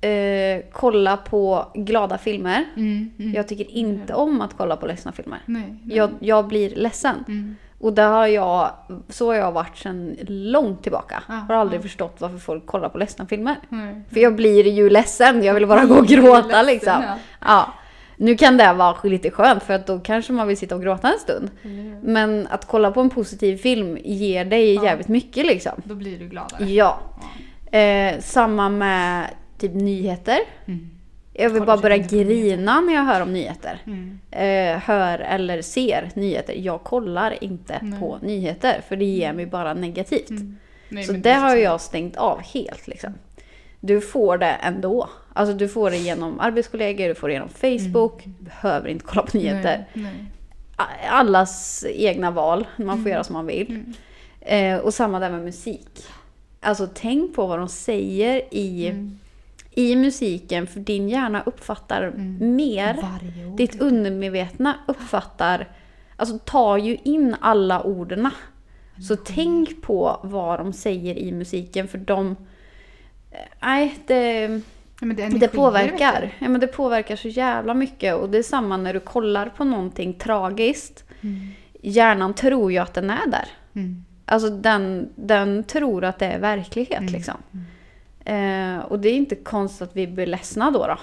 eh, 0.00 0.64
kolla 0.72 1.16
på 1.16 1.66
glada 1.74 2.18
filmer. 2.18 2.64
Mm. 2.76 3.10
Mm. 3.18 3.34
Jag 3.34 3.48
tycker 3.48 3.70
inte 3.70 4.14
om 4.14 4.40
att 4.40 4.56
kolla 4.56 4.76
på 4.76 4.86
ledsna 4.86 5.12
filmer. 5.12 5.38
Nej. 5.46 5.78
nej. 5.82 5.96
Jag, 5.96 6.10
jag 6.20 6.48
blir 6.48 6.76
ledsen. 6.76 7.24
Mm. 7.28 7.56
Och 7.80 7.92
där 7.92 8.08
har 8.08 8.26
jag, 8.26 8.70
så 9.08 9.26
har 9.26 9.34
jag 9.34 9.52
varit 9.52 9.76
sedan 9.76 10.16
långt 10.28 10.82
tillbaka. 10.82 11.22
Ja, 11.28 11.34
har 11.34 11.54
aldrig 11.54 11.78
ja. 11.78 11.82
förstått 11.82 12.16
varför 12.18 12.38
folk 12.38 12.66
kollar 12.66 12.88
på 12.88 12.98
ledsna 12.98 13.26
filmer. 13.26 13.56
För 14.10 14.20
jag 14.20 14.36
blir 14.36 14.66
ju 14.66 14.90
ledsen, 14.90 15.42
jag 15.42 15.54
vill 15.54 15.66
bara 15.66 15.84
gå 15.84 15.94
och 15.94 16.10
Ledsen, 16.10 16.24
gråta 16.24 16.62
liksom. 16.62 17.02
ja. 17.02 17.18
Ja. 17.40 17.74
Nu 18.20 18.36
kan 18.36 18.56
det 18.56 18.72
vara 18.72 18.96
lite 19.02 19.30
skönt 19.30 19.62
för 19.62 19.74
att 19.74 19.86
då 19.86 19.98
kanske 19.98 20.32
man 20.32 20.48
vill 20.48 20.56
sitta 20.56 20.74
och 20.74 20.82
gråta 20.82 21.12
en 21.12 21.18
stund. 21.18 21.50
Hur? 21.62 21.98
Men 22.02 22.46
att 22.50 22.64
kolla 22.64 22.90
på 22.90 23.00
en 23.00 23.10
positiv 23.10 23.56
film 23.56 23.98
ger 24.04 24.44
dig 24.44 24.74
Ja. 24.74 24.84
jävligt 24.84 25.08
mycket 25.08 25.46
liksom. 25.46 25.72
Då 25.84 25.94
blir 25.94 26.18
du 26.18 26.28
gladare. 26.28 26.64
Ja. 26.64 27.00
Ja. 27.70 27.78
Eh, 27.78 28.20
samma 28.20 28.68
med 28.68 29.26
typ 29.58 29.74
nyheter. 29.74 30.38
Mm. 30.66 30.90
Jag 31.32 31.50
vill 31.50 31.62
bara 31.62 31.76
börja 31.76 31.96
grina 31.96 32.80
när 32.80 32.94
jag 32.94 33.02
hör 33.04 33.22
om 33.22 33.32
nyheter. 33.32 33.82
Mm. 33.86 34.18
Eh, 34.30 34.80
hör 34.82 35.18
eller 35.18 35.62
ser 35.62 36.10
nyheter. 36.14 36.54
Jag 36.58 36.82
kollar 36.84 37.44
inte 37.44 37.78
Nej. 37.82 38.00
på 38.00 38.18
nyheter 38.22 38.80
för 38.88 38.96
det 38.96 39.04
ger 39.04 39.32
mig 39.32 39.46
bara 39.46 39.74
negativt. 39.74 40.30
Mm. 40.30 40.56
Nej, 40.88 41.04
så 41.04 41.12
det 41.12 41.32
har 41.32 41.56
jag 41.56 41.80
stängt 41.80 42.16
av 42.16 42.40
helt 42.54 42.88
liksom. 42.88 43.14
Du 43.80 44.00
får 44.00 44.38
det 44.38 44.46
ändå. 44.62 45.08
Alltså 45.32 45.54
du 45.54 45.68
får 45.68 45.90
det 45.90 45.96
genom 45.96 46.40
arbetskollegor, 46.40 47.08
du 47.08 47.14
får 47.14 47.28
det 47.28 47.34
genom 47.34 47.48
Facebook. 47.48 48.22
Du 48.24 48.44
behöver 48.44 48.88
inte 48.88 49.04
kolla 49.04 49.22
på 49.22 49.36
nyheter. 49.36 49.86
Nej, 49.94 50.02
nej. 50.04 50.30
Allas 51.10 51.84
egna 51.88 52.30
val, 52.30 52.66
man 52.76 52.86
får 52.96 53.00
Mm. 53.00 53.12
göra 53.12 53.24
som 53.24 53.32
man 53.32 53.46
vill. 53.46 53.70
Mm. 53.70 53.92
Eh, 54.76 54.80
och 54.80 54.94
samma 54.94 55.18
där 55.20 55.30
med 55.30 55.44
musik. 55.44 55.88
Alltså 56.60 56.88
tänk 56.94 57.34
på 57.34 57.46
vad 57.46 57.58
de 57.58 57.68
säger 57.68 58.42
i, 58.54 58.86
Mm. 58.88 59.18
i 59.70 59.96
musiken 59.96 60.66
för 60.66 60.80
din 60.80 61.08
hjärna 61.08 61.42
uppfattar 61.46 62.02
Mm. 62.02 62.56
mer. 62.56 63.04
Ditt 63.56 63.80
undermedvetna 63.80 64.74
uppfattar, 64.88 65.68
alltså 66.16 66.38
tar 66.38 66.76
ju 66.76 66.96
in 67.02 67.36
alla 67.40 67.82
orden. 67.82 68.28
Så 69.08 69.16
tänk 69.16 69.82
på 69.82 70.20
vad 70.22 70.58
de 70.60 70.72
säger 70.72 71.18
i 71.18 71.32
musiken 71.32 71.88
för 71.88 71.98
de... 71.98 72.36
eh, 73.30 73.38
Nej, 73.60 73.98
det, 74.06 74.42
Ja, 75.00 75.06
det, 75.14 75.28
det 75.28 75.48
påverkar. 75.48 76.34
Ja, 76.38 76.48
men 76.48 76.60
det 76.60 76.66
påverkar 76.66 77.16
så 77.16 77.28
jävla 77.28 77.74
mycket. 77.74 78.14
Och 78.14 78.30
det 78.30 78.38
är 78.38 78.42
samma 78.42 78.76
när 78.76 78.94
du 78.94 79.00
kollar 79.00 79.48
på 79.48 79.64
någonting 79.64 80.14
tragiskt. 80.14 81.04
Mm. 81.20 81.36
Hjärnan 81.82 82.34
tror 82.34 82.72
ju 82.72 82.78
att 82.78 82.94
den 82.94 83.10
är 83.10 83.26
där. 83.26 83.48
Mm. 83.74 84.04
Alltså 84.24 84.50
den, 84.50 85.08
den 85.14 85.64
tror 85.64 86.04
att 86.04 86.18
det 86.18 86.26
är 86.26 86.38
verklighet 86.38 87.00
Mm. 87.00 87.12
liksom. 87.12 87.34
Eh, 88.24 88.78
och 88.78 88.98
det 88.98 89.08
är 89.08 89.14
inte 89.16 89.34
konstigt 89.36 89.82
att 89.88 89.96
vi 89.96 90.06
blir 90.06 90.26
ledsna 90.26 90.70
då. 90.70 90.86
då. 90.86 90.98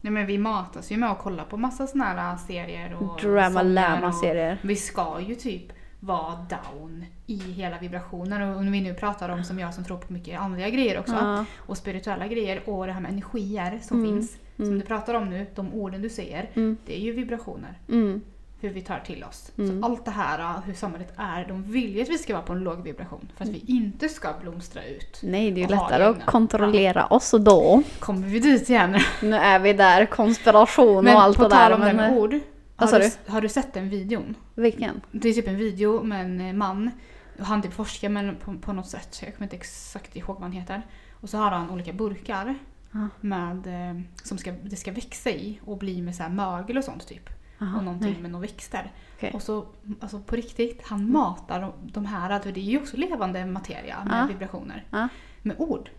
Nej, 0.00 0.12
men 0.12 0.26
vi 0.26 0.38
matas 0.38 0.92
ju 0.92 0.96
med 0.96 1.10
att 1.10 1.18
kolla 1.18 1.44
på 1.44 1.56
massa 1.56 1.86
såna 1.86 2.04
här 2.04 2.36
serier 2.36 2.96
och 3.00 3.20
Drama 3.20 3.60
sånger 3.60 3.64
lama 3.74 4.08
och- 4.08 4.14
serier. 4.14 4.58
Vi 4.62 4.76
ska 4.76 5.20
ju 5.28 5.34
typ 5.34 5.72
vara 6.00 6.46
down 6.50 7.04
i 7.26 7.36
hela 7.38 7.78
vibrationen 7.78 8.42
och 8.50 8.56
om 8.58 8.72
vi 8.72 8.80
nu 8.80 8.94
pratar 8.94 9.28
om 9.28 9.44
som 9.44 9.58
jag 9.58 9.74
som 9.74 9.84
tror 9.84 9.96
på 9.98 10.12
mycket 10.12 10.40
andliga 10.40 10.70
grejer 10.70 10.98
också 10.98 11.14
Ja. 11.14 11.44
och 11.58 11.76
spirituella 11.76 12.26
grejer 12.26 12.62
och 12.68 12.86
det 12.86 12.92
här 12.92 13.00
med 13.00 13.10
energier 13.12 13.78
som 13.82 13.98
Mm, 14.04 14.10
finns 14.12 14.36
som 14.56 14.78
du 14.78 14.84
pratar 14.84 15.14
om 15.14 15.30
nu, 15.30 15.46
de 15.54 15.74
orden 15.74 16.02
du 16.02 16.08
säger, 16.08 16.50
Mm. 16.54 16.76
det 16.86 16.96
är 16.96 17.00
ju 17.00 17.12
vibrationer. 17.12 17.78
Mm. 17.88 18.20
Hur 18.62 18.70
vi 18.70 18.80
tar 18.80 18.98
till 19.06 19.24
oss. 19.24 19.52
Mm. 19.58 19.80
Så 19.80 19.86
allt 19.86 20.04
det 20.04 20.10
här, 20.10 20.60
hur 20.66 20.74
samhället 20.74 21.12
är, 21.16 21.44
de 21.48 21.62
vill 21.62 21.96
ju 21.96 22.02
att 22.02 22.08
vi 22.08 22.18
ska 22.18 22.32
vara 22.32 22.42
på 22.42 22.52
en 22.52 22.58
låg 22.60 22.82
vibration 22.82 23.28
för 23.36 23.44
att 23.44 23.50
vi 23.50 23.62
inte 23.66 24.08
ska 24.08 24.28
blomstra 24.42 24.84
ut. 24.84 25.20
Nej, 25.22 25.50
det 25.50 25.60
är 25.60 25.62
ju 25.62 25.68
lättare 25.68 26.04
att 26.04 26.26
kontrollera 26.26 27.06
oss 27.06 27.30
då. 27.40 27.82
Kommer 27.98 28.26
vi 28.26 28.38
dit 28.38 28.70
igen? 28.70 28.98
Nu 29.22 29.36
är 29.36 29.58
vi 29.58 29.72
där, 29.72 30.06
konspiration 30.06 31.04
Men 31.04 31.14
och 31.16 31.22
allt 31.22 31.36
på 31.36 31.42
det 31.42 31.48
där. 31.48 31.56
tal 31.56 31.72
om 31.72 31.80
det 31.80 31.86
men, 31.86 31.96
med 31.96 32.12
eh, 32.12 32.16
ord. 32.18 32.34
Vad 32.80 32.90
Har 32.90 33.00
sa 33.00 33.16
du, 33.26 33.32
har 33.32 33.40
du 33.40 33.48
sett 33.48 33.72
den 33.72 33.88
videon? 33.88 34.34
Vilken? 34.54 35.00
Det 35.12 35.28
är 35.28 35.32
typ 35.32 35.48
en 35.48 35.56
video 35.56 36.02
med 36.02 36.24
en 36.24 36.40
eh, 36.40 36.52
man. 36.52 36.90
Han 37.38 37.62
typ 37.62 37.72
forskar 37.72 38.08
men 38.08 38.36
på, 38.36 38.54
på 38.58 38.72
något 38.72 38.88
sätt. 38.88 39.20
Jag 39.24 39.34
kommer 39.36 39.46
inte 39.46 39.56
exakt 39.56 40.16
ihåg 40.16 40.34
vad 40.34 40.42
han 40.42 40.52
heter. 40.52 40.82
Och 41.20 41.30
så 41.30 41.38
har 41.38 41.50
han 41.50 41.70
olika 41.70 41.92
burkar. 41.92 42.54
Ja. 42.92 43.08
Med, 43.20 43.66
eh, 43.66 44.00
som 44.22 44.38
ska, 44.38 44.52
det 44.52 44.76
ska 44.76 44.92
växa 44.92 45.30
i 45.30 45.60
och 45.64 45.78
bli 45.78 46.02
med 46.02 46.16
så 46.16 46.28
mögel 46.28 46.78
och 46.78 46.84
sånt 46.84 47.06
typ. 47.08 47.28
Aha, 47.62 47.78
och 47.78 47.84
någonting 47.84 48.12
nej. 48.12 48.22
med 48.22 48.30
några 48.30 48.42
växter. 48.42 48.92
Okej. 49.16 49.30
Och 49.34 49.42
så 49.42 49.66
alltså 50.00 50.20
på 50.20 50.36
riktigt, 50.36 50.82
han 50.86 51.12
matar 51.12 51.60
de, 51.60 51.72
de 51.92 52.06
här, 52.06 52.40
för 52.40 52.52
det 52.52 52.60
är 52.60 52.64
ju 52.64 52.78
också 52.80 52.96
levande 52.96 53.46
materia 53.46 54.04
med 54.04 54.22
Ja. 54.22 54.26
vibrationer. 54.26 54.84
Ja. 54.90 55.08
Med 55.42 55.56
ord. 55.58 55.90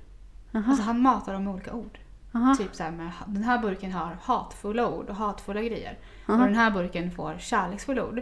Aha, 0.54 0.70
Alltså 0.72 0.84
han 0.84 1.02
matar 1.02 1.34
dem 1.34 1.44
med 1.44 1.54
olika 1.54 1.74
ord. 1.74 2.00
aha, 2.34 2.56
Typ 2.56 2.76
så 2.76 2.84
här 2.84 2.92
med, 2.92 3.12
den 3.28 3.44
här 3.44 3.60
burken 3.60 3.92
har 3.92 4.18
hatfulla 4.22 4.90
ord 4.90 5.10
och 5.10 5.16
hatfulla 5.16 5.62
grejer. 5.62 5.98
Och 6.40 6.46
den 6.46 6.56
här 6.56 6.72
burken 6.72 7.12
får 7.12 7.36
kärleksfulla 7.40 8.06
ord. 8.06 8.22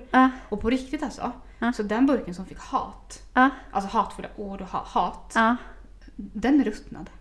Och 0.50 0.62
på 0.62 0.70
riktigt 0.70 1.04
alltså. 1.04 1.32
Så 1.76 1.84
den 1.84 2.06
burken 2.06 2.34
som 2.36 2.46
fick 2.46 2.60
hat, 2.60 3.24
alltså 3.72 3.98
hatfulla 3.98 4.28
ord 4.36 4.62
och 4.62 4.68
ha, 4.68 4.84
hat, 4.86 5.36
den 6.16 6.64
ruttnade. 6.64 7.12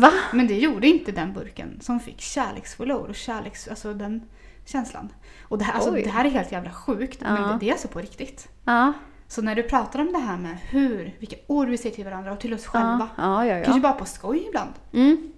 Va? 0.00 0.10
Men 0.32 0.46
det 0.46 0.58
gjorde 0.58 0.86
inte 0.88 1.12
den 1.12 1.32
burken 1.32 1.80
som 1.80 2.00
fick 2.00 2.20
kärleksfulla 2.20 2.96
ord 2.96 3.08
och 3.08 3.14
kärleks, 3.14 3.68
alltså 3.68 3.94
den 3.94 4.22
känslan. 4.64 5.08
Och 5.42 5.58
det 5.58 5.64
här, 5.64 5.72
alltså, 5.74 5.90
Oj. 5.92 6.02
det 6.02 6.10
här 6.10 6.24
är 6.24 6.30
helt 6.30 6.52
jävla 6.52 6.70
sjukt, 6.72 7.20
men 7.20 7.42
Ja. 7.42 7.48
det, 7.48 7.58
det 7.60 7.68
är 7.68 7.72
alltså 7.72 7.88
på 7.88 8.00
riktigt. 8.00 8.48
Ja. 8.64 8.92
Så 9.28 9.42
när 9.42 9.54
du 9.54 9.62
pratar 9.62 9.98
om 10.00 10.12
det 10.12 10.18
här 10.18 10.36
med 10.36 10.56
hur, 10.70 11.16
vilka 11.18 11.36
ord 11.46 11.68
vi 11.68 11.78
säger 11.78 11.94
till 11.94 12.04
varandra 12.04 12.32
och 12.32 12.40
till 12.40 12.54
oss 12.54 12.66
själva. 12.66 13.08
Ja. 13.16 13.62
Kanske 13.64 13.80
bara 13.80 13.92
på 13.92 14.04
skoj 14.04 14.44
ibland. 14.48 14.72
Mm. 14.92 15.32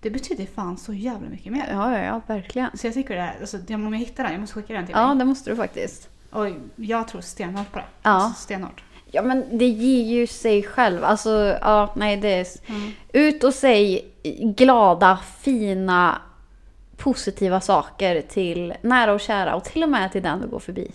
Det 0.00 0.10
betyder 0.10 0.46
fan 0.46 0.76
så 0.78 0.92
jävla 0.92 1.28
mycket 1.28 1.52
mer. 1.52 1.68
Ja, 1.70 1.98
ja, 1.98 2.04
ja, 2.04 2.20
verkligen. 2.26 2.70
Så 2.74 2.86
jag 2.86 2.94
tycker 2.94 3.14
det 3.14 3.20
är, 3.20 3.40
alltså, 3.40 3.56
om 3.74 3.92
jag 3.92 4.00
hittar 4.00 4.22
den, 4.24 4.32
jag 4.32 4.40
måste 4.40 4.54
skicka 4.54 4.72
den 4.72 4.86
till 4.86 4.94
Ja, 4.98 5.08
dig. 5.08 5.18
det 5.18 5.24
måste 5.24 5.50
du 5.50 5.56
faktiskt. 5.56 6.08
Och 6.30 6.46
jag 6.76 7.08
tror 7.08 7.20
stenhårt 7.20 7.72
på 7.72 7.78
det. 7.78 7.84
Ja. 8.02 8.10
Alltså, 8.10 8.42
stenhårt. 8.42 8.84
Ja, 9.10 9.22
men 9.22 9.58
det 9.58 9.68
ger 9.68 10.04
ju 10.20 10.26
sig 10.26 10.62
själv. 10.62 11.04
Alltså, 11.04 11.58
ja, 11.60 11.92
nej, 11.96 12.16
det 12.16 12.28
är... 12.28 12.46
Mm. 12.66 12.90
Ut 13.12 13.44
och 13.44 13.54
säg 13.54 14.04
glada, 14.56 15.18
fina, 15.38 16.18
positiva 16.96 17.60
saker 17.60 18.20
till 18.22 18.74
nära 18.82 19.12
och 19.12 19.20
kära 19.20 19.54
och 19.56 19.64
till 19.64 19.82
och 19.82 19.88
med 19.88 20.12
till 20.12 20.22
den 20.22 20.40
du 20.40 20.48
går 20.48 20.58
förbi. 20.58 20.90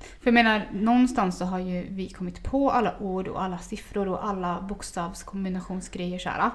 För 0.00 0.26
jag 0.26 0.34
menar, 0.34 0.62
någonstans 0.72 1.38
så 1.38 1.44
har 1.44 1.58
ju 1.58 1.86
vi 1.90 2.08
kommit 2.08 2.42
på 2.42 2.70
alla 2.70 2.98
ord 3.00 3.28
och 3.28 3.42
alla 3.42 3.58
siffror 3.58 4.08
och 4.08 4.24
alla 4.26 4.60
bokstavskombinationsgrejer 4.60 6.18
så 6.18 6.28
här. 6.28 6.50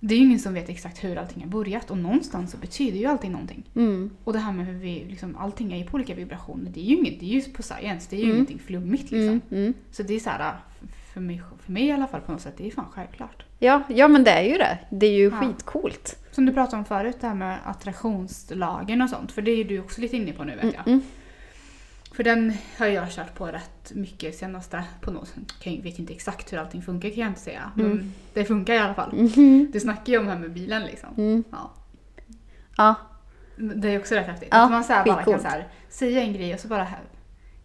Det 0.00 0.14
är 0.14 0.18
ju 0.18 0.24
ingen 0.24 0.38
som 0.38 0.54
vet 0.54 0.68
exakt 0.68 1.04
hur 1.04 1.16
allting 1.18 1.42
har 1.42 1.50
börjat 1.50 1.90
och 1.90 1.98
någonstans 1.98 2.50
så 2.50 2.56
betyder 2.56 2.98
ju 2.98 3.06
allting 3.06 3.32
någonting. 3.32 3.62
Mm. 3.76 4.10
Och 4.24 4.32
det 4.32 4.38
här 4.38 4.52
med 4.52 4.66
hur 4.66 4.74
vi, 4.78 5.04
liksom, 5.08 5.36
allting 5.36 5.72
är 5.72 5.76
ju 5.78 5.84
på 5.84 5.94
olika 5.94 6.14
vibrationer. 6.14 6.70
Det 6.74 6.80
är 6.80 6.84
ju, 6.84 6.96
inget, 6.96 7.20
det 7.20 7.26
är 7.26 7.30
ju 7.30 7.40
på 7.40 7.62
science, 7.62 8.06
det 8.10 8.16
är 8.16 8.20
ju 8.20 8.24
Mm. 8.24 8.36
ingenting 8.36 8.58
flummigt 8.58 9.02
liksom. 9.10 9.28
Mm. 9.28 9.40
Mm. 9.50 9.74
Så 9.90 10.02
det 10.02 10.14
är 10.14 10.20
så 10.20 10.30
här, 10.30 10.54
för 11.14 11.20
mig, 11.20 11.42
för 11.64 11.72
mig 11.72 11.86
i 11.86 11.92
alla 11.92 12.06
fall 12.06 12.20
på 12.20 12.32
något 12.32 12.40
sätt, 12.40 12.54
det 12.56 12.66
är 12.66 12.70
fan 12.70 12.86
självklart. 12.92 13.44
Ja, 13.58 13.82
ja, 13.88 14.08
men 14.08 14.24
det 14.24 14.30
är 14.30 14.42
ju 14.42 14.58
det. 14.58 14.78
Det 14.90 15.06
är 15.06 15.12
ju 15.12 15.24
Ja. 15.24 15.40
skitcoolt. 15.40 16.18
Som 16.32 16.46
du 16.46 16.52
pratade 16.52 16.76
om 16.78 16.84
förut, 16.84 17.16
det 17.20 17.26
här 17.26 17.34
med 17.34 17.58
attraktionslagen 17.64 19.02
och 19.02 19.10
sånt. 19.10 19.32
För 19.32 19.42
det 19.42 19.50
är 19.50 19.56
ju 19.56 19.64
du 19.64 19.80
också 19.80 20.00
lite 20.00 20.16
inne 20.16 20.32
på 20.32 20.44
nu 20.44 20.56
vet 20.62 20.74
jag. 20.86 21.00
Mm. 22.18 22.24
För 22.24 22.24
den 22.24 22.52
har 22.78 22.86
jag 22.86 23.10
kört 23.10 23.34
på 23.34 23.46
rätt 23.46 23.92
mycket 23.94 24.34
senaste, 24.36 24.84
på 25.00 25.10
något, 25.10 25.34
jag 25.64 25.82
vet 25.82 25.98
inte 25.98 26.12
exakt 26.12 26.52
hur 26.52 26.58
allting 26.58 26.82
funkar 26.82 27.08
kan 27.08 27.18
jag 27.18 27.28
inte 27.30 27.40
säga. 27.40 27.70
Men 27.74 27.86
Mm. 27.86 28.12
det 28.34 28.44
funkar 28.44 28.74
i 28.74 28.78
alla 28.78 28.94
fall. 28.94 29.12
Mhm. 29.12 29.70
Du 29.72 29.80
snackar 29.80 30.12
ju 30.12 30.18
om 30.18 30.24
det 30.24 30.32
här 30.32 30.38
med 30.38 30.52
bilen 30.52 30.82
liksom. 30.82 31.08
Mm. 31.18 31.44
Ja. 31.50 31.70
Ja, 32.76 32.94
Det 33.56 33.88
är 33.94 33.98
också 33.98 34.14
rätt 34.14 34.26
häftigt. 34.26 34.48
Ja, 34.52 34.64
att 34.64 34.70
man 34.70 34.84
så 34.84 34.92
här 34.92 35.04
bara 35.04 35.22
kan 35.24 35.40
så 35.40 35.48
här, 35.48 35.68
säga 35.88 36.22
en 36.22 36.32
grej 36.32 36.54
och 36.54 36.60
så 36.60 36.68
bara 36.68 36.86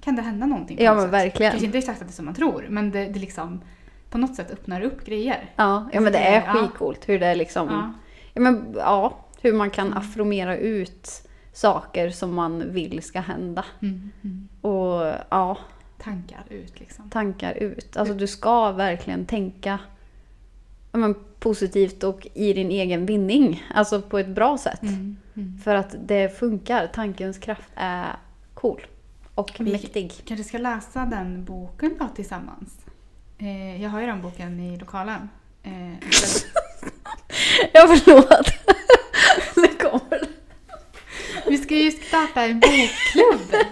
kan 0.01 0.15
det 0.15 0.21
hända 0.21 0.45
någonting 0.45 0.77
på 0.77 0.83
Ja, 0.83 0.93
något 0.93 0.97
men 1.01 1.05
sätt. 1.11 1.13
verkligen. 1.13 1.51
Kanske 1.51 1.65
inte 1.65 1.77
exakt 1.77 2.01
att 2.01 2.07
det 2.07 2.11
är 2.11 2.15
som 2.15 2.25
man 2.25 2.33
tror, 2.35 2.65
men 2.69 2.91
det, 2.91 3.05
det 3.05 3.19
liksom 3.19 3.61
på 4.09 4.17
något 4.17 4.35
sätt 4.35 4.51
öppnar 4.51 4.81
upp 4.81 5.05
grejer. 5.05 5.49
ja, 5.55 5.89
ja 5.93 6.01
men 6.01 6.13
det 6.13 6.19
är 6.19 6.41
skitcoolt 6.53 7.09
hur 7.09 7.19
det 7.19 7.25
är 7.27 7.35
liksom... 7.35 7.67
Ja. 7.69 7.93
Ja, 8.33 8.41
men, 8.41 8.73
ja, 8.77 9.25
hur 9.41 9.53
man 9.53 9.69
kan 9.69 9.87
Mm. 9.87 9.97
affirmera 9.97 10.57
ut 10.57 11.27
saker 11.53 12.09
som 12.09 12.33
man 12.33 12.71
vill 12.73 13.03
ska 13.03 13.19
hända. 13.19 13.65
Mm. 13.81 14.11
Mm. 14.23 14.47
Och 14.61 15.13
ja, 15.29 15.57
Tankar 15.97 16.43
ut 16.49 16.79
liksom. 16.79 17.09
tankar 17.09 17.53
ut. 17.53 17.97
Alltså 17.97 18.13
du 18.13 18.27
ska 18.27 18.71
verkligen 18.71 19.25
tänka 19.25 19.79
men, 20.91 21.15
positivt 21.39 22.03
och 22.03 22.27
i 22.33 22.53
din 22.53 22.71
egen 22.71 23.05
vinning. 23.05 23.63
Alltså 23.75 24.01
på 24.01 24.19
ett 24.19 24.27
bra 24.27 24.57
sätt. 24.57 24.81
Mm. 24.81 25.17
Mm. 25.35 25.57
För 25.63 25.75
att 25.75 25.95
det 26.05 26.39
funkar. 26.39 26.87
Tankens 26.87 27.37
kraft 27.37 27.69
är 27.75 28.15
cool. 28.53 28.81
Och 29.35 29.51
Vi- 29.59 29.71
mäktig. 29.71 30.13
kanske 30.25 30.43
ska 30.43 30.57
läsa 30.57 31.05
den 31.05 31.45
boken 31.45 31.95
då 31.99 32.07
tillsammans. 32.15 32.85
Eh, 33.37 33.81
jag 33.83 33.89
har 33.89 33.99
ju 33.99 34.05
den 34.05 34.21
boken 34.21 34.59
i 34.59 34.77
lokalen. 34.77 35.29
Eh, 35.63 35.71
Ja, 37.73 37.87
förlåt. 37.87 38.51
det 39.55 39.83
kommer. 39.89 40.27
Vi 41.51 41.57
ska 41.57 41.75
ju 41.75 41.91
starta 41.91 42.41
en 42.41 42.59
bokklubb. 42.59 43.55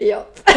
Ja. 0.00 0.26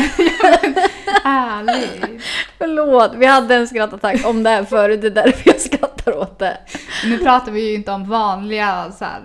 Ärligt. 1.23 2.23
Förlåt, 2.57 3.11
vi 3.15 3.25
hade 3.25 3.55
en 3.55 3.67
skrattattack 3.67 4.25
om 4.25 4.43
det 4.43 4.49
här 4.49 4.63
förut. 4.63 5.01
Det 5.01 5.07
är 5.07 5.11
därför 5.11 5.49
jag 5.49 5.59
skrattar 5.59 6.17
åt 6.17 6.39
det. 6.39 6.57
Nu 7.05 7.17
pratar 7.17 7.51
vi 7.51 7.69
ju 7.69 7.75
inte 7.75 7.91
om 7.91 8.09
vanliga 8.09 8.91
så 8.99 9.05
här. 9.05 9.21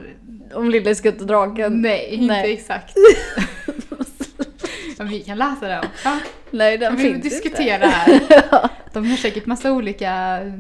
Om 0.55 0.71
Lille 0.71 0.95
Skutt 0.95 1.21
och 1.21 1.27
draken. 1.27 1.83
Nej, 1.83 2.09
inte 2.11 2.27
Nej. 2.27 2.53
exakt. 2.53 2.95
Men 4.99 5.09
vi 5.09 5.21
kan 5.25 5.39
läsa 5.39 5.69
det 5.69 5.79
också. 5.79 6.09
Nej, 6.51 6.79
den 6.79 6.97
Vi 6.97 7.03
finns 7.03 7.23
diskutera 7.23 7.75
inte. 7.85 7.87
här. 8.51 8.71
De 8.93 9.11
har 9.11 9.17
säkert 9.17 9.47
massa 9.47 9.73
olika 9.73 10.13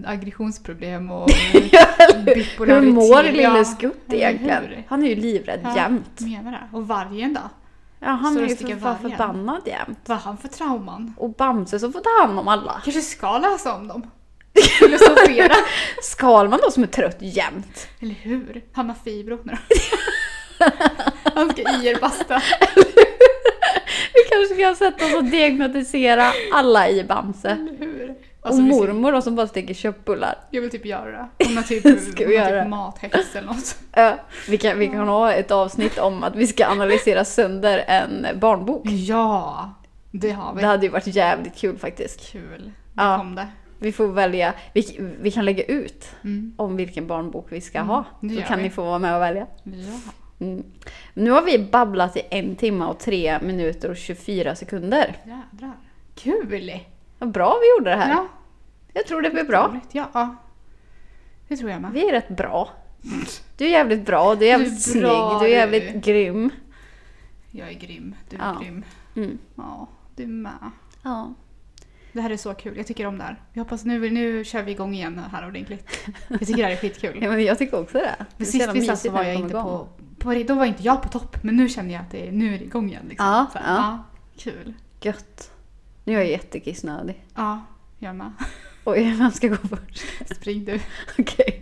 aggressionsproblem 0.07 1.11
och 1.11 1.31
Hur 1.31 2.35
bipolaritet. 2.35 2.95
mår 2.95 3.25
Ja, 3.25 3.31
Lille 3.33 3.65
Skutt 3.65 4.13
egentligen? 4.13 4.63
hur? 4.63 4.85
Han 4.89 5.03
är 5.03 5.07
ju 5.09 5.15
livrädd 5.15 5.61
Ja, 5.65 5.77
jämt. 5.77 6.21
menar 6.21 6.53
det. 6.53 6.77
Och 6.77 6.89
vargen 6.89 7.35
då? 7.35 7.41
Ja, 8.01 8.09
han 8.09 8.35
Så 8.35 8.41
är 8.41 8.49
ju 8.49 8.57
för 8.57 8.77
fan 8.77 8.99
förbannad 8.99 9.63
jämt. 9.67 9.99
Vad 10.07 10.19
har 10.19 10.25
han 10.25 10.37
för 10.39 10.49
trauman? 10.49 11.15
Och 11.17 11.31
Bamse 11.31 11.79
som 11.79 11.93
får 11.93 12.01
ta 12.01 12.27
hand 12.27 12.39
om 12.39 12.49
alla. 12.49 12.81
Kanske 12.85 13.01
ska 13.03 13.39
läsa 13.39 13.75
om 13.75 13.89
dem? 13.89 14.11
Filosofera. 14.79 15.55
Skalman 16.03 16.61
då 16.65 16.71
som 16.71 16.83
är 16.83 16.87
trött 16.87 17.17
jämt. 17.21 17.89
Eller 18.01 18.15
hur? 18.15 18.65
Han 18.73 18.89
har 18.89 18.97
fibro 19.05 19.39
nu 19.45 19.57
Han 21.35 21.51
ska 21.51 21.63
i 21.63 21.87
er 21.89 22.01
basta. 22.01 22.43
Vi 24.15 24.21
kanske 24.31 24.55
ska 24.55 24.75
sätta 24.85 25.05
oss 25.07 25.15
och 25.15 25.25
diagnostisera 25.25 26.25
alla 26.53 26.89
i 26.89 27.05
Bamse. 27.05 27.57
Hur? 27.79 28.15
Och 28.41 28.47
Alltså, 28.53 28.67
ska- 28.67 28.75
mormor 28.77 29.13
då 29.13 29.23
som 29.23 29.35
bara 29.37 29.47
steker 29.47 29.75
köttbullar. 29.75 30.35
Jag 30.51 30.61
vill 30.63 30.71
typ 30.71 30.87
göra 30.87 31.11
det. 31.11 31.29
Hon 31.47 31.57
har 31.57 31.63
typ, 31.65 31.85
hon 31.85 32.27
har 32.27 32.33
göra? 32.33 32.61
typ 32.63 32.71
mathäx 32.71 33.37
eller 33.37 33.47
något. 33.47 33.77
Ja, 33.93 34.15
vi, 34.49 34.59
kan, 34.59 34.79
vi 34.79 34.87
kan 34.89 35.09
ha 35.09 35.33
ett 35.33 35.51
avsnitt 35.51 35.99
om 35.99 36.23
att 36.25 36.37
vi 36.37 36.47
ska 36.47 36.67
analysera 36.67 37.25
sönder 37.25 37.85
en 37.89 38.27
barnbok. 38.41 38.83
Ja, 38.87 39.71
det 40.11 40.31
har 40.31 40.55
vi. 40.55 40.61
Det 40.61 40.67
hade 40.67 40.87
ju 40.87 40.93
varit 40.93 41.07
jävligt 41.07 41.57
kul 41.57 41.79
faktiskt. 41.79 42.33
Kul. 42.33 42.63
Nu 42.65 42.73
Ja. 42.97 43.19
kom 43.19 43.35
det. 43.35 43.47
Vi 43.79 43.93
får 43.93 44.07
välja, 44.07 44.53
vi, 44.73 45.01
vi 45.21 45.31
kan 45.31 45.45
lägga 45.45 45.65
ut 45.65 46.09
Mm. 46.25 46.55
om 46.59 46.77
vilken 46.77 47.07
barnbok 47.07 47.47
vi 47.51 47.61
ska 47.61 47.79
Mm, 47.79 47.89
ha. 47.89 48.05
Så 48.21 48.27
gör 48.27 48.43
kan 48.43 48.57
vi. 48.59 48.63
ni 48.65 48.71
få 48.71 48.85
vara 48.85 48.99
med 48.99 49.15
och 49.17 49.23
välja. 49.23 49.47
Ja. 49.65 49.73
Mm. 50.39 50.65
Nu 51.15 51.31
har 51.31 51.43
vi 51.43 51.59
babblat 51.59 52.17
i 52.17 52.23
en 52.31 52.57
timme 52.57 52.85
och 52.85 52.99
tre 52.99 53.39
minuter 53.43 53.91
och 53.91 53.97
24 53.97 54.55
sekunder. 54.55 55.17
Jädrar. 55.27 55.77
Kul! 56.15 56.81
Vad 57.19 57.31
bra 57.31 57.59
vi 57.63 57.79
gjorde 57.79 57.91
det 57.91 57.97
här. 57.97 58.11
Ja, 58.11 58.29
Jag 58.93 59.07
tror 59.07 59.23
det 59.23 59.31
blir 59.31 59.45
bra. 59.45 59.81
Ja, 59.93 60.11
ja. 60.15 60.37
Det 61.49 61.57
tror 61.57 61.71
jag 61.71 61.81
med. 61.81 61.93
Vi 61.93 62.09
är 62.09 62.13
rätt 62.13 62.29
bra. 62.29 62.71
Du 63.57 63.65
är 63.65 63.69
jävligt 63.71 64.07
bra, 64.07 64.35
du 64.35 64.45
är 64.45 64.49
jävligt 64.49 64.85
Du 64.93 64.99
är 64.99 65.03
bra, 65.03 65.31
snygg, 65.31 65.41
du 65.41 65.45
är 65.47 65.49
du. 65.71 65.77
jävligt 65.77 66.05
grym. 66.05 66.51
Jag 67.51 67.69
är 67.69 67.73
grym. 67.75 68.15
Du 68.31 68.37
är 68.37 68.41
Ja. 68.41 68.61
grym. 68.63 68.85
Mm. 69.17 69.39
Ja, 69.55 69.89
du 70.17 70.27
med. 70.27 70.53
Ja. 71.03 71.35
Det 72.13 72.21
här 72.21 72.31
är 72.31 72.37
så 72.37 72.55
kul. 72.55 72.77
Jag 72.77 72.87
tycker 72.87 73.07
om 73.07 73.19
det 73.19 73.25
här. 73.25 73.37
Jag 73.53 73.63
hoppas 73.65 73.85
nu, 73.85 74.11
nu 74.11 74.45
kör 74.45 74.63
vi 74.63 74.73
igång 74.73 74.95
igen 74.95 75.21
här 75.33 75.47
ordentligt. 75.49 75.99
Jag 76.29 76.41
tycker 76.41 76.57
det 76.57 76.63
här 76.63 76.71
är 76.73 76.77
skitkul. 76.77 77.19
ja, 77.23 77.29
men 77.31 77.45
jag 77.45 77.59
tycker 77.59 77.81
också 77.81 77.99
det. 77.99 78.45
Sist 78.45 78.69
vi 78.75 78.83
satt 78.83 78.99
så 78.99 79.11
var 79.11 79.23
jag 79.23 79.35
inte 79.35 79.49
igång. 79.51 79.63
på, 79.63 79.89
på... 80.27 80.43
Då 80.49 80.55
var 80.55 80.65
inte 80.65 80.83
jag 80.83 81.03
på 81.03 81.09
topp, 81.09 81.37
men 81.43 81.57
nu 81.57 81.69
känner 81.69 81.93
jag 81.95 82.01
att 82.03 82.11
det 82.11 82.29
är, 82.29 82.33
nu 82.33 82.55
är 82.55 82.59
det 82.59 82.65
igång 82.65 82.89
igen. 82.89 83.07
Liksom. 83.09 83.27
Ja, 83.27 83.47
så 83.53 83.59
här, 83.59 83.75
ja. 83.77 83.99
Kul. 84.39 84.75
Gött. 85.01 85.51
Nu 86.05 86.13
är 86.15 86.19
jag 86.19 86.29
jättekissnödig. 86.31 87.25
Ja, 87.35 87.61
jag 87.99 88.17
med. 88.17 88.33
Oj, 88.85 89.15
vem 89.19 89.31
ska 89.31 89.49
gå 89.49 89.57
först? 89.57 90.05
Spring 90.37 90.65
du. 90.65 90.81
Okej. 91.19 91.61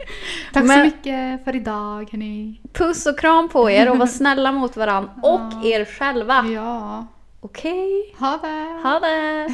Tack 0.53 0.65
Men- 0.65 0.79
så 0.79 0.85
mycket 0.85 1.45
för 1.45 1.57
idag 1.57 2.09
hörni. 2.13 2.61
Puss 2.73 3.07
och 3.07 3.19
kram 3.19 3.49
på 3.49 3.71
er 3.71 3.91
och 3.91 3.99
var 3.99 4.07
snälla 4.21 4.53
mot 4.53 4.77
varandra 4.77 5.11
och 5.23 5.41
Ja. 5.53 5.65
er 5.65 5.85
själva. 5.85 6.47
Ja, 6.47 7.07
Okej? 7.41 8.15
ha 8.19 8.39
det! 8.43 8.81
Ha 8.89 9.01
det! 9.01 9.43